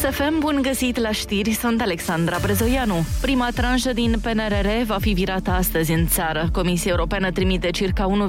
Kiss 0.01 0.15
FM, 0.17 0.39
bun 0.39 0.59
găsit 0.61 0.97
la 0.97 1.11
știri, 1.11 1.51
sunt 1.51 1.81
Alexandra 1.81 2.37
Brezoianu. 2.41 3.05
Prima 3.21 3.47
tranșă 3.55 3.93
din 3.93 4.15
PNRR 4.21 4.83
va 4.85 4.97
fi 4.99 5.13
virată 5.13 5.51
astăzi 5.51 5.91
în 5.91 6.07
țară. 6.07 6.49
Comisia 6.51 6.91
Europeană 6.91 7.31
trimite 7.31 7.69
circa 7.69 8.27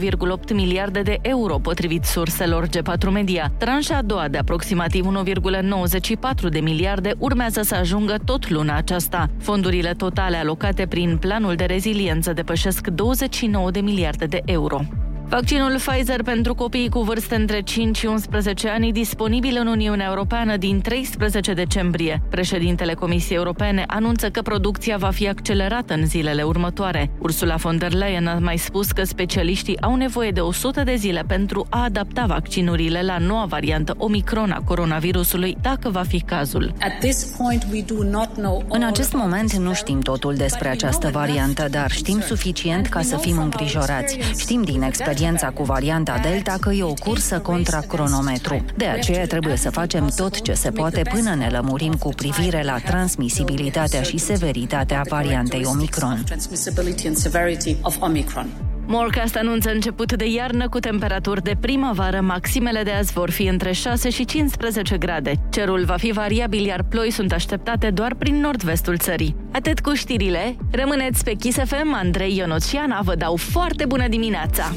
1,8 0.48 0.54
miliarde 0.54 1.02
de 1.02 1.18
euro, 1.22 1.58
potrivit 1.58 2.04
surselor 2.04 2.66
G4 2.66 3.10
Media. 3.12 3.52
Tranșa 3.58 3.96
a 3.96 4.02
doua 4.02 4.28
de 4.28 4.38
aproximativ 4.38 5.06
1,94 5.24 6.48
de 6.50 6.60
miliarde 6.60 7.12
urmează 7.18 7.62
să 7.62 7.74
ajungă 7.74 8.16
tot 8.24 8.48
luna 8.48 8.76
aceasta. 8.76 9.30
Fondurile 9.38 9.92
totale 9.92 10.36
alocate 10.36 10.86
prin 10.86 11.16
planul 11.16 11.54
de 11.54 11.64
reziliență 11.64 12.32
depășesc 12.32 12.86
29 12.86 13.70
de 13.70 13.80
miliarde 13.80 14.26
de 14.26 14.40
euro. 14.44 14.80
Vaccinul 15.30 15.76
Pfizer 15.76 16.22
pentru 16.22 16.54
copiii 16.54 16.88
cu 16.88 17.00
vârste 17.00 17.34
între 17.34 17.60
5 17.60 17.96
și 17.96 18.06
11 18.06 18.68
ani 18.68 18.88
e 18.88 18.90
disponibil 18.90 19.56
în 19.60 19.66
Uniunea 19.66 20.06
Europeană 20.06 20.56
din 20.56 20.80
13 20.80 21.52
decembrie. 21.52 22.22
Președintele 22.30 22.94
Comisiei 22.94 23.36
Europene 23.36 23.84
anunță 23.86 24.30
că 24.30 24.42
producția 24.42 24.96
va 24.96 25.10
fi 25.10 25.28
accelerată 25.28 25.94
în 25.94 26.06
zilele 26.06 26.42
următoare. 26.42 27.10
Ursula 27.18 27.54
von 27.54 27.78
der 27.78 27.92
Leyen 27.92 28.26
a 28.26 28.38
mai 28.38 28.56
spus 28.56 28.90
că 28.90 29.04
specialiștii 29.04 29.80
au 29.80 29.94
nevoie 29.94 30.30
de 30.30 30.40
100 30.40 30.82
de 30.82 30.94
zile 30.94 31.24
pentru 31.26 31.66
a 31.68 31.82
adapta 31.82 32.24
vaccinurile 32.26 33.02
la 33.02 33.18
noua 33.18 33.44
variantă 33.44 33.94
Omicron 33.98 34.50
a 34.50 34.62
coronavirusului, 34.64 35.56
dacă 35.62 35.90
va 35.90 36.02
fi 36.02 36.20
cazul. 36.20 36.72
În 38.68 38.82
acest 38.82 39.12
moment 39.12 39.52
nu 39.52 39.74
știm 39.74 40.00
totul 40.00 40.34
despre 40.34 40.68
această 40.68 41.08
variantă, 41.12 41.68
dar 41.70 41.90
știm 41.90 42.20
suficient 42.20 42.86
ca 42.86 43.02
să 43.02 43.16
fim 43.16 43.38
îngrijorați. 43.38 44.18
Știm 44.38 44.62
din 44.62 44.82
experiență 44.82 45.18
experiența 45.20 45.50
cu 45.50 45.62
varianta 45.62 46.18
Delta 46.22 46.56
că 46.60 46.72
e 46.72 46.82
o 46.82 46.92
cursă 46.92 47.38
contra 47.38 47.80
cronometru. 47.80 48.64
De 48.76 48.86
aceea 48.86 49.26
trebuie 49.26 49.56
să 49.56 49.70
facem 49.70 50.08
tot 50.16 50.40
ce 50.40 50.52
se 50.52 50.70
poate 50.70 51.02
până 51.12 51.34
ne 51.34 51.48
lămurim 51.48 51.92
cu 51.92 52.08
privire 52.08 52.62
la 52.62 52.78
transmisibilitatea 52.78 54.02
și 54.02 54.18
severitatea 54.18 55.02
variantei 55.08 55.64
Omicron. 55.64 56.24
Transmissibility 58.90 59.20
and 59.20 59.30
severity 59.30 59.30
of 59.30 59.30
Omicron. 59.30 59.30
Morecast 59.30 59.36
anunță 59.36 59.70
început 59.70 60.12
de 60.12 60.26
iarnă 60.26 60.68
cu 60.68 60.78
temperaturi 60.78 61.42
de 61.42 61.56
primăvară. 61.60 62.20
Maximele 62.20 62.82
de 62.82 62.90
azi 62.90 63.12
vor 63.12 63.30
fi 63.30 63.46
între 63.46 63.72
6 63.72 64.10
și 64.10 64.24
15 64.24 64.98
grade. 64.98 65.34
Cerul 65.50 65.84
va 65.84 65.96
fi 65.96 66.12
variabil, 66.12 66.64
iar 66.64 66.82
ploi 66.82 67.10
sunt 67.10 67.32
așteptate 67.32 67.90
doar 67.90 68.14
prin 68.14 68.40
nord-vestul 68.40 68.96
țării. 68.96 69.36
Atât 69.52 69.80
cu 69.80 69.94
știrile. 69.94 70.56
Rămâneți 70.70 71.24
pe 71.24 71.32
Kiss 71.32 71.58
FM, 71.58 71.94
Andrei 71.94 72.36
Ionuțiana 72.36 73.00
vă 73.00 73.14
dau 73.14 73.36
foarte 73.36 73.84
bună 73.84 74.08
dimineața! 74.08 74.72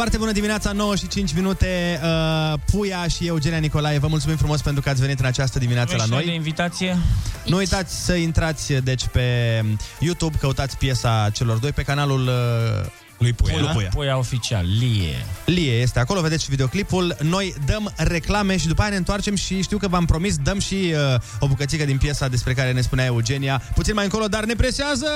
Foarte 0.00 0.18
bună 0.18 0.32
dimineața, 0.32 0.72
9 0.72 0.96
și 0.96 1.08
5 1.08 1.34
minute. 1.34 2.00
Uh, 2.02 2.58
Puia 2.70 3.08
și 3.08 3.26
Eugenia 3.26 3.58
Nicolae, 3.58 3.98
vă 3.98 4.06
mulțumim 4.06 4.36
frumos 4.36 4.60
pentru 4.60 4.82
că 4.82 4.88
ați 4.88 5.00
venit 5.00 5.18
în 5.18 5.24
această 5.24 5.58
dimineață 5.58 5.96
la 5.96 6.04
Și 6.04 6.10
noi. 6.10 6.24
de 6.24 6.32
invitație. 6.32 6.98
Nu 7.46 7.56
uitați 7.56 8.04
să 8.04 8.14
intrați 8.14 8.72
deci 8.72 9.06
pe 9.06 9.22
YouTube, 9.98 10.36
căutați 10.40 10.76
piesa 10.76 11.30
celor 11.32 11.56
doi 11.56 11.70
pe 11.72 11.82
canalul 11.82 12.20
uh, 12.20 12.90
lui 13.18 13.32
Puia. 13.32 13.58
Lui 13.58 13.68
Puia. 13.72 13.88
Puia 13.94 14.18
oficial, 14.18 14.64
Lie. 14.78 15.26
Lie 15.44 15.72
este 15.72 15.98
acolo, 15.98 16.20
vedeți 16.20 16.44
și 16.44 16.50
videoclipul. 16.50 17.16
Noi 17.22 17.54
dăm 17.66 17.92
reclame 17.96 18.56
și 18.56 18.66
după 18.66 18.80
aia 18.80 18.90
ne 18.90 18.96
întoarcem 18.96 19.34
și 19.34 19.62
știu 19.62 19.78
că 19.78 19.88
v-am 19.88 20.04
promis, 20.04 20.36
dăm 20.36 20.58
și 20.58 20.94
uh, 21.14 21.20
o 21.38 21.46
bucățică 21.46 21.84
din 21.84 21.98
piesa 21.98 22.28
despre 22.28 22.52
care 22.52 22.72
ne 22.72 22.80
spunea 22.80 23.04
Eugenia. 23.04 23.62
Puțin 23.74 23.94
mai 23.94 24.04
încolo, 24.04 24.26
dar 24.26 24.44
ne 24.44 24.54
presează! 24.54 25.06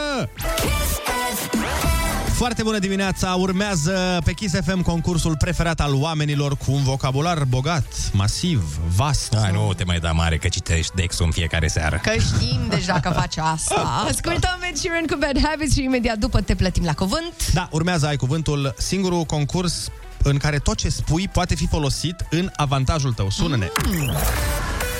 Foarte 2.35 2.63
bună 2.63 2.79
dimineața! 2.79 3.35
Urmează 3.35 4.21
pe 4.25 4.33
Kiss 4.33 4.55
FM 4.65 4.81
concursul 4.83 5.37
preferat 5.37 5.81
al 5.81 5.95
oamenilor 5.95 6.57
cu 6.57 6.73
un 6.73 6.83
vocabular 6.83 7.45
bogat, 7.45 7.87
masiv, 8.13 8.79
vast. 8.97 9.37
Hai, 9.37 9.53
nu 9.53 9.73
te 9.77 9.85
mai 9.85 9.99
da 9.99 10.13
mare 10.13 10.37
că 10.37 10.49
citești 10.49 10.95
Dexul 10.95 11.25
în 11.25 11.31
fiecare 11.31 11.69
seară. 11.69 12.01
Că 12.03 12.11
știm 12.11 12.61
deja 12.69 13.01
că 13.01 13.11
face 13.11 13.41
asta. 13.41 13.75
Ascultăm 14.11 14.59
Ed 14.69 14.77
Sheeran 14.77 15.07
cu 15.07 15.17
Bad 15.19 15.47
Habits 15.47 15.75
și 15.75 15.83
imediat 15.83 16.17
după 16.19 16.41
te 16.41 16.55
plătim 16.55 16.85
la 16.85 16.95
cuvânt. 16.95 17.53
Da, 17.53 17.69
urmează 17.71 18.07
Ai 18.07 18.17
Cuvântul, 18.17 18.75
singurul 18.79 19.25
concurs 19.25 19.89
în 20.23 20.37
care 20.37 20.59
tot 20.59 20.77
ce 20.77 20.89
spui 20.89 21.29
poate 21.29 21.55
fi 21.55 21.67
folosit 21.67 22.27
în 22.31 22.51
avantajul 22.57 23.13
tău. 23.13 23.31
Sună-ne! 23.31 23.67
Hit 23.67 24.94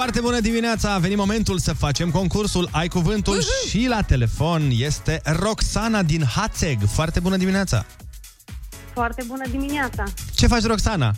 Foarte 0.00 0.20
bună 0.20 0.40
dimineața! 0.40 0.92
A 0.92 0.98
venit 0.98 1.16
momentul 1.16 1.58
să 1.58 1.72
facem 1.72 2.10
concursul 2.10 2.68
Ai 2.72 2.88
Cuvântul 2.88 3.42
și 3.68 3.86
la 3.88 4.02
telefon 4.02 4.70
este 4.72 5.20
Roxana 5.24 6.02
din 6.02 6.24
Hațeg. 6.24 6.78
Foarte 6.86 7.20
bună 7.20 7.36
dimineața! 7.36 7.86
Foarte 8.92 9.22
bună 9.26 9.48
dimineața! 9.50 10.04
Ce 10.34 10.46
faci, 10.46 10.62
Roxana? 10.62 11.14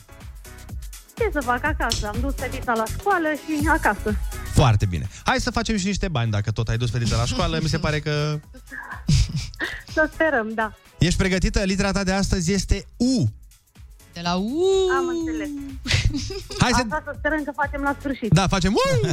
Ce 1.16 1.28
să 1.32 1.40
fac 1.40 1.64
acasă? 1.64 2.06
Am 2.06 2.16
dus 2.20 2.34
fetița 2.36 2.72
la 2.72 2.84
școală 2.98 3.28
și 3.28 3.68
acasă. 3.68 4.14
Foarte 4.52 4.86
bine. 4.86 5.08
Hai 5.24 5.40
să 5.40 5.50
facem 5.50 5.76
și 5.76 5.86
niște 5.86 6.08
bani 6.08 6.30
dacă 6.30 6.50
tot 6.50 6.68
ai 6.68 6.76
dus 6.76 6.90
fetița 6.90 7.16
la 7.16 7.24
școală. 7.24 7.58
Mi 7.62 7.68
se 7.68 7.78
pare 7.78 8.00
că... 8.00 8.40
Să 9.94 10.10
sperăm, 10.12 10.50
da. 10.54 10.72
Ești 10.98 11.18
pregătită? 11.18 11.62
Litera 11.62 11.92
ta 11.92 12.04
de 12.04 12.12
astăzi 12.12 12.52
este 12.52 12.86
U. 12.96 13.32
De 14.12 14.20
la 14.22 14.34
U. 14.34 14.64
Am 14.96 15.06
înțeles. 15.08 15.48
Hai 16.62 16.70
să... 16.72 16.82
Asta 16.82 17.02
să 17.04 17.14
sperăm 17.18 17.42
că 17.44 17.52
facem 17.54 17.82
la 17.82 17.96
sfârșit. 17.98 18.32
Da, 18.32 18.46
facem 18.46 18.74
U. 18.74 19.06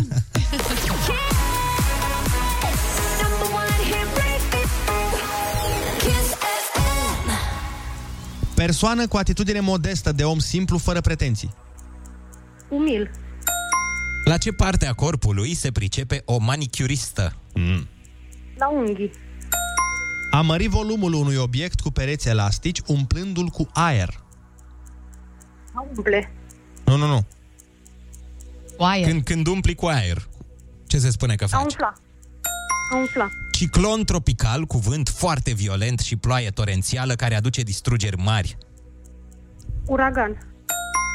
Kiss 5.99 6.33
FM. 6.73 7.29
Persoană 8.55 9.07
cu 9.07 9.17
atitudine 9.17 9.59
modestă 9.59 10.11
de 10.11 10.23
om 10.23 10.39
simplu, 10.39 10.77
fără 10.77 11.01
pretenții. 11.01 11.53
Umil. 12.69 13.11
La 14.25 14.37
ce 14.37 14.51
parte 14.51 14.85
a 14.85 14.93
corpului 14.93 15.53
se 15.53 15.71
pricepe 15.71 16.21
o 16.25 16.37
manicuristă? 16.37 17.35
Mm. 17.53 17.87
La 18.57 18.69
unghii. 18.69 19.11
A 20.31 20.41
mări 20.41 20.67
volumul 20.67 21.13
unui 21.13 21.35
obiect 21.35 21.79
cu 21.79 21.91
pereți 21.91 22.27
elastici, 22.27 22.79
umplându-l 22.85 23.47
cu 23.47 23.69
aer. 23.73 24.23
A 25.73 25.85
umple. 25.95 26.31
Nu, 26.85 26.95
nu, 26.95 27.07
nu. 27.07 27.25
Cu 28.77 28.83
aer. 28.83 29.05
Când, 29.07 29.23
când 29.23 29.47
umpli 29.47 29.75
cu 29.75 29.85
aer, 29.85 30.27
ce 30.87 30.97
se 30.97 31.09
spune 31.09 31.35
că 31.35 31.43
A 31.43 31.47
faci? 31.47 31.61
umfla. 31.61 31.93
A 32.91 32.95
umfla. 32.97 33.27
Ciclon 33.51 34.03
tropical 34.05 34.65
cu 34.65 34.77
vânt 34.77 35.09
foarte 35.09 35.53
violent 35.53 35.99
și 35.99 36.15
ploaie 36.15 36.49
torențială 36.49 37.13
care 37.13 37.35
aduce 37.35 37.61
distrugeri 37.61 38.17
mari. 38.17 38.57
Uragan. 39.85 40.37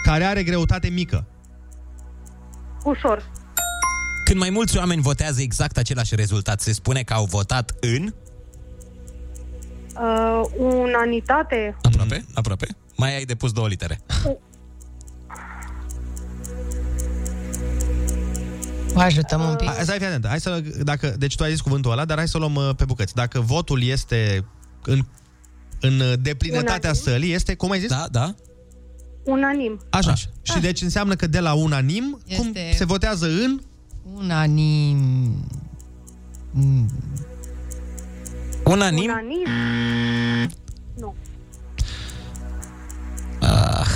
Care 0.04 0.24
are 0.24 0.42
greutate 0.42 0.88
mică. 0.88 1.26
Ușor. 2.84 3.30
Când 4.24 4.38
mai 4.40 4.50
mulți 4.50 4.76
oameni 4.78 5.02
votează 5.02 5.40
exact 5.40 5.76
același 5.76 6.14
rezultat, 6.14 6.60
se 6.60 6.72
spune 6.72 7.02
că 7.02 7.12
au 7.12 7.24
votat 7.24 7.74
în... 7.80 8.12
Uh, 10.00 10.40
unanitate. 10.58 11.76
Aproape, 11.82 12.24
aproape. 12.34 12.66
Mai 12.96 13.16
ai 13.16 13.24
depus 13.24 13.52
două 13.52 13.68
litere. 13.68 14.00
Vă 18.92 19.00
ajutăm 19.00 19.40
un 19.40 19.56
pic. 19.56 19.66
Hai, 19.68 19.82
stai, 19.84 19.96
fii 19.98 20.06
atent. 20.06 20.26
Hai 20.26 20.40
să, 20.40 20.62
dacă, 20.82 21.14
deci 21.18 21.36
tu 21.36 21.42
ai 21.42 21.50
zis 21.50 21.60
cuvântul 21.60 21.90
ăla, 21.90 22.04
dar 22.04 22.16
hai 22.16 22.28
să 22.28 22.36
o 22.36 22.40
luăm 22.40 22.54
uh, 22.54 22.70
pe 22.76 22.84
bucăți. 22.84 23.14
Dacă 23.14 23.40
votul 23.40 23.82
este 23.82 24.44
în, 24.84 25.04
în 25.80 26.00
uh, 26.00 26.12
deplinătatea 26.20 26.90
Unanim. 26.90 27.02
sălii, 27.02 27.32
este, 27.32 27.54
cum 27.54 27.70
ai 27.70 27.78
zis? 27.78 27.88
Da, 27.88 28.06
da. 28.10 28.34
Unanim. 29.24 29.80
Așa. 29.90 30.10
Așa. 30.10 30.26
Și 30.42 30.60
deci 30.60 30.82
înseamnă 30.82 31.14
că 31.14 31.26
de 31.26 31.40
la 31.40 31.52
unanim, 31.52 32.20
cum 32.36 32.46
Este- 32.46 32.72
se 32.74 32.84
votează 32.84 33.26
în... 33.26 33.60
Unanim. 34.14 34.96
Mm. 36.50 36.90
Unanim? 38.64 39.02
Unanim. 39.10 39.46
Nu. 40.98 41.14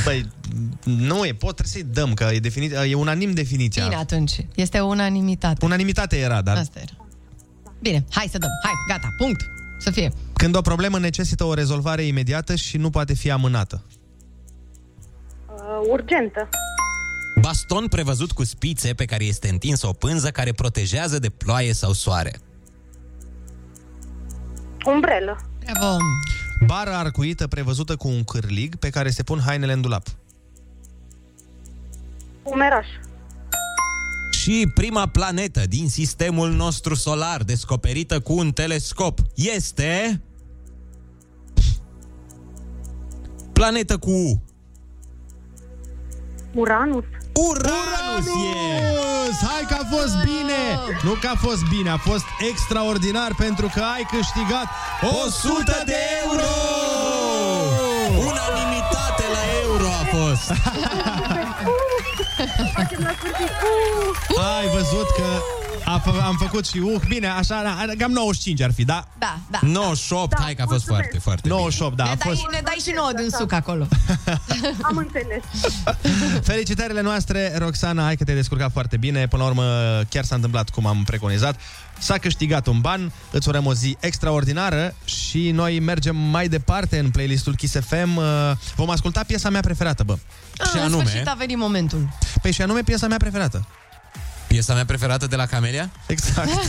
Ah. 0.09 0.15
Băi, 0.15 0.27
nu 0.85 1.25
e, 1.25 1.35
pot, 1.35 1.55
trebuie 1.55 1.83
să-i 1.83 1.93
dăm, 1.93 2.15
că 2.15 2.29
e, 2.33 2.39
definit, 2.39 2.73
e 2.73 2.95
unanim 2.95 3.33
definiția. 3.33 3.85
Bine, 3.85 3.97
atunci. 3.97 4.47
Este 4.55 4.81
unanimitate. 4.81 5.65
Unanimitate 5.65 6.19
era, 6.19 6.43
dar 6.43 6.57
Asta 6.57 6.81
era. 6.81 7.07
Bine, 7.81 8.05
hai 8.11 8.29
să 8.31 8.39
dăm. 8.39 8.51
Hai, 8.63 8.73
gata, 8.89 9.09
punct. 9.19 9.41
Să 9.79 9.91
fie. 9.91 10.13
când 10.33 10.57
o 10.57 10.61
problemă 10.61 10.99
necesită 10.99 11.45
o 11.45 11.55
rezolvare 11.55 12.03
imediată 12.03 12.55
și 12.55 12.77
nu 12.77 12.91
poate 12.91 13.15
fi 13.15 13.31
amânată. 13.31 13.83
Uh, 15.49 15.89
urgentă. 15.89 16.49
Baston 17.41 17.87
prevăzut 17.87 18.33
cu 18.33 18.45
spițe 18.45 18.95
pe 18.95 19.05
care 19.05 19.25
este 19.25 19.49
întinsă 19.49 19.87
o 19.87 19.93
pânză 19.93 20.31
care 20.31 20.53
protejează 20.53 21.19
de 21.19 21.29
ploaie 21.29 21.73
sau 21.73 21.93
soare. 21.93 22.39
Umbrelă. 24.87 25.39
Bravo. 25.65 25.97
Bară 26.67 26.91
arcuită 26.91 27.47
prevăzută 27.47 27.97
cu 27.97 28.09
un 28.09 28.25
cârlig 28.25 28.77
pe 28.77 28.91
care 28.91 29.11
se 29.11 29.23
pun 29.23 29.41
hainele 29.41 29.73
în 29.73 29.81
dulap. 29.81 30.07
Umeraș. 32.43 32.87
Și 34.31 34.71
prima 34.75 35.07
planetă 35.07 35.67
din 35.67 35.89
sistemul 35.89 36.51
nostru 36.51 36.95
solar 36.95 37.43
descoperită 37.43 38.21
cu 38.21 38.33
un 38.33 38.53
telescop 38.53 39.19
este... 39.35 40.21
Planetă 43.53 43.99
cu 43.99 44.11
U. 44.11 44.43
Uranus. 46.55 47.05
Uranus 47.47 48.27
e! 48.27 48.31
Uranus! 48.31 49.37
Hai 49.51 49.65
că 49.69 49.77
a 49.81 49.97
fost 49.97 50.15
bine! 50.23 50.61
Nu 51.03 51.13
că 51.21 51.29
a 51.35 51.37
fost 51.47 51.63
bine, 51.69 51.91
a 51.91 51.97
fost 51.97 52.25
extraordinar 52.51 53.31
pentru 53.37 53.71
că 53.75 53.83
ai 53.95 54.07
câștigat 54.11 54.67
100 55.25 55.83
de 55.87 55.97
euro! 56.25 56.51
Unanimitate 58.09 59.25
la 59.37 59.43
euro 59.63 59.87
a 59.87 60.05
fost! 60.17 60.47
Facem 62.75 62.99
la 63.03 63.13
sfârșit. 63.19 63.51
Ai 64.59 64.69
văzut 64.69 65.09
că 65.17 65.29
A, 65.89 66.01
fă- 66.01 66.23
am 66.23 66.37
făcut 66.37 66.67
și 66.67 66.79
uh, 66.79 67.01
bine, 67.09 67.27
așa, 67.27 67.63
na, 67.63 67.93
cam 67.99 68.11
95 68.13 68.61
ar 68.63 68.73
fi, 68.73 68.85
da? 68.85 69.09
Da, 69.19 69.39
da. 69.51 69.59
98, 69.63 70.41
hai 70.41 70.55
că 70.55 70.63
a 70.63 70.67
fost 70.67 70.85
foarte, 70.87 71.19
foarte 71.19 71.49
98, 71.49 71.97
da, 71.97 72.05
ne, 72.05 72.11
a 72.11 72.15
dai, 72.15 72.29
fost. 72.29 72.47
ne 72.53 72.61
dai 72.65 72.77
și 72.85 72.93
nouă 72.97 73.11
din 73.17 73.29
suc 73.31 73.53
acolo. 73.53 73.87
Am 74.89 74.97
înțeles. 74.97 75.43
Felicitările 76.51 77.01
noastre, 77.01 77.59
Roxana, 77.59 78.03
hai 78.05 78.17
că 78.17 78.25
te-ai 78.25 78.37
descurcat 78.37 78.73
foarte 78.73 78.97
bine. 78.97 79.27
Până 79.27 79.43
la 79.43 79.49
urmă, 79.49 79.63
chiar 80.09 80.25
s-a 80.25 80.35
întâmplat 80.35 80.69
cum 80.71 80.87
am 80.87 81.03
preconizat. 81.05 81.61
S-a 81.99 82.19
câștigat 82.19 82.67
un 82.67 82.81
ban, 82.81 83.13
îți 83.31 83.49
urăm 83.49 83.67
o 83.67 83.75
zi 83.75 83.97
extraordinară 84.01 84.95
și 85.05 85.51
noi 85.51 85.81
mergem 85.81 86.17
mai 86.17 86.49
departe 86.49 86.99
în 86.99 87.11
playlistul 87.11 87.55
Kiss 87.55 87.75
FM. 87.81 88.17
Uh, 88.17 88.25
Vom 88.77 88.91
asculta 88.91 89.23
piesa 89.27 89.51
mea 89.51 89.61
preferată, 89.61 90.03
bă. 90.03 90.17
Ah, 90.59 90.71
în 90.85 90.91
sfârșit 90.91 91.27
a 91.27 91.35
venit 91.39 91.57
momentul. 91.57 92.09
Păi 92.43 92.53
și 92.53 92.63
anume 92.63 92.81
piesa 92.83 93.07
mea 93.07 93.17
preferată. 93.17 93.67
Piesa 94.49 94.75
mea 94.75 94.85
preferată 94.85 95.27
de 95.27 95.37
la 95.37 95.47
Camelia? 95.47 95.91
Exact. 96.07 96.49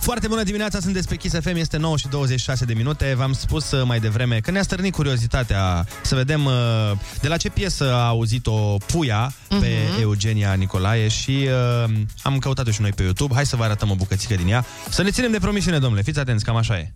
Foarte 0.00 0.26
bună 0.28 0.42
dimineața, 0.42 0.80
sunt 0.80 1.04
pe 1.06 1.16
Kiss 1.16 1.34
FM, 1.40 1.56
este 1.56 1.76
9 1.76 1.96
și 1.96 2.08
26 2.08 2.64
de 2.64 2.72
minute. 2.74 3.14
V-am 3.16 3.32
spus 3.32 3.70
uh, 3.70 3.82
mai 3.86 4.00
devreme 4.00 4.40
că 4.40 4.50
ne-a 4.50 4.62
stârnit 4.62 4.92
curiozitatea 4.94 5.86
să 6.02 6.14
vedem 6.14 6.44
uh, 6.44 6.52
de 7.20 7.28
la 7.28 7.36
ce 7.36 7.48
piesă 7.50 7.92
a 7.94 8.06
auzit-o 8.06 8.76
Puia 8.86 9.32
pe 9.48 9.56
Mhm. 9.90 10.00
Eugenia 10.00 10.52
Nicolae 10.52 11.08
și 11.08 11.48
uh, 11.84 11.90
am 12.22 12.38
căutat-o 12.38 12.70
și 12.70 12.80
noi 12.80 12.90
pe 12.92 13.02
YouTube. 13.02 13.34
Hai 13.34 13.46
să 13.46 13.56
vă 13.56 13.64
arătăm 13.64 13.90
o 13.90 13.94
bucățică 13.94 14.34
din 14.34 14.48
ea. 14.48 14.64
Să 14.90 15.02
ne 15.02 15.10
ținem 15.10 15.30
de 15.30 15.38
promisiune, 15.38 15.78
domnule. 15.78 16.02
Fiți 16.02 16.18
atenți, 16.18 16.44
cam 16.44 16.56
așa 16.56 16.78
e. 16.78 16.92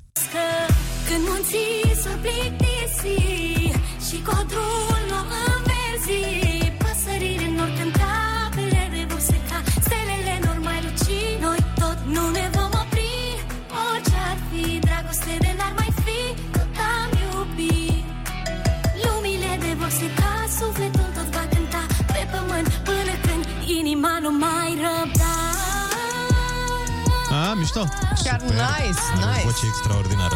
mișto. 28.24 28.30
Chiar 28.30 28.40
nice, 28.40 29.00
Are 29.12 29.24
o 29.24 29.30
nice. 29.30 29.42
voce 29.44 29.66
extraordinară. 29.66 30.34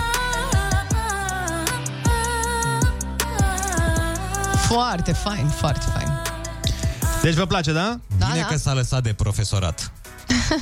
Foarte 4.69 5.13
fain, 5.13 5.47
foarte 5.49 5.87
fain. 5.95 6.09
Deci 7.23 7.35
vă 7.35 7.45
place, 7.47 7.73
da? 7.73 8.01
Da, 8.19 8.27
Bine 8.27 8.41
da. 8.41 8.47
că 8.47 8.57
s-a 8.57 8.73
lăsat 8.75 9.03
de 9.03 9.13
profesorat. 9.13 9.93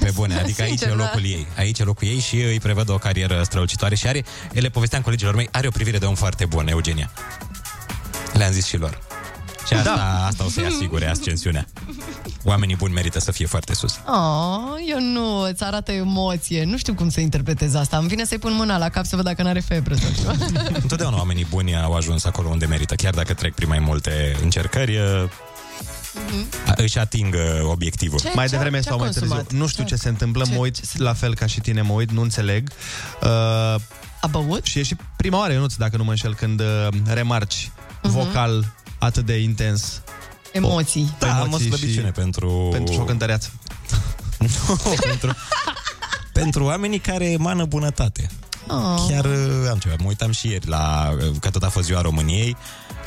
Pe 0.01 0.11
bune, 0.15 0.39
adică 0.43 0.63
aici 0.63 0.79
Sincer, 0.79 0.89
e 0.89 0.97
da. 0.97 1.03
locul 1.03 1.25
ei. 1.25 1.47
Aici 1.57 1.79
e 1.79 1.83
locul 1.85 2.07
ei 2.09 2.19
și 2.19 2.37
îi 2.43 2.61
prevăd 2.61 2.89
o 2.91 2.99
carieră 2.99 3.43
strălucitoare 3.43 3.95
și 3.95 4.07
are, 4.07 4.25
ele 4.53 4.69
povesteam 4.69 5.03
colegilor 5.03 5.35
mei, 5.35 5.49
are 5.53 5.67
o 5.67 5.71
privire 5.71 5.99
de 5.99 6.05
om 6.07 6.15
foarte 6.15 6.45
bun, 6.45 6.69
Eugenia. 6.69 7.11
Le-am 8.33 8.53
zis 8.53 8.67
și 8.67 8.77
lor. 8.77 8.99
Și 9.67 9.73
asta, 9.75 9.95
da. 9.97 10.27
asta 10.27 10.45
o 10.45 10.49
să-i 10.49 10.65
asigure 10.67 11.09
ascensiunea. 11.11 11.67
Oamenii 12.45 12.77
buni 12.77 12.93
merită 12.93 13.21
să 13.21 13.33
fie 13.33 13.47
foarte 13.47 13.75
sus. 13.75 13.93
Oh, 14.07 14.61
eu 14.89 15.01
nu, 15.01 15.41
îți 15.41 15.63
arată 15.65 15.93
emoție. 15.93 16.65
Nu 16.65 16.77
știu 16.79 16.95
cum 16.95 17.09
să 17.11 17.21
interpretez 17.21 17.75
asta. 17.75 17.97
Îmi 17.97 18.09
vine 18.09 18.25
să-i 18.25 18.39
pun 18.39 18.53
mâna 18.55 18.79
la 18.79 18.89
cap 18.89 19.05
să 19.05 19.17
văd 19.17 19.25
dacă 19.25 19.43
n-are 19.43 19.61
febră 19.61 19.95
sau 19.95 20.11
ceva. 20.17 20.33
Întotdeauna 20.83 21.17
oamenii 21.17 21.47
buni 21.51 21.77
au 21.77 21.93
ajuns 21.95 22.25
acolo 22.25 22.49
unde 22.49 22.67
merită, 22.67 22.95
chiar 22.95 23.15
dacă 23.15 23.35
trec 23.35 23.55
prin 23.55 23.69
mai 23.69 23.79
multe 23.79 24.37
încercări, 24.43 24.99
a- 26.67 26.73
își 26.77 26.99
ating 26.99 27.35
uh, 27.35 27.69
obiectivul. 27.71 28.19
Ce- 28.21 28.31
mai 28.35 28.45
ce- 28.47 28.51
devreme 28.51 28.81
ce-a 28.81 28.91
sau 28.91 28.99
mai 28.99 29.09
consumat? 29.11 29.39
târziu. 29.43 29.59
Nu 29.59 29.67
știu 29.67 29.85
ce, 29.85 29.95
Ce- 29.95 30.01
se 30.01 30.09
întâmplă, 30.09 30.45
ce- 30.45 30.51
mă 30.53 30.59
uit 30.59 30.99
la 30.99 31.13
fel 31.15 31.35
ca 31.35 31.47
și 31.47 31.61
tine, 31.61 31.83
mă 31.83 31.93
uit, 31.93 32.11
nu 32.11 32.21
înțeleg. 32.21 32.71
Uh, 33.23 33.29
A 34.21 34.27
băut? 34.31 34.65
și 34.65 34.79
e 34.79 34.83
și 34.83 34.97
prima 35.17 35.39
oară, 35.39 35.53
Ionuț, 35.53 35.75
dacă 35.75 35.97
nu 35.97 36.05
mă 36.05 36.11
înșel, 36.11 36.35
când 36.35 36.61
uh, 36.61 36.89
remarci 37.07 37.71
Mhm. 38.03 38.13
vocal 38.13 38.75
atât 38.99 39.27
de 39.27 39.37
intens. 39.39 40.01
Emoții. 40.53 41.17
Da, 41.19 41.35
am 41.35 41.41
o 41.41 41.45
Emoții 41.45 41.67
slăbiciune 41.67 42.07
și- 42.07 42.13
pentru... 42.13 42.69
Pentru 42.73 42.93
și 42.93 43.01
o 43.01 43.05
cântăreață. 43.05 43.53
Nu, 44.39 44.77
pentru... 45.01 45.35
pentru 46.33 46.65
oamenii 46.65 46.99
care 46.99 47.31
emană 47.31 47.65
bunătate. 47.65 48.31
Oh. 48.69 49.05
Chiar 49.09 49.25
uh, 49.25 49.69
am 49.71 49.79
ceva. 49.79 49.95
Mă 49.99 50.07
uitam 50.07 50.31
și 50.31 50.49
ieri 50.49 50.69
la, 50.69 51.15
uh, 51.19 51.37
că 51.41 51.51
tot 51.51 51.63
a 51.63 51.69
fost 51.69 51.87
ziua 51.87 52.01
României. 52.01 52.57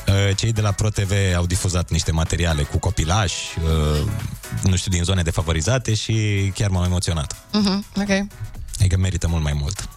Uh, 0.08 0.36
Cei 0.36 0.52
de 0.52 0.60
la 0.60 0.70
ProTV 0.72 1.12
au 1.36 1.46
difuzat 1.46 1.90
niște 1.90 2.12
materiale 2.12 2.62
cu 2.62 2.78
copilași, 2.78 3.36
uh, 3.64 4.06
nu 4.62 4.76
știu, 4.76 4.90
din 4.90 5.02
zone 5.02 5.22
defavorizate 5.22 5.94
și 5.94 6.14
chiar 6.54 6.70
m-am 6.70 6.84
emoționat. 6.84 7.36
Mhm, 7.52 7.84
ok. 7.96 8.26
Adică 8.78 8.96
merită 8.96 9.28
mult 9.28 9.42
mai 9.42 9.52
mult. 9.60 9.88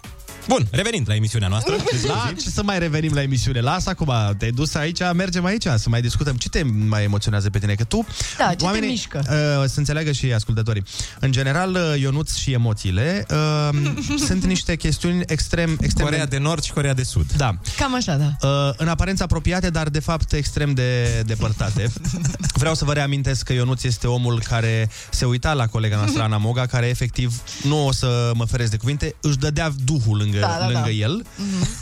Bun, 0.48 0.66
revenind 0.70 1.08
la 1.08 1.14
emisiunea 1.14 1.48
noastră. 1.48 1.76
La 2.06 2.32
ce 2.42 2.50
să 2.50 2.62
mai 2.62 2.78
revenim 2.78 3.14
la 3.14 3.22
emisiune? 3.22 3.60
Lasă 3.60 3.88
acum, 3.88 4.12
te-ai 4.38 4.50
dus 4.50 4.74
aici, 4.74 4.98
mergem 5.14 5.44
aici 5.44 5.66
să 5.76 5.88
mai 5.88 6.00
discutăm. 6.00 6.36
Ce 6.36 6.48
te 6.48 6.62
mai 6.62 7.04
emoționează 7.04 7.50
pe 7.50 7.58
tine? 7.58 7.74
Că 7.74 7.84
tu, 7.84 8.06
Da, 8.38 8.54
ce 8.54 8.66
te 8.80 8.86
mișcă? 8.86 9.22
Uh, 9.28 9.68
să 9.68 9.78
înțeleagă 9.78 10.12
și 10.12 10.32
ascultătorii. 10.32 10.82
În 11.20 11.32
general, 11.32 11.74
uh, 11.74 12.00
Ionuț 12.00 12.34
și 12.34 12.52
emoțiile 12.52 13.26
uh, 13.30 13.92
sunt 14.26 14.44
niște 14.44 14.76
chestiuni 14.76 15.22
extrem, 15.26 15.78
extrem 15.80 16.06
Corea 16.06 16.26
de 16.26 16.38
Nord 16.38 16.62
și 16.62 16.72
Corea 16.72 16.94
de 16.94 17.02
Sud. 17.02 17.32
Da. 17.32 17.56
Cam 17.76 17.94
așa, 17.94 18.16
da. 18.16 18.48
Uh, 18.48 18.72
în 18.76 18.88
aparență 18.88 19.22
apropiate, 19.22 19.70
dar 19.70 19.88
de 19.88 20.00
fapt 20.00 20.32
extrem 20.32 20.74
de 20.74 21.22
depărtate. 21.26 21.92
Vreau 22.62 22.74
să 22.74 22.84
vă 22.84 22.92
reamintesc 22.92 23.44
că 23.44 23.52
Ionuț 23.52 23.82
este 23.82 24.06
omul 24.06 24.42
care 24.48 24.90
se 25.10 25.24
uita 25.24 25.52
la 25.52 25.66
colega 25.66 25.96
noastră, 25.96 26.22
Ana 26.22 26.36
Moga, 26.36 26.66
care 26.66 26.86
efectiv, 26.86 27.42
nu 27.62 27.86
o 27.86 27.92
să 27.92 28.30
mă 28.34 28.44
feresc 28.44 28.70
de 28.70 28.76
cuvinte, 28.76 29.14
își 29.20 29.36
dădea 29.36 29.72
duhul 29.84 30.20
lângă, 30.40 30.46
Da, 30.52 30.58
da, 30.58 30.64
lângă 30.70 30.80
da. 30.88 30.90
el, 30.90 31.26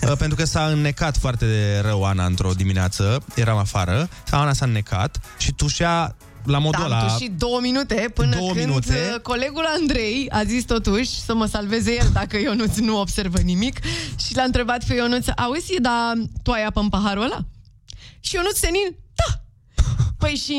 uh, 0.09 0.13
pentru 0.19 0.37
că 0.37 0.45
s-a 0.45 0.65
înnecat 0.67 1.17
foarte 1.17 1.47
de 1.47 1.81
rău 1.85 2.05
Ana 2.05 2.27
într-o 2.27 2.51
dimineață, 2.57 3.25
eram 3.35 3.57
afară, 3.59 4.09
sau 4.27 4.41
Ana 4.41 4.53
s-a 4.53 4.65
înnecat 4.65 5.21
și 5.39 5.53
tușea 5.53 6.17
la 6.45 6.59
modul 6.59 6.81
Da, 6.81 6.87
ăla... 6.87 6.99
am 7.01 7.09
tușit 7.17 7.33
două 7.33 7.59
minute 7.61 8.11
până 8.15 8.37
Două 8.37 8.53
când 8.53 8.67
minute. 8.67 9.11
uh, 9.15 9.21
colegul 9.21 9.65
Andrei 9.81 10.27
a 10.31 10.45
zis 10.45 10.65
totuși 10.65 11.11
să 11.21 11.35
mă 11.35 11.47
salveze 11.47 11.93
el 11.95 12.11
dacă 12.13 12.39
Ionuț 12.39 12.77
nu 12.77 13.01
observă 13.01 13.39
nimic 13.39 13.79
și 14.27 14.35
l-a 14.37 14.43
întrebat 14.43 14.85
pe 14.85 14.95
Ionuț, 14.95 15.27
auzi, 15.37 15.81
dar 15.81 16.13
tu 16.43 16.51
ai 16.51 16.65
apă 16.65 16.81
în 16.81 16.89
paharul 16.89 17.23
ăla? 17.25 17.45
Și 18.21 18.35
Ionuț 18.35 18.59
senin, 18.59 18.97
da! 19.15 19.41
Păi 20.19 20.31
și 20.35 20.57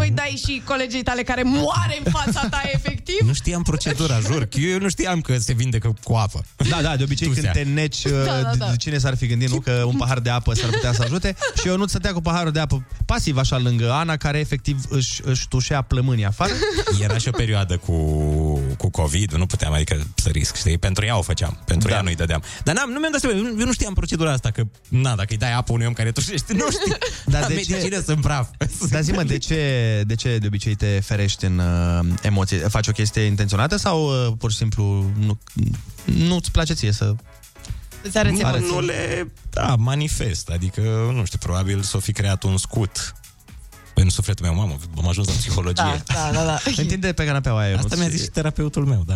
Păi 0.00 0.10
dai 0.14 0.40
și 0.46 0.62
colegii 0.64 1.02
tale 1.02 1.22
care 1.22 1.42
moare 1.42 2.00
în 2.04 2.12
fața 2.12 2.46
ta, 2.48 2.60
efectiv? 2.72 3.26
Nu 3.26 3.32
știam 3.32 3.62
procedura, 3.62 4.18
jur. 4.20 4.48
Eu 4.72 4.78
nu 4.78 4.88
știam 4.88 5.20
că 5.20 5.38
se 5.38 5.52
vindecă 5.52 5.94
cu 6.04 6.12
apă. 6.14 6.44
Da, 6.68 6.82
da, 6.82 6.96
de 6.96 7.02
obicei 7.02 7.28
Tusea. 7.28 7.50
când 7.50 7.64
te 7.64 7.72
neci, 7.72 8.02
Da, 8.02 8.24
da, 8.24 8.42
da. 8.42 8.66
da, 8.66 8.76
cine 8.76 8.98
s-ar 8.98 9.16
fi 9.16 9.26
gândit, 9.26 9.48
nu? 9.50 9.60
Că 9.60 9.82
un 9.86 9.96
pahar 9.96 10.18
de 10.18 10.30
apă 10.30 10.54
s-ar 10.54 10.70
putea 10.70 10.92
să 10.92 11.02
ajute 11.02 11.36
și 11.60 11.68
eu 11.68 11.76
nu 11.76 11.86
stătea 11.86 12.12
cu 12.12 12.20
paharul 12.20 12.52
de 12.52 12.60
apă 12.60 12.86
pasiv 13.06 13.36
așa 13.36 13.58
lângă 13.58 13.92
Ana, 13.92 14.16
care 14.16 14.38
efectiv 14.38 14.80
își, 14.88 15.20
își 15.24 15.48
tușea 15.48 15.82
plămânii 15.82 16.24
afară. 16.24 16.52
Era 17.02 17.18
și 17.18 17.28
o 17.28 17.30
perioadă 17.30 17.76
cu, 17.76 17.94
cu 18.76 18.90
COVID, 18.90 19.32
nu 19.32 19.46
puteam, 19.46 19.72
adică 19.72 20.06
să 20.14 20.28
risc, 20.28 20.56
știi? 20.56 20.78
Pentru 20.78 21.04
ea 21.04 21.18
o 21.18 21.22
făceam, 21.22 21.58
pentru 21.64 21.88
da. 21.88 21.94
ea 21.94 22.00
nu-i 22.00 22.14
dădeam. 22.14 22.42
Dar 22.64 22.74
n-am, 22.74 22.90
nu 22.90 22.98
mi-am 22.98 23.12
dat 23.12 23.20
seama, 23.20 23.36
eu, 23.36 23.44
eu 23.58 23.66
nu 23.66 23.72
știam 23.72 23.94
procedura 23.94 24.32
asta, 24.32 24.50
că, 24.50 24.62
na, 24.88 25.14
dacă 25.14 25.28
îi 25.30 25.36
dai 25.36 25.52
apă 25.52 25.72
unui 25.72 25.86
om 25.86 25.92
care 25.92 26.10
tușește, 26.12 26.52
nu 26.52 26.70
știu. 26.70 26.96
Dar 27.26 27.40
Da, 27.40 27.46
de 27.46 27.54
medicină 27.54 27.78
ce? 27.88 28.02
sunt 28.04 28.20
praf. 28.20 28.48
Dar 28.90 29.02
zi-mă, 29.02 29.22
de 29.22 29.38
ce, 29.38 29.58
de 30.06 30.14
ce 30.14 30.38
de 30.38 30.46
obicei 30.46 30.74
te 30.74 31.00
ferești 31.00 31.44
în 31.44 31.58
uh, 31.58 32.18
emoții? 32.22 32.58
Faci 32.58 32.88
o 32.88 32.92
chestie 32.92 33.22
intenționată 33.22 33.76
sau 33.76 34.06
uh, 34.06 34.32
pur 34.38 34.50
și 34.50 34.56
simplu 34.56 35.10
nu, 35.18 35.38
nu-ți 36.04 36.50
place 36.50 36.74
ție 36.74 36.92
să... 36.92 37.14
Îți 38.02 38.18
arăți 38.18 38.42
nu, 38.42 38.48
emoții. 38.48 38.70
nu 38.72 38.80
le, 38.80 39.32
da, 39.50 39.76
manifest, 39.78 40.48
adică, 40.48 40.80
nu 41.14 41.24
știu, 41.24 41.38
probabil 41.38 41.82
s-o 41.82 41.98
fi 41.98 42.12
creat 42.12 42.42
un 42.42 42.56
scut 42.56 43.14
în 44.00 44.08
sufletul 44.08 44.44
meu, 44.46 44.54
mamă, 44.54 44.76
am 44.98 45.08
ajuns 45.08 45.26
la 45.26 45.32
psihologie. 45.32 46.02
Da, 46.06 46.14
da, 46.14 46.30
da, 46.32 46.44
da. 46.44 46.58
Întinde 46.82 47.12
pe 47.12 47.24
canapeaua 47.24 47.60
aia. 47.60 47.76
Asta 47.76 47.86
nu-ți- 47.88 48.00
mi-a 48.00 48.08
zis 48.08 48.22
și 48.22 48.28
terapeutul 48.28 48.84
meu, 48.84 49.02
da. 49.06 49.14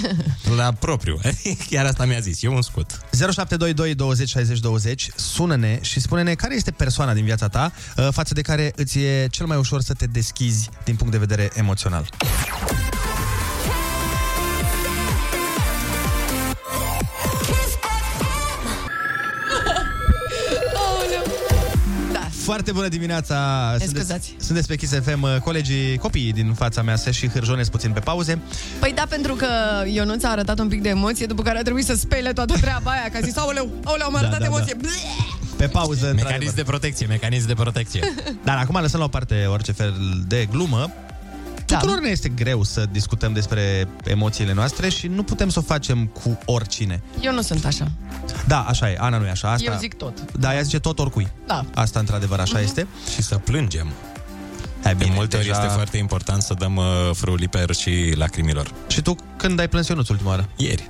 la 0.56 0.72
propriu. 0.72 1.20
Chiar 1.70 1.86
asta 1.86 2.04
mi-a 2.04 2.20
zis. 2.20 2.42
E 2.42 2.48
un 2.48 2.62
scut. 2.62 3.00
0722 3.12 3.94
20 3.94 4.28
60 4.28 4.58
20 4.60 5.08
Sună-ne 5.16 5.78
și 5.82 6.00
spune-ne 6.00 6.34
care 6.34 6.54
este 6.54 6.70
persoana 6.70 7.14
din 7.14 7.24
viața 7.24 7.48
ta 7.48 7.72
uh, 7.96 8.08
față 8.10 8.34
de 8.34 8.40
care 8.40 8.72
îți 8.76 8.98
e 8.98 9.26
cel 9.30 9.46
mai 9.46 9.56
ușor 9.56 9.80
să 9.82 9.94
te 9.94 10.06
deschizi 10.06 10.68
din 10.84 10.96
punct 10.96 11.12
de 11.12 11.18
vedere 11.18 11.50
emoțional. 11.54 12.08
Foarte 22.46 22.72
bună 22.72 22.88
dimineața! 22.88 23.36
Sunteți, 23.78 23.98
scuzați. 23.98 24.34
sunteți 24.38 24.66
pe 24.66 24.76
Kiss 24.76 24.92
FM, 25.02 25.22
uh, 25.22 25.36
colegii, 25.42 25.96
copiii 25.98 26.32
din 26.32 26.52
fața 26.52 26.82
mea 26.82 26.96
se 26.96 27.10
și 27.10 27.28
hârjonesc 27.28 27.70
puțin 27.70 27.90
pe 27.90 28.00
pauze. 28.00 28.38
Păi 28.80 28.92
da, 28.94 29.02
pentru 29.08 29.34
că 29.34 29.46
Ionuț 29.92 30.22
a 30.24 30.28
arătat 30.30 30.58
un 30.58 30.68
pic 30.68 30.82
de 30.82 30.88
emoție, 30.88 31.26
după 31.26 31.42
care 31.42 31.58
a 31.58 31.62
trebuit 31.62 31.84
să 31.84 31.94
spele 31.94 32.32
toată 32.32 32.54
treaba 32.60 32.90
aia, 32.90 33.08
că 33.12 33.16
a 33.16 33.20
zis, 33.20 33.36
aoleu, 33.36 33.70
aoleu, 33.84 34.06
am 34.06 34.12
Da, 34.12 34.18
arătat 34.18 34.38
da, 34.38 34.44
da. 34.44 34.54
emoție. 34.54 34.74
Bleh! 34.80 34.92
Pe 35.56 35.66
pauză, 35.66 36.00
Mecanism 36.00 36.18
într-adevăr. 36.22 36.54
de 36.54 36.62
protecție, 36.62 37.06
mecanism 37.06 37.46
de 37.46 37.54
protecție. 37.54 38.00
Dar 38.44 38.56
acum 38.56 38.80
lăsăm 38.80 38.98
la 38.98 39.04
o 39.04 39.08
parte 39.08 39.44
orice 39.48 39.72
fel 39.72 39.94
de 40.26 40.46
glumă. 40.50 40.90
Tuturor 41.66 42.00
ne 42.00 42.08
este 42.08 42.28
greu 42.28 42.62
să 42.62 42.86
discutăm 42.90 43.32
despre 43.32 43.88
emoțiile 44.04 44.52
noastre 44.52 44.88
și 44.88 45.06
nu 45.06 45.22
putem 45.22 45.48
să 45.48 45.58
o 45.58 45.62
facem 45.62 46.06
cu 46.06 46.38
oricine. 46.44 47.02
Eu 47.20 47.32
nu 47.32 47.42
sunt 47.42 47.64
așa. 47.64 47.90
Da, 48.46 48.60
așa 48.60 48.90
e. 48.90 48.96
Ana 49.00 49.18
nu 49.18 49.26
e 49.26 49.30
așa. 49.30 49.50
Asta... 49.52 49.70
Eu 49.72 49.78
zic 49.78 49.94
tot. 49.94 50.32
Da, 50.38 50.54
ea 50.54 50.62
zice 50.62 50.78
tot 50.78 50.98
oricui. 50.98 51.28
Da. 51.46 51.64
Asta, 51.74 51.98
într-adevăr, 51.98 52.40
așa 52.40 52.54
Mhm. 52.56 52.64
este. 52.64 52.86
Și 53.14 53.22
să 53.22 53.36
plângem. 53.38 53.86
Hai, 54.82 54.94
De 54.94 55.02
bine, 55.04 55.14
multe 55.16 55.36
ori 55.36 55.44
deja- 55.46 55.56
este 55.62 55.74
foarte 55.74 55.96
important 55.96 56.42
să 56.42 56.54
dăm 56.54 56.76
uh, 56.76 56.84
frul 57.12 57.34
liper 57.38 57.74
și 57.74 58.12
lacrimilor. 58.16 58.70
Și 58.86 59.00
tu 59.02 59.16
când 59.36 59.58
ai 59.58 59.68
plâns 59.68 59.88
Ionuț 59.88 60.08
ultima 60.08 60.28
oară? 60.30 60.48
Ieri. 60.56 60.88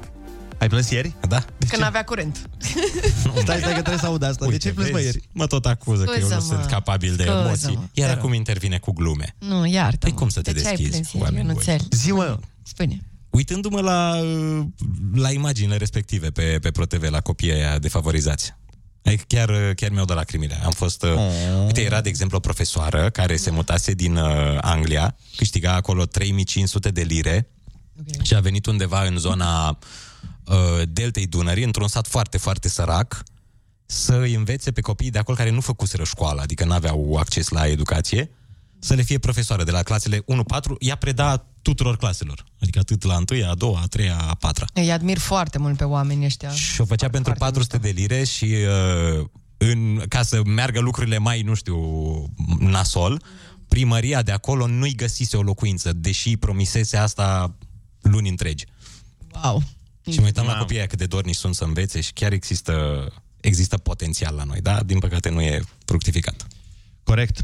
Ai 0.59 0.69
plâns 0.69 0.91
ieri? 0.91 1.15
Da. 1.28 1.45
Când 1.69 1.83
avea 1.83 2.05
curent. 2.05 2.51
Stai, 3.43 3.59
stai 3.59 3.61
că 3.61 3.73
trebuie 3.73 3.99
să 3.99 4.07
aud 4.07 4.23
asta. 4.23 4.47
de 4.47 4.57
ce 4.57 4.69
ai 4.69 4.74
plâns, 4.74 4.91
mă, 4.91 5.01
ieri? 5.01 5.20
Mă 5.33 5.47
tot 5.47 5.66
acuză 5.66 6.05
că 6.05 6.19
eu 6.19 6.28
nu 6.28 6.35
Scuză-mă. 6.35 6.59
sunt 6.61 6.70
capabil 6.70 7.16
de 7.16 7.23
Scuză-mă, 7.23 7.47
emoții. 7.47 7.89
te 7.93 8.01
Iar 8.01 8.09
rog. 8.09 8.19
acum 8.19 8.33
intervine 8.33 8.78
cu 8.78 8.93
glume. 8.93 9.35
Nu, 9.39 9.66
iartă 9.66 9.99
Păi 9.99 10.12
cum 10.12 10.28
să 10.28 10.41
te 10.41 10.53
de 10.53 10.61
ce 10.61 10.66
ai 10.66 10.74
deschizi, 10.77 10.91
plâns 10.91 11.12
ieri, 11.12 11.24
oameni 11.24 11.53
buni? 11.53 11.65
Ionuțel? 11.66 11.89
Zi, 11.91 12.12
mă. 12.12 12.39
Spune. 12.62 13.01
Uitându-mă 13.31 13.81
la, 13.81 14.20
uh, 14.23 14.65
la 15.15 15.31
imaginile 15.31 15.77
respective 15.77 16.31
pe, 16.31 16.59
pe 16.61 16.70
ProTV, 16.70 17.11
la 17.11 17.20
copiii 17.20 17.53
aia 17.53 17.78
defavorizați. 17.78 18.55
Adică 19.05 19.24
chiar, 19.27 19.49
uh, 19.49 19.70
chiar 19.74 19.91
mi-au 19.91 20.05
dat 20.05 20.16
lacrimile. 20.16 20.59
Am 20.65 20.73
fost... 20.73 21.03
Uh, 21.03 21.11
Oh. 21.11 21.65
Uite, 21.66 21.81
era, 21.81 22.01
de 22.01 22.09
exemplu, 22.09 22.37
o 22.37 22.41
profesoară 22.41 23.11
care 23.11 23.37
se 23.37 23.51
mutase 23.51 23.93
din 23.93 24.16
uh, 24.16 24.59
Anglia, 24.61 25.16
câștiga 25.37 25.73
acolo 25.74 26.05
3500 26.05 26.91
de 26.91 27.03
lire 27.03 27.49
okay. 28.01 28.24
și 28.27 28.35
a 28.35 28.41
venit 28.41 28.66
undeva 28.66 29.03
în 29.05 29.16
zona 29.16 29.69
uh, 29.69 29.77
deltei 30.89 31.27
Dunării, 31.27 31.64
într-un 31.64 31.89
sat 31.89 32.06
foarte, 32.06 32.39
foarte 32.39 32.68
sărac, 32.68 33.23
să 33.86 34.16
îi 34.16 34.35
învețe 34.35 34.70
pe 34.73 34.81
copiii 34.81 35.10
de 35.10 35.18
acolo 35.18 35.36
care 35.36 35.51
nu 35.51 35.60
făcuseră 35.60 36.05
școală, 36.05 36.40
adică 36.40 36.64
nu 36.64 36.73
aveau 36.73 37.16
acces 37.18 37.48
la 37.48 37.66
educație, 37.66 38.31
să 38.78 38.94
le 38.94 39.02
fie 39.02 39.18
profesoară 39.18 39.64
de 39.64 39.70
la 39.70 39.82
clasele 39.82 40.18
1-4, 40.18 40.23
ea 40.78 40.97
preda 40.97 41.47
tuturor 41.62 41.97
claselor, 41.97 42.44
adică 42.60 42.78
atât 42.78 43.02
la 43.02 43.18
1, 43.31 43.51
a 43.51 43.55
doua, 43.55 43.81
a 43.82 43.86
treia, 43.86 44.18
a 44.18 44.35
patra. 44.35 44.66
Îi 44.73 44.93
admir 44.93 45.18
foarte 45.18 45.59
mult 45.59 45.77
pe 45.77 45.85
oamenii 45.85 46.24
ăștia. 46.24 46.51
Și 46.51 46.81
o 46.81 46.85
făcea 46.85 47.09
pentru 47.09 47.32
400 47.39 47.78
de 47.78 47.89
lire 47.89 48.24
și 48.24 48.55
uh, 49.18 49.24
în, 49.56 50.02
ca 50.09 50.23
să 50.23 50.40
meargă 50.44 50.81
lucrurile 50.81 51.18
mai, 51.18 51.43
nu 51.43 51.55
știu, 51.55 51.78
nasol, 52.59 53.23
primăria 53.68 54.23
de 54.23 54.32
acolo 54.32 54.66
nu-i 54.66 54.94
găsise 54.94 55.36
o 55.36 55.43
locuință, 55.43 55.93
deși 55.93 56.28
îi 56.28 56.36
promisese 56.36 56.97
asta 56.97 57.56
luni 58.01 58.28
întregi. 58.28 58.64
Wow. 59.43 59.62
Și 60.12 60.19
mă 60.19 60.24
uitam 60.24 60.47
la 60.47 60.57
copiii 60.59 60.78
aia 60.78 60.89
cât 60.89 60.99
de 60.99 61.07
dornici 61.07 61.35
sunt 61.35 61.55
să 61.55 61.65
învețe 61.65 62.01
și 62.01 62.12
chiar 62.12 62.33
există, 62.33 63.07
există 63.41 63.77
potențial 63.77 64.35
la 64.35 64.45
noi, 64.45 64.61
da? 64.61 64.83
Din 64.83 64.99
păcate 64.99 65.28
nu 65.28 65.41
e 65.41 65.62
fructificat. 65.85 66.47
Corect. 67.05 67.39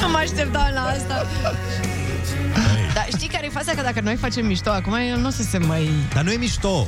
Nu 0.00 0.08
mă 0.10 0.16
așteptam 0.16 0.70
la 0.74 0.82
asta. 0.82 1.26
Dar 2.94 3.06
știi 3.16 3.28
care 3.28 3.46
e 3.46 3.48
faza? 3.48 3.72
Că 3.72 3.82
dacă 3.82 4.00
noi 4.00 4.16
facem 4.16 4.46
mișto 4.46 4.70
acum, 4.70 4.92
el 4.92 5.18
nu 5.18 5.26
o 5.26 5.30
să 5.30 5.42
se 5.42 5.58
mai... 5.58 5.88
Dar 6.14 6.24
nu 6.24 6.30
e 6.30 6.36
mișto. 6.36 6.86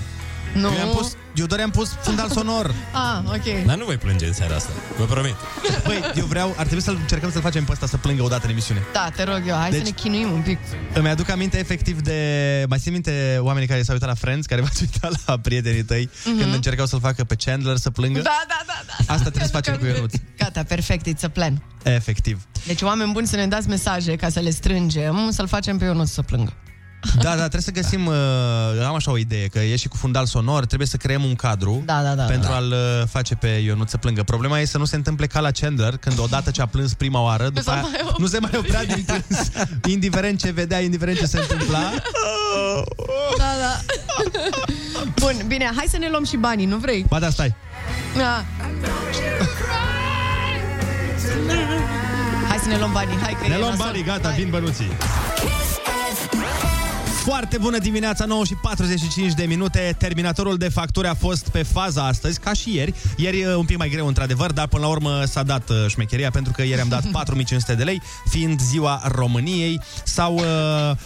Nu. 0.61 0.73
Eu, 0.73 0.89
am 0.89 0.95
pus, 0.97 1.13
eu 1.35 1.47
doar 1.47 1.61
am 1.61 1.71
pus 1.71 1.89
fundal 2.01 2.29
sonor. 2.31 2.75
Ah, 2.93 3.19
ok. 3.27 3.67
Dar 3.67 3.77
nu 3.77 3.85
voi 3.85 3.97
plânge 3.97 4.27
în 4.27 4.33
seara 4.33 4.55
asta, 4.55 4.71
vă 4.99 5.05
promit. 5.05 5.35
Băi, 5.87 6.13
eu 6.15 6.25
vreau, 6.25 6.55
ar 6.57 6.65
trebui 6.65 6.83
să 6.83 6.91
încercăm 6.91 7.31
să-l 7.33 7.41
facem 7.41 7.65
pe 7.65 7.73
ăsta 7.73 7.87
să 7.87 7.97
plângă 7.97 8.23
o 8.23 8.29
dată 8.29 8.45
în 8.45 8.51
emisiune. 8.51 8.83
Da, 8.93 9.11
te 9.17 9.23
rog 9.25 9.43
eu, 9.47 9.57
hai 9.57 9.71
Deci- 9.71 9.79
să 9.79 9.85
ne 9.85 9.91
chinuim 9.95 10.31
un 10.33 10.41
pic. 10.41 10.59
Îmi 10.95 11.09
aduc 11.09 11.29
aminte 11.31 11.59
efectiv 11.59 12.01
de... 12.01 12.65
Mai 12.69 12.79
țin 12.79 12.93
minte 12.93 13.39
oamenii 13.41 13.69
care 13.69 13.83
s-au 13.83 13.95
uitat 13.95 14.09
la 14.09 14.15
Friends, 14.15 14.47
care 14.47 14.61
v-ați 14.61 14.83
uitat 14.83 15.21
la 15.27 15.39
prietenii 15.39 15.83
tăi, 15.85 16.11
Mhm. 16.25 16.39
când 16.41 16.55
încercau 16.55 16.87
să-l 16.87 17.01
facă 17.01 17.25
pe 17.25 17.35
Chandler 17.35 17.77
să 17.77 17.91
plângă? 17.91 18.21
Da, 18.21 18.43
da, 18.49 18.61
da, 18.67 18.81
da. 18.87 19.13
Asta 19.13 19.25
trebuie 19.25 19.45
să 19.47 19.53
facem 19.53 19.77
cu 19.77 19.85
Ionuț. 19.87 20.15
Gata, 20.39 20.63
perfect, 20.63 21.07
it's 21.09 21.25
a 21.25 21.29
plan. 21.29 21.63
Efectiv. 21.83 22.43
Deci 22.67 22.83
oameni 22.83 23.13
buni 23.13 23.27
să 23.27 23.37
ne 23.37 23.47
dați 23.47 23.69
mesaje 23.69 24.17
ca 24.17 24.29
să 24.29 24.41
le 24.41 24.51
strângem, 24.51 25.29
să-l 25.31 25.47
facem 25.47 25.79
pe 25.79 25.85
Ionuț 25.85 26.09
să 26.11 26.23
plângă. 26.23 26.53
Da, 27.21 27.29
da, 27.29 27.35
trebuie 27.49 27.61
să 27.61 27.71
găsim, 27.71 28.07
uh, 28.07 28.15
am 28.87 28.95
așa 28.95 29.11
o 29.11 29.17
idee, 29.19 29.47
că 29.47 29.59
e 29.59 29.77
și 29.77 29.89
cu 29.89 29.97
fundal 29.97 30.27
sonor, 30.27 30.67
trebuie 30.67 30.89
să 30.89 30.97
creăm 30.97 31.25
un 31.25 31.35
cadru 31.35 31.83
Da, 31.85 32.03
da, 32.03 32.15
da. 32.15 32.23
pentru 32.23 32.49
Da. 32.51 32.57
a-l 32.57 32.73
uh, 32.73 33.07
face 33.11 33.35
pe 33.35 33.47
Ionut 33.49 33.89
să 33.89 33.97
plângă. 33.97 34.23
Problema 34.23 34.59
e 34.59 34.65
să 34.65 34.79
nu 34.79 34.85
se 34.85 34.97
întâmple 34.97 35.27
ca 35.27 35.41
la 35.41 35.51
Chandler, 35.51 35.97
când 35.97 36.19
odată 36.19 36.51
ce 36.51 36.63
a 36.63 36.67
plâns 36.67 36.95
prima 36.95 37.21
oară, 37.23 37.45
după 37.45 37.61
s-a 37.61 37.73
aia, 37.73 37.81
mai 37.81 38.01
oprit. 38.03 38.19
nu 38.19 38.27
se 38.27 38.39
mai 38.39 38.51
oprea 38.57 38.85
din 38.85 39.05
plâns, 39.07 39.49
indiferent 39.89 40.39
ce 40.39 40.51
vedea, 40.51 40.81
indiferent 40.81 41.19
ce 41.19 41.27
se 41.27 41.39
întâmpla. 41.39 41.79
Da, 43.39 43.45
da. 43.61 43.81
Bun, 45.21 45.35
bine, 45.47 45.71
hai 45.77 45.85
să 45.91 45.97
ne 45.99 46.09
luăm 46.11 46.25
și 46.25 46.37
banii, 46.37 46.67
nu 46.67 46.77
vrei? 46.77 47.05
Ba 47.09 47.19
da, 47.19 47.31
stai. 47.31 47.55
Da. 48.17 48.45
Hai 52.49 52.59
să 52.63 52.69
ne 52.69 52.77
luăm 52.77 52.93
banii, 52.93 53.17
hai 53.23 53.37
că 53.41 53.49
Ne 53.49 53.55
e 53.55 53.59
luăm 53.59 53.71
nasol. 53.71 53.87
banii, 53.87 54.03
gata, 54.05 54.29
vin 54.31 54.49
bănuții. 54.51 54.91
Foarte 57.27 57.59
bună 57.59 57.79
dimineața, 57.79 58.25
9 58.25 58.45
și 58.45 58.55
45 58.55 59.33
de 59.33 59.45
minute. 59.45 59.95
Terminatorul 59.99 60.57
de 60.57 60.69
facturi 60.69 61.07
a 61.07 61.15
fost 61.15 61.49
pe 61.49 61.63
faza 61.63 62.07
astăzi, 62.07 62.41
ca 62.41 62.53
și 62.53 62.75
ieri. 62.75 62.95
Ieri 63.17 63.41
e 63.41 63.55
un 63.55 63.65
pic 63.65 63.77
mai 63.77 63.89
greu, 63.89 64.07
într-adevăr, 64.07 64.53
dar 64.53 64.67
până 64.67 64.83
la 64.83 64.89
urmă 64.89 65.25
s-a 65.25 65.43
dat 65.43 65.71
uh, 65.71 65.85
șmecheria, 65.89 66.31
pentru 66.31 66.53
că 66.53 66.63
ieri 66.63 66.81
am 66.81 66.89
dat 66.89 67.07
4500 67.13 67.75
de 67.75 67.85
lei, 67.85 68.03
fiind 68.29 68.61
ziua 68.61 69.03
României. 69.05 69.81
S-au 70.05 70.35
uh, 70.35 70.45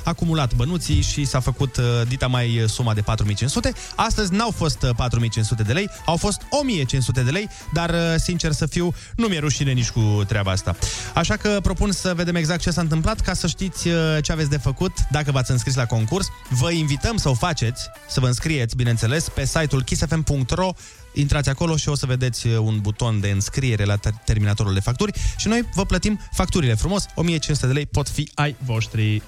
acumulat 0.04 0.54
bănuții 0.54 1.02
și 1.02 1.24
s-a 1.24 1.40
făcut 1.40 1.76
uh, 1.76 1.84
dita 2.08 2.26
mai 2.26 2.64
suma 2.66 2.94
de 2.94 3.00
4500. 3.00 3.72
Astăzi 3.96 4.32
n-au 4.32 4.50
fost 4.50 4.82
uh, 4.82 4.90
4500 4.96 5.62
de 5.62 5.72
lei, 5.72 5.88
au 6.04 6.16
fost 6.16 6.40
1500 6.50 7.22
de 7.22 7.30
lei, 7.30 7.48
dar, 7.72 7.90
uh, 7.90 7.96
sincer 8.16 8.52
să 8.52 8.66
fiu, 8.66 8.94
nu 9.16 9.26
mi-e 9.26 9.38
rușine 9.38 9.72
nici 9.72 9.90
cu 9.90 10.22
treaba 10.26 10.50
asta. 10.50 10.76
Așa 11.14 11.36
că 11.36 11.58
propun 11.62 11.92
să 11.92 12.12
vedem 12.16 12.34
exact 12.34 12.60
ce 12.60 12.70
s-a 12.70 12.80
întâmplat, 12.80 13.20
ca 13.20 13.34
să 13.34 13.46
știți 13.46 13.88
uh, 13.88 13.94
ce 14.22 14.32
aveți 14.32 14.50
de 14.50 14.56
făcut 14.56 14.92
dacă 15.10 15.30
v-ați 15.30 15.50
înscris 15.50 15.74
la 15.74 15.84
concurs. 15.84 16.08
Vă 16.48 16.70
invităm 16.70 17.16
să 17.16 17.28
o 17.28 17.34
faceți, 17.34 17.90
să 18.08 18.20
vă 18.20 18.26
înscrieți, 18.26 18.76
bineînțeles, 18.76 19.28
pe 19.28 19.44
site-ul 19.44 19.82
kissfm.ro 19.82 20.72
Intrați 21.12 21.48
acolo 21.48 21.76
și 21.76 21.88
o 21.88 21.94
să 21.94 22.06
vedeți 22.06 22.46
uh, 22.46 22.58
un 22.58 22.78
buton 22.80 23.20
de 23.20 23.30
înscriere 23.30 23.84
la 23.84 23.96
ter- 23.96 24.24
terminatorul 24.24 24.74
de 24.74 24.80
facturi 24.80 25.12
și 25.36 25.48
noi 25.48 25.68
vă 25.74 25.84
plătim 25.84 26.20
facturile 26.32 26.74
frumos. 26.74 27.06
1500 27.14 27.66
de 27.66 27.72
lei 27.72 27.86
pot 27.86 28.08
fi 28.08 28.30
ai 28.34 28.56
voștri. 28.64 29.22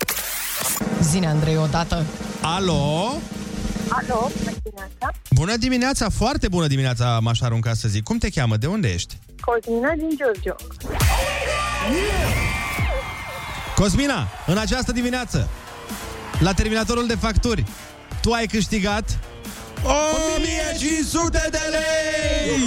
Zine, 1.03 1.27
Andrei, 1.27 1.57
odată. 1.57 2.05
Alo? 2.41 3.15
Alo, 3.89 4.31
bună 4.39 4.57
dimineața. 4.63 5.13
Bună 5.31 5.57
dimineața, 5.57 6.09
foarte 6.09 6.49
bună 6.49 6.67
dimineața, 6.67 7.19
m-aș 7.21 7.41
arunca 7.41 7.75
să 7.75 7.89
zic. 7.89 8.03
Cum 8.03 8.19
te 8.19 8.29
cheamă? 8.29 8.57
De 8.57 8.67
unde 8.67 8.93
ești? 8.93 9.19
Cosmina 9.41 9.93
din 9.97 10.09
Giurgiu. 10.17 10.57
Cosmina, 13.75 14.29
în 14.47 14.59
această 14.59 14.93
dimineață, 14.93 15.49
la 16.39 16.53
terminatorul 16.53 17.07
de 17.07 17.15
facturi, 17.15 17.65
tu 18.21 18.33
ai 18.33 18.47
câștigat 18.47 19.19
1500 20.37 21.49
de 21.51 21.59
lei! 21.71 22.59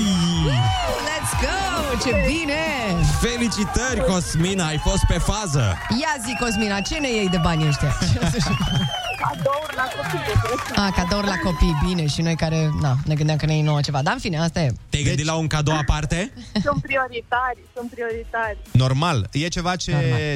Let's 1.07 1.41
go! 1.41 2.09
Ce 2.09 2.15
bine! 2.27 2.63
Felicitări, 3.21 4.11
Cosmina, 4.11 4.65
ai 4.65 4.77
fost 4.77 5.05
pe 5.07 5.17
fază! 5.17 5.77
Ia 6.01 6.15
zi, 6.25 6.37
Cosmina, 6.39 6.79
ce 6.81 6.95
ne 6.95 7.09
iei 7.09 7.29
de 7.29 7.37
banii 7.37 7.67
ăștia? 7.67 7.97
Cadouri 9.23 9.75
la 9.75 9.83
copii. 9.95 10.75
A, 10.75 10.91
cadouri 10.91 11.27
la 11.27 11.37
copii, 11.43 11.77
bine, 11.87 12.07
și 12.07 12.21
noi 12.21 12.35
care, 12.35 12.69
na, 12.81 12.97
ne 13.05 13.15
gândeam 13.15 13.37
că 13.37 13.45
ne 13.45 13.53
iei 13.53 13.61
nouă 13.61 13.81
ceva. 13.81 14.01
Dar 14.01 14.13
în 14.13 14.19
fine, 14.19 14.39
asta 14.39 14.59
e. 14.61 14.73
Te-ai 14.89 15.03
gândit 15.03 15.25
la 15.25 15.35
un 15.35 15.47
cadou 15.47 15.77
aparte? 15.77 16.33
Sunt 16.63 16.81
prioritari, 16.81 17.59
sunt 17.75 17.89
prioritari. 17.91 18.57
Normal. 18.71 19.27
E 19.31 19.47
ceva, 19.47 19.75
ce, 19.75 19.91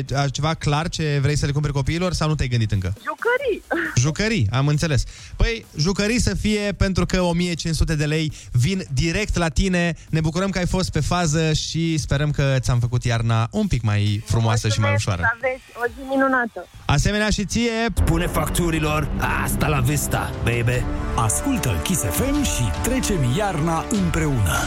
Normal. 0.10 0.30
ceva 0.30 0.54
clar 0.54 0.90
ce 0.90 1.20
vrei 1.22 1.38
să 1.38 1.46
le 1.46 1.52
cumperi 1.52 1.74
copiilor 1.74 2.14
sau 2.14 2.28
nu 2.28 2.36
te-ai 2.36 2.48
gândit 2.48 2.72
încă? 2.72 2.94
Jucării. 2.98 3.64
Jucării, 3.96 4.48
am 4.52 4.68
înțeles. 4.68 5.04
Păi, 5.36 5.66
jucării 5.78 6.22
să 6.22 6.36
fie 6.36 6.74
pentru 6.78 7.06
că 7.06 7.22
1500 7.22 7.96
de 7.96 8.06
lei 8.06 8.32
vin 8.52 8.84
direct 8.94 9.36
la 9.38 9.48
tine. 9.50 9.96
Ne 10.10 10.20
bucurăm 10.22 10.50
că 10.50 10.58
ai 10.58 10.68
fost 10.68 10.92
pe 10.92 11.00
fază 11.00 11.54
și 11.54 11.98
sperăm 11.98 12.32
că 12.32 12.56
ți-am 12.60 12.80
făcut 12.80 13.04
iarna 13.04 13.48
un 13.52 13.68
pic 13.68 13.82
mai 13.82 14.24
frumoasă 14.26 14.68
și 14.68 14.80
mai 14.80 14.94
ușoară. 14.94 15.22
Să 15.22 15.30
aveți 15.38 15.62
o 15.76 15.86
zi 15.96 16.10
minunată. 16.10 16.68
Asemenea 16.86 17.30
și 17.30 17.46
ție, 17.46 17.72
Pune 18.06 18.26
facturilor, 18.70 19.10
asta 19.44 19.68
la 19.68 19.80
vista, 19.80 20.32
baby. 20.44 20.84
Ascultă 21.16 21.80
Kiss 21.84 22.02
FM 22.02 22.44
și 22.44 22.64
trecem 22.84 23.34
iarna 23.38 23.86
împreună. 23.92 24.58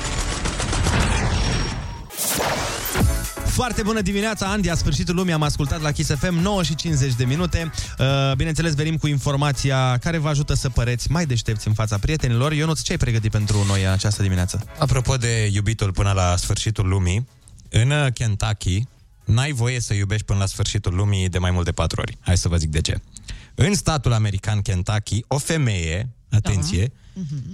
Foarte 3.46 3.82
bună 3.82 4.00
dimineața, 4.00 4.46
Andy, 4.46 4.70
a 4.70 4.74
sfârșitul 4.74 5.14
lumii 5.14 5.32
am 5.32 5.42
ascultat 5.42 5.80
la 5.80 5.90
Kiss 5.90 6.14
FM 6.14 6.34
9 6.34 6.62
și 6.62 6.74
50 6.74 7.14
de 7.14 7.24
minute. 7.24 7.70
Uh, 7.98 8.06
Bineînțeles, 8.36 8.74
venim 8.74 8.96
cu 8.96 9.06
informația 9.06 9.98
care 9.98 10.18
vă 10.18 10.28
ajută 10.28 10.54
să 10.54 10.68
păreți 10.68 11.10
mai 11.10 11.26
deștepți 11.26 11.68
în 11.68 11.74
fața 11.74 11.98
prietenilor. 11.98 12.52
Ionuț, 12.52 12.80
ce 12.80 12.92
ai 12.92 12.98
pregătit 12.98 13.30
pentru 13.30 13.64
noi 13.66 13.82
în 13.82 13.90
această 13.90 14.22
dimineață? 14.22 14.64
Apropo 14.78 15.16
de 15.16 15.50
iubitul 15.52 15.92
până 15.92 16.12
la 16.12 16.36
sfârșitul 16.36 16.88
lumii, 16.88 17.28
în 17.68 17.90
uh, 17.90 18.06
Kentucky 18.14 18.86
n-ai 19.24 19.52
voie 19.52 19.80
să 19.80 19.94
iubești 19.94 20.24
până 20.24 20.38
la 20.38 20.46
sfârșitul 20.46 20.94
lumii 20.94 21.28
de 21.28 21.38
mai 21.38 21.50
mult 21.50 21.64
de 21.64 21.72
patru 21.72 22.00
ori. 22.00 22.16
Hai 22.20 22.36
să 22.36 22.48
vă 22.48 22.56
zic 22.56 22.70
de 22.70 22.80
ce. 22.80 23.00
În 23.54 23.74
statul 23.74 24.12
american 24.12 24.60
Kentucky, 24.60 25.24
o 25.28 25.38
femeie, 25.38 26.08
atenție, 26.30 26.92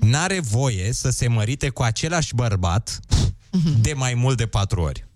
n-are 0.01 0.41
voie 0.41 0.93
să 0.93 1.11
se 1.11 1.29
mărite 1.29 1.69
cu 1.69 1.83
același 1.83 2.35
bărbat 2.35 3.01
de 3.81 3.93
mai 3.93 4.15
mult 4.15 4.37
de 4.37 4.47
patru 4.47 4.81
ori. 4.81 5.07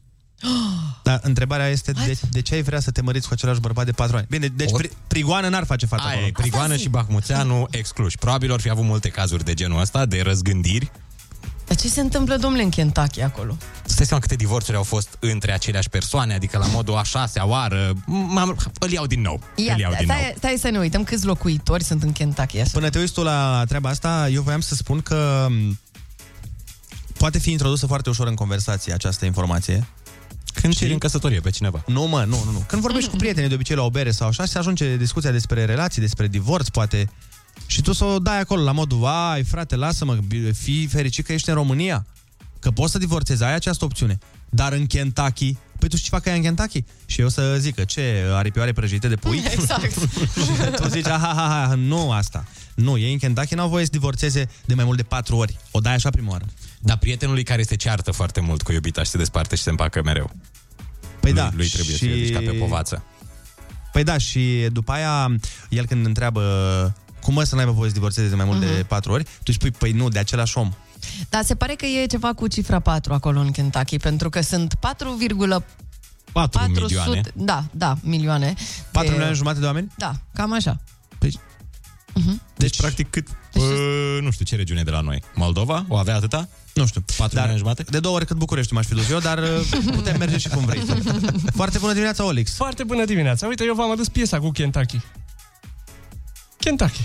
Dar 1.02 1.20
întrebarea 1.22 1.68
este 1.68 1.92
de, 1.92 2.18
de 2.30 2.40
ce 2.42 2.54
ai 2.54 2.62
vrea 2.62 2.80
să 2.80 2.90
te 2.90 3.02
măriți 3.02 3.26
cu 3.26 3.32
același 3.32 3.60
bărbat 3.60 3.84
de 3.84 3.92
patru 3.92 4.16
ani? 4.16 4.26
Bine, 4.30 4.46
deci 4.46 4.72
pri, 4.72 4.90
Prigoană 5.06 5.48
n-ar 5.48 5.64
face 5.64 5.86
față 5.86 6.02
Aia 6.06 6.12
acolo. 6.12 6.26
e, 6.26 6.32
Prigoană 6.32 6.76
și 6.76 6.88
Bahmuțeanu 6.88 7.66
excluși. 7.70 8.18
Probabil 8.18 8.50
or 8.50 8.60
fi 8.60 8.70
avut 8.70 8.84
multe 8.84 9.08
cazuri 9.08 9.44
de 9.44 9.54
genul 9.54 9.80
ăsta, 9.80 10.06
de 10.06 10.20
răzgândiri. 10.20 10.90
Dar 11.72 11.80
ce 11.80 11.88
se 11.88 12.00
întâmplă, 12.00 12.36
domnule, 12.36 12.62
în 12.62 12.70
Kentucky 12.70 13.20
acolo? 13.20 13.56
Să 13.84 13.92
stai 13.92 14.06
seama 14.06 14.22
câte 14.22 14.34
divorțuri 14.36 14.76
au 14.76 14.82
fost 14.82 15.16
între 15.20 15.52
aceleași 15.52 15.88
persoane, 15.88 16.34
adică 16.34 16.58
la 16.58 16.66
modul 16.66 16.94
a 16.94 17.02
șasea 17.02 17.46
oară, 17.46 17.92
m-am, 18.06 18.56
îl 18.78 18.90
iau 18.90 19.06
din 19.06 19.20
nou. 19.20 19.42
Ia, 19.56 19.72
îl 19.74 19.80
iau 19.80 19.92
din 19.98 20.06
nou. 20.06 20.16
stai, 20.16 20.34
stai 20.36 20.56
să 20.60 20.68
ne 20.70 20.78
uităm 20.78 21.04
câți 21.04 21.24
locuitori 21.24 21.84
sunt 21.84 22.02
în 22.02 22.12
Kentucky. 22.12 22.60
Așa. 22.60 22.70
Până 22.72 22.90
te 22.90 22.98
uiți 22.98 23.12
tu 23.12 23.22
la 23.22 23.64
treaba 23.68 23.88
asta, 23.88 24.28
eu 24.28 24.42
voiam 24.42 24.60
să 24.60 24.74
spun 24.74 25.00
că 25.00 25.46
m, 25.50 25.78
poate 27.18 27.38
fi 27.38 27.50
introdusă 27.50 27.86
foarte 27.86 28.08
ușor 28.08 28.26
în 28.26 28.34
conversație 28.34 28.92
această 28.92 29.24
informație. 29.24 29.86
Când 30.60 30.74
ceri 30.74 30.92
în 30.92 30.98
căsătorie 30.98 31.40
pe 31.40 31.50
cineva. 31.50 31.82
Nu, 31.86 32.02
mă, 32.02 32.24
nu, 32.24 32.42
nu, 32.44 32.50
nu. 32.50 32.64
Când 32.66 32.82
vorbești 32.82 33.10
cu 33.10 33.16
prietenii 33.16 33.48
de 33.48 33.54
obicei 33.54 33.76
la 33.76 33.82
o 33.82 33.90
bere 33.90 34.10
sau 34.10 34.28
așa, 34.28 34.44
se 34.44 34.58
ajunge 34.58 34.96
discuția 34.96 35.30
despre 35.30 35.64
relații, 35.64 36.00
despre 36.00 36.26
divorț, 36.28 36.68
poate. 36.68 37.10
Și 37.66 37.82
tu 37.82 37.92
să 37.92 38.04
o 38.04 38.18
dai 38.18 38.40
acolo 38.40 38.62
la 38.62 38.72
modul, 38.72 38.98
vai, 38.98 39.42
frate, 39.44 39.76
lasă-mă, 39.76 40.14
bi- 40.14 40.52
fii 40.52 40.86
fericit 40.86 41.24
că 41.26 41.32
ești 41.32 41.48
în 41.48 41.54
România. 41.54 42.06
Că 42.58 42.70
poți 42.70 42.92
să 42.92 42.98
divorțezi, 42.98 43.42
ai 43.44 43.54
această 43.54 43.84
opțiune. 43.84 44.18
Dar 44.50 44.72
în 44.72 44.86
Kentucky, 44.86 45.56
păi 45.78 45.88
tu 45.88 45.96
știi 45.96 46.08
ceva 46.10 46.20
că 46.20 46.28
e 46.30 46.34
în 46.36 46.42
Kentucky? 46.42 46.84
Și 47.06 47.20
eu 47.20 47.28
să 47.28 47.56
zic 47.58 47.74
că 47.74 47.84
ce, 47.84 48.24
aripioare 48.32 48.72
prăjite 48.72 49.08
de 49.08 49.16
pui? 49.16 49.42
Exact. 49.52 49.94
tu 50.76 50.88
zici, 50.88 51.06
ha, 51.08 51.18
ha, 51.18 51.32
ha, 51.34 51.66
ha, 51.68 51.74
nu 51.74 52.10
asta. 52.12 52.44
Nu, 52.74 52.98
ei 52.98 53.12
în 53.12 53.18
Kentucky 53.18 53.54
n-au 53.54 53.68
voie 53.68 53.84
să 53.84 53.90
divorțeze 53.90 54.48
de 54.64 54.74
mai 54.74 54.84
mult 54.84 54.96
de 54.96 55.02
patru 55.02 55.36
ori. 55.36 55.56
O 55.70 55.80
dai 55.80 55.94
așa 55.94 56.10
prima 56.10 56.30
oară. 56.30 56.44
Dar 56.80 56.96
prietenului 56.98 57.42
care 57.42 57.62
se 57.62 57.74
ceartă 57.76 58.10
foarte 58.10 58.40
mult 58.40 58.62
cu 58.62 58.72
iubita 58.72 59.02
și 59.02 59.10
se 59.10 59.18
desparte 59.18 59.56
și 59.56 59.62
se 59.62 59.70
împacă 59.70 60.02
mereu. 60.04 60.30
Păi 61.20 61.30
lui, 61.32 61.40
da, 61.40 61.50
Lui 61.54 61.68
trebuie 61.68 61.96
și- 61.96 62.04
să 62.04 62.10
fie 62.10 62.30
ca 62.30 62.38
pe 62.38 62.50
povață. 62.58 63.02
Păi 63.92 64.04
da, 64.04 64.18
și 64.18 64.66
după 64.72 64.92
aia, 64.92 65.36
el 65.68 65.86
când 65.86 66.06
întreabă 66.06 66.42
cum 67.22 67.34
mă 67.34 67.44
să 67.44 67.54
n-aibă 67.54 67.70
voie 67.70 67.88
să 67.88 67.94
divorțeze 67.94 68.28
de 68.28 68.34
mai 68.34 68.44
mult 68.44 68.60
de 68.60 68.84
patru 68.88 69.12
ori, 69.12 69.24
tu 69.24 69.30
îi 69.44 69.54
spui, 69.54 69.70
păi 69.70 69.92
nu, 69.92 70.08
de 70.08 70.18
același 70.18 70.58
om. 70.58 70.72
Dar 71.28 71.44
se 71.44 71.54
pare 71.54 71.74
că 71.74 71.86
e 71.86 72.06
ceva 72.06 72.32
cu 72.32 72.46
cifra 72.46 72.80
4 72.80 73.12
acolo 73.12 73.40
în 73.40 73.50
Kentucky, 73.50 73.96
pentru 73.96 74.28
că 74.28 74.40
sunt 74.40 74.74
4,400... 74.74 75.64
4 76.32 76.72
milioane. 76.72 77.20
Da, 77.34 77.64
da, 77.70 77.96
milioane. 78.02 78.54
4 78.90 79.02
de- 79.02 79.12
milioane 79.12 79.34
jumate 79.34 79.58
de 79.58 79.66
oameni? 79.66 79.92
Da, 79.96 80.12
cam 80.32 80.52
așa. 80.52 80.80
Păi, 81.18 81.40
Deci, 82.56 82.76
practic, 82.76 83.10
cât... 83.10 83.26
Deci... 83.52 83.62
Uh, 83.62 84.18
nu 84.20 84.30
știu, 84.30 84.44
ce 84.44 84.56
regiune 84.56 84.80
e 84.80 84.82
de 84.82 84.90
la 84.90 85.00
noi? 85.00 85.22
Moldova? 85.34 85.84
O 85.88 85.96
avea 85.96 86.14
atâta? 86.16 86.48
Nu 86.74 86.86
știu. 86.86 87.04
4 87.16 87.34
milioane 87.36 87.58
jumate? 87.58 87.82
De 87.82 88.00
două 88.00 88.16
ori 88.16 88.26
cât 88.26 88.36
București 88.36 88.72
m-aș 88.72 88.86
fi 88.86 88.94
dus 88.94 89.10
eu, 89.10 89.18
dar 89.18 89.38
uh, 89.42 89.92
putem 89.94 90.18
merge 90.18 90.38
și 90.38 90.48
cum 90.48 90.64
vrei 90.64 90.80
tu. 90.80 90.94
Foarte 91.54 91.78
bună 91.78 91.92
dimineața, 91.92 92.24
Olix. 92.24 92.54
Foarte 92.54 92.84
bună 92.84 93.04
dimineața. 93.04 93.46
Uite, 93.46 93.64
eu 93.64 93.74
v-am 93.74 93.90
adus 93.90 94.08
piesa 94.08 94.38
cu 94.38 94.50
Kentucky. 94.50 95.00
Kentucky. 96.64 97.04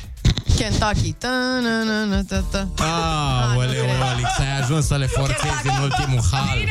Kentucky. 0.57 1.11
Ta-na-na-na-ta-ta. 1.13 2.67
Aoleu, 2.77 3.85
Olix, 4.13 4.29
ai 4.39 4.59
ajuns 4.61 4.85
să 4.85 4.95
le 4.95 5.05
forțezi 5.05 5.63
în 5.63 5.81
ultimul 5.84 6.21
hal. 6.31 6.45
Mie-mi 6.55 6.69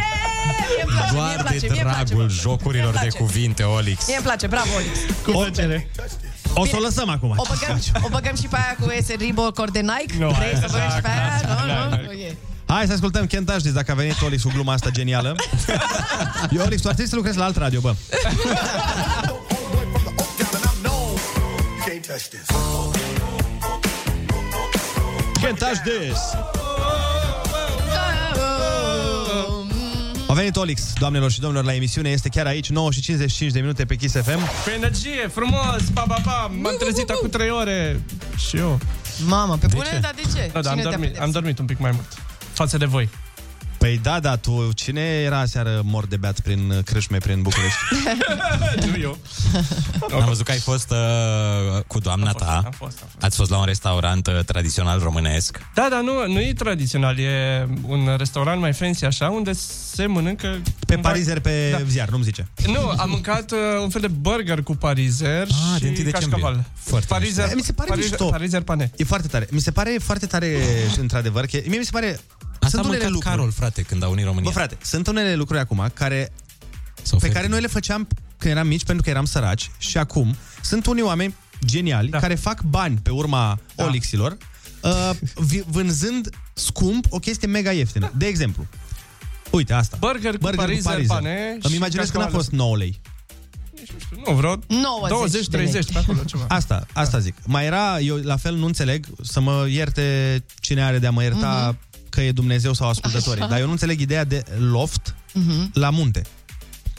place, 0.95 1.13
Doar 1.13 1.27
mie-mi 1.27 1.43
place, 1.43 1.59
de 1.59 1.67
mie-mi 1.71 1.81
place, 1.91 2.05
dragul 2.05 2.27
bă. 2.27 2.33
jocurilor 2.33 2.93
Mie-mi 2.93 3.09
de 3.11 3.17
place. 3.17 3.19
cuvinte, 3.33 3.63
Olix. 3.63 4.07
Mie 4.07 4.17
îmi 4.17 4.25
place, 4.25 4.47
bravo, 4.47 4.69
Olix. 4.77 4.99
Cu 5.25 5.31
plăcere. 5.31 5.91
O 6.55 6.67
să 6.67 6.73
o 6.77 6.81
lăsăm 6.81 7.09
acum. 7.11 7.31
O 7.37 7.43
băgăm, 7.49 7.81
o 8.03 8.09
băgăm 8.09 8.37
și 8.37 8.47
pe 8.47 8.57
aia 8.57 8.77
cu 8.81 8.91
ese 8.91 9.15
Reebok 9.19 9.59
ori 9.59 9.73
de 9.73 9.81
Nike? 9.81 10.15
Nu, 10.19 10.29
Vrei 10.31 10.47
aia 10.49 10.61
să 10.61 10.69
băgăm 10.71 10.91
și 10.97 11.01
pe 11.01 11.09
aia? 11.09 11.33
exact, 11.37 11.61
Nu, 11.61 11.67
da, 11.67 11.85
nu? 11.85 11.91
da. 11.91 11.97
Ok. 12.07 12.37
Hai 12.69 12.87
să 12.87 12.93
ascultăm 12.93 13.27
Kent 13.27 13.49
Ashdis, 13.51 13.73
dacă 13.73 13.93
a 13.93 13.95
venit 13.95 14.21
Olix 14.25 14.43
cu 14.43 14.51
gluma 14.55 14.73
asta 14.73 14.91
genială. 14.91 15.35
Eu, 16.57 16.63
Olix, 16.65 16.81
tu 16.83 16.89
ar 16.89 16.95
trebui 16.95 17.11
să 17.11 17.17
lucrezi 17.17 17.39
la 17.39 17.45
alt 17.45 17.57
radio, 17.57 17.81
bă. 17.81 17.95
Kent 25.43 25.63
Ashdis. 25.63 26.19
A 30.29 30.33
venit 30.33 30.57
Olix, 30.57 30.93
doamnelor 30.99 31.31
și 31.31 31.41
domnilor, 31.41 31.65
la 31.65 31.75
emisiune. 31.75 32.09
Este 32.11 32.29
chiar 32.29 32.47
aici, 32.47 32.71
9 32.71 32.91
și 32.91 33.01
55 33.01 33.53
de 33.53 33.61
minute 33.61 33.85
pe 33.85 33.95
Kiss 33.97 34.15
FM. 34.15 34.39
Cu 34.39 34.71
energie, 34.77 35.29
frumos, 35.33 35.83
pa, 35.95 36.03
pa, 36.09 36.21
pa. 36.25 36.51
M-am 36.61 36.77
trezit 36.79 37.11
acum 37.11 37.29
3 37.29 37.51
ore. 37.51 38.01
Și 38.49 38.57
eu. 38.57 38.79
Mamă, 39.27 39.57
pe 39.57 39.67
De 39.67 39.75
bune? 39.75 39.89
ce? 39.93 39.99
Dar 39.99 40.15
de 40.17 40.23
ce? 40.35 40.51
Da, 40.53 40.61
da, 40.61 40.71
am, 40.71 40.77
Cine 40.77 40.83
te-a 40.83 40.91
dormit, 40.91 40.99
pedepsit? 41.01 41.23
am 41.23 41.31
dormit 41.31 41.59
un 41.59 41.65
pic 41.67 41.79
mai 41.79 41.91
mult. 41.91 42.07
Față 42.53 42.77
de 42.79 42.85
voi. 42.85 43.09
Păi 43.87 44.01
da, 44.03 44.21
da, 44.21 44.37
tu, 44.37 44.71
cine 44.75 45.01
era 45.01 45.45
seară 45.45 45.81
mor 45.85 46.07
de 46.07 46.17
beat 46.17 46.41
prin 46.41 46.71
uh, 46.71 46.85
crâșme, 46.85 47.19
prin 47.19 47.43
București? 47.43 47.77
nu 48.91 49.01
eu. 49.01 49.19
Am 50.13 50.25
văzut 50.27 50.45
că 50.45 50.51
ai 50.51 50.59
fost 50.59 50.91
uh, 50.91 51.83
cu 51.87 51.99
doamna 51.99 52.33
ta. 52.33 52.63
am 52.65 52.71
fost, 52.71 52.99
am 53.03 53.09
Ați 53.21 53.37
fost 53.37 53.51
la 53.51 53.59
un 53.59 53.65
restaurant 53.65 54.27
uh, 54.27 54.39
tradițional 54.45 54.99
românesc. 54.99 55.61
Da, 55.75 55.89
dar 55.91 56.01
nu, 56.01 56.33
nu 56.33 56.41
e 56.41 56.53
tradițional, 56.53 57.19
e 57.19 57.67
un 57.87 58.15
restaurant 58.17 58.61
mai 58.61 58.73
fancy 58.73 59.05
așa, 59.05 59.29
unde 59.29 59.53
se 59.93 60.07
mănâncă... 60.07 60.59
Pe 60.87 60.97
parizer 60.97 61.41
pe 61.41 61.69
da. 61.71 61.85
ziar, 61.89 62.09
nu-mi 62.09 62.25
zice. 62.25 62.49
Nu, 62.67 62.89
am 62.97 63.11
mâncat 63.11 63.51
uh, 63.51 63.59
un 63.83 63.89
fel 63.89 64.01
de 64.01 64.09
burger 64.09 64.63
cu 64.63 64.77
parizer 64.77 65.43
Ah, 65.43 65.75
și 65.75 65.81
de 65.81 65.87
1 65.87 65.95
decembrie. 65.95 66.13
cașcaval. 66.13 66.65
Foarte 66.75 67.07
parizer, 67.09 67.45
mișto. 67.45 67.57
Mi 67.57 67.63
se 67.63 67.73
pare 67.73 67.89
parizer, 67.89 68.11
mișto. 68.11 68.29
parizer 68.29 68.63
pane. 68.63 68.91
E 68.97 69.05
foarte 69.05 69.29
tare. 69.29 69.47
Mi 69.51 69.61
se 69.61 69.71
pare 69.71 69.97
foarte 70.03 70.27
tare, 70.27 70.57
într-adevăr, 70.99 71.47
că 71.47 71.59
mie 71.67 71.79
mi 71.79 71.85
se 71.85 71.91
pare... 71.93 72.21
Asta 72.67 72.79
a 72.79 72.83
sunt 72.83 72.85
unele 72.95 72.97
mâncat 73.03 73.11
lucruri. 73.11 73.35
Carol, 73.35 73.53
frate, 73.53 73.83
când 73.83 74.03
a 74.03 74.09
unit 74.09 74.25
România. 74.25 74.51
Bă, 74.51 74.57
frate, 74.59 74.77
sunt 74.83 75.07
unele 75.07 75.35
lucruri 75.35 75.61
acum 75.61 75.91
care, 75.95 76.33
S-au 76.95 77.03
pe 77.11 77.15
oferit. 77.17 77.35
care 77.35 77.47
noi 77.47 77.61
le 77.61 77.67
făceam 77.67 78.09
când 78.39 78.55
eram 78.55 78.67
mici 78.67 78.85
pentru 78.85 79.05
că 79.05 79.11
eram 79.11 79.25
săraci 79.25 79.71
și 79.79 79.99
acum 79.99 80.37
sunt 80.63 80.87
unii 80.87 81.03
oameni 81.03 81.35
geniali 81.65 82.09
da. 82.09 82.19
care 82.19 82.35
fac 82.35 82.63
bani 82.63 82.99
pe 83.03 83.11
urma 83.11 83.59
da. 83.75 83.85
olixilor 83.85 84.37
uh, 84.83 85.11
vi- 85.35 85.65
vânzând 85.67 86.29
scump 86.53 87.07
o 87.09 87.19
chestie 87.19 87.49
mega 87.49 87.73
ieftină. 87.73 88.13
De 88.17 88.27
exemplu, 88.27 88.67
uite 89.51 89.73
asta. 89.73 89.97
Burger 90.01 90.39
cu 90.39 90.51
parizer, 90.55 91.07
pane 91.07 91.51
Îmi 91.53 91.63
și 91.69 91.75
imaginez 91.75 92.11
că 92.11 92.17
n-a 92.17 92.23
cașcaval. 92.23 92.31
fost 92.31 92.51
9 92.51 92.77
lei. 92.77 93.01
Nu, 94.27 94.35
vreo 94.35 94.59
90 94.67 95.47
de 95.49 95.57
lei. 95.57 95.67
20-30 95.67 95.93
pe 95.93 95.99
acolo 95.99 96.25
ceva. 96.25 96.45
Asta, 96.49 96.87
asta 96.93 97.19
zic. 97.19 97.35
Mai 97.47 97.65
era, 97.65 98.01
eu 98.01 98.17
la 98.17 98.37
fel 98.37 98.55
nu 98.55 98.67
înțeleg, 98.67 99.07
să 99.23 99.41
mă 99.41 99.67
ierte 99.69 100.45
cine 100.61 100.83
are 100.85 100.99
de 100.99 101.07
a 101.07 101.11
mă 101.11 101.23
ierta 101.23 101.69
Mhm. 101.71 101.86
Că 102.17 102.23
e 102.23 102.33
Dumnezeu 102.33 102.73
sau 102.73 102.89
ascultătorii, 102.89 103.41
Așa. 103.41 103.51
dar 103.51 103.59
eu 103.61 103.65
nu 103.67 103.71
înțeleg 103.71 104.01
ideea 104.01 104.25
de 104.25 104.45
loft 104.59 105.15
Mhm. 105.33 105.71
la 105.73 105.91
munte. 105.91 106.23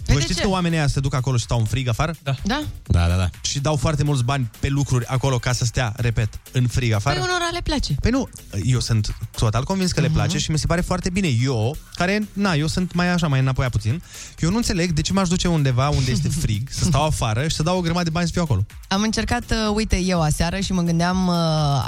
Păi 0.07 0.15
Voi 0.15 0.25
de 0.25 0.31
știți 0.31 0.39
ce? 0.39 0.45
că 0.45 0.51
oamenii 0.51 0.77
ăia 0.77 0.87
se 0.87 0.99
duc 0.99 1.13
acolo 1.13 1.37
și 1.37 1.43
stau 1.43 1.59
în 1.59 1.65
frig 1.65 1.87
afară? 1.87 2.15
Da. 2.23 2.35
Da? 2.43 2.63
Da, 2.87 3.07
da, 3.07 3.15
da. 3.15 3.29
Și 3.41 3.59
dau 3.59 3.75
foarte 3.75 4.03
mulți 4.03 4.23
bani 4.23 4.51
pe 4.59 4.67
lucruri 4.67 5.05
acolo 5.05 5.37
ca 5.37 5.51
să 5.51 5.65
stea, 5.65 5.93
repet, 5.95 6.39
în 6.51 6.67
frig 6.67 6.91
afară? 6.91 7.19
Păi 7.19 7.27
unora 7.29 7.49
le 7.53 7.59
place. 7.63 7.95
Păi 8.01 8.11
nu, 8.11 8.29
eu 8.63 8.79
sunt 8.79 9.15
total 9.37 9.63
convins 9.63 9.91
că 9.91 10.01
le 10.01 10.09
place 10.09 10.37
și 10.37 10.51
mi 10.51 10.57
se 10.57 10.65
pare 10.67 10.81
foarte 10.81 11.09
bine. 11.09 11.27
Eu, 11.43 11.75
care, 11.95 12.27
na, 12.33 12.53
eu 12.53 12.67
sunt 12.67 12.93
mai 12.93 13.09
așa, 13.09 13.27
mai 13.27 13.39
înapoi 13.39 13.65
puțin, 13.67 14.03
eu 14.39 14.49
nu 14.49 14.55
înțeleg 14.55 14.91
de 14.91 15.01
ce 15.01 15.13
m-aș 15.13 15.27
duce 15.27 15.47
undeva 15.47 15.89
unde 15.89 16.11
este 16.11 16.29
frig, 16.41 16.67
să 16.71 16.83
stau 16.83 17.05
afară 17.05 17.47
și 17.47 17.55
să 17.55 17.63
dau 17.63 17.77
o 17.77 17.81
grămadă 17.81 18.03
de 18.03 18.09
bani 18.09 18.25
să 18.25 18.31
fiu 18.33 18.41
acolo. 18.41 18.65
Am 18.87 19.01
încercat, 19.01 19.43
uh, 19.51 19.75
uite, 19.75 19.99
eu 19.99 20.21
aseară 20.21 20.59
și 20.59 20.71
mă 20.73 20.81
gândeam, 20.81 21.27
uh, 21.27 21.35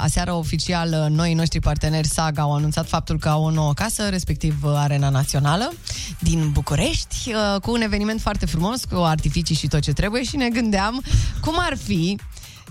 aseară 0.02 0.32
oficial, 0.32 0.88
uh, 1.04 1.16
noi 1.16 1.34
noștri 1.34 1.60
parteneri 1.60 2.06
Saga 2.08 2.42
au 2.42 2.54
anunțat 2.54 2.88
faptul 2.88 3.18
că 3.18 3.28
au 3.28 3.44
o 3.44 3.50
nouă 3.50 3.74
casă, 3.74 4.08
respectiv 4.08 4.54
uh, 4.62 4.72
Arena 4.76 5.08
Națională 5.08 5.72
din 6.18 6.50
București, 6.52 7.16
uh, 7.54 7.60
cu 7.60 7.70
un 7.70 7.80
eveniment 7.80 8.08
foarte 8.18 8.46
frumos, 8.46 8.84
cu 8.84 8.96
artificii 8.96 9.54
și 9.54 9.66
tot 9.66 9.80
ce 9.80 9.92
trebuie 9.92 10.22
și 10.22 10.36
ne 10.36 10.48
gândeam 10.48 11.02
cum 11.40 11.54
ar 11.58 11.76
fi 11.76 12.18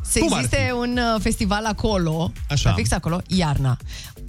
să 0.01 0.19
Cum 0.19 0.33
ar 0.33 0.39
existe 0.39 0.71
un 0.77 0.97
uh, 0.97 1.21
festival 1.21 1.65
acolo, 1.65 2.31
Așa. 2.49 2.73
fix 2.73 2.91
acolo, 2.91 3.21
iarna. 3.27 3.77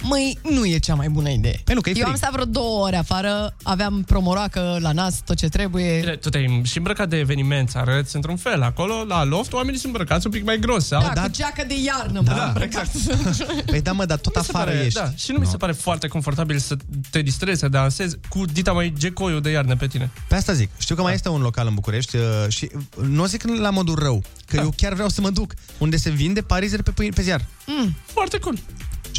Măi, 0.03 0.39
nu 0.49 0.65
e 0.65 0.77
cea 0.77 0.95
mai 0.95 1.09
bună 1.09 1.29
idee. 1.29 1.61
Păi 1.63 1.75
nu, 1.75 1.81
că 1.81 1.89
e 1.89 1.93
Eu 1.95 2.01
am 2.03 2.07
frig. 2.09 2.17
stat 2.23 2.31
vreo 2.33 2.45
două 2.45 2.85
ore 2.85 2.95
afară, 2.95 3.55
aveam 3.63 4.03
promoroacă 4.03 4.77
la 4.81 4.91
nas, 4.91 5.21
tot 5.25 5.37
ce 5.37 5.47
trebuie. 5.49 5.99
Bine, 5.99 6.15
Tu 6.15 6.29
te-ai 6.29 6.61
și 6.65 6.77
îmbrăcat 6.77 7.09
de 7.09 7.17
eveniment, 7.17 7.69
să 7.69 7.77
arăți 7.77 8.15
într-un 8.15 8.35
fel. 8.35 8.61
Acolo, 8.61 9.03
la 9.07 9.23
loft, 9.23 9.53
oamenii 9.53 9.79
sunt 9.79 9.91
îmbrăcați 9.95 10.25
un 10.25 10.31
pic 10.31 10.43
mai 10.45 10.59
gros. 10.59 10.85
Sau? 10.87 11.11
Da, 11.13 11.21
cu 11.21 11.29
geacă 11.31 11.63
de 11.67 11.73
iarnă, 11.85 12.19
mă, 12.19 12.33
Da, 12.35 12.45
îmbrăcat. 12.45 12.91
Păi 13.71 13.81
da, 13.81 13.91
mă, 13.91 14.05
dar 14.05 14.17
tot 14.17 14.35
Mi 14.35 14.43
se 14.43 14.49
afară 14.51 14.71
pare, 14.71 14.83
ești. 14.85 14.99
Da, 14.99 15.11
și 15.15 15.31
nu 15.31 15.39
mi 15.39 15.45
se 15.45 15.57
pare 15.57 15.71
foarte 15.71 16.07
confortabil 16.07 16.57
să 16.57 16.75
te 17.09 17.21
distrezi, 17.21 17.59
să 17.59 17.67
dansezi 17.67 18.17
cu 18.29 18.45
dita 18.45 18.71
mai 18.71 18.93
gecoiul 18.97 19.41
de 19.41 19.49
iarnă 19.49 19.75
pe 19.75 19.87
tine. 19.87 20.09
Pe 20.27 20.35
asta 20.35 20.53
zic. 20.53 20.69
Știu 20.77 20.95
că 20.95 21.01
mai 21.01 21.13
este 21.13 21.29
un 21.29 21.41
local 21.41 21.67
în 21.67 21.73
București 21.73 22.15
uh, 22.15 22.23
și 22.47 22.69
uh, 22.75 23.05
nu 23.07 23.21
o 23.21 23.25
zic 23.25 23.43
la 23.59 23.69
modul 23.69 23.95
rău, 23.95 24.23
că 24.45 24.55
eu 24.55 24.73
chiar 24.77 24.93
vreau 24.93 25.09
să 25.09 25.21
mă 25.21 25.29
duc, 25.29 25.53
unde 25.77 25.97
se 25.97 26.09
vinde 26.09 26.41
parizeri 26.41 26.83
pe, 26.83 26.91
pâine- 26.91 27.13
pe 27.15 27.21
ziar. 27.21 27.45
Mm, 27.65 27.95
foarte 28.05 28.37
cool. 28.39 28.57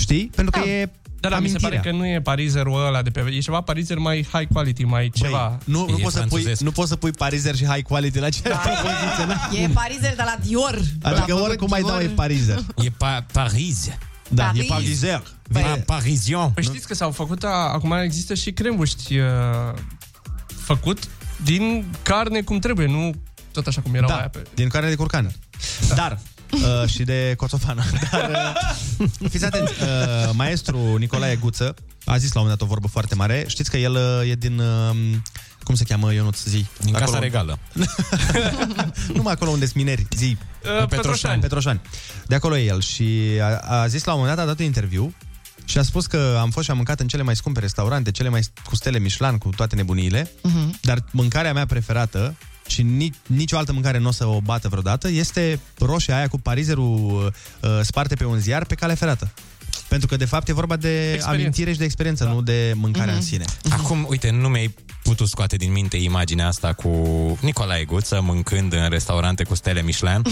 Știi? 0.02 0.30
Pentru 0.34 0.60
că 0.60 0.68
e 0.68 0.90
Da, 1.20 1.28
da, 1.28 1.38
mi 1.38 1.48
se 1.48 1.56
pare 1.60 1.74
amintirea. 1.74 1.98
că 1.98 1.98
nu 1.98 2.06
e 2.14 2.20
parizerul 2.20 2.86
ăla 2.86 3.02
de 3.02 3.10
pe... 3.10 3.24
E 3.32 3.38
ceva 3.38 3.60
parizer 3.60 3.98
mai 3.98 4.26
high 4.32 4.46
quality, 4.52 4.84
mai 4.84 5.10
ceva. 5.14 5.48
Băi, 5.48 5.58
nu, 5.74 5.86
nu, 5.90 5.96
poți 5.96 6.14
să 6.14 6.24
pui, 6.28 6.52
nu 6.58 6.70
poți 6.70 6.88
să 6.88 6.96
pui 6.96 7.10
parizer 7.10 7.54
și 7.56 7.64
high 7.66 7.82
quality 7.86 8.18
la 8.18 8.26
aceeași 8.26 8.60
propoziție. 8.60 9.24
na? 9.26 9.64
E 9.64 9.68
parizer 9.68 10.14
de 10.16 10.22
la 10.24 10.36
Dior. 10.46 10.74
Adică 11.02 11.08
L-a 11.10 11.14
făcut 11.26 11.42
oricum 11.42 11.66
mai 11.70 11.80
Dior. 11.80 11.92
dau 11.92 12.00
e 12.02 12.06
parizer. 12.06 12.58
E 12.76 12.88
pa- 12.88 13.26
Paris. 13.32 13.88
Da, 14.28 14.44
Paris. 14.44 14.62
e 14.62 14.66
parizer. 14.68 15.22
Păi, 15.52 15.82
Parision. 15.86 16.50
Păi 16.50 16.62
știți 16.64 16.86
că 16.86 16.94
s-au 16.94 17.10
făcut, 17.10 17.44
a, 17.44 17.48
acum 17.48 17.92
există 17.92 18.34
și 18.34 18.52
crembuști 18.52 19.18
uh, 19.18 19.26
făcut 20.46 20.98
din 21.44 21.84
carne 22.02 22.40
cum 22.42 22.58
trebuie, 22.58 22.86
nu 22.86 23.12
tot 23.52 23.66
așa 23.66 23.80
cum 23.80 23.94
erau 23.94 24.08
Da, 24.08 24.16
aia 24.16 24.28
pe... 24.28 24.42
din 24.54 24.68
carne 24.68 24.88
de 24.88 24.94
curcan. 24.94 25.32
Dar, 25.94 26.18
uh, 26.52 26.88
și 26.88 27.02
de 27.02 27.34
coțofană. 27.36 27.82
Dar, 28.10 28.30
uh, 28.98 29.28
fiți 29.30 29.44
atenți, 29.44 29.72
uh, 29.82 30.30
maestru 30.32 30.96
Nicolae 30.96 31.36
Guță 31.36 31.74
a 32.04 32.16
zis 32.16 32.32
la 32.32 32.40
un 32.40 32.46
moment 32.46 32.58
dat 32.58 32.68
o 32.68 32.70
vorbă 32.70 32.88
foarte 32.88 33.14
mare. 33.14 33.44
Știți 33.46 33.70
că 33.70 33.76
el 33.76 33.92
uh, 33.92 34.30
e 34.30 34.34
din... 34.34 34.58
Uh, 34.58 34.96
cum 35.62 35.74
se 35.74 35.84
cheamă, 35.84 36.12
Ionuț, 36.12 36.42
zi? 36.44 36.66
Din 36.80 36.92
Casa 36.92 37.18
Regală. 37.18 37.58
Numai 39.14 39.32
acolo 39.32 39.50
unde 39.50 39.64
sunt 39.64 39.76
mineri, 39.76 40.06
zi. 40.16 40.36
Uh, 40.80 40.86
Petroșani. 40.88 41.40
Petroșani. 41.40 41.80
De 42.26 42.34
acolo 42.34 42.56
e 42.56 42.64
el 42.64 42.80
și 42.80 43.20
a, 43.42 43.56
a 43.80 43.86
zis 43.86 44.04
la 44.04 44.12
un 44.12 44.18
moment 44.18 44.36
dat, 44.36 44.44
a 44.44 44.48
dat 44.48 44.58
un 44.58 44.64
interviu 44.64 45.14
și 45.64 45.78
a 45.78 45.82
spus 45.82 46.06
că 46.06 46.36
am 46.40 46.50
fost 46.50 46.64
și 46.64 46.70
am 46.70 46.76
mâncat 46.76 47.00
în 47.00 47.08
cele 47.08 47.22
mai 47.22 47.36
scumpe 47.36 47.60
restaurante, 47.60 48.10
cele 48.10 48.28
mai 48.28 48.40
cu 48.64 48.76
stele 48.76 48.98
Michelin, 48.98 49.38
cu 49.38 49.48
toate 49.48 49.74
nebuniile, 49.74 50.30
Mhm. 50.42 50.78
dar 50.82 51.04
mâncarea 51.10 51.52
mea 51.52 51.66
preferată 51.66 52.34
și 52.72 52.82
nici, 52.82 53.14
nicio 53.26 53.56
altă 53.56 53.72
mâncare 53.72 53.98
nu 53.98 54.08
o 54.08 54.12
să 54.12 54.26
o 54.26 54.40
bată 54.40 54.68
vreodată, 54.68 55.08
este 55.08 55.60
roșia 55.78 56.16
aia 56.16 56.28
cu 56.28 56.38
parizerul 56.40 57.32
uh, 57.60 57.70
sparte 57.82 58.14
pe 58.14 58.24
un 58.24 58.38
ziar 58.38 58.64
pe 58.64 58.74
cale 58.74 58.94
ferată. 58.94 59.32
Pentru 59.88 60.08
că, 60.08 60.16
de 60.16 60.24
fapt, 60.24 60.48
e 60.48 60.52
vorba 60.52 60.76
de 60.76 60.88
Experiență. 60.88 61.28
amintire 61.28 61.72
și 61.72 61.78
de 61.78 61.84
experiență, 61.84 62.24
da. 62.24 62.30
nu 62.30 62.42
de 62.42 62.72
mâncarea 62.76 63.12
Mhm. 63.12 63.20
în 63.22 63.26
sine. 63.26 63.44
Acum, 63.70 64.06
uite, 64.08 64.30
nu 64.30 64.48
mi-ai 64.48 64.74
putut 65.02 65.28
scoate 65.28 65.56
din 65.56 65.72
minte 65.72 65.96
imaginea 65.96 66.46
asta 66.46 66.72
cu 66.72 66.88
Nicolae 67.40 67.84
Guță 67.84 68.20
mâncând 68.22 68.72
în 68.72 68.88
restaurante 68.88 69.44
cu 69.44 69.54
stele 69.54 69.82
Michelin. 69.82 70.22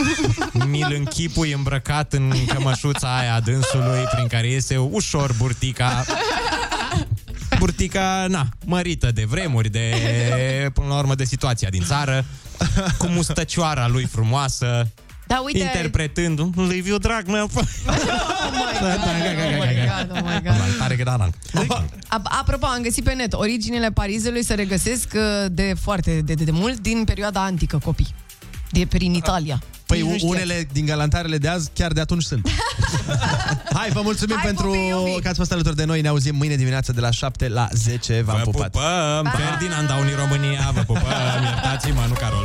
Mi-l 0.70 0.94
închipui 0.98 1.52
îmbrăcat 1.52 2.12
în 2.12 2.32
cămășuța 2.46 3.18
aia 3.18 3.34
a 3.34 3.40
dânsului 3.40 4.02
prin 4.14 4.26
care 4.26 4.48
iese 4.50 4.76
ușor 4.76 5.34
burtica 5.38 6.04
burtica, 7.60 8.26
na, 8.28 8.48
mărită 8.64 9.10
de 9.12 9.24
vremuri, 9.24 9.68
de, 9.68 9.94
până 10.74 10.86
la 10.88 10.98
urmă, 10.98 11.14
de 11.14 11.24
situația 11.24 11.68
din 11.68 11.82
țară, 11.82 12.24
cu 12.98 13.06
mustăcioara 13.06 13.88
lui 13.88 14.04
frumoasă, 14.04 14.88
Da, 15.26 15.40
uite... 15.44 15.58
interpretând 15.58 16.40
Liviu 16.68 16.98
drag 16.98 17.26
meu. 17.26 17.50
Oh 18.80 18.90
my 19.58 19.74
God, 19.86 20.16
oh 20.16 20.22
my 20.22 20.40
God. 20.42 20.76
Tare 20.78 20.96
că 20.96 21.02
da, 21.02 21.16
da. 21.16 21.28
A- 22.08 22.22
Apropo, 22.40 22.66
am 22.66 22.82
găsit 22.82 23.04
pe 23.04 23.12
net 23.12 23.32
originele 23.32 23.90
Parizului 23.90 24.44
se 24.44 24.54
regăsesc 24.54 25.12
uh, 25.14 25.20
de 25.50 25.74
foarte 25.80 26.20
de, 26.20 26.34
de, 26.34 26.44
de 26.44 26.50
mult 26.50 26.78
din 26.78 27.04
perioada 27.04 27.42
antică, 27.44 27.78
copii. 27.84 28.14
De 28.70 28.86
prin 28.88 29.14
Italia. 29.14 29.62
Păi 29.86 30.00
Nici 30.00 30.10
nu 30.10 30.16
știați. 30.16 30.34
unele 30.34 30.68
din 30.72 30.84
galantarele 30.86 31.38
de 31.38 31.48
azi 31.48 31.70
chiar 31.74 31.92
de 31.92 32.00
atunci 32.00 32.22
sunt. 32.22 32.48
Hai, 33.78 33.88
vă 33.92 34.00
mulțumim 34.02 34.36
Hai, 34.36 34.44
pentru 34.44 34.66
pupi, 34.66 34.86
iubi. 34.86 35.20
că 35.22 35.28
ați 35.28 35.38
fost 35.38 35.52
alături 35.52 35.76
de 35.76 35.84
noi. 35.84 36.00
Ne 36.00 36.08
auzim 36.08 36.36
mâine 36.36 36.54
dimineață 36.56 36.92
de 36.92 37.00
la 37.00 37.10
7 37.10 37.48
la 37.48 37.68
10. 37.72 38.22
V-am 38.22 38.36
Vă 38.44 38.50
pupat. 38.50 38.70
pupăm! 38.70 39.34
Ferdinand, 39.48 39.88
Daunii 39.88 40.14
România, 40.14 40.70
vă 40.74 40.80
pupăm! 40.80 41.02
Iertați-mă, 41.44 42.04
nu 42.08 42.14
Carol! 42.14 42.44